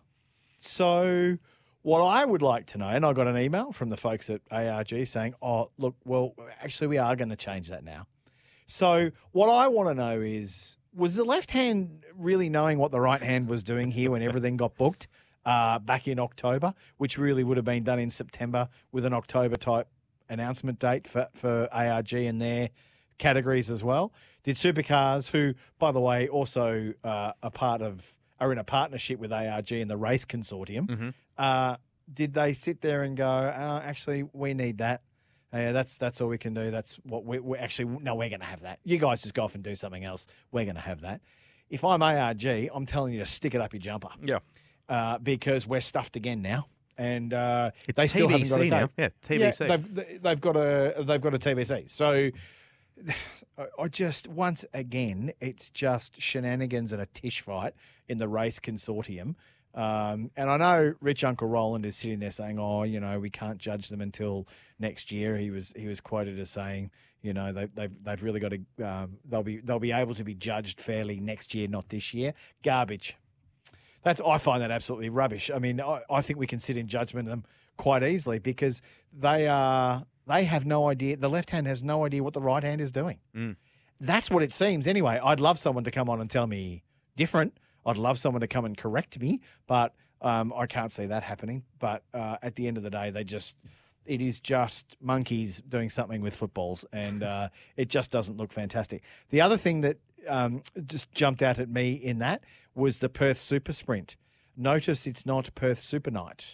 So, 0.57 1.37
what 1.83 2.01
I 2.01 2.25
would 2.25 2.41
like 2.41 2.65
to 2.67 2.77
know, 2.77 2.87
and 2.89 3.05
I 3.05 3.13
got 3.13 3.27
an 3.27 3.37
email 3.37 3.71
from 3.71 3.89
the 3.89 3.97
folks 3.97 4.29
at 4.29 4.41
ARG 4.51 5.05
saying, 5.05 5.35
oh, 5.41 5.69
look, 5.77 5.95
well, 6.05 6.33
actually, 6.61 6.87
we 6.87 6.97
are 6.97 7.15
going 7.15 7.29
to 7.29 7.35
change 7.37 7.69
that 7.69 7.83
now. 7.83 8.07
So, 8.67 9.11
what 9.31 9.47
I 9.49 9.67
want 9.67 9.89
to 9.89 9.93
know 9.95 10.19
is, 10.19 10.75
was 10.93 11.15
the 11.15 11.23
left 11.23 11.51
hand 11.51 12.03
really 12.15 12.49
knowing 12.49 12.77
what 12.79 12.91
the 12.91 12.99
right 12.99 13.21
hand 13.21 13.47
was 13.47 13.63
doing 13.63 13.91
here 13.91 14.11
when 14.11 14.21
everything 14.21 14.57
got 14.57 14.75
booked 14.75 15.07
uh, 15.45 15.79
back 15.79 16.07
in 16.07 16.19
October, 16.19 16.73
which 16.97 17.17
really 17.17 17.43
would 17.43 17.57
have 17.57 17.65
been 17.65 17.83
done 17.83 17.99
in 17.99 18.09
September 18.09 18.69
with 18.91 19.05
an 19.05 19.13
October 19.13 19.55
type 19.55 19.87
announcement 20.29 20.79
date 20.79 21.07
for, 21.07 21.27
for 21.33 21.67
ARG 21.71 22.13
and 22.13 22.41
their 22.41 22.69
categories 23.17 23.69
as 23.69 23.83
well. 23.83 24.13
Did 24.43 24.55
supercars, 24.55 25.29
who, 25.29 25.53
by 25.79 25.91
the 25.91 25.99
way, 25.99 26.27
also 26.27 26.93
uh, 27.03 27.33
a 27.43 27.51
part 27.51 27.81
of 27.81 28.13
are 28.39 28.51
in 28.51 28.57
a 28.57 28.63
partnership 28.63 29.19
with 29.19 29.33
ARG 29.33 29.71
and 29.71 29.89
the 29.89 29.97
race 29.97 30.25
consortium. 30.25 30.87
Mm-hmm. 30.87 31.09
Uh, 31.37 31.75
did 32.11 32.33
they 32.33 32.53
sit 32.53 32.81
there 32.81 33.03
and 33.03 33.15
go, 33.15 33.27
uh, 33.27 33.81
actually, 33.83 34.23
we 34.33 34.53
need 34.53 34.79
that? 34.79 35.01
Yeah, 35.53 35.71
that's 35.71 35.97
that's 35.97 36.21
all 36.21 36.27
we 36.27 36.37
can 36.37 36.53
do. 36.53 36.69
That's 36.69 36.95
what 37.03 37.25
we, 37.25 37.39
we 37.39 37.57
actually 37.57 37.97
no, 38.01 38.13
we're 38.13 38.29
going 38.29 38.39
to 38.39 38.45
have 38.45 38.61
that. 38.61 38.79
You 38.83 38.99
guys 38.99 39.23
just 39.23 39.33
go 39.33 39.43
off 39.43 39.55
and 39.55 39.63
do 39.63 39.75
something 39.75 40.05
else. 40.05 40.27
We're 40.51 40.65
going 40.65 40.75
to 40.75 40.81
have 40.81 41.01
that. 41.01 41.21
If 41.71 41.83
I'm 41.83 42.03
ARG, 42.03 42.45
I'm 42.45 42.85
telling 42.85 43.13
you 43.13 43.19
to 43.19 43.25
stick 43.25 43.55
it 43.55 43.61
up 43.61 43.73
your 43.73 43.81
jumper. 43.81 44.09
Yeah, 44.23 44.39
uh, 44.89 45.17
because 45.19 45.65
we're 45.67 45.79
stuffed 45.81 46.15
again 46.17 46.41
now, 46.41 46.67
and 46.97 47.33
uh, 47.33 47.71
It's 47.87 47.95
they 47.95 48.07
still 48.07 48.27
haven't 48.27 48.49
got 48.49 48.59
a 48.59 48.63
TBC 48.63 48.69
now. 48.69 48.79
date. 48.79 48.91
Yeah, 48.97 49.09
TBC. 49.51 49.67
they've, 49.95 50.21
they've 50.21 50.41
got 50.41 50.55
a 50.57 51.03
they've 51.03 51.21
got 51.21 51.33
a 51.33 51.39
TBC. 51.39 51.89
So 51.89 52.29
I- 53.57 53.67
I 53.83 53.87
just 53.87 54.27
once 54.27 54.65
again, 54.73 55.31
it's 55.39 55.69
just 55.69 56.19
shenanigans 56.21 56.91
and 56.93 57.01
a 57.01 57.05
tish 57.07 57.41
fight 57.41 57.73
in 58.07 58.17
the 58.17 58.27
race 58.27 58.59
consortium. 58.59 59.35
Um, 59.75 60.31
and 60.35 60.49
I 60.49 60.57
know 60.57 60.93
Rich 60.99 61.23
Uncle 61.23 61.47
Roland 61.47 61.85
is 61.85 61.95
sitting 61.95 62.19
there 62.19 62.31
saying, 62.31 62.57
"Oh, 62.59 62.83
you 62.83 62.99
know, 62.99 63.19
we 63.19 63.29
can't 63.29 63.59
judge 63.59 63.89
them 63.89 64.01
until 64.01 64.47
next 64.79 65.11
year." 65.11 65.37
He 65.37 65.51
was 65.51 65.73
he 65.75 65.87
was 65.87 66.01
quoted 66.01 66.39
as 66.39 66.49
saying, 66.49 66.89
"You 67.21 67.33
know, 67.33 67.53
they, 67.53 67.65
they've 67.75 67.91
they've 68.03 68.23
really 68.23 68.39
got 68.39 68.51
to 68.51 68.83
um, 68.85 69.17
they'll 69.25 69.43
be 69.43 69.57
they'll 69.57 69.77
be 69.79 69.91
able 69.91 70.15
to 70.15 70.23
be 70.23 70.33
judged 70.33 70.81
fairly 70.81 71.19
next 71.19 71.53
year, 71.53 71.67
not 71.67 71.87
this 71.89 72.13
year." 72.15 72.33
Garbage. 72.63 73.15
That's 74.03 74.21
I 74.21 74.37
find 74.37 74.61
that 74.61 74.71
absolutely 74.71 75.09
rubbish. 75.09 75.51
I 75.53 75.59
mean, 75.59 75.81
I, 75.81 76.01
I 76.09 76.21
think 76.21 76.39
we 76.39 76.47
can 76.47 76.59
sit 76.59 76.77
in 76.77 76.87
judgment 76.87 77.27
of 77.27 77.31
them 77.31 77.45
quite 77.77 78.03
easily 78.03 78.39
because 78.39 78.81
they 79.17 79.47
are 79.47 80.05
they 80.27 80.43
have 80.43 80.65
no 80.65 80.87
idea. 80.87 81.17
The 81.17 81.29
left 81.29 81.49
hand 81.49 81.67
has 81.67 81.83
no 81.83 82.05
idea 82.05 82.23
what 82.23 82.33
the 82.33 82.41
right 82.41 82.63
hand 82.63 82.81
is 82.81 82.91
doing. 82.91 83.19
Mm. 83.35 83.55
That's 83.99 84.29
what 84.29 84.43
it 84.43 84.53
seems 84.53 84.87
anyway. 84.87 85.19
I'd 85.21 85.39
love 85.39 85.59
someone 85.59 85.83
to 85.83 85.91
come 85.91 86.09
on 86.09 86.21
and 86.21 86.29
tell 86.29 86.47
me 86.47 86.83
different. 87.15 87.57
I'd 87.85 87.97
love 87.97 88.17
someone 88.17 88.41
to 88.41 88.47
come 88.47 88.65
and 88.65 88.77
correct 88.77 89.19
me, 89.19 89.41
but 89.67 89.93
um, 90.21 90.53
I 90.55 90.67
can't 90.67 90.91
see 90.91 91.07
that 91.07 91.23
happening. 91.23 91.63
But 91.79 92.03
uh, 92.13 92.37
at 92.41 92.55
the 92.55 92.67
end 92.67 92.77
of 92.77 92.83
the 92.83 92.89
day, 92.89 93.09
they 93.09 93.23
just 93.23 93.57
it 94.05 94.21
is 94.21 94.39
just 94.39 94.97
monkeys 95.01 95.61
doing 95.61 95.89
something 95.89 96.21
with 96.21 96.35
footballs, 96.35 96.85
and 96.91 97.23
uh, 97.23 97.49
it 97.77 97.89
just 97.89 98.11
doesn't 98.11 98.37
look 98.37 98.51
fantastic. 98.51 99.03
The 99.29 99.41
other 99.41 99.57
thing 99.57 99.81
that 99.81 99.97
um, 100.27 100.63
just 100.85 101.11
jumped 101.11 101.41
out 101.41 101.59
at 101.59 101.69
me 101.69 101.93
in 101.93 102.19
that 102.19 102.43
was 102.75 102.99
the 102.99 103.09
Perth 103.09 103.39
Super 103.39 103.73
Sprint. 103.73 104.15
Notice 104.55 105.07
it's 105.07 105.25
not 105.25 105.53
Perth 105.55 105.79
Super 105.79 106.11
Night, 106.11 106.45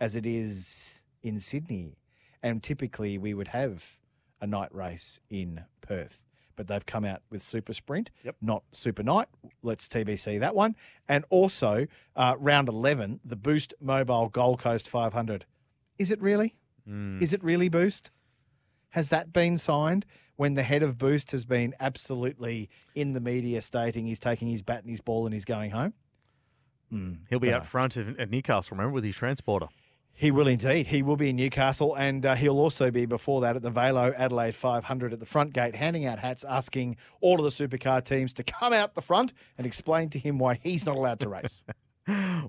as 0.00 0.16
it 0.16 0.26
is 0.26 1.02
in 1.22 1.38
Sydney, 1.38 1.98
and 2.42 2.62
typically 2.62 3.18
we 3.18 3.34
would 3.34 3.48
have 3.48 3.96
a 4.40 4.46
night 4.46 4.74
race 4.74 5.20
in 5.30 5.62
Perth. 5.80 6.24
But 6.56 6.68
they've 6.68 6.86
come 6.86 7.04
out 7.04 7.22
with 7.30 7.42
Super 7.42 7.72
Sprint, 7.72 8.10
not 8.40 8.62
Super 8.70 9.02
Night. 9.02 9.26
Let's 9.62 9.88
TBC 9.88 10.38
that 10.40 10.54
one. 10.54 10.76
And 11.08 11.24
also, 11.28 11.86
uh, 12.14 12.36
round 12.38 12.68
11, 12.68 13.20
the 13.24 13.34
Boost 13.36 13.74
Mobile 13.80 14.28
Gold 14.28 14.60
Coast 14.60 14.88
500. 14.88 15.46
Is 15.98 16.12
it 16.12 16.20
really? 16.20 16.54
Mm. 16.88 17.20
Is 17.20 17.32
it 17.32 17.42
really 17.42 17.68
Boost? 17.68 18.12
Has 18.90 19.10
that 19.10 19.32
been 19.32 19.58
signed 19.58 20.06
when 20.36 20.54
the 20.54 20.62
head 20.62 20.82
of 20.82 20.98
Boost 20.98 21.30
has 21.32 21.44
been 21.44 21.74
absolutely 21.80 22.68
in 22.94 23.12
the 23.12 23.20
media 23.20 23.62
stating 23.62 24.06
he's 24.06 24.18
taking 24.18 24.48
his 24.48 24.62
bat 24.62 24.80
and 24.82 24.90
his 24.90 25.00
ball 25.00 25.24
and 25.26 25.32
he's 25.34 25.44
going 25.44 25.70
home? 25.70 25.94
Hmm, 26.90 27.12
He'll 27.30 27.38
be 27.40 27.48
dunno. 27.48 27.58
out 27.60 27.66
front 27.66 27.96
of, 27.96 28.18
at 28.18 28.30
Newcastle, 28.30 28.76
remember, 28.76 28.94
with 28.94 29.04
his 29.04 29.16
transporter. 29.16 29.66
He 30.16 30.30
will 30.30 30.46
indeed. 30.46 30.86
He 30.86 31.02
will 31.02 31.16
be 31.16 31.30
in 31.30 31.36
Newcastle, 31.36 31.94
and 31.96 32.24
uh, 32.24 32.36
he'll 32.36 32.58
also 32.60 32.92
be 32.92 33.04
before 33.04 33.40
that 33.40 33.56
at 33.56 33.62
the 33.62 33.70
VALO 33.70 34.14
Adelaide 34.16 34.54
500 34.54 35.12
at 35.12 35.18
the 35.18 35.26
front 35.26 35.52
gate, 35.52 35.74
handing 35.74 36.06
out 36.06 36.20
hats, 36.20 36.44
asking 36.44 36.96
all 37.20 37.44
of 37.44 37.56
the 37.56 37.66
supercar 37.68 38.04
teams 38.04 38.32
to 38.34 38.44
come 38.44 38.72
out 38.72 38.94
the 38.94 39.02
front 39.02 39.32
and 39.58 39.66
explain 39.66 40.10
to 40.10 40.18
him 40.20 40.38
why 40.38 40.60
he's 40.62 40.86
not 40.86 40.94
allowed 40.96 41.18
to 41.20 41.28
race. 41.28 41.64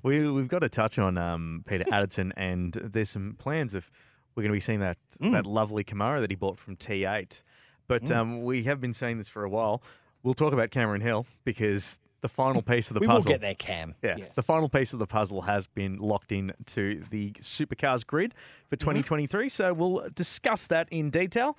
We, 0.03 0.29
we've 0.29 0.49
got 0.49 0.59
to 0.59 0.67
touch 0.69 0.99
on 0.99 1.17
um, 1.17 1.63
Peter 1.65 1.86
Adderton, 1.86 2.33
and 2.36 2.73
there's 2.73 3.09
some 3.09 3.36
plans 3.39 3.73
of 3.73 3.89
we're 4.36 4.43
going 4.43 4.51
to 4.51 4.57
be 4.57 4.59
seeing 4.59 4.81
that 4.81 4.97
Mm. 5.21 5.31
that 5.31 5.45
lovely 5.45 5.86
Camaro 5.86 6.19
that 6.19 6.29
he 6.29 6.36
bought 6.36 6.59
from 6.59 6.75
T8. 6.75 7.41
But 7.88 8.03
Mm. 8.03 8.15
um, 8.15 8.43
we 8.43 8.63
have 8.63 8.81
been 8.81 8.93
saying 8.93 9.17
this 9.17 9.27
for 9.27 9.43
a 9.43 9.49
while. 9.49 9.81
We'll 10.23 10.33
talk 10.33 10.53
about 10.53 10.71
Cameron 10.71 11.01
Hill 11.01 11.25
because 11.43 11.99
the 12.21 12.29
final 12.29 12.61
piece 12.63 12.89
of 12.89 12.95
the 12.95 13.01
we 13.01 13.07
will 13.07 13.15
puzzle. 13.15 13.29
get 13.29 13.41
there, 13.41 13.53
Cam. 13.53 13.93
Yeah, 14.01 14.17
the 14.33 14.41
final 14.41 14.67
piece 14.69 14.93
of 14.93 14.99
the 14.99 15.05
puzzle 15.05 15.43
has 15.43 15.67
been 15.67 15.97
locked 15.97 16.31
in 16.31 16.51
to 16.67 17.03
the 17.11 17.31
supercars 17.33 18.05
grid 18.05 18.33
for 18.67 18.75
2023. 18.77 19.47
So 19.49 19.73
we'll 19.73 20.09
discuss 20.15 20.65
that 20.67 20.88
in 20.89 21.11
detail. 21.11 21.55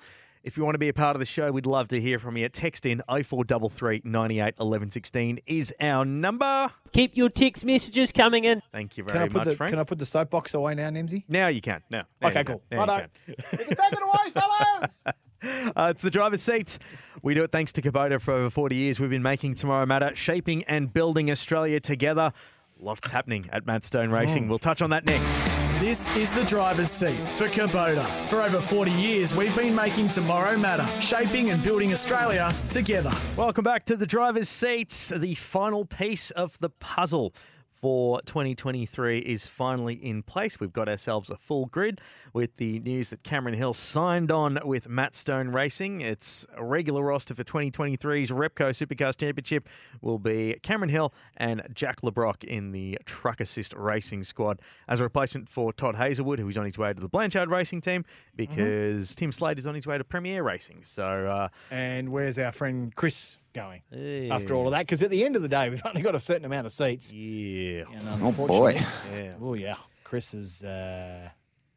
If 0.47 0.55
you 0.55 0.63
want 0.63 0.75
to 0.75 0.79
be 0.79 0.87
a 0.87 0.93
part 0.93 1.13
of 1.13 1.19
the 1.19 1.25
show, 1.25 1.51
we'd 1.51 1.65
love 1.65 1.89
to 1.89 1.99
hear 1.99 2.19
from 2.19 2.37
you. 2.37 2.47
Text 2.47 2.85
in 2.85 3.01
0433 3.09 4.03
98 4.05 4.53
11 4.57 4.91
16 4.91 5.39
is 5.45 5.73
our 5.81 6.05
number. 6.05 6.71
Keep 6.93 7.17
your 7.17 7.27
text 7.27 7.65
messages 7.65 8.13
coming 8.13 8.45
in. 8.45 8.61
Thank 8.71 8.95
you 8.97 9.03
very 9.03 9.11
Can 9.17 9.21
I, 9.23 9.27
put 9.27 9.33
much, 9.39 9.45
the, 9.47 9.55
Frank. 9.57 9.71
can 9.71 9.79
I 9.79 9.83
put 9.83 9.97
the 9.99 10.05
soapbox 10.05 10.53
away 10.53 10.73
now, 10.75 10.89
Nimsy? 10.89 11.25
Now 11.27 11.47
you 11.47 11.59
can. 11.59 11.83
Now. 11.89 12.03
now 12.21 12.29
Okay, 12.29 12.39
you 12.39 12.45
cool. 12.45 12.61
Can. 12.71 12.77
Now 12.77 12.85
you 12.85 12.91
Righto. 12.91 13.07
can. 13.25 13.35
You 13.59 13.65
can 13.65 13.75
take 13.75 13.91
it 13.91 13.99
away, 14.01 14.31
fellas. 15.43 15.73
Uh, 15.75 15.91
it's 15.93 16.01
the 16.01 16.09
driver's 16.09 16.43
seat. 16.43 16.79
We 17.21 17.33
do 17.33 17.43
it 17.43 17.51
thanks 17.51 17.73
to 17.73 17.81
Kubota 17.81 18.21
for 18.21 18.33
over 18.33 18.49
40 18.49 18.73
years. 18.73 19.01
We've 19.01 19.09
been 19.09 19.21
making 19.21 19.55
tomorrow 19.55 19.85
matter, 19.85 20.15
shaping 20.15 20.63
and 20.63 20.93
building 20.93 21.29
Australia 21.29 21.81
together. 21.81 22.31
Lots 22.79 23.09
happening 23.09 23.49
at 23.51 23.65
Matt 23.65 23.85
Stone 23.85 24.11
Racing. 24.11 24.45
Mm. 24.45 24.49
We'll 24.49 24.59
touch 24.59 24.81
on 24.81 24.91
that 24.91 25.05
next. 25.05 25.57
This 25.79 26.15
is 26.15 26.31
the 26.33 26.43
driver's 26.43 26.91
seat 26.91 27.19
for 27.19 27.47
Kubota. 27.47 28.05
For 28.27 28.41
over 28.41 28.59
40 28.59 28.91
years, 28.91 29.35
we've 29.35 29.55
been 29.55 29.75
making 29.75 30.09
tomorrow 30.09 30.57
matter, 30.57 30.85
shaping 31.01 31.49
and 31.49 31.61
building 31.63 31.91
Australia 31.91 32.53
together. 32.69 33.11
Welcome 33.35 33.63
back 33.63 33.85
to 33.85 33.95
the 33.95 34.05
driver's 34.05 34.49
seat. 34.49 35.11
The 35.15 35.35
final 35.35 35.85
piece 35.85 36.31
of 36.31 36.59
the 36.59 36.69
puzzle 36.69 37.33
for 37.81 38.21
2023 38.21 39.19
is 39.19 39.45
finally 39.45 39.93
in 39.93 40.23
place. 40.23 40.59
We've 40.59 40.73
got 40.73 40.89
ourselves 40.89 41.29
a 41.29 41.37
full 41.37 41.67
grid 41.67 42.01
with 42.33 42.55
the 42.57 42.79
news 42.79 43.09
that 43.09 43.23
Cameron 43.23 43.55
Hill 43.55 43.73
signed 43.73 44.31
on 44.31 44.59
with 44.63 44.89
Matt 44.89 45.15
Stone 45.15 45.49
Racing. 45.49 46.01
It's 46.01 46.45
a 46.55 46.63
regular 46.63 47.03
roster 47.03 47.35
for 47.35 47.43
2023's 47.43 48.29
Repco 48.31 48.69
Supercars 48.69 49.17
Championship 49.17 49.67
will 50.01 50.19
be 50.19 50.57
Cameron 50.63 50.89
Hill 50.89 51.13
and 51.37 51.61
Jack 51.73 52.03
Le 52.03 52.11
Brocq 52.11 52.43
in 52.43 52.71
the 52.71 52.97
Truck 53.05 53.39
Assist 53.39 53.73
Racing 53.73 54.23
squad 54.23 54.61
as 54.87 54.99
a 54.99 55.03
replacement 55.03 55.49
for 55.49 55.71
Todd 55.73 55.95
Hazelwood, 55.95 56.39
who's 56.39 56.57
on 56.57 56.65
his 56.65 56.77
way 56.77 56.93
to 56.93 56.99
the 56.99 57.07
Blanchard 57.09 57.49
Racing 57.49 57.81
team 57.81 58.05
because 58.35 59.15
Tim 59.15 59.31
Slade 59.31 59.59
is 59.59 59.67
on 59.67 59.75
his 59.75 59.85
way 59.87 59.97
to 59.97 60.03
PremiAir 60.03 60.43
Racing. 60.43 60.83
So, 60.83 61.03
uh, 61.03 61.47
And 61.71 62.09
where's 62.09 62.37
our 62.39 62.51
friend 62.51 62.95
Chris 62.95 63.37
going 63.57 63.81
Hey. 63.91 64.29
after 64.29 64.53
all 64.55 64.65
of 64.65 64.71
that? 64.71 64.79
Because 64.85 65.01
at 65.03 65.09
the 65.09 65.25
end 65.25 65.35
of 65.35 65.41
the 65.41 65.47
day, 65.49 65.69
we've 65.69 65.81
only 65.85 66.01
got 66.01 66.15
a 66.15 66.19
certain 66.19 66.45
amount 66.45 66.65
of 66.67 66.71
seats. 66.71 67.11
Yeah. 67.13 67.83
oh 68.21 68.31
boy. 68.31 68.79
Yeah. 69.15 69.33
Oh 69.41 69.53
yeah. 69.55 69.75
Chris 70.03 70.33
is 70.33 70.63
uh, 70.63 71.29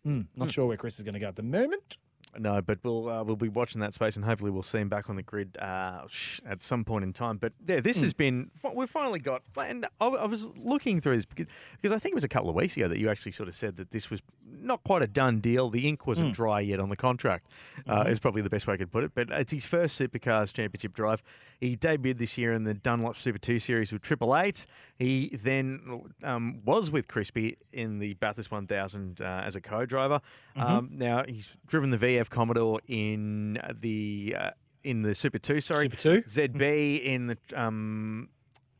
hmm, 0.04 0.22
not 0.36 0.52
sure 0.52 0.66
where 0.66 0.76
Chris 0.76 0.96
is 0.98 1.02
going 1.02 1.14
to 1.14 1.20
go 1.20 1.28
at 1.28 1.36
the 1.36 1.42
moment. 1.42 1.96
No, 2.38 2.60
but 2.62 2.78
we'll 2.84 3.08
uh, 3.08 3.24
we'll 3.24 3.34
be 3.36 3.48
watching 3.48 3.80
that 3.80 3.92
space, 3.92 4.14
and 4.14 4.24
hopefully 4.24 4.50
we'll 4.52 4.62
see 4.62 4.78
him 4.78 4.88
back 4.88 5.10
on 5.10 5.16
the 5.16 5.22
grid 5.22 5.56
uh, 5.58 6.02
at 6.46 6.62
some 6.62 6.84
point 6.84 7.02
in 7.02 7.12
time. 7.12 7.38
But 7.38 7.52
yeah, 7.66 7.80
this 7.80 7.96
Hmm. 7.96 8.02
has 8.04 8.12
been 8.12 8.50
we've 8.74 8.88
finally 8.88 9.18
got. 9.18 9.42
And 9.56 9.86
I, 10.00 10.06
I 10.06 10.26
was 10.26 10.48
looking 10.56 11.00
through 11.00 11.16
this 11.16 11.26
because, 11.26 11.46
because 11.80 11.92
I 11.92 11.98
think 11.98 12.12
it 12.12 12.14
was 12.14 12.24
a 12.24 12.28
couple 12.28 12.48
of 12.48 12.54
weeks 12.54 12.76
ago 12.76 12.86
that 12.88 12.98
you 12.98 13.10
actually 13.10 13.32
sort 13.32 13.48
of 13.48 13.54
said 13.56 13.76
that 13.78 13.90
this 13.90 14.10
was 14.10 14.22
not 14.48 14.82
quite 14.84 15.02
a 15.02 15.06
done 15.08 15.40
deal. 15.40 15.70
The 15.70 15.88
ink 15.88 16.06
wasn't 16.06 16.28
Hmm. 16.28 16.32
dry 16.34 16.60
yet 16.60 16.78
on 16.78 16.88
the 16.88 16.96
contract. 16.96 17.46
Uh, 17.88 18.04
Mhm. 18.04 18.10
is 18.10 18.18
probably 18.20 18.42
the 18.42 18.50
best 18.50 18.66
way 18.66 18.74
I 18.74 18.76
could 18.76 18.92
put 18.92 19.02
it. 19.04 19.12
But 19.14 19.28
it's 19.30 19.52
his 19.52 19.66
first 19.66 19.98
Supercars 20.00 20.52
Championship 20.52 20.92
drive. 20.94 21.22
He 21.58 21.76
debuted 21.76 22.18
this 22.18 22.38
year 22.38 22.52
in 22.52 22.64
the 22.64 22.74
Dunlop 22.74 23.16
Super 23.16 23.38
Two 23.38 23.58
Series 23.58 23.92
with 23.92 24.02
Triple 24.02 24.36
Eight. 24.36 24.66
He 24.98 25.36
then 25.42 26.04
um, 26.22 26.60
was 26.64 26.90
with 26.90 27.08
Crispy 27.08 27.58
in 27.72 27.98
the 27.98 28.14
Bathurst 28.14 28.50
1000 28.50 29.20
uh, 29.20 29.24
as 29.44 29.56
a 29.56 29.60
co-driver. 29.60 30.20
Mhm. 30.56 30.62
Um, 30.62 30.88
now 30.92 31.24
he's 31.26 31.56
driven 31.66 31.90
the 31.90 31.98
VF 32.20 32.30
Commodore 32.30 32.80
in 32.88 33.58
the 33.80 34.36
uh, 34.38 34.50
in 34.84 35.02
the 35.02 35.14
Super 35.14 35.38
Two, 35.38 35.60
sorry, 35.60 35.90
Super 35.90 36.22
2. 36.22 36.22
ZB 36.22 37.04
in 37.04 37.26
the 37.28 37.38
um, 37.54 38.28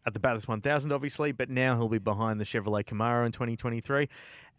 at 0.06 0.14
the 0.14 0.20
Bathurst 0.20 0.48
1000, 0.48 0.92
obviously, 0.92 1.32
but 1.32 1.50
now 1.50 1.76
he'll 1.76 1.88
be 1.88 1.98
behind 1.98 2.40
the 2.40 2.44
Chevrolet 2.44 2.84
Camaro 2.84 3.26
in 3.26 3.32
2023. 3.32 4.08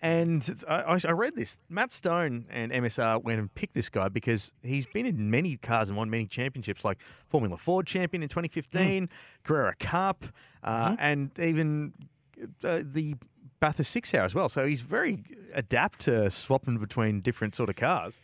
And 0.03 0.63
I, 0.67 0.99
I- 1.05 1.11
read 1.11 1.35
this. 1.35 1.57
Matt 1.69 1.91
Stone 1.91 2.45
and 2.49 2.71
MSR 2.71 3.23
went 3.23 3.39
and 3.39 3.53
picked 3.53 3.75
this 3.75 3.89
guy 3.89 4.07
because 4.09 4.51
he's 4.63 4.85
been 4.87 5.05
in 5.05 5.29
many 5.29 5.57
cars 5.57 5.89
and 5.89 5.97
won 5.97 6.09
many 6.09 6.25
championships, 6.25 6.83
like 6.83 6.97
Formula 7.27 7.55
Ford 7.57 7.85
champion 7.85 8.23
in 8.23 8.29
2015, 8.29 9.09
Carrera 9.43 9.75
Cup, 9.79 10.25
uh, 10.63 10.95
and 10.99 11.29
even 11.39 11.93
uh, 12.63 12.81
the 12.83 13.15
Bathurst 13.59 13.91
Six 13.91 14.13
Hour 14.15 14.25
as 14.25 14.33
well. 14.33 14.49
So 14.49 14.65
he's 14.65 14.81
very 14.81 15.23
adept 15.53 15.99
to 16.01 16.31
swapping 16.31 16.77
between 16.79 17.21
different 17.21 17.53
sort 17.55 17.69
of 17.69 17.75
cars. 17.75 18.19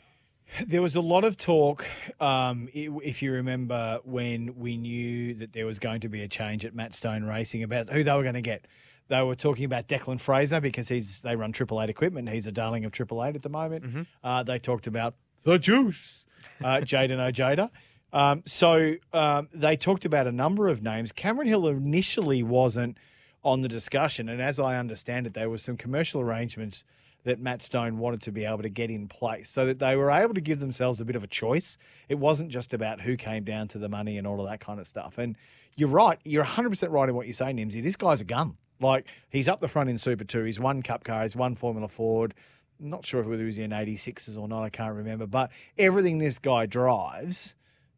There 0.66 0.82
was 0.82 0.96
a 0.96 1.02
lot 1.02 1.24
of 1.24 1.38
talk, 1.38 1.86
um, 2.20 2.70
if 2.74 3.22
you 3.22 3.32
remember, 3.34 4.00
when 4.04 4.58
we 4.58 4.78
knew 4.78 5.34
that 5.36 5.54
there 5.54 5.66
was 5.66 5.78
going 5.78 6.02
to 6.02 6.10
be 6.10 6.24
a 6.24 6.28
change 6.28 6.66
at 6.66 6.74
Matt 6.74 6.96
Stone 6.96 7.24
Racing 7.26 7.64
about 7.64 7.90
who 7.90 8.04
they 8.04 8.14
were 8.14 8.24
going 8.24 8.34
to 8.36 8.42
get. 8.42 8.66
They 9.10 9.22
were 9.22 9.36
talking 9.36 9.66
about 9.66 9.88
Declan 9.88 10.20
Fraser 10.20 10.60
because 10.60 10.90
he's 10.90 11.22
they 11.22 11.36
run 11.36 11.52
Triple 11.52 11.82
Eight 11.82 11.90
equipment. 11.90 12.30
He's 12.30 12.48
a 12.48 12.52
darling 12.52 12.86
of 12.86 12.92
Triple 12.92 13.24
Eight 13.24 13.36
at 13.36 13.42
the 13.44 13.50
moment. 13.50 14.08
Uh, 14.24 14.44
they 14.44 14.60
talked 14.60 14.88
about 14.88 15.16
the 15.44 15.58
juice, 15.60 16.26
uh, 16.62 16.78
Jayden 16.82 17.20
Ojeda. 17.20 17.72
Um, 18.12 18.42
so 18.46 18.96
um, 19.14 19.50
they 19.54 19.78
talked 19.78 20.06
about 20.06 20.28
a 20.28 20.32
number 20.32 20.68
of 20.68 20.82
names. 20.82 21.12
Cameron 21.12 21.48
Hill 21.48 21.68
initially 21.68 22.42
wasn't 22.42 22.98
on 23.44 23.62
the 23.62 23.68
discussion, 23.68 24.28
and 24.28 24.42
as 24.42 24.60
I 24.60 24.78
understand 24.78 25.28
it, 25.28 25.34
there 25.34 25.50
was 25.50 25.62
some 25.62 25.78
commercial 25.78 26.20
arrangements 26.22 26.84
that 27.28 27.42
Matt 27.42 27.62
Stone 27.62 27.98
wanted 27.98 28.22
to 28.22 28.32
be 28.32 28.46
able 28.46 28.62
to 28.62 28.70
get 28.70 28.90
in 28.90 29.10
place 29.10 29.50
so 29.50 29.66
that 29.66 29.80
they 29.80 29.98
were 29.98 30.10
able 30.10 30.34
to 30.34 30.40
give 30.40 30.60
themselves 30.60 31.02
a 31.02 31.06
bit 31.06 31.18
of 31.18 31.24
a 31.26 31.28
choice. 31.28 31.78
It 32.08 32.16
wasn't 32.16 32.50
just 32.50 32.74
about 32.74 33.02
who 33.02 33.18
came 33.18 33.44
down 33.44 33.68
to 33.70 33.78
the 33.78 33.90
money 33.90 34.18
and 34.18 34.26
all 34.26 34.40
of 34.40 34.48
that 34.48 34.62
kind 34.62 34.80
of 34.80 34.88
stuff. 34.88 35.18
And 35.18 35.36
you're 35.76 35.90
right, 35.90 36.20
you're 36.24 36.46
100% 36.46 36.90
right 36.90 37.10
in 37.10 37.16
what 37.16 37.28
you 37.28 37.34
say, 37.34 37.48
Nimsy. 37.48 37.84
This 37.84 37.98
guy's 37.98 38.22
a 38.22 38.26
gun. 38.26 38.56
Like, 38.80 39.08
he's 39.30 39.50
up 39.50 39.60
the 39.60 39.68
front 39.68 39.90
in 39.90 39.98
Super 39.98 40.24
2, 40.24 40.44
he's 40.44 40.60
won 40.60 40.82
Cup 40.82 41.04
car, 41.04 41.24
he's 41.24 41.36
won 41.36 41.56
Formula 41.56 41.90
Ford. 41.90 42.34
Not 42.80 43.06
sure 43.06 43.24
whether 43.24 43.42
he 43.42 43.48
was 43.48 43.60
in 43.60 43.72
86s 43.72 44.38
or 44.38 44.48
not, 44.48 44.64
I 44.64 44.70
can't 44.70 44.96
remember. 44.96 45.28
But 45.28 45.52
everything 45.78 46.20
this 46.20 46.40
guy 46.40 46.66
drives, 46.66 47.56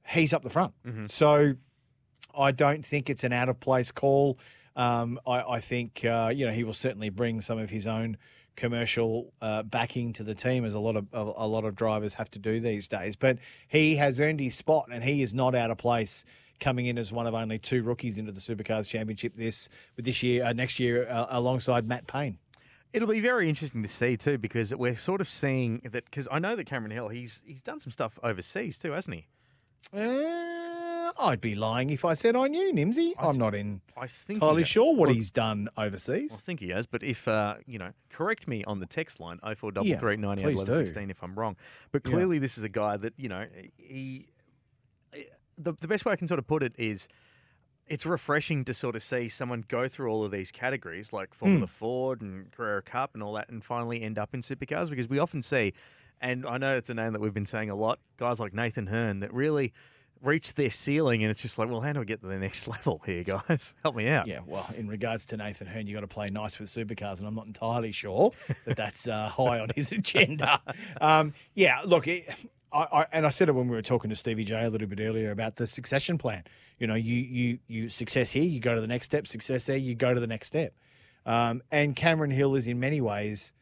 he's 0.08 0.34
up 0.34 0.42
the 0.42 0.50
front. 0.50 0.74
So 1.06 1.54
I 2.36 2.52
don't 2.52 2.84
think 2.84 3.10
it's 3.12 3.24
an 3.24 3.34
out 3.34 3.50
of 3.50 3.60
place 3.60 3.92
call. 3.92 4.40
Um, 4.76 5.20
I, 5.28 5.42
I 5.42 5.60
think 5.60 6.06
uh, 6.06 6.32
you 6.34 6.46
know 6.46 6.54
he 6.54 6.64
will 6.64 6.74
certainly 6.74 7.10
bring 7.10 7.42
some 7.42 7.60
of 7.60 7.70
his 7.70 7.86
own 7.86 8.18
commercial 8.60 9.34
uh, 9.42 9.64
backing 9.64 10.14
to 10.14 10.24
the 10.24 10.36
team, 10.36 10.66
as 10.66 10.74
a 10.74 10.80
lot 10.80 10.96
of 10.98 11.08
a, 11.14 11.48
lot 11.48 11.64
of 11.64 11.76
drivers 11.76 12.14
have 12.14 12.30
to 12.32 12.40
do 12.40 12.60
these 12.60 12.88
days. 12.88 13.16
But 13.16 13.40
he 13.68 13.96
has 13.96 14.20
earned 14.20 14.40
his 14.40 14.56
spot, 14.56 14.90
and 14.92 15.04
he 15.04 15.24
is 15.24 15.34
not 15.34 15.56
out 15.56 15.72
of 15.72 15.78
place. 15.78 16.26
Coming 16.60 16.88
in 16.88 16.98
as 16.98 17.14
one 17.14 17.26
of 17.26 17.34
only 17.34 17.58
two 17.58 17.84
rookies 17.84 18.18
into 18.18 18.34
the 18.34 18.42
Supercars 18.42 18.86
Championship 18.86 19.34
this 19.34 19.70
with 19.96 20.04
this 20.04 20.22
year, 20.22 20.44
uh, 20.44 20.52
next 20.52 20.78
year, 20.78 21.08
uh, 21.10 21.28
alongside 21.30 21.88
Matt 21.88 22.06
Payne. 22.06 22.38
It'll 22.92 23.08
be 23.08 23.22
very 23.22 23.48
interesting 23.48 23.82
to 23.82 23.88
see 23.88 24.18
too, 24.18 24.38
because 24.38 24.76
we're 24.76 24.98
sort 24.98 25.22
of 25.22 25.30
seeing 25.30 25.82
that. 25.90 26.04
Because 26.04 26.28
I 26.30 26.40
know 26.40 26.58
that 26.58 26.66
Cameron 26.66 26.92
Hill, 26.92 27.08
he's 27.08 27.42
he's 27.46 27.62
done 27.62 27.80
some 27.80 27.92
stuff 27.92 28.20
overseas 28.24 28.78
too, 28.78 28.92
hasn't 28.92 29.16
he? 29.16 29.28
Uh, 29.94 30.79
I'd 31.18 31.42
be 31.42 31.56
lying 31.56 31.90
if 31.90 32.04
I 32.06 32.14
said 32.14 32.36
I 32.36 32.48
knew 32.48 32.74
Nimsy. 32.74 33.14
I'm 33.18 33.38
not 33.38 33.56
in 33.56 33.82
I 33.98 34.08
think 34.08 34.38
entirely 34.38 34.64
sure 34.64 34.94
what 34.96 35.08
well- 35.08 35.14
he's 35.16 35.32
done 35.32 35.70
overseas. 35.78 36.34
I 36.34 36.38
think 36.38 36.60
he 36.60 36.70
has, 36.70 36.86
but 36.86 37.02
if 37.04 37.28
uh, 37.28 37.56
you 37.66 37.80
know, 37.80 37.92
correct 38.10 38.48
me 38.48 38.64
on 38.66 38.80
the 38.80 38.86
text 38.86 39.20
line 39.20 39.40
oh 39.44 39.56
four 39.56 39.72
double 39.72 39.88
Yeah, 39.88 39.98
three 40.00 40.18
ninety 40.18 40.44
eight 40.44 40.56
please 40.56 40.66
sixteen 40.68 41.10
if 41.10 41.22
I'm 41.24 41.34
wrong. 41.38 41.56
But 41.92 42.02
Yeah. 42.06 42.12
clearly, 42.14 42.40
this 42.40 42.58
is 42.58 42.64
a 42.64 42.70
guy 42.70 42.98
that 42.98 43.14
you 43.18 43.30
know 43.30 43.46
he. 43.78 44.28
The 45.58 45.74
the 45.80 45.88
best 45.88 46.06
way 46.06 46.14
I 46.14 46.16
can 46.16 46.28
sort 46.28 46.40
of 46.40 46.48
put 46.48 46.64
it 46.64 46.74
is, 46.78 47.08
it's 47.88 48.06
refreshing 48.06 48.64
to 48.66 48.74
sort 48.74 48.96
of 48.96 49.04
see 49.04 49.28
someone 49.28 49.66
go 49.68 49.88
through 49.90 50.10
all 50.12 50.24
of 50.24 50.32
these 50.32 50.52
categories 50.52 51.12
like 51.12 51.34
Formula 51.34 51.66
Mm. 51.66 51.70
Ford 51.70 52.22
and 52.22 52.52
Carrera 52.52 52.82
Cup 52.82 53.12
and 53.14 53.22
all 53.22 53.34
that, 53.34 53.50
and 53.50 53.64
finally 53.64 54.02
end 54.02 54.18
up 54.18 54.34
in 54.34 54.42
supercars 54.42 54.90
because 54.90 55.10
we 55.10 55.20
often 55.20 55.42
see, 55.42 55.74
and 56.22 56.46
I 56.46 56.58
know 56.58 56.78
it's 56.78 56.90
a 56.90 56.94
name 56.94 57.12
that 57.14 57.20
we've 57.20 57.34
been 57.34 57.46
saying 57.46 57.70
a 57.70 57.76
lot, 57.76 58.00
guys 58.18 58.40
like 58.40 58.54
Nathan 58.54 58.88
Herne 58.88 59.20
that 59.20 59.34
really. 59.34 59.74
Reach 60.22 60.54
their 60.54 60.70
ceiling, 60.70 61.24
and 61.24 61.32
it's 61.32 61.42
just 61.42 61.58
like, 61.58 61.70
well, 61.70 61.82
how 61.82 61.94
do 61.94 62.02
I 62.02 62.04
get 62.04 62.22
to 62.22 62.28
the 62.28 62.38
next 62.38 62.68
level 62.68 63.02
here, 63.06 63.24
guys? 63.24 63.74
Help 63.84 63.96
me 63.96 64.08
out. 64.10 64.28
Yeah, 64.28 64.40
well, 64.46 64.68
in 64.78 64.88
regards 64.88 65.26
to 65.26 65.38
Nathan 65.38 65.68
Herne, 65.68 65.88
you 65.88 65.94
got 65.94 66.02
to 66.02 66.08
play 66.08 66.28
nice 66.28 66.60
with 66.60 66.70
supercars, 66.70 67.20
and 67.20 67.28
I'm 67.28 67.36
not 67.36 67.48
entirely 67.48 67.92
sure 67.92 68.32
that 68.66 68.76
that's 68.76 69.08
uh, 69.08 69.30
high 69.36 69.60
on 69.60 69.70
his 69.76 69.92
agenda. 69.92 70.62
Um, 71.00 71.34
yeah, 71.56 71.82
look, 71.86 72.08
it, 72.08 72.28
I, 72.74 72.88
I, 72.92 73.06
and 73.14 73.26
I 73.26 73.30
said 73.30 73.50
it 73.50 73.54
when 73.54 73.68
we 73.68 73.76
were 73.76 73.82
talking 73.82 74.10
to 74.10 74.16
Stevie 74.16 74.44
J 74.44 74.64
a 74.64 74.70
little 74.70 74.88
bit 74.88 75.00
earlier 75.00 75.32
about 75.32 75.56
the 75.56 75.68
succession 75.68 76.18
plan. 76.18 76.44
You 76.78 76.88
know, 76.88 76.96
you 76.96 77.16
you 77.16 77.60
you 77.68 77.90
success 77.90 78.32
here, 78.32 78.44
you 78.44 78.60
go 78.60 78.76
to 78.76 78.82
the 78.82 78.88
next 78.88 79.06
step. 79.06 79.28
Success 79.28 79.66
there, 79.66 79.78
you 79.78 79.96
go 79.96 80.14
to 80.14 80.20
the 80.20 80.28
next 80.28 80.48
step. 80.48 80.74
Um, 81.26 81.62
and 81.72 81.96
Cameron 81.96 82.32
Hill 82.32 82.56
is 82.56 82.68
in 82.68 82.80
many 82.80 83.02
ways 83.02 83.54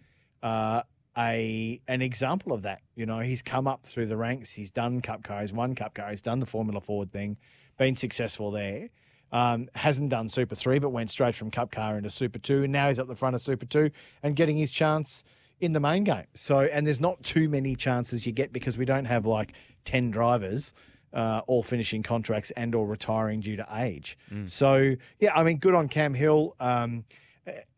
uh, 0.44 0.84
a 1.18 1.82
an 1.88 2.02
example 2.02 2.54
of 2.54 2.62
that. 2.64 2.82
You 2.96 3.06
know, 3.06 3.20
he's 3.20 3.42
come 3.42 3.68
up 3.68 3.86
through 3.86 4.06
the 4.06 4.18
ranks. 4.18 4.52
He's 4.52 4.72
done 4.72 5.02
Cup 5.02 5.24
car. 5.24 5.42
He's 5.42 5.54
won 5.54 5.76
Cup 5.76 5.94
car. 5.96 6.10
He's 6.12 6.22
done 6.22 6.40
the 6.40 6.46
Formula 6.46 6.80
Ford 6.80 7.12
thing, 7.12 7.38
been 7.78 7.96
successful 7.96 8.52
there. 8.52 8.90
Um, 9.32 9.68
hasn't 9.76 10.10
done 10.10 10.30
Super 10.30 10.56
Three, 10.56 10.80
but 10.80 10.90
went 10.90 11.10
straight 11.12 11.36
from 11.36 11.52
Cup 11.52 11.72
car 11.72 11.98
into 11.98 12.10
Super 12.10 12.40
Two, 12.40 12.64
and 12.64 12.72
now 12.72 12.88
he's 12.88 13.00
up 13.00 13.08
the 13.08 13.16
front 13.16 13.36
of 13.36 13.42
Super 13.42 13.66
Two 13.66 13.92
and 14.24 14.36
getting 14.36 14.58
his 14.58 14.72
chance 14.72 15.24
in 15.60 15.72
the 15.74 15.80
main 15.80 16.04
game. 16.04 16.28
So, 16.36 16.60
and 16.60 16.86
there's 16.86 17.02
not 17.02 17.24
too 17.24 17.50
many 17.50 17.76
chances 17.76 18.26
you 18.26 18.32
get 18.32 18.54
because 18.54 18.78
we 18.78 18.86
don't 18.86 19.06
have 19.06 19.26
like 19.26 19.54
ten 19.86 20.12
drivers. 20.12 20.74
Uh, 21.14 21.42
all 21.48 21.64
finishing 21.64 22.04
contracts 22.04 22.52
and 22.52 22.76
or 22.76 22.86
retiring 22.86 23.40
due 23.40 23.56
to 23.56 23.66
age. 23.72 24.18
So 24.46 24.94
yeah, 25.20 25.34
I 25.34 25.44
mean, 25.44 25.58
good 25.58 25.74
on 25.74 25.88
Cam 25.88 26.14
Hill. 26.14 26.54
Um, 26.60 27.06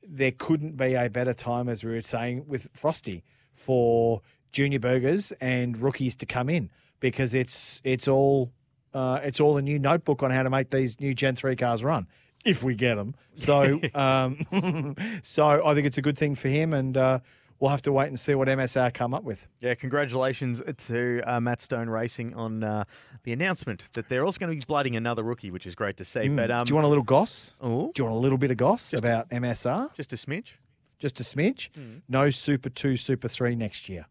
there 0.09 0.31
couldn't 0.31 0.75
be 0.75 0.95
a 0.95 1.09
better 1.09 1.33
time, 1.33 1.69
as 1.69 1.83
we 1.83 1.91
were 1.91 2.01
saying, 2.01 2.45
with 2.47 2.67
Frosty 2.73 3.23
for 3.53 4.21
junior 4.51 4.79
burgers 4.79 5.31
and 5.39 5.77
rookies 5.77 6.15
to 6.15 6.25
come 6.25 6.49
in 6.49 6.69
because 6.99 7.33
it's 7.33 7.81
it's 7.83 8.07
all 8.07 8.51
uh, 8.93 9.19
it's 9.23 9.39
all 9.39 9.57
a 9.57 9.61
new 9.61 9.77
notebook 9.77 10.23
on 10.23 10.31
how 10.31 10.43
to 10.43 10.49
make 10.49 10.71
these 10.71 10.99
new 10.99 11.13
Gen 11.13 11.35
three 11.35 11.55
cars 11.55 11.83
run 11.83 12.07
if 12.45 12.63
we 12.63 12.75
get 12.75 12.95
them. 12.95 13.15
So 13.35 13.79
um, 13.93 14.95
so 15.21 15.65
I 15.65 15.73
think 15.73 15.85
it's 15.85 15.97
a 15.97 16.01
good 16.01 16.17
thing 16.17 16.35
for 16.35 16.47
him, 16.47 16.73
and 16.73 16.97
uh, 16.97 17.19
we'll 17.59 17.71
have 17.71 17.81
to 17.83 17.91
wait 17.91 18.07
and 18.07 18.19
see 18.19 18.35
what 18.35 18.47
MSR 18.47 18.93
come 18.93 19.13
up 19.13 19.23
with. 19.23 19.47
Yeah, 19.59 19.75
congratulations 19.75 20.61
to 20.87 21.21
uh, 21.25 21.39
Matt 21.39 21.61
Stone 21.61 21.89
Racing 21.89 22.33
on 22.33 22.63
uh, 22.63 22.85
the 23.23 23.33
announcement 23.33 23.89
that 23.93 24.09
they're 24.09 24.25
also 24.25 24.39
going 24.39 24.51
to 24.51 24.59
be 24.59 24.65
blooding 24.65 24.95
another 24.95 25.23
rookie, 25.23 25.51
which 25.51 25.65
is 25.65 25.75
great 25.75 25.97
to 25.97 26.05
see. 26.05 26.21
Mm. 26.21 26.35
But 26.35 26.51
um, 26.51 26.65
do 26.65 26.71
you 26.71 26.75
want 26.75 26.85
a 26.85 26.89
little 26.89 27.03
goss? 27.03 27.53
Oh, 27.61 27.91
do 27.93 28.01
you 28.01 28.05
want 28.05 28.17
a 28.17 28.19
little 28.19 28.37
bit 28.37 28.51
of 28.51 28.57
goss 28.57 28.93
about 28.93 29.29
MSR? 29.29 29.93
Just 29.93 30.13
a 30.13 30.15
smidge. 30.15 30.53
Just 30.97 31.19
a 31.19 31.23
smidge. 31.23 31.69
Mm. 31.71 32.01
No 32.09 32.29
Super 32.29 32.69
Two, 32.69 32.97
Super 32.97 33.27
Three 33.27 33.55
next 33.55 33.89
year. 33.89 34.05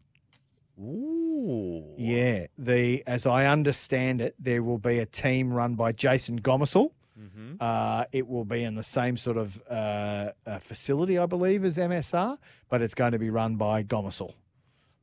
Ooh. 0.79 1.83
Yeah, 1.97 2.47
the 2.57 3.03
as 3.05 3.25
I 3.25 3.45
understand 3.45 4.21
it, 4.21 4.35
there 4.39 4.63
will 4.63 4.77
be 4.77 4.99
a 4.99 5.05
team 5.05 5.51
run 5.51 5.75
by 5.75 5.91
Jason 5.91 6.41
Gomersall. 6.41 6.91
Mm-hmm. 7.19 7.55
Uh, 7.59 8.05
it 8.11 8.27
will 8.27 8.45
be 8.45 8.63
in 8.63 8.75
the 8.75 8.83
same 8.83 9.17
sort 9.17 9.37
of 9.37 9.61
uh, 9.69 10.31
uh, 10.45 10.59
facility, 10.59 11.17
I 11.17 11.25
believe, 11.25 11.65
as 11.65 11.77
MSR, 11.77 12.37
but 12.69 12.81
it's 12.81 12.93
going 12.93 13.11
to 13.11 13.19
be 13.19 13.29
run 13.29 13.55
by 13.55 13.83
Gomersall. 13.83 14.33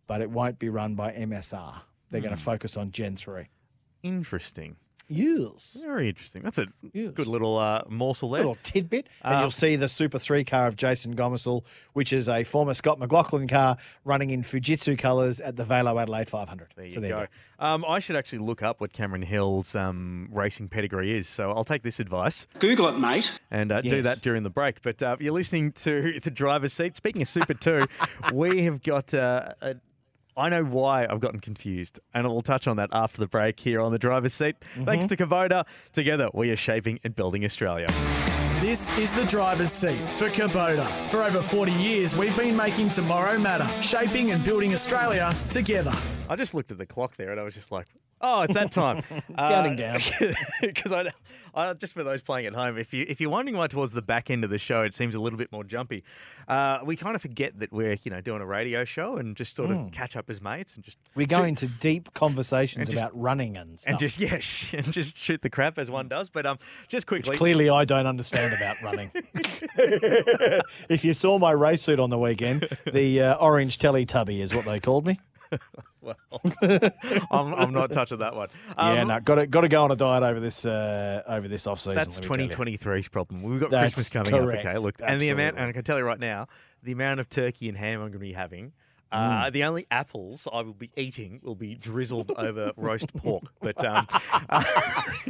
But 0.06 0.20
it 0.20 0.30
won't 0.30 0.59
be 0.59 0.68
run 0.68 0.94
by 0.94 1.12
MSR. 1.12 1.80
They're 2.10 2.20
going 2.20 2.34
to 2.34 2.40
focus 2.40 2.76
on 2.76 2.93
Gen 2.93 3.16
3. 3.16 3.48
Interesting. 4.02 4.76
Yes. 5.08 5.76
Very 5.80 6.08
interesting. 6.08 6.42
That's 6.42 6.58
a 6.58 6.66
good 6.92 7.26
little 7.28 7.58
uh, 7.58 7.82
morsel 7.88 8.30
there. 8.30 8.40
Little 8.40 8.58
tidbit. 8.62 9.08
and 9.22 9.36
Uh, 9.36 9.40
you'll 9.40 9.50
see 9.50 9.76
the 9.76 9.88
Super 9.88 10.18
3 10.18 10.42
car 10.44 10.66
of 10.66 10.76
Jason 10.76 11.14
Gomersall, 11.14 11.62
which 11.92 12.12
is 12.12 12.28
a 12.28 12.42
former 12.44 12.74
Scott 12.74 12.98
McLaughlin 12.98 13.46
car 13.46 13.76
running 14.04 14.30
in 14.30 14.42
Fujitsu 14.42 14.98
colours 14.98 15.40
at 15.40 15.56
the 15.56 15.64
VALO 15.64 15.98
Adelaide 16.00 16.28
500. 16.28 16.68
There 16.76 16.84
you 16.86 16.90
so 16.90 17.00
there 17.00 17.10
go. 17.14 17.20
you 17.20 17.26
Um, 17.58 17.84
I 17.86 18.00
should 18.00 18.16
actually 18.16 18.40
look 18.40 18.62
up 18.62 18.80
what 18.80 18.92
Cameron 18.92 19.22
Hill's 19.22 19.74
um, 19.76 20.28
racing 20.32 20.68
pedigree 20.68 21.16
is. 21.16 21.28
So 21.28 21.52
I'll 21.52 21.64
take 21.64 21.82
this 21.84 22.00
advice. 22.00 22.46
Google 22.58 22.88
it, 22.88 22.98
mate. 22.98 23.38
And 23.50 23.70
uh, 23.70 23.80
do 23.82 23.96
Yes. 23.96 24.04
that 24.04 24.22
during 24.22 24.42
the 24.42 24.50
break. 24.50 24.82
But 24.82 25.02
uh, 25.02 25.16
you're 25.20 25.32
listening 25.32 25.72
to 25.72 26.18
the 26.22 26.30
driver's 26.30 26.72
seat. 26.72 26.96
Speaking 26.96 27.22
of 27.22 27.28
Super 27.28 27.54
2, 27.54 27.86
we 28.32 28.64
have 28.64 28.82
got. 28.82 29.14
Uh, 29.14 29.52
a, 29.62 29.76
I 30.38 30.50
know 30.50 30.64
why 30.64 31.06
I've 31.08 31.20
gotten 31.20 31.40
confused, 31.40 31.98
and 32.12 32.26
we'll 32.28 32.42
touch 32.42 32.68
on 32.68 32.76
that 32.76 32.90
after 32.92 33.20
the 33.20 33.26
break 33.26 33.58
here 33.58 33.80
on 33.80 33.90
the 33.90 33.98
driver's 33.98 34.34
seat. 34.34 34.56
Thanks 34.84 35.06
mm-hmm. 35.06 35.14
to 35.14 35.26
Kubota. 35.26 35.64
Together, 35.94 36.28
we 36.34 36.50
are 36.50 36.56
shaping 36.56 37.00
and 37.04 37.16
building 37.16 37.42
Australia. 37.42 37.86
This 38.60 38.98
is 38.98 39.14
the 39.14 39.24
driver's 39.24 39.72
seat 39.72 39.96
for 39.96 40.28
Kubota. 40.28 40.86
For 41.08 41.22
over 41.22 41.40
40 41.40 41.72
years, 41.72 42.14
we've 42.14 42.36
been 42.36 42.54
making 42.54 42.90
tomorrow 42.90 43.38
matter, 43.38 43.66
shaping 43.82 44.32
and 44.32 44.44
building 44.44 44.74
Australia 44.74 45.34
together. 45.48 45.92
I 46.28 46.36
just 46.36 46.52
looked 46.52 46.70
at 46.70 46.76
the 46.76 46.86
clock 46.86 47.16
there 47.16 47.30
and 47.30 47.40
I 47.40 47.42
was 47.42 47.54
just 47.54 47.72
like, 47.72 47.86
oh, 48.20 48.43
it's 48.43 48.55
that 48.55 48.72
time. 48.72 49.02
Counting 49.36 49.76
down. 49.76 50.01
Because 50.60 50.93
I, 50.93 51.10
I, 51.55 51.72
just 51.74 51.93
for 51.93 52.02
those 52.02 52.22
playing 52.22 52.47
at 52.47 52.55
home, 52.55 52.76
if, 52.78 52.93
you, 52.93 53.05
if 53.09 53.20
you're 53.20 53.30
wondering 53.30 53.56
why 53.56 53.66
towards 53.66 53.93
the 53.93 54.02
back 54.02 54.30
end 54.30 54.43
of 54.44 54.51
the 54.51 54.59
show 54.59 54.82
it 54.82 54.94
seems 54.94 55.14
a 55.14 55.20
little 55.20 55.38
bit 55.38 55.52
more 55.52 55.64
jumpy, 55.64 56.02
uh, 56.48 56.78
we 56.84 56.97
kind 56.97 57.14
of 57.14 57.22
forget 57.22 57.59
that 57.60 57.72
we're, 57.72 57.97
you 58.02 58.10
know, 58.10 58.20
doing 58.20 58.40
a 58.40 58.47
radio 58.47 58.84
show 58.84 59.16
and 59.16 59.36
just 59.36 59.55
sort 59.55 59.70
of 59.70 59.76
Mm. 59.76 59.93
catch 59.93 60.16
up 60.16 60.28
as 60.30 60.40
mates 60.40 60.74
and 60.76 60.84
just... 60.84 60.97
We 61.14 61.26
go 61.26 61.44
into 61.44 61.66
deep 61.66 62.12
conversations 62.14 62.88
just- 62.90 62.98
about 63.01 63.18
running 63.20 63.56
and 63.56 63.78
stuff. 63.78 63.90
And 63.90 63.98
just, 63.98 64.18
yeah, 64.18 64.38
sh- 64.38 64.74
and 64.74 64.90
just 64.93 65.16
shoot 65.16 65.43
the 65.43 65.51
crap 65.51 65.78
as 65.78 65.90
one 65.90 66.09
does. 66.09 66.28
But 66.30 66.47
um, 66.47 66.59
just 66.88 67.06
quickly... 67.06 67.36
Clearly, 67.36 67.68
I 67.70 67.84
don't 67.84 68.06
understand 68.06 68.55
about 68.55 68.80
running. 68.82 69.10
if 70.88 71.05
you 71.05 71.14
saw 71.14 71.38
my 71.38 71.52
race 71.52 71.82
suit 71.82 72.01
on 72.01 72.10
the 72.10 72.18
weekend, 72.18 72.68
the 72.93 73.20
uh, 73.22 73.34
orange 73.36 73.78
Teletubby 73.78 74.40
is 74.40 74.55
what 74.55 74.64
they 74.64 74.80
called 74.80 75.06
me. 75.06 75.18
well, 76.01 76.16
I'm, 77.31 77.55
I'm 77.55 77.73
not 77.73 77.93
touching 77.93 78.18
that 78.18 78.35
one. 78.35 78.48
yeah, 78.78 79.02
Um, 79.02 79.09
no, 79.09 79.20
got 79.20 79.35
to 79.36 79.47
got 79.47 79.60
to 79.62 79.68
go 79.68 79.85
on 79.85 79.90
a 79.90 79.97
diet 79.97 80.23
over 80.23 80.40
this 80.40 80.64
uh, 80.64 81.23
over 81.28 81.48
this 81.48 81.66
off 81.66 81.81
season. 81.81 81.94
That's 81.97 82.20
2023's 82.20 83.09
problem. 83.09 83.43
We've 83.43 83.60
got 83.60 83.70
That's 83.70 83.94
Christmas 83.94 84.09
coming 84.10 84.32
correct. 84.32 84.64
up. 84.66 84.74
Okay, 84.74 84.82
look, 84.82 84.97
and 85.02 85.20
the 85.20 85.28
amount, 85.31 85.56
and 85.59 85.68
I 85.68 85.73
can 85.73 85.85
tell 85.85 85.98
you 85.98 86.05
right 86.05 86.18
now, 86.20 86.48
the 86.82 86.93
amount 86.93 87.20
of 87.20 87.28
turkey 87.28 87.68
and 87.68 87.77
ham 87.77 87.94
I'm 88.01 88.09
going 88.09 88.12
to 88.12 88.18
be 88.18 88.32
having. 88.32 88.73
Uh, 89.12 89.16
Mm. 89.47 89.52
The 89.52 89.64
only 89.64 89.86
apples 89.93 90.48
I 90.52 90.62
will 90.62 90.74
be 90.74 90.90
eating 90.97 91.39
will 91.44 91.55
be 91.55 91.77
drizzled 91.77 92.32
over 92.36 92.73
roast 92.77 93.14
pork. 93.16 93.44
But 93.60 93.82
um, 93.85 94.06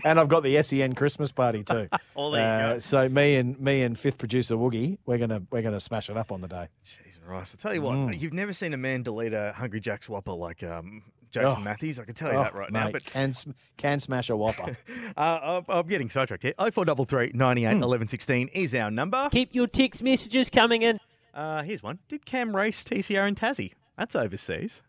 and 0.03 0.19
I've 0.19 0.29
got 0.29 0.43
the 0.43 0.61
SEN 0.63 0.95
Christmas 0.95 1.31
party 1.31 1.63
too. 1.63 1.87
Oh, 2.17 2.31
there 2.31 2.41
you 2.41 2.47
Uh, 2.47 2.73
go. 2.75 2.79
So 2.79 3.09
me 3.11 3.37
and 3.37 3.61
me 3.61 3.83
and 3.83 3.97
fifth 3.99 4.17
producer 4.17 4.55
Woogie, 4.57 4.97
we're 5.05 5.19
gonna 5.19 5.43
we're 5.51 5.61
gonna 5.63 5.79
smash 5.79 6.09
it 6.09 6.17
up 6.17 6.33
on 6.33 6.41
the 6.41 6.49
day. 6.49 6.69
Jesus 6.85 7.06
Christ! 7.27 7.57
I 7.59 7.63
tell 7.63 7.75
you 7.75 7.83
what, 7.83 7.95
Mm. 7.97 8.21
you've 8.21 8.33
never 8.33 8.53
seen 8.53 8.73
a 8.73 8.77
man 8.77 9.03
delete 9.03 9.33
a 9.33 9.53
Hungry 9.57 9.81
Jack's 9.81 10.09
Whopper 10.09 10.33
like 10.33 10.63
um, 10.63 11.03
Jason 11.33 11.57
Oh. 11.59 11.61
Matthews. 11.61 11.99
I 11.99 12.05
can 12.05 12.15
tell 12.15 12.31
you 12.33 12.39
Oh, 12.39 12.43
that 12.45 12.55
right 12.55 12.71
now. 12.71 12.91
But 12.91 13.05
can 13.05 13.33
sm- 13.33 13.51
can 13.77 14.01
smash 14.01 14.31
a 14.31 14.37
whopper. 14.37 14.77
uh, 15.17 15.21
I'm, 15.21 15.65
I'm 15.69 15.87
getting 15.87 16.09
sidetracked 16.09 16.43
here. 16.45 16.55
0433 16.59 17.33
98 17.35 17.77
Hmm. 17.77 17.83
11 17.83 18.09
16 18.09 18.49
is 18.49 18.75
our 18.75 18.91
number. 18.91 19.29
Keep 19.33 19.55
your 19.55 19.67
text 19.67 20.03
messages 20.03 20.49
coming 20.51 20.83
in. 20.83 20.99
Uh, 21.35 21.63
here's 21.63 21.83
one. 21.83 21.99
Did 22.09 22.25
Cam 22.25 22.55
race 22.57 22.83
TCR 22.85 23.27
and 23.29 23.37
Tassie? 23.37 23.73
That's 23.99 24.15
overseas. 24.15 24.83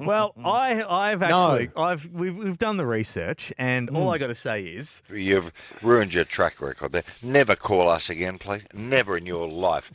well, 0.00 0.32
I, 0.44 0.82
I've 0.88 1.22
actually, 1.22 1.70
I've 1.76 2.06
we've, 2.06 2.34
we've 2.36 2.58
done 2.58 2.76
the 2.78 2.86
research, 2.86 3.52
and 3.58 3.90
all 3.90 4.06
Mm. 4.08 4.14
I 4.14 4.18
got 4.18 4.26
to 4.28 4.34
say 4.34 4.62
is, 4.62 5.02
You've 5.12 5.52
ruined 5.82 6.14
your 6.14 6.24
track 6.24 6.60
record 6.60 6.92
there. 6.92 7.02
Never 7.22 7.54
call 7.54 7.88
us 7.88 8.08
again, 8.08 8.38
please. 8.38 8.62
Never 8.72 9.16
in 9.16 9.26
your 9.26 9.48
life. 9.48 9.92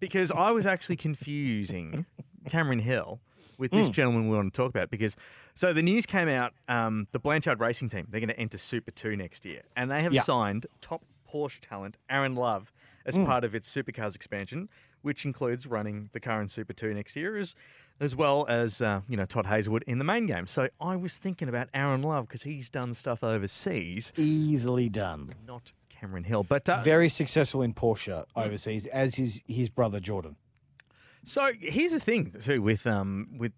because 0.00 0.30
I 0.30 0.50
was 0.52 0.66
actually 0.66 0.96
confusing 0.96 2.06
Cameron 2.48 2.78
Hill 2.78 3.20
with 3.58 3.70
this 3.72 3.88
Mm. 3.88 3.92
gentleman 3.92 4.28
we 4.28 4.36
want 4.36 4.52
to 4.52 4.56
talk 4.56 4.70
about 4.70 4.90
because 4.90 5.16
so 5.54 5.72
the 5.72 5.82
news 5.82 6.04
came 6.06 6.28
out 6.28 6.52
um, 6.68 7.06
the 7.12 7.18
Blanchard 7.18 7.58
Racing 7.58 7.88
Team 7.88 8.06
they're 8.10 8.20
going 8.20 8.28
to 8.28 8.38
enter 8.38 8.58
Super 8.58 8.90
2 8.90 9.16
next 9.16 9.44
year 9.46 9.62
and 9.76 9.90
they 9.90 10.02
have 10.02 10.12
Yeah. 10.12 10.20
signed 10.20 10.66
top 10.82 11.02
Porsche 11.28 11.58
talent 11.60 11.96
Aaron 12.10 12.34
Love 12.36 12.70
as 13.06 13.16
Mm. 13.16 13.24
part 13.24 13.44
of 13.44 13.54
its 13.54 13.74
supercars 13.74 14.14
expansion 14.14 14.68
which 15.06 15.24
includes 15.24 15.68
running 15.68 16.10
the 16.12 16.18
car 16.18 16.42
in 16.42 16.48
Super 16.48 16.72
2 16.72 16.92
next 16.92 17.14
year 17.14 17.36
as 17.36 17.54
as 18.00 18.14
well 18.14 18.44
as 18.48 18.82
uh, 18.82 19.00
you 19.08 19.16
know 19.16 19.24
Todd 19.24 19.46
Hazelwood 19.46 19.84
in 19.86 19.98
the 19.98 20.04
main 20.04 20.26
game. 20.26 20.46
So 20.48 20.68
I 20.80 20.96
was 20.96 21.16
thinking 21.16 21.48
about 21.48 21.68
Aaron 21.72 22.02
Love 22.02 22.26
because 22.26 22.42
he's 22.42 22.68
done 22.68 22.92
stuff 22.92 23.22
overseas, 23.24 24.12
Easily 24.16 24.88
done. 24.88 25.32
not 25.46 25.72
Cameron 25.88 26.24
Hill. 26.24 26.42
But 26.42 26.68
uh, 26.68 26.82
Very 26.82 27.08
successful 27.08 27.62
in 27.62 27.72
Porsche 27.72 28.24
overseas, 28.34 28.86
as 28.86 29.14
his 29.14 29.42
his 29.46 29.68
brother 29.70 30.00
Jordan. 30.00 30.36
So 31.24 31.52
here's 31.60 31.92
the 31.92 32.00
thing 32.00 32.34
too 32.42 32.60
with 32.60 32.84
um 32.86 33.28
with 33.38 33.52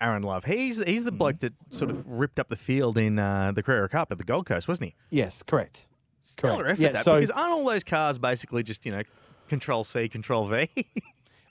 Aaron 0.00 0.22
Love. 0.22 0.44
He's 0.44 0.82
he's 0.82 1.04
the 1.04 1.12
bloke 1.12 1.40
that 1.40 1.52
sort 1.70 1.90
of 1.90 2.06
ripped 2.06 2.38
up 2.38 2.48
the 2.48 2.56
field 2.56 2.96
in 2.96 3.18
uh, 3.18 3.52
the 3.52 3.62
Carrera 3.62 3.88
Cup 3.88 4.12
at 4.12 4.18
the 4.18 4.24
Gold 4.24 4.46
Coast, 4.46 4.68
wasn't 4.68 4.90
he? 4.90 4.94
Yes, 5.10 5.42
correct. 5.42 5.88
Correct. 6.36 6.78
Yeah, 6.78 6.96
so 6.96 7.14
because 7.14 7.30
aren't 7.30 7.52
all 7.52 7.64
those 7.64 7.84
cars 7.84 8.18
basically 8.18 8.62
just 8.62 8.86
you 8.86 8.92
know 8.92 9.02
Control 9.48 9.84
C, 9.84 10.08
Control 10.08 10.46
V? 10.48 10.68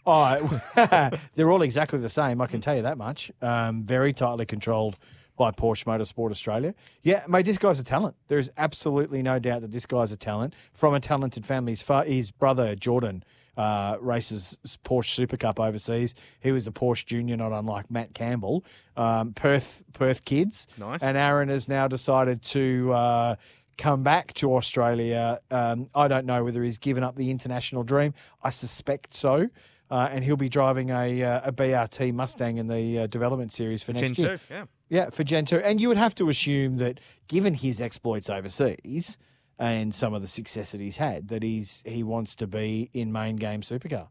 Oh, 0.06 0.62
they're 1.36 1.52
all 1.52 1.62
exactly 1.62 2.00
the 2.00 2.10
same. 2.10 2.42
I 2.42 2.48
can 2.48 2.62
tell 2.62 2.76
you 2.76 2.84
that 2.84 2.98
much. 2.98 3.32
Um, 3.42 3.84
very 3.84 4.14
tightly 4.14 4.46
controlled 4.46 4.98
by 5.38 5.52
Porsche 5.52 5.86
Motorsport 5.86 6.32
Australia. 6.32 6.74
Yeah, 7.02 7.24
mate, 7.28 7.46
this 7.46 7.58
guy's 7.58 7.80
a 7.80 7.84
talent. 7.84 8.16
There 8.28 8.40
is 8.40 8.50
absolutely 8.58 9.22
no 9.22 9.40
doubt 9.40 9.62
that 9.62 9.72
this 9.72 9.86
guy's 9.86 10.12
a 10.12 10.18
talent 10.18 10.54
from 10.74 10.94
a 10.94 11.00
talented 11.00 11.46
family. 11.46 11.74
His, 11.74 11.82
fa- 11.82 12.06
his 12.06 12.32
brother 12.32 12.76
Jordan 12.76 13.24
uh, 13.58 13.98
races 14.00 14.58
Porsche 14.86 15.14
Super 15.14 15.38
Cup 15.38 15.60
overseas. 15.60 16.14
He 16.40 16.52
was 16.52 16.68
a 16.68 16.72
Porsche 16.72 17.06
junior, 17.06 17.36
not 17.36 17.52
unlike 17.52 17.90
Matt 17.92 18.14
Campbell. 18.14 18.64
Um, 18.96 19.34
Perth, 19.34 19.84
Perth 19.94 20.24
kids. 20.24 20.68
Nice. 20.78 21.02
And 21.02 21.18
Aaron 21.18 21.50
has 21.50 21.68
now 21.68 21.88
decided 21.88 22.42
to. 22.44 22.94
Uh, 22.94 23.36
come 23.78 24.04
back 24.04 24.34
to 24.36 24.56
Australia. 24.56 25.40
Um, 25.52 25.90
I 25.94 26.08
don't 26.08 26.26
know 26.26 26.44
whether 26.44 26.64
he's 26.64 26.78
given 26.78 27.04
up 27.04 27.16
the 27.16 27.30
international 27.32 27.84
dream. 27.84 28.14
I 28.44 28.50
suspect 28.50 29.14
so. 29.14 29.50
Uh, 29.92 30.10
and 30.12 30.24
he'll 30.24 30.36
be 30.36 30.50
driving 30.50 30.90
a, 30.90 31.22
uh, 31.24 31.42
a 31.46 31.52
BRT 31.52 32.12
Mustang 32.14 32.58
in 32.58 32.68
the 32.68 33.00
uh, 33.00 33.08
development 33.08 33.54
series 33.54 33.84
for 33.84 33.94
next 33.94 34.14
Gen 34.14 34.26
year. 34.26 34.38
2, 34.38 34.44
yeah. 34.50 34.66
Yeah, 34.90 35.10
for 35.12 35.24
Gen 35.24 35.46
2. 35.46 35.58
And 35.58 35.80
you 35.80 35.90
would 35.90 35.98
have 35.98 36.16
to 36.16 36.30
assume 36.30 36.78
that 36.78 37.00
given 37.28 37.54
his 37.54 37.80
exploits 37.80 38.30
overseas 38.30 39.18
and 39.60 39.94
some 39.94 40.14
of 40.14 40.24
the 40.24 40.28
success 40.28 40.72
that 40.72 40.82
he's 40.82 40.98
had, 40.98 41.28
that 41.28 41.44
he's 41.44 41.84
he 41.86 42.04
wants 42.04 42.36
to 42.38 42.48
be 42.48 42.90
in 42.94 43.12
main 43.12 43.36
game 43.36 43.62
supercar. 43.62 44.08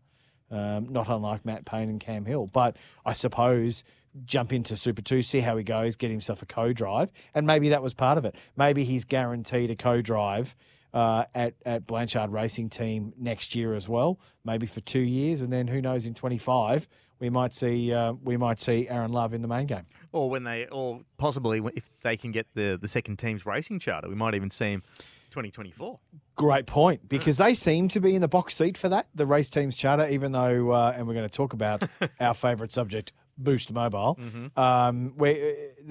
Um, 0.50 0.88
not 0.92 1.08
unlike 1.08 1.44
Matt 1.44 1.64
Payne 1.64 1.88
and 1.88 1.98
Cam 1.98 2.24
Hill. 2.24 2.46
But 2.46 2.76
I 3.04 3.12
suppose 3.12 3.82
jump 4.24 4.52
into 4.52 4.76
Super 4.76 5.02
2, 5.02 5.22
see 5.22 5.40
how 5.40 5.56
he 5.56 5.64
goes, 5.64 5.96
get 5.96 6.10
himself 6.10 6.42
a 6.42 6.46
co 6.46 6.72
drive. 6.72 7.10
And 7.34 7.46
maybe 7.46 7.68
that 7.70 7.82
was 7.82 7.94
part 7.94 8.18
of 8.18 8.24
it. 8.24 8.36
Maybe 8.56 8.84
he's 8.84 9.04
guaranteed 9.04 9.70
a 9.70 9.76
co 9.76 10.02
drive. 10.02 10.54
Uh, 10.92 11.24
at 11.34 11.54
at 11.66 11.88
Blanchard 11.88 12.30
Racing 12.30 12.70
Team 12.70 13.12
next 13.18 13.56
year 13.56 13.74
as 13.74 13.88
well, 13.88 14.20
maybe 14.44 14.64
for 14.64 14.78
two 14.78 15.00
years, 15.00 15.40
and 15.40 15.52
then 15.52 15.66
who 15.66 15.82
knows 15.82 16.06
in 16.06 16.14
twenty 16.14 16.38
five 16.38 16.86
we 17.18 17.30
might 17.30 17.52
see 17.52 17.92
uh, 17.92 18.12
we 18.22 18.36
might 18.36 18.60
see 18.60 18.88
Aaron 18.88 19.12
Love 19.12 19.34
in 19.34 19.42
the 19.42 19.48
main 19.48 19.66
game. 19.66 19.86
or 20.12 20.30
when 20.30 20.44
they, 20.44 20.66
or 20.66 21.00
possibly 21.16 21.60
if 21.74 21.90
they 22.02 22.16
can 22.16 22.30
get 22.30 22.46
the 22.54 22.78
the 22.80 22.86
second 22.86 23.18
team's 23.18 23.44
racing 23.44 23.80
charter, 23.80 24.08
we 24.08 24.14
might 24.14 24.36
even 24.36 24.50
see 24.50 24.66
him 24.72 24.82
2024. 25.30 25.98
Great 26.36 26.66
point, 26.66 27.08
because 27.08 27.38
they 27.38 27.54
seem 27.54 27.88
to 27.88 28.00
be 28.00 28.14
in 28.14 28.20
the 28.20 28.28
box 28.28 28.54
seat 28.54 28.78
for 28.78 28.88
that, 28.88 29.08
the 29.16 29.26
race 29.26 29.48
team's 29.48 29.76
charter, 29.76 30.06
even 30.08 30.30
though, 30.32 30.70
uh, 30.70 30.94
and 30.96 31.08
we're 31.08 31.14
going 31.14 31.28
to 31.28 31.34
talk 31.34 31.52
about 31.52 31.82
our 32.20 32.34
favourite 32.34 32.70
subject, 32.70 33.12
Boost 33.38 33.72
Mobile. 33.72 34.18
Um, 34.56 35.12
where 35.16 35.34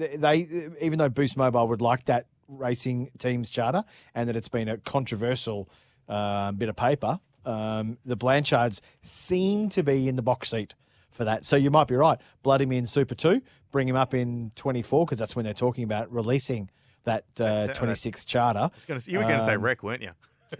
uh, 0.00 0.06
they, 0.16 0.70
even 0.80 0.98
though 0.98 1.08
Boost 1.08 1.36
Mobile 1.36 1.68
would 1.68 1.80
like 1.82 2.04
that 2.06 2.26
racing 2.48 3.10
team's 3.18 3.50
charter, 3.50 3.84
and 4.14 4.28
that 4.28 4.36
it's 4.36 4.48
been 4.48 4.68
a 4.68 4.78
controversial 4.78 5.68
uh, 6.08 6.52
bit 6.52 6.68
of 6.68 6.76
paper, 6.76 7.18
um, 7.46 7.98
the 8.04 8.16
Blanchards 8.16 8.80
seem 9.02 9.68
to 9.70 9.82
be 9.82 10.08
in 10.08 10.16
the 10.16 10.22
box 10.22 10.50
seat 10.50 10.74
for 11.10 11.24
that. 11.24 11.44
So 11.44 11.56
you 11.56 11.70
might 11.70 11.88
be 11.88 11.94
right. 11.94 12.18
Blood 12.42 12.60
him 12.60 12.72
in 12.72 12.86
Super 12.86 13.14
2, 13.14 13.40
bring 13.70 13.88
him 13.88 13.96
up 13.96 14.14
in 14.14 14.50
24, 14.56 15.04
because 15.06 15.18
that's 15.18 15.36
when 15.36 15.44
they're 15.44 15.54
talking 15.54 15.84
about 15.84 16.12
releasing 16.12 16.70
that 17.04 17.24
uh, 17.38 17.66
That's- 17.66 17.78
26th 17.78 18.26
charter. 18.26 18.70
Gonna, 18.86 19.00
you 19.04 19.18
were 19.18 19.24
going 19.24 19.38
to 19.38 19.44
say 19.44 19.54
Um, 19.54 19.62
wreck, 19.62 19.82
weren't 19.82 20.02
you? 20.02 20.10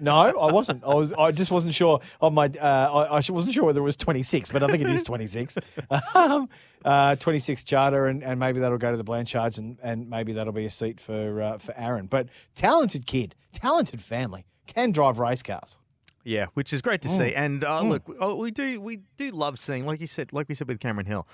No, 0.00 0.12
I 0.14 0.52
wasn't. 0.52 0.84
I 0.84 0.94
was. 0.94 1.12
I 1.12 1.32
just 1.32 1.50
wasn't 1.50 1.74
sure 1.74 2.00
on 2.20 2.34
my. 2.34 2.46
Uh, 2.46 3.06
I, 3.10 3.16
I 3.16 3.22
wasn't 3.30 3.52
sure 3.54 3.64
whether 3.64 3.80
it 3.80 3.84
was 3.84 3.96
twenty 3.96 4.22
six, 4.22 4.48
but 4.48 4.62
I 4.62 4.66
think 4.68 4.82
it 4.82 4.88
is 4.90 5.02
twenty 5.02 5.26
six. 5.26 5.56
um, 6.14 6.48
uh, 6.84 7.16
twenty 7.16 7.38
six 7.40 7.64
charter, 7.64 8.06
and, 8.06 8.22
and 8.22 8.38
maybe 8.40 8.60
that'll 8.60 8.78
go 8.78 8.90
to 8.90 8.96
the 8.96 9.04
Blanchards, 9.04 9.58
and, 9.58 9.78
and 9.82 10.08
maybe 10.10 10.32
that'll 10.32 10.52
be 10.52 10.66
a 10.66 10.70
seat 10.70 11.00
for 11.00 11.40
uh, 11.40 11.58
for 11.58 11.74
Aaron. 11.76 12.06
But 12.06 12.28
talented 12.54 13.06
kid, 13.06 13.34
talented 13.52 14.00
family, 14.02 14.44
can 14.66 14.90
drive 14.92 15.18
race 15.18 15.42
cars. 15.42 15.78
Yeah, 16.26 16.46
which 16.54 16.72
is 16.72 16.80
great 16.80 17.02
to 17.02 17.08
Mm. 17.08 17.18
see. 17.18 17.34
And 17.34 17.64
uh, 17.64 17.80
Mm. 17.82 17.88
look, 17.90 18.16
oh, 18.20 18.34
we 18.36 18.50
do 18.50 18.80
we 18.80 19.00
do 19.18 19.30
love 19.30 19.58
seeing, 19.58 19.84
like 19.86 20.00
you 20.00 20.06
said, 20.06 20.32
like 20.32 20.48
we 20.48 20.54
said 20.54 20.68
with 20.68 20.80
Cameron 20.80 21.06
Hill. 21.06 21.26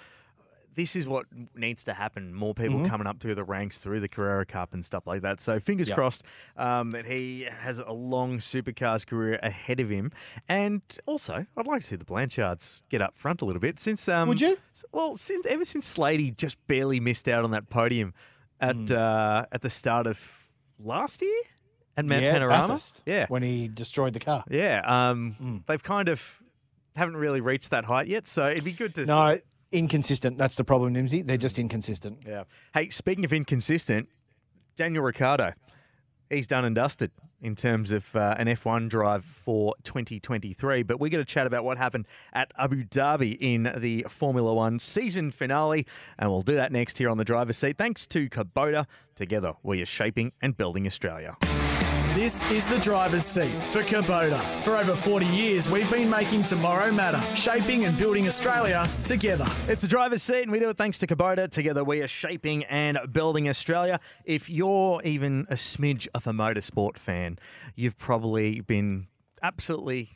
This 0.77 0.95
is 0.97 1.07
what 1.09 1.27
needs 1.55 1.83
to 1.85 1.95
happen. 1.95 2.33
More 2.33 2.55
people 2.55 2.79
Mhm. 2.81 2.89
coming 2.89 3.07
up 3.07 3.19
through 3.21 3.35
the 3.35 3.43
ranks 3.45 3.79
through 3.79 4.01
the 4.01 4.09
Carrera 4.09 4.47
Cup 4.47 4.73
and 4.73 4.85
stuff 4.85 5.07
like 5.07 5.23
that. 5.23 5.41
So 5.41 5.59
fingers 5.61 5.89
Yep. 5.89 5.97
crossed 5.97 6.25
um, 6.57 6.93
that 6.93 7.07
he 7.07 7.43
has 7.43 7.79
a 7.81 7.91
long 7.93 8.39
supercars 8.39 9.07
career 9.07 9.39
ahead 9.43 9.81
of 9.81 9.91
him. 9.91 10.13
And 10.49 10.83
also, 11.07 11.45
I'd 11.57 11.67
like 11.67 11.83
to 11.83 11.89
see 11.89 11.97
the 11.97 12.05
Blanchards 12.05 12.83
get 12.89 13.03
up 13.03 13.17
front 13.17 13.43
a 13.43 13.45
little 13.45 13.61
bit. 13.61 13.81
Since 13.81 14.09
um, 14.09 14.29
Would 14.29 14.41
you? 14.41 14.59
Well, 14.93 15.17
since 15.17 15.45
ever 15.47 15.65
since 15.65 15.87
Slady 15.87 16.31
just 16.31 16.57
barely 16.67 17.01
missed 17.01 17.29
out 17.29 17.45
on 17.45 17.51
that 17.51 17.69
podium 17.69 18.15
at 18.61 18.77
Mm. 18.77 18.91
uh, 18.93 19.47
at 19.53 19.63
the 19.63 19.71
start 19.71 20.07
of 20.07 20.21
last 20.79 21.21
year 21.23 21.43
at 21.97 22.05
Mount 22.05 22.23
yeah, 22.23 22.33
Panorama. 22.33 22.69
Bathurst, 22.69 23.03
Yeah, 23.07 23.27
when 23.29 23.43
he 23.43 23.69
destroyed 23.69 24.13
the 24.15 24.21
car. 24.21 24.45
yeah, 24.49 24.83
um, 24.87 25.37
Mm. 25.43 25.67
they've 25.67 25.83
kind 25.83 26.09
of 26.09 26.41
haven't 26.97 27.17
really 27.17 27.41
reached 27.41 27.71
that 27.71 27.85
height 27.87 28.07
yet, 28.07 28.27
so 28.29 28.49
it'd 28.49 28.65
be 28.65 28.73
good 28.73 28.95
to. 28.95 29.05
No, 29.07 29.39
inconsistent. 29.73 30.39
That's 30.39 30.57
the 30.57 30.65
problem, 30.65 30.95
Nimsy. 30.95 31.27
They're 31.27 31.37
just 31.37 31.59
inconsistent. 31.59 32.25
Yeah. 32.27 32.45
Hey, 32.75 32.91
speaking 32.91 33.25
of 33.25 33.33
inconsistent, 33.33 34.09
Daniel 34.77 35.03
Ricciardo, 35.03 35.53
he's 36.29 36.47
done 36.47 36.65
and 36.65 36.75
dusted 36.75 37.11
in 37.43 37.55
terms 37.57 37.91
of 37.91 38.15
uh, 38.15 38.35
an 38.39 38.47
F1 38.47 38.89
drive 38.89 39.25
for 39.25 39.75
2023. 39.85 40.83
But 40.83 41.01
we're 41.01 41.11
going 41.11 41.25
to 41.25 41.31
chat 41.31 41.47
about 41.47 41.65
what 41.65 41.79
happened 41.79 42.07
at 42.33 42.53
Abu 42.59 42.85
Dhabi 42.85 43.37
in 43.41 43.73
the 43.79 44.07
Formula 44.09 44.53
One 44.53 44.79
season 44.79 45.31
finale, 45.31 45.87
and 46.19 46.31
we'll 46.31 46.43
do 46.43 46.55
that 46.55 46.73
next 46.73 46.99
here 46.99 47.09
on 47.09 47.19
the 47.19 47.25
driver's 47.25 47.57
seat. 47.57 47.79
Thanks 47.79 48.07
to 48.09 48.29
Kubota. 48.29 48.87
Together, 49.15 49.55
we 49.63 49.83
are 49.83 49.87
shaping 49.87 50.33
and 50.41 50.57
building 50.57 50.87
Australia. 50.87 51.37
This 52.15 52.51
is 52.51 52.67
the 52.67 52.79
driver's 52.81 53.25
seat 53.25 53.55
for 53.55 53.83
Kubota. 53.83 54.41
For 54.63 54.77
over 54.77 54.97
40 54.97 55.27
years, 55.27 55.71
we've 55.71 55.89
been 55.93 56.11
making 56.11 56.43
tomorrow 56.43 56.91
matter, 56.91 57.21
shaping 57.37 57.85
and 57.85 57.97
building 57.97 58.27
Australia 58.27 58.89
together. 59.05 59.47
It's 59.69 59.85
a 59.85 59.89
driver's 59.89 60.21
seat, 60.21 60.43
and 60.43 60.51
we 60.51 60.59
do 60.59 60.69
it 60.71 60.77
thanks 60.77 60.99
to 60.99 61.07
Kubota. 61.07 61.49
Together, 61.49 61.85
we 61.85 62.03
are 62.03 62.09
shaping 62.09 62.65
and 62.65 62.99
building 63.13 63.49
Australia. 63.49 64.01
If 64.25 64.51
you're 64.51 65.01
even 65.05 65.47
a 65.51 65.55
smidge 65.55 66.09
of 66.13 66.27
a 66.27 66.33
motorsport 66.33 66.99
fan, 66.99 67.39
you've 67.77 67.97
probably 67.97 68.61
been 68.61 69.07
absolutely, 69.41 70.11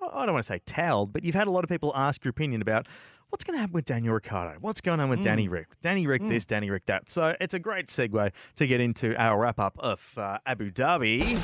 I 0.00 0.24
don't 0.24 0.34
want 0.34 0.46
to 0.46 0.52
say 0.52 0.60
towelled, 0.66 1.12
but 1.12 1.24
you've 1.24 1.34
had 1.34 1.48
a 1.48 1.50
lot 1.50 1.64
of 1.64 1.68
people 1.68 1.90
ask 1.96 2.24
your 2.24 2.30
opinion 2.30 2.62
about 2.62 2.86
what's 3.30 3.44
going 3.44 3.54
to 3.56 3.60
happen 3.60 3.74
with 3.74 3.84
Daniel 3.84 4.14
Ricciardo? 4.14 4.58
What's 4.60 4.80
going 4.80 5.00
on 5.00 5.08
with 5.08 5.20
Mm. 5.20 5.24
Danny 5.24 5.48
Rick? 5.48 5.68
Danny 5.82 6.06
Rick 6.06 6.22
this, 6.22 6.44
Danny 6.44 6.70
Rick 6.70 6.86
that. 6.86 7.10
So 7.10 7.36
it's 7.40 7.54
a 7.54 7.58
great 7.58 7.88
segue 7.88 8.32
to 8.56 8.66
get 8.66 8.80
into 8.80 9.14
our 9.20 9.38
wrap 9.38 9.58
up 9.60 9.76
of 9.78 10.12
uh, 10.16 10.38
Abu 10.46 10.70
Dhabi. 10.70 11.38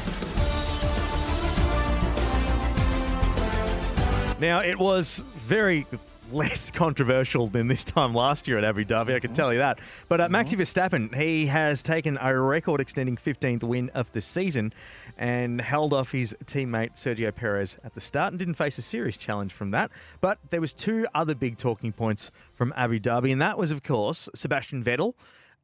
Now, 4.40 4.60
it 4.60 4.78
was 4.78 5.22
very 5.46 5.86
less 6.34 6.70
controversial 6.74 7.46
than 7.46 7.68
this 7.68 7.84
time 7.84 8.12
last 8.12 8.46
year 8.46 8.58
at 8.58 8.64
Abu 8.64 8.84
Dhabi, 8.84 9.14
I 9.14 9.20
can 9.20 9.32
tell 9.32 9.52
you 9.52 9.60
that. 9.60 9.78
But 10.08 10.20
uh, 10.20 10.28
Maxi 10.28 10.58
Verstappen, 10.58 11.14
he 11.14 11.46
has 11.46 11.80
taken 11.80 12.18
a 12.20 12.38
record 12.38 12.80
extending 12.80 13.16
15th 13.16 13.62
win 13.62 13.90
of 13.94 14.10
the 14.12 14.20
season 14.20 14.72
and 15.16 15.60
held 15.60 15.92
off 15.92 16.10
his 16.12 16.34
teammate 16.44 16.96
Sergio 16.96 17.34
Perez 17.34 17.78
at 17.84 17.94
the 17.94 18.00
start 18.00 18.32
and 18.32 18.38
didn't 18.38 18.54
face 18.54 18.76
a 18.78 18.82
serious 18.82 19.16
challenge 19.16 19.52
from 19.52 19.70
that. 19.70 19.90
But 20.20 20.38
there 20.50 20.60
was 20.60 20.74
two 20.74 21.06
other 21.14 21.34
big 21.34 21.56
talking 21.56 21.92
points 21.92 22.30
from 22.52 22.74
Abu 22.76 22.98
Dhabi, 22.98 23.32
and 23.32 23.40
that 23.40 23.56
was, 23.56 23.70
of 23.70 23.82
course, 23.82 24.28
Sebastian 24.34 24.82
Vettel 24.82 25.14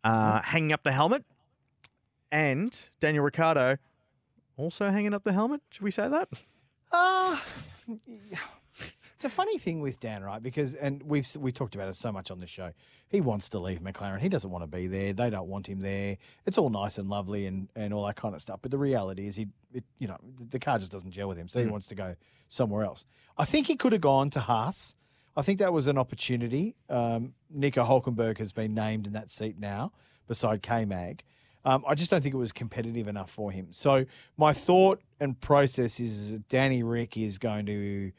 uh, 0.05 0.41
hanging 0.41 0.73
up 0.73 0.85
the 0.85 0.93
helmet 0.93 1.25
and 2.33 2.89
Daniel 3.01 3.25
Ricciardo 3.25 3.77
also 4.57 4.91
hanging 4.91 5.15
up 5.15 5.25
the 5.25 5.33
helmet. 5.33 5.61
Should 5.71 5.83
we 5.83 5.91
say 5.91 6.09
that? 6.09 6.29
Uh, 6.93 7.39
it's 9.21 9.27
a 9.27 9.29
funny 9.29 9.59
thing 9.59 9.83
with 9.83 10.01
Dan, 10.01 10.23
right? 10.23 10.43
Because 10.43 10.73
and 10.75 11.03
we've 11.03 11.29
we 11.39 11.53
talked 11.53 11.75
about 11.75 11.89
it 11.91 11.95
so 11.95 12.11
much 12.11 12.31
on 12.31 12.41
this 12.41 12.49
show. 12.49 12.73
He 13.09 13.21
wants 13.21 13.51
to 13.51 13.59
leave 13.59 13.81
McLaren. 13.81 14.19
He 14.19 14.31
doesn't 14.31 14.51
want 14.51 14.63
to 14.63 14.67
be 14.67 14.87
there. 14.87 15.13
They 15.13 15.29
don't 15.29 15.47
want 15.47 15.67
him 15.67 15.81
there. 15.81 16.17
It's 16.47 16.57
all 16.57 16.71
nice 16.71 16.97
and 16.97 17.11
lovely 17.11 17.45
and, 17.45 17.69
and 17.77 17.93
all 17.93 18.07
that 18.07 18.17
kind 18.17 18.35
of 18.35 18.41
stuff. 18.41 18.61
But 18.63 18.71
the 18.71 18.79
reality 18.79 19.27
is, 19.27 19.37
he 19.37 19.49
it, 19.75 19.85
you 19.99 20.09
know 20.09 20.17
the 20.49 20.59
car 20.59 20.79
just 20.79 20.91
doesn't 20.91 21.11
gel 21.11 21.29
with 21.29 21.37
him. 21.37 21.49
So 21.49 21.61
he 21.61 21.67
Mm. 21.67 21.73
wants 21.73 21.87
to 21.89 21.95
go 21.95 22.17
somewhere 22.49 22.83
else. 22.83 23.05
I 23.37 23.45
think 23.45 23.67
he 23.67 23.77
could 23.77 23.93
have 23.93 24.01
gone 24.01 24.31
to 24.31 24.41
Haas. 24.41 24.95
I 25.37 25.43
think 25.43 25.59
that 25.59 25.71
was 25.75 25.87
an 25.87 25.99
opportunity. 25.99 26.75
Um, 26.89 27.35
Nico 27.51 27.85
Hulkenberg 27.85 28.39
has 28.39 28.53
been 28.53 28.73
named 28.73 29.07
in 29.07 29.13
that 29.13 29.29
seat 29.29 29.59
now 29.59 29.93
beside 30.29 30.63
K 30.63 30.87
Mag. 30.87 31.25
Um, 31.67 31.85
I 31.87 31.95
just 31.95 32.11
don't 32.11 32.23
think 32.23 32.35
it 32.35 32.39
was 32.39 32.53
competitive 32.53 33.07
enough 33.07 33.31
for 33.31 33.53
him. 33.53 33.67
So 33.71 34.07
my 34.39 34.55
thought 34.55 35.03
and 35.21 35.39
process 35.39 36.01
is 36.01 36.39
Danny 36.49 36.83
Rick 36.83 37.19
is 37.19 37.37
going 37.37 37.67
to 37.67 38.13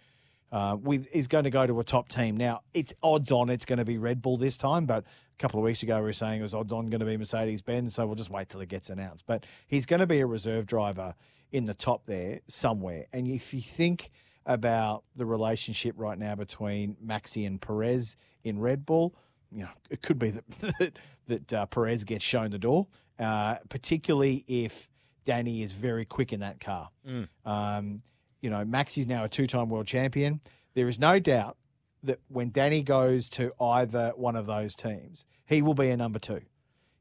uh, 0.52 0.78
we 0.82 1.00
is 1.12 1.28
going 1.28 1.46
to 1.46 1.50
go 1.50 1.66
to 1.66 1.80
a 1.80 1.84
top 1.84 2.10
team. 2.10 2.36
Now 2.38 2.62
it's 2.74 2.94
odds 3.02 3.32
on 3.32 3.50
it's 3.50 3.66
going 3.66 3.80
to 3.80 3.86
be 3.86 3.98
Red 3.98 4.22
Bull 4.22 4.38
this 4.38 4.58
time, 4.58 4.86
but 4.86 5.04
a 5.04 5.38
couple 5.40 5.60
of 5.60 5.64
weeks 5.64 5.84
ago 5.84 5.98
we 5.98 6.04
were 6.04 6.14
saying 6.14 6.40
it 6.40 6.44
was 6.44 6.54
odds 6.54 6.74
on 6.74 6.90
going 6.90 7.00
to 7.00 7.06
be 7.06 7.18
Mercedes 7.18 7.62
Benz. 7.62 7.96
So 7.96 8.06
we'll 8.06 8.16
just 8.16 8.30
wait 8.30 8.50
till 8.50 8.62
it 8.62 8.70
gets 8.70 8.90
announced. 8.90 9.26
But 9.26 9.46
he's 9.68 9.86
going 9.86 10.02
to 10.02 10.08
be 10.08 10.20
a 10.20 10.26
reserve 10.26 10.66
driver 10.66 11.16
in 11.52 11.66
the 11.66 11.74
top 11.74 12.06
there 12.06 12.42
somewhere. 12.48 13.06
And 13.14 13.28
if 13.28 13.54
you 13.54 13.62
think 13.62 14.12
about 14.46 15.04
the 15.16 15.26
relationship 15.26 15.96
right 15.98 16.18
now 16.18 16.36
between 16.36 16.96
Maxi 17.06 17.46
and 17.46 17.62
Perez 17.62 18.18
in 18.44 18.60
Red 18.60 18.86
Bull, 18.86 19.16
you 19.52 19.64
know, 19.64 19.70
it 19.90 20.02
could 20.02 20.20
be 20.20 20.32
that 20.32 20.50
that, 20.80 21.00
that 21.28 21.54
uh, 21.54 21.66
Perez 21.68 22.04
gets 22.04 22.26
shown 22.26 22.52
the 22.52 22.60
door, 22.60 22.88
uh, 23.20 23.56
particularly 23.70 24.44
if 24.48 24.90
Danny 25.24 25.62
is 25.62 25.72
very 25.72 26.06
quick 26.06 26.34
in 26.34 26.40
that 26.40 26.60
car. 26.60 26.90
Mm. 27.08 27.28
Um, 27.46 28.02
you 28.42 28.50
know, 28.50 28.66
Max 28.66 28.98
is 28.98 29.08
now 29.08 29.24
a 29.24 29.30
two-time 29.30 29.70
world 29.70 29.88
champion. 29.88 30.42
There 30.74 30.88
is 30.88 31.00
no 31.00 31.20
doubt 31.20 31.58
that 32.04 32.20
when 32.28 32.50
Danny 32.52 32.82
goes 32.82 33.30
to 33.30 33.54
either 33.62 34.14
one 34.16 34.36
of 34.36 34.46
those 34.48 34.76
teams, 34.76 35.26
he 35.46 35.62
will 35.62 35.74
be 35.74 35.90
a 35.90 35.98
number 35.98 36.20
two. 36.20 36.42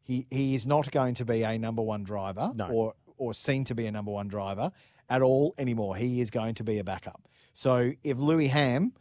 He 0.03 0.27
he 0.31 0.55
is 0.55 0.67
not 0.67 0.91
going 0.91 1.15
to 1.15 1.25
be 1.25 1.43
a 1.43 1.59
number 1.59 1.83
one 1.83 2.03
driver 2.05 2.53
or 2.71 2.95
or 3.17 3.35
seen 3.35 3.65
to 3.65 3.75
be 3.75 3.87
a 3.87 3.93
number 3.93 4.11
one 4.11 4.29
driver 4.29 4.73
at 5.09 5.23
all 5.23 5.55
anymore. 5.59 5.97
He 5.97 6.21
is 6.21 6.31
going 6.31 6.55
to 6.57 6.65
be 6.65 6.79
a 6.79 6.85
backup. 6.85 7.29
So 7.53 7.93
if 8.03 8.19
Lewis 8.19 8.51
Ham 8.51 8.93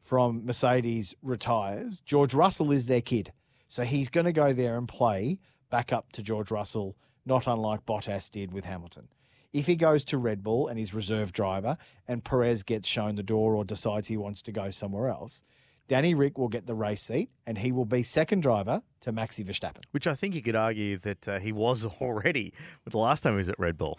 from 0.00 0.44
Mercedes 0.44 1.14
retires, 1.22 2.00
George 2.00 2.34
Russell 2.34 2.72
is 2.72 2.86
their 2.86 3.00
kid. 3.00 3.32
So 3.68 3.84
he's 3.84 4.08
going 4.08 4.26
to 4.26 4.32
go 4.32 4.52
there 4.52 4.76
and 4.76 4.86
play 4.86 5.38
back 5.70 5.92
up 5.92 6.12
to 6.12 6.22
George 6.22 6.50
Russell, 6.50 6.96
not 7.24 7.46
unlike 7.46 7.86
Bottas 7.86 8.30
did 8.30 8.52
with 8.52 8.64
Hamilton. 8.64 9.08
If 9.52 9.66
he 9.66 9.76
goes 9.76 10.04
to 10.04 10.18
Red 10.18 10.42
Bull 10.42 10.68
and 10.68 10.78
he's 10.78 10.94
reserve 10.94 11.32
driver 11.32 11.76
and 12.08 12.24
Perez 12.24 12.62
gets 12.62 12.88
shown 12.88 13.16
the 13.16 13.22
door 13.22 13.54
or 13.54 13.64
decides 13.64 14.08
he 14.08 14.16
wants 14.16 14.40
to 14.42 14.52
go 14.52 14.70
somewhere 14.70 15.08
else, 15.08 15.42
Danny 15.88 16.14
Rick 16.14 16.38
will 16.38 16.48
get 16.48 16.66
the 16.66 16.74
race 16.74 17.02
seat 17.02 17.28
and 17.46 17.58
he 17.58 17.70
will 17.70 17.84
be 17.84 18.02
second 18.02 18.40
driver 18.40 18.82
to 19.00 19.12
Maxi 19.12 19.44
Verstappen. 19.44 19.82
Which 19.90 20.06
I 20.06 20.14
think 20.14 20.34
you 20.34 20.42
could 20.42 20.56
argue 20.56 20.96
that 20.98 21.28
uh, 21.28 21.38
he 21.38 21.52
was 21.52 21.84
already 22.00 22.54
with 22.84 22.92
the 22.92 22.98
last 22.98 23.22
time 23.22 23.34
he 23.34 23.38
was 23.38 23.48
at 23.48 23.58
Red 23.58 23.76
Bull. 23.76 23.98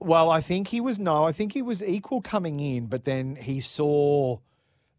Well, 0.00 0.30
I 0.30 0.40
think 0.40 0.68
he 0.68 0.80
was 0.80 0.98
no, 0.98 1.24
I 1.24 1.32
think 1.32 1.52
he 1.52 1.62
was 1.62 1.84
equal 1.84 2.20
coming 2.20 2.58
in, 2.60 2.86
but 2.86 3.04
then 3.04 3.36
he 3.36 3.60
saw 3.60 4.38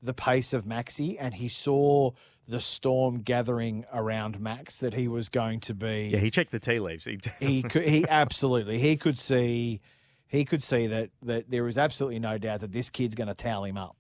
the 0.02 0.14
pace 0.14 0.54
of 0.54 0.66
Maxi 0.66 1.18
and 1.20 1.34
he 1.34 1.48
saw 1.48 2.12
the 2.48 2.62
storm 2.62 3.22
gathering 3.22 3.86
around 3.94 4.40
Max 4.40 4.80
that 4.80 4.94
he 4.94 5.08
was 5.08 5.28
going 5.28 5.60
to 5.62 5.74
be. 5.74 6.10
Yeah, 6.14 6.20
he 6.20 6.32
checked 6.32 6.52
the 6.52 6.60
tea 6.60 6.80
leaves. 6.80 7.06
He, 7.06 7.20
he 7.40 7.64
could 7.64 7.84
he 7.84 8.06
absolutely 8.10 8.80
he 8.80 8.96
could 8.96 9.18
see 9.18 9.82
he 10.28 10.46
could 10.46 10.64
see 10.64 10.88
that 10.88 11.10
that 11.24 11.50
there 11.52 11.68
is 11.68 11.78
absolutely 11.78 12.20
no 12.20 12.38
doubt 12.38 12.62
that 12.62 12.72
this 12.72 12.90
kid's 12.90 13.16
going 13.16 13.28
to 13.28 13.34
towel 13.34 13.66
him 13.66 13.78
up. 13.78 13.97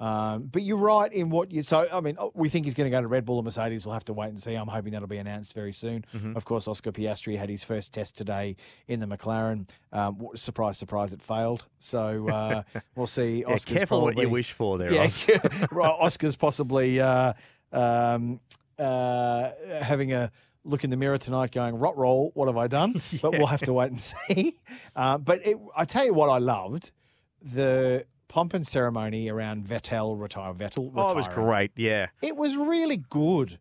Um, 0.00 0.44
but 0.52 0.62
you're 0.62 0.76
right 0.76 1.10
in 1.12 1.30
what 1.30 1.52
you 1.52 1.62
so. 1.62 1.86
I 1.92 2.00
mean, 2.00 2.16
we 2.34 2.48
think 2.48 2.64
he's 2.64 2.74
going 2.74 2.90
to 2.90 2.96
go 2.96 3.00
to 3.00 3.06
Red 3.06 3.24
Bull 3.24 3.36
or 3.36 3.42
Mercedes. 3.44 3.86
We'll 3.86 3.92
have 3.94 4.04
to 4.06 4.12
wait 4.12 4.28
and 4.28 4.40
see. 4.40 4.54
I'm 4.54 4.66
hoping 4.66 4.92
that'll 4.92 5.06
be 5.08 5.18
announced 5.18 5.52
very 5.54 5.72
soon. 5.72 6.04
Mhm. 6.14 6.36
Of 6.36 6.44
course, 6.44 6.66
Oscar 6.66 6.90
Piastri 6.92 7.38
had 7.38 7.48
his 7.48 7.62
first 7.62 7.92
test 7.94 8.16
today 8.16 8.56
in 8.88 8.98
the 9.00 9.06
McLaren. 9.06 9.68
Um, 9.92 10.26
surprise, 10.34 10.78
surprise, 10.78 11.12
it 11.12 11.22
failed. 11.22 11.66
So 11.78 12.28
uh, 12.28 12.62
we'll 12.96 13.06
see. 13.06 13.40
Yeah, 13.40 13.54
Oscar's 13.54 13.78
careful 13.78 14.02
what 14.02 14.18
you 14.18 14.28
wish 14.28 14.52
for 14.52 14.78
there, 14.78 14.92
Yeah, 14.92 15.08
right. 15.70 15.88
Oscar's 16.00 16.36
possibly 16.36 17.00
uh, 17.00 17.32
um, 17.72 18.40
uh, 18.78 19.50
having 19.80 20.12
a 20.12 20.32
look 20.64 20.82
in 20.82 20.90
the 20.90 20.96
mirror 20.96 21.18
tonight, 21.18 21.52
going 21.52 21.76
rot 21.78 21.96
roll. 21.96 22.32
What 22.34 22.48
have 22.48 22.56
I 22.56 22.66
done? 22.66 22.94
But 23.22 23.32
we'll 23.38 23.46
have 23.46 23.62
to 23.62 23.72
wait 23.72 23.90
and 23.92 24.00
see. 24.00 24.56
Uh, 24.96 25.18
but 25.18 25.46
it, 25.46 25.56
I 25.76 25.84
tell 25.84 26.04
you 26.04 26.14
what, 26.14 26.28
I 26.30 26.38
loved 26.38 26.90
the 27.42 28.06
pomp 28.34 28.52
and 28.52 28.66
ceremony 28.66 29.28
around 29.28 29.64
Vettel 29.64 30.20
retire. 30.20 30.52
Vettel 30.52 30.90
Oh, 30.96 31.06
it 31.06 31.14
was 31.14 31.28
great. 31.28 31.70
Yeah. 31.76 32.08
It 32.20 32.34
was 32.34 32.56
really 32.56 32.96
good, 32.96 33.60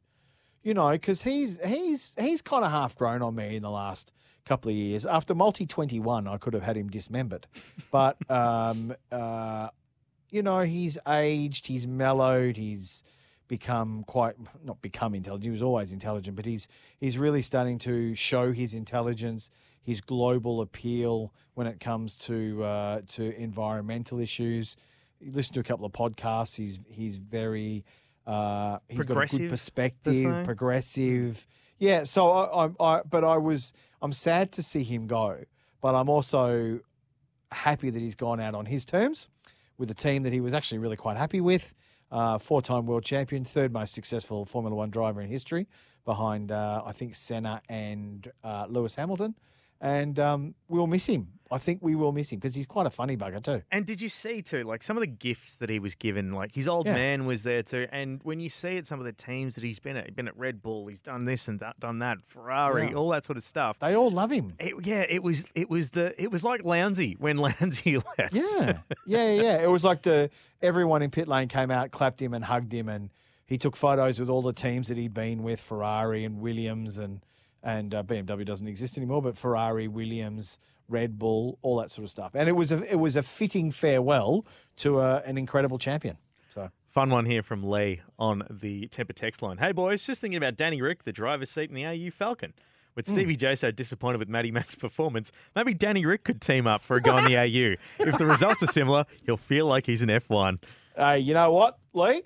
you 0.63 0.73
know, 0.73 0.89
because 0.89 1.21
he's 1.21 1.59
he's 1.63 2.15
he's 2.19 2.41
kind 2.41 2.65
of 2.65 2.71
half 2.71 2.95
grown 2.95 3.21
on 3.21 3.35
me 3.35 3.55
in 3.55 3.61
the 3.61 3.69
last 3.69 4.11
couple 4.45 4.71
of 4.71 4.75
years. 4.75 5.05
After 5.05 5.35
multi 5.35 5.67
twenty 5.67 5.99
one, 5.99 6.27
I 6.27 6.37
could 6.37 6.55
have 6.55 6.63
had 6.63 6.75
him 6.75 6.89
dismembered, 6.89 7.45
but 7.91 8.17
um, 8.31 8.95
uh, 9.11 9.69
you 10.31 10.41
know, 10.41 10.61
he's 10.61 10.97
aged, 11.07 11.67
he's 11.67 11.85
mellowed, 11.85 12.57
he's 12.57 13.03
become 13.47 14.03
quite 14.05 14.37
not 14.65 14.81
become 14.81 15.13
intelligent. 15.13 15.45
He 15.45 15.51
was 15.51 15.61
always 15.61 15.91
intelligent, 15.91 16.35
but 16.35 16.45
he's 16.45 16.67
he's 16.99 17.19
really 17.19 17.43
starting 17.43 17.77
to 17.79 18.15
show 18.15 18.51
his 18.51 18.73
intelligence, 18.73 19.51
his 19.83 20.01
global 20.01 20.61
appeal 20.61 21.33
when 21.53 21.67
it 21.67 21.79
comes 21.79 22.17
to 22.17 22.63
uh, 22.63 23.01
to 23.07 23.35
environmental 23.39 24.19
issues. 24.19 24.75
You 25.19 25.31
listen 25.31 25.53
to 25.53 25.59
a 25.59 25.63
couple 25.63 25.85
of 25.85 25.91
podcasts. 25.91 26.55
He's 26.55 26.79
he's 26.87 27.17
very 27.17 27.85
uh, 28.25 28.79
he's 28.87 28.97
got 28.97 29.03
a 29.03 29.05
Progressive, 29.07 29.39
good 29.39 29.49
perspective, 29.49 30.45
progressive. 30.45 31.45
Yeah. 31.77 32.03
So 32.03 32.31
I, 32.31 32.65
I, 32.65 32.69
I 32.79 33.01
but 33.03 33.23
I 33.23 33.37
was 33.37 33.73
I'm 34.01 34.13
sad 34.13 34.51
to 34.53 34.63
see 34.63 34.83
him 34.83 35.05
go, 35.05 35.37
but 35.81 35.95
I'm 35.95 36.09
also 36.09 36.79
happy 37.51 37.89
that 37.89 37.99
he's 37.99 38.15
gone 38.15 38.39
out 38.39 38.55
on 38.55 38.65
his 38.65 38.85
terms 38.85 39.27
with 39.77 39.91
a 39.91 39.93
team 39.93 40.23
that 40.23 40.33
he 40.33 40.41
was 40.41 40.53
actually 40.53 40.79
really 40.79 40.97
quite 40.97 41.17
happy 41.17 41.41
with. 41.41 41.73
Uh, 42.11 42.37
four-time 42.37 42.85
world 42.85 43.03
champion, 43.03 43.43
third 43.43 43.73
most 43.73 43.91
successful 43.91 44.45
Formula 44.45 44.75
One 44.75 44.91
driver 44.91 45.19
in 45.19 45.29
history, 45.29 45.67
behind 46.05 46.51
uh, 46.51 46.83
I 46.85 46.91
think 46.91 47.15
Senna 47.15 47.59
and 47.69 48.31
uh, 48.43 48.67
Lewis 48.69 48.93
Hamilton. 48.93 49.33
And 49.83 50.17
um, 50.17 50.55
we'll 50.69 50.87
miss 50.87 51.05
him. 51.05 51.27
I 51.51 51.57
think 51.59 51.79
we 51.83 51.93
will 51.93 52.13
miss 52.13 52.31
him 52.31 52.39
because 52.39 52.55
he's 52.55 52.65
quite 52.65 52.87
a 52.87 52.89
funny 52.89 53.15
bugger 53.15 53.43
too. 53.43 53.61
And 53.69 53.85
did 53.85 54.01
you 54.01 54.09
see 54.09 54.41
too, 54.41 54.63
like 54.63 54.81
some 54.81 54.97
of 54.97 55.01
the 55.01 55.07
gifts 55.07 55.55
that 55.57 55.69
he 55.69 55.77
was 55.77 55.93
given? 55.93 56.31
Like 56.31 56.55
his 56.55 56.67
old 56.67 56.87
Yeah. 56.87 56.93
man 56.95 57.25
was 57.27 57.43
there 57.43 57.61
too, 57.61 57.85
and 57.91 58.19
when 58.23 58.39
you 58.39 58.49
see 58.49 58.77
at 58.77 58.87
some 58.87 58.97
of 58.99 59.05
the 59.05 59.11
teams 59.11 59.53
that 59.55 59.63
he's 59.63 59.77
been 59.77 59.95
at, 59.97 60.05
he's 60.05 60.15
been 60.15 60.27
at 60.27 60.35
Red 60.35 60.63
Bull, 60.63 60.87
he's 60.87 61.01
done 61.01 61.25
this 61.25 61.47
and 61.49 61.59
that, 61.59 61.79
done 61.79 61.99
that, 61.99 62.17
Ferrari, 62.25 62.87
Yeah. 62.87 62.95
all 62.95 63.09
that 63.09 63.25
sort 63.25 63.37
of 63.37 63.43
stuff. 63.43 63.77
They 63.79 63.93
all 63.95 64.09
love 64.09 64.31
him. 64.31 64.53
It, 64.57 64.73
yeah, 64.83 65.05
it 65.07 65.21
was 65.21 65.45
it 65.53 65.69
was 65.69 65.91
the 65.91 66.19
it 66.19 66.31
was 66.31 66.43
like 66.43 66.61
Lowndesy 66.63 67.19
when 67.19 67.37
Lowndesy 67.45 68.01
left. 68.17 68.33
Yeah, 68.33 68.79
yeah, 69.05 69.31
yeah. 69.33 69.61
It 69.61 69.69
was 69.69 69.83
like 69.83 70.01
the 70.01 70.31
everyone 70.61 71.03
in 71.03 71.11
pit 71.11 71.27
lane 71.27 71.49
came 71.49 71.69
out, 71.69 71.91
clapped 71.91 72.19
him, 72.19 72.33
and 72.33 72.43
hugged 72.45 72.71
him, 72.73 72.89
and 72.89 73.11
he 73.45 73.59
took 73.59 73.75
photos 73.75 74.19
with 74.19 74.29
all 74.29 74.41
the 74.41 74.53
teams 74.53 74.87
that 74.87 74.97
he'd 74.97 75.13
been 75.13 75.43
with, 75.43 75.59
Ferrari 75.59 76.23
and 76.23 76.39
Williams, 76.39 76.97
and 76.97 77.23
and 77.63 77.95
uh, 77.95 78.03
BMW 78.03 78.45
doesn't 78.45 78.67
exist 78.67 78.97
anymore, 78.97 79.21
but 79.21 79.37
Ferrari, 79.37 79.87
Williams, 79.87 80.59
Red 80.89 81.17
Bull, 81.17 81.57
all 81.61 81.77
that 81.77 81.89
sort 81.91 82.03
of 82.03 82.11
stuff. 82.11 82.31
And 82.35 82.47
it 82.49 82.53
was 82.53 82.71
a 82.71 82.83
it 82.91 82.99
was 82.99 83.15
a 83.15 83.23
fitting 83.23 83.71
farewell 83.71 84.45
to 84.77 84.99
uh, 84.99 85.21
an 85.25 85.37
incredible 85.37 85.77
champion. 85.79 86.17
So 86.49 86.69
Fun 86.89 87.09
one 87.09 87.25
here 87.25 87.41
from 87.41 87.63
Lee 87.63 88.01
on 88.19 88.43
the 88.51 88.87
Temper 88.87 89.13
text 89.13 89.41
line. 89.41 89.57
Hey 89.57 89.71
boys, 89.71 90.05
just 90.05 90.21
thinking 90.21 90.37
about 90.37 90.57
Danny 90.57 90.81
Rick, 90.81 91.03
the 91.05 91.13
driver's 91.13 91.49
seat 91.49 91.69
in 91.69 91.75
the 91.75 91.85
AU 91.85 92.11
Falcon. 92.11 92.53
With 92.95 93.07
Hmm. 93.07 93.13
Stevie 93.15 93.35
J 93.35 93.55
so 93.55 93.71
disappointed 93.71 94.19
with 94.19 94.29
Matty 94.29 94.51
Mack's 94.57 94.75
performance, 94.75 95.31
maybe 95.55 95.73
Danny 95.73 96.05
Rick 96.05 96.25
could 96.25 96.41
team 96.41 96.67
up 96.67 96.81
for 96.81 96.97
a 96.97 97.01
go 97.01 97.17
in 97.17 97.25
the 97.25 97.37
AU. 97.37 97.75
If 97.97 98.17
the 98.19 98.25
results 98.27 98.61
are 98.61 98.67
similar, 98.67 99.05
he'll 99.25 99.37
feel 99.37 99.65
like 99.65 99.85
he's 99.87 100.03
an 100.03 100.09
F1. 100.09 100.59
Hey, 100.95 101.17
you 101.19 101.33
know 101.33 101.51
what, 101.51 101.79
Lee? 101.93 102.21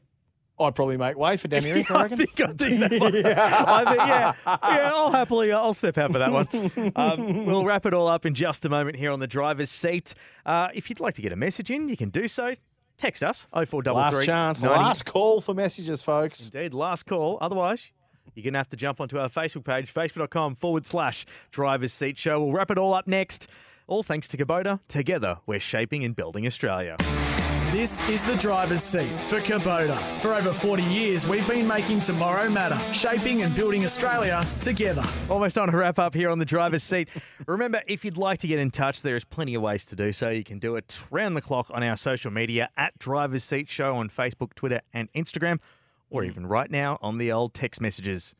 I'd 0.59 0.73
probably 0.75 0.97
make 0.97 1.17
way 1.17 1.37
for 1.37 1.47
Danny 1.47 1.71
Rick. 1.71 1.91
I 1.91 1.95
I 1.95 2.01
reckon. 2.03 2.17
think, 2.17 2.39
I 2.41 2.47
think 2.53 2.79
that 2.79 2.99
one, 2.99 3.15
I 3.25 3.85
think, 3.85 3.97
yeah, 3.97 4.33
yeah, 4.45 4.91
I'll 4.93 5.11
happily, 5.11 5.51
I'll 5.51 5.73
step 5.73 5.97
out 5.97 6.11
for 6.11 6.19
that 6.19 6.31
one. 6.31 6.91
Um, 6.95 7.45
we'll 7.45 7.63
wrap 7.65 7.85
it 7.85 7.93
all 7.93 8.07
up 8.07 8.25
in 8.25 8.33
just 8.33 8.65
a 8.65 8.69
moment 8.69 8.95
here 8.95 9.11
on 9.11 9.19
the 9.19 9.27
driver's 9.27 9.69
seat. 9.69 10.13
Uh, 10.45 10.69
if 10.73 10.89
you'd 10.89 10.99
like 10.99 11.13
to 11.15 11.21
get 11.21 11.31
a 11.31 11.35
message 11.35 11.69
in, 11.69 11.87
you 11.87 11.95
can 11.97 12.09
do 12.09 12.27
so. 12.27 12.55
text 12.97 13.23
us 13.23 13.47
0433 13.53 13.93
Last 13.93 14.25
chance, 14.25 14.61
90 14.61 14.75
last 14.79 15.05
call 15.05 15.41
for 15.41 15.53
messages, 15.53 16.01
folks. 16.01 16.45
Indeed, 16.45 16.73
last 16.73 17.05
call. 17.05 17.37
Otherwise, 17.39 17.91
you're 18.33 18.43
going 18.43 18.53
to 18.53 18.59
have 18.59 18.69
to 18.69 18.77
jump 18.77 18.99
onto 18.99 19.19
our 19.19 19.29
Facebook 19.29 19.63
page, 19.63 19.93
facebook.com 19.93 20.55
forward 20.55 20.87
slash 20.87 21.25
driver's 21.51 21.93
seat 21.93 22.17
show. 22.17 22.39
We'll 22.43 22.53
wrap 22.53 22.71
it 22.71 22.77
all 22.79 22.93
up 22.95 23.05
next. 23.07 23.47
All 23.87 24.01
thanks 24.03 24.27
to 24.29 24.37
Kubota. 24.37 24.79
Together, 24.87 25.37
we're 25.45 25.59
shaping 25.59 26.03
and 26.03 26.15
building 26.15 26.45
Australia. 26.47 26.97
This 27.71 28.07
is 28.07 28.23
the 28.23 28.37
driver's 28.37 28.81
seat 28.81 29.11
for 29.11 29.41
Kubota. 29.41 29.97
For 30.21 30.33
over 30.33 30.53
40 30.53 30.83
years, 30.83 31.27
we've 31.27 31.45
been 31.49 31.67
making 31.67 31.99
tomorrow 31.99 32.49
matter, 32.49 32.79
shaping 32.93 33.41
and 33.43 33.53
building 33.53 33.83
Australia 33.83 34.45
together. 34.61 35.03
Almost 35.29 35.57
on 35.57 35.69
to 35.69 35.75
wrap 35.75 35.99
up 35.99 36.13
here 36.13 36.29
on 36.29 36.39
the 36.39 36.45
driver's 36.45 36.81
seat. 36.81 37.09
Remember, 37.45 37.81
if 37.85 38.05
you'd 38.05 38.17
like 38.17 38.39
to 38.39 38.47
get 38.47 38.57
in 38.57 38.71
touch, 38.71 39.01
there 39.01 39.17
is 39.17 39.25
plenty 39.25 39.53
of 39.53 39.61
ways 39.61 39.85
to 39.87 39.97
do 39.97 40.13
so. 40.13 40.29
You 40.29 40.45
can 40.45 40.59
do 40.59 40.77
it 40.77 40.97
round 41.11 41.35
the 41.35 41.41
clock 41.41 41.69
on 41.73 41.83
our 41.83 41.97
social 41.97 42.31
media 42.31 42.69
at 42.77 42.97
Driver's 42.99 43.43
Seat 43.43 43.69
Show 43.69 43.97
on 43.97 44.07
Facebook, 44.07 44.55
Twitter, 44.55 44.79
and 44.93 45.11
Instagram, 45.11 45.59
or 46.09 46.23
even 46.23 46.47
right 46.47 46.71
now 46.71 46.97
on 47.01 47.17
the 47.17 47.33
old 47.33 47.53
text 47.53 47.81
messages. 47.81 48.33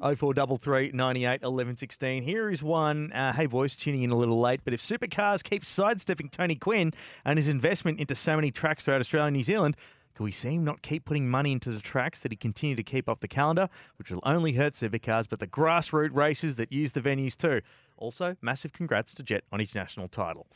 0433 0.00 0.92
98 0.92 1.42
11 1.42 1.76
16. 1.76 2.22
Here 2.22 2.50
is 2.50 2.62
one. 2.62 3.12
Uh, 3.12 3.32
hey, 3.32 3.46
boys, 3.46 3.76
tuning 3.76 4.02
in 4.02 4.10
a 4.10 4.16
little 4.16 4.40
late, 4.40 4.60
but 4.64 4.74
if 4.74 4.80
Supercars 4.80 5.42
keep 5.42 5.64
sidestepping 5.64 6.28
Tony 6.28 6.54
Quinn 6.54 6.92
and 7.24 7.38
his 7.38 7.48
investment 7.48 8.00
into 8.00 8.14
so 8.14 8.36
many 8.36 8.50
tracks 8.50 8.84
throughout 8.84 9.00
Australia 9.00 9.28
and 9.28 9.36
New 9.36 9.42
Zealand, 9.42 9.76
can 10.14 10.24
we 10.24 10.32
see 10.32 10.54
him 10.54 10.64
not 10.64 10.80
keep 10.80 11.04
putting 11.04 11.28
money 11.28 11.52
into 11.52 11.70
the 11.70 11.80
tracks 11.80 12.20
that 12.20 12.32
he 12.32 12.36
continue 12.36 12.74
to 12.74 12.82
keep 12.82 13.08
off 13.08 13.20
the 13.20 13.28
calendar, 13.28 13.68
which 13.98 14.10
will 14.10 14.22
only 14.24 14.52
hurt 14.52 14.72
supercars, 14.72 15.26
but 15.28 15.40
the 15.40 15.46
grassroots 15.46 16.14
races 16.14 16.56
that 16.56 16.72
use 16.72 16.92
the 16.92 17.02
venues 17.02 17.36
too? 17.36 17.60
Also, 17.98 18.36
massive 18.40 18.72
congrats 18.72 19.12
to 19.14 19.22
Jett 19.22 19.44
on 19.52 19.60
his 19.60 19.74
national 19.74 20.08
title. 20.08 20.46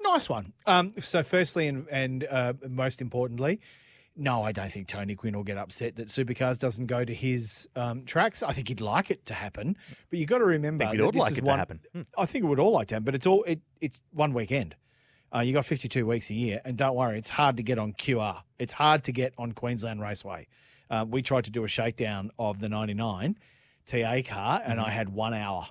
Nice 0.00 0.28
one. 0.28 0.52
Um, 0.66 0.94
so, 1.00 1.22
firstly, 1.22 1.66
and, 1.66 1.88
and 1.88 2.24
uh, 2.30 2.52
most 2.68 3.00
importantly, 3.00 3.60
no, 4.18 4.42
I 4.42 4.52
don't 4.52 4.70
think 4.70 4.88
Tony 4.88 5.14
Quinn 5.14 5.36
will 5.36 5.44
get 5.44 5.56
upset 5.56 5.96
that 5.96 6.08
Supercars 6.08 6.58
doesn't 6.58 6.86
go 6.86 7.04
to 7.04 7.14
his 7.14 7.68
um, 7.76 8.04
tracks. 8.04 8.42
I 8.42 8.52
think 8.52 8.68
he'd 8.68 8.80
like 8.80 9.10
it 9.10 9.24
to 9.26 9.34
happen, 9.34 9.76
but 10.10 10.18
you've 10.18 10.28
got 10.28 10.38
to 10.38 10.44
remember 10.44 10.84
Think 10.84 10.92
he'd 10.92 11.00
that 11.00 11.04
all 11.04 11.12
this 11.12 11.20
like 11.20 11.32
is 11.32 11.38
it 11.38 11.44
to 11.44 11.56
happen. 11.56 11.80
Hmm. 11.92 12.02
I 12.18 12.26
think 12.26 12.44
it 12.44 12.48
would 12.48 12.58
all 12.58 12.72
like 12.72 12.88
to 12.88 12.96
happen, 12.96 13.04
but 13.04 13.14
it's 13.14 13.26
all 13.26 13.44
it, 13.44 13.60
it's 13.80 14.00
one 14.12 14.34
weekend. 14.34 14.74
Uh, 15.34 15.40
you 15.40 15.52
got 15.52 15.64
52 15.64 16.04
weeks 16.06 16.30
a 16.30 16.34
year, 16.34 16.60
and 16.64 16.76
don't 16.76 16.96
worry, 16.96 17.18
it's 17.18 17.28
hard 17.28 17.56
to 17.58 17.62
get 17.62 17.78
on 17.78 17.92
QR. 17.92 18.42
It's 18.58 18.72
hard 18.72 19.04
to 19.04 19.12
get 19.12 19.34
on 19.38 19.52
Queensland 19.52 20.00
Raceway. 20.00 20.48
Uh, 20.90 21.04
we 21.08 21.22
tried 21.22 21.44
to 21.44 21.50
do 21.50 21.64
a 21.64 21.68
shakedown 21.68 22.30
of 22.38 22.60
the 22.60 22.68
99 22.68 23.36
TA 23.86 24.22
car, 24.26 24.62
and 24.64 24.80
I 24.80 24.90
had 24.90 25.10
one 25.10 25.34
hour. 25.34 25.66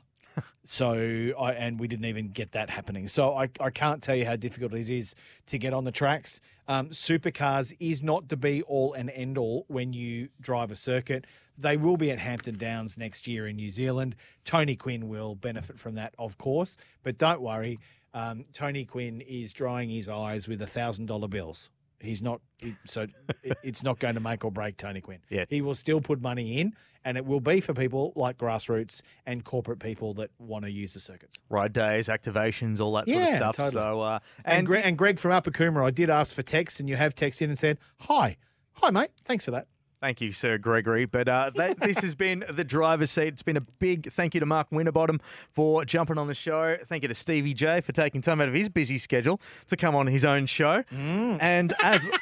So, 0.64 1.31
I, 1.39 1.53
and 1.53 1.80
we 1.80 1.88
didn't 1.88 2.05
even 2.05 2.27
get 2.27 2.51
that 2.51 2.69
happening. 2.69 3.07
So, 3.07 3.34
I, 3.35 3.49
I 3.61 3.69
can't 3.69 4.03
tell 4.03 4.18
you 4.18 4.26
how 4.26 4.35
difficult 4.35 4.73
it 4.73 4.89
is 4.89 5.15
to 5.45 5.57
get 5.57 5.73
on 5.73 5.85
the 5.85 5.93
tracks. 5.93 6.41
Um, 6.68 6.89
supercars 6.89 7.73
is 7.80 8.03
not 8.03 8.27
the 8.27 8.35
be 8.35 8.61
all 8.64 8.91
and 8.91 9.09
end 9.11 9.38
all 9.38 9.64
when 9.69 9.93
you 9.93 10.27
drive 10.41 10.69
a 10.69 10.76
circuit. 10.76 11.26
They 11.57 11.77
will 11.77 11.97
be 11.97 12.11
at 12.11 12.19
Hampton 12.19 12.57
Downs 12.57 12.97
next 12.97 13.27
year 13.27 13.47
in 13.47 13.55
New 13.55 13.72
Zealand. 13.72 14.15
Tony 14.43 14.76
Quinn 14.76 15.07
will 15.07 15.35
benefit 15.35 15.80
from 15.80 15.95
that, 15.95 16.14
of 16.19 16.38
course. 16.38 16.77
But 17.01 17.18
don't 17.18 17.41
worry, 17.41 17.80
um, 18.14 18.45
Tony 18.51 18.85
Quinn 18.85 19.22
is 19.22 19.53
drying 19.53 19.89
his 19.89 20.09
eyes 20.09 20.47
with 20.47 20.61
a 20.61 20.65
$1,000 20.65 21.30
bills. 21.30 21.69
He's 21.99 22.22
not, 22.22 22.41
he- 22.60 22.76
so 22.86 23.07
it, 23.44 23.57
it's 23.64 23.84
not 23.84 23.99
going 23.99 24.15
to 24.15 24.19
make 24.22 24.45
or 24.45 24.52
break 24.52 24.78
Tony 24.78 25.02
Quinn. 25.02 25.19
Yeah. 25.30 25.45
He 25.49 25.61
will 25.61 25.74
still 25.76 25.99
put 26.02 26.22
money 26.22 26.60
in, 26.60 26.74
and 27.03 27.18
it 27.18 27.26
will 27.26 27.40
be 27.40 27.60
for 27.60 27.74
people 27.74 28.14
like 28.15 28.38
grassroots 28.38 29.02
and 29.26 29.44
corporate 29.44 29.80
people 29.80 30.14
that 30.15 30.30
want 30.38 30.65
to 30.65 30.72
use 30.72 30.94
the 30.94 30.99
circuits. 30.99 31.38
Ride 31.49 31.74
days, 31.74 32.07
activations, 32.07 32.80
all 32.80 32.94
that 32.94 33.10
sort 33.10 33.22
of 33.24 33.28
Yeah, 33.30 33.36
stuff. 33.38 33.56
totally. 33.57 33.82
So, 33.82 34.02
uh, 34.02 34.19
And, 34.45 34.57
and 34.60 34.68
Greg, 34.68 34.82
and 34.86 34.98
Greg 34.98 35.19
from 35.19 35.32
Upper 35.32 35.52
Coomera, 35.52 35.86
I 35.86 35.91
did 35.91 36.10
ask 36.10 36.36
for 36.36 36.44
text, 36.44 36.80
and 36.80 36.88
you 36.88 36.95
have 36.98 37.15
texted 37.15 37.44
in 37.44 37.49
and 37.49 37.57
said, 37.60 37.80
Hi. 38.02 38.38
Hi, 38.74 38.91
mate. 38.91 39.10
Thanks 39.24 39.44
for 39.45 39.52
that. 39.52 39.68
Thank 39.99 40.22
you, 40.22 40.32
Sir 40.32 40.57
Gregory. 40.57 41.06
But 41.06 41.28
uh, 41.28 41.52
that, 41.56 41.80
this 41.82 41.98
has 41.99 42.15
been 42.15 42.45
the 42.49 42.64
driver's 42.64 43.11
seat. 43.11 43.30
It's 43.30 43.44
been 43.44 43.57
a 43.57 43.61
big 43.61 44.11
thank 44.11 44.34
you 44.34 44.40
to 44.40 44.45
Mark 44.45 44.68
Winterbottom 44.72 45.19
for 45.52 45.86
jumping 45.86 46.18
on 46.18 46.28
the 46.28 46.36
show. 46.36 46.78
Thank 46.88 47.03
you 47.03 47.10
to 47.10 47.15
Stevie 47.15 47.53
J 47.53 47.82
for 47.82 47.91
taking 47.91 48.22
time 48.22 48.41
out 48.41 48.48
of 48.48 48.53
his 48.53 48.69
busy 48.69 48.98
schedule 48.98 49.41
to 49.68 49.78
come 49.78 49.95
on 49.95 50.07
his 50.07 50.26
own 50.26 50.45
show. 50.45 50.84
And 50.91 51.74
as. 51.84 52.07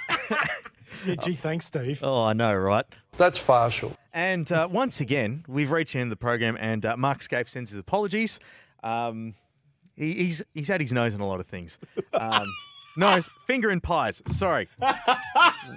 gee, 1.24 1.34
thanks, 1.34 1.66
Steve. 1.66 2.00
Oh, 2.04 2.24
I 2.24 2.34
know, 2.34 2.54
right? 2.54 2.86
That's 3.18 3.44
partial. 3.44 3.96
And 4.14 4.50
uh, 4.52 4.68
once 4.72 5.02
again, 5.02 5.44
we've 5.48 5.72
reached 5.72 5.94
the 5.94 6.00
end 6.00 6.08
of 6.08 6.18
the 6.18 6.22
program, 6.22 6.58
and 6.60 6.86
uh, 6.86 6.98
Mark 6.98 7.20
Skaife 7.20 7.50
sends 7.50 7.72
his 7.72 7.80
apologies. 7.80 8.40
Um, 8.84 9.34
he, 9.96 10.14
he's 10.14 10.44
he's 10.54 10.68
had 10.68 10.82
his 10.82 10.94
nose 10.94 11.16
in 11.16 11.22
a 11.22 11.28
lot 11.28 11.40
of 11.40 11.48
things. 11.48 11.78
Um, 12.14 12.48
nose, 12.96 13.30
finger 13.46 13.72
in 13.72 13.82
pies. 13.82 14.22
Sorry, 14.28 14.68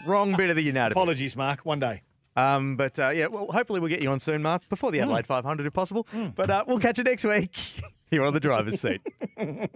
wrong 0.06 0.36
bit 0.36 0.50
of 0.50 0.56
the 0.56 0.68
anatomy. 0.68 0.92
Apologies, 1.00 1.36
Mark. 1.36 1.60
One 1.64 1.80
day. 1.80 2.02
Um, 2.36 2.76
but 2.76 2.98
uh, 2.98 3.08
yeah, 3.08 3.26
well, 3.26 3.48
hopefully 3.50 3.80
we'll 3.80 3.88
get 3.90 4.00
you 4.00 4.10
on 4.10 4.20
soon, 4.20 4.42
Mark, 4.42 4.68
before 4.68 4.92
the 4.92 5.00
Adelaide 5.00 5.26
500 5.26 5.66
if 5.66 5.72
possible. 5.72 6.06
But 6.36 6.48
uh, 6.50 6.64
we'll 6.68 6.78
catch 6.78 6.98
you 6.98 7.04
next 7.04 7.24
week 7.24 7.56
here 8.10 8.24
on 8.24 8.32
the 8.32 8.40
driver's 8.40 8.80
seat. 8.80 9.00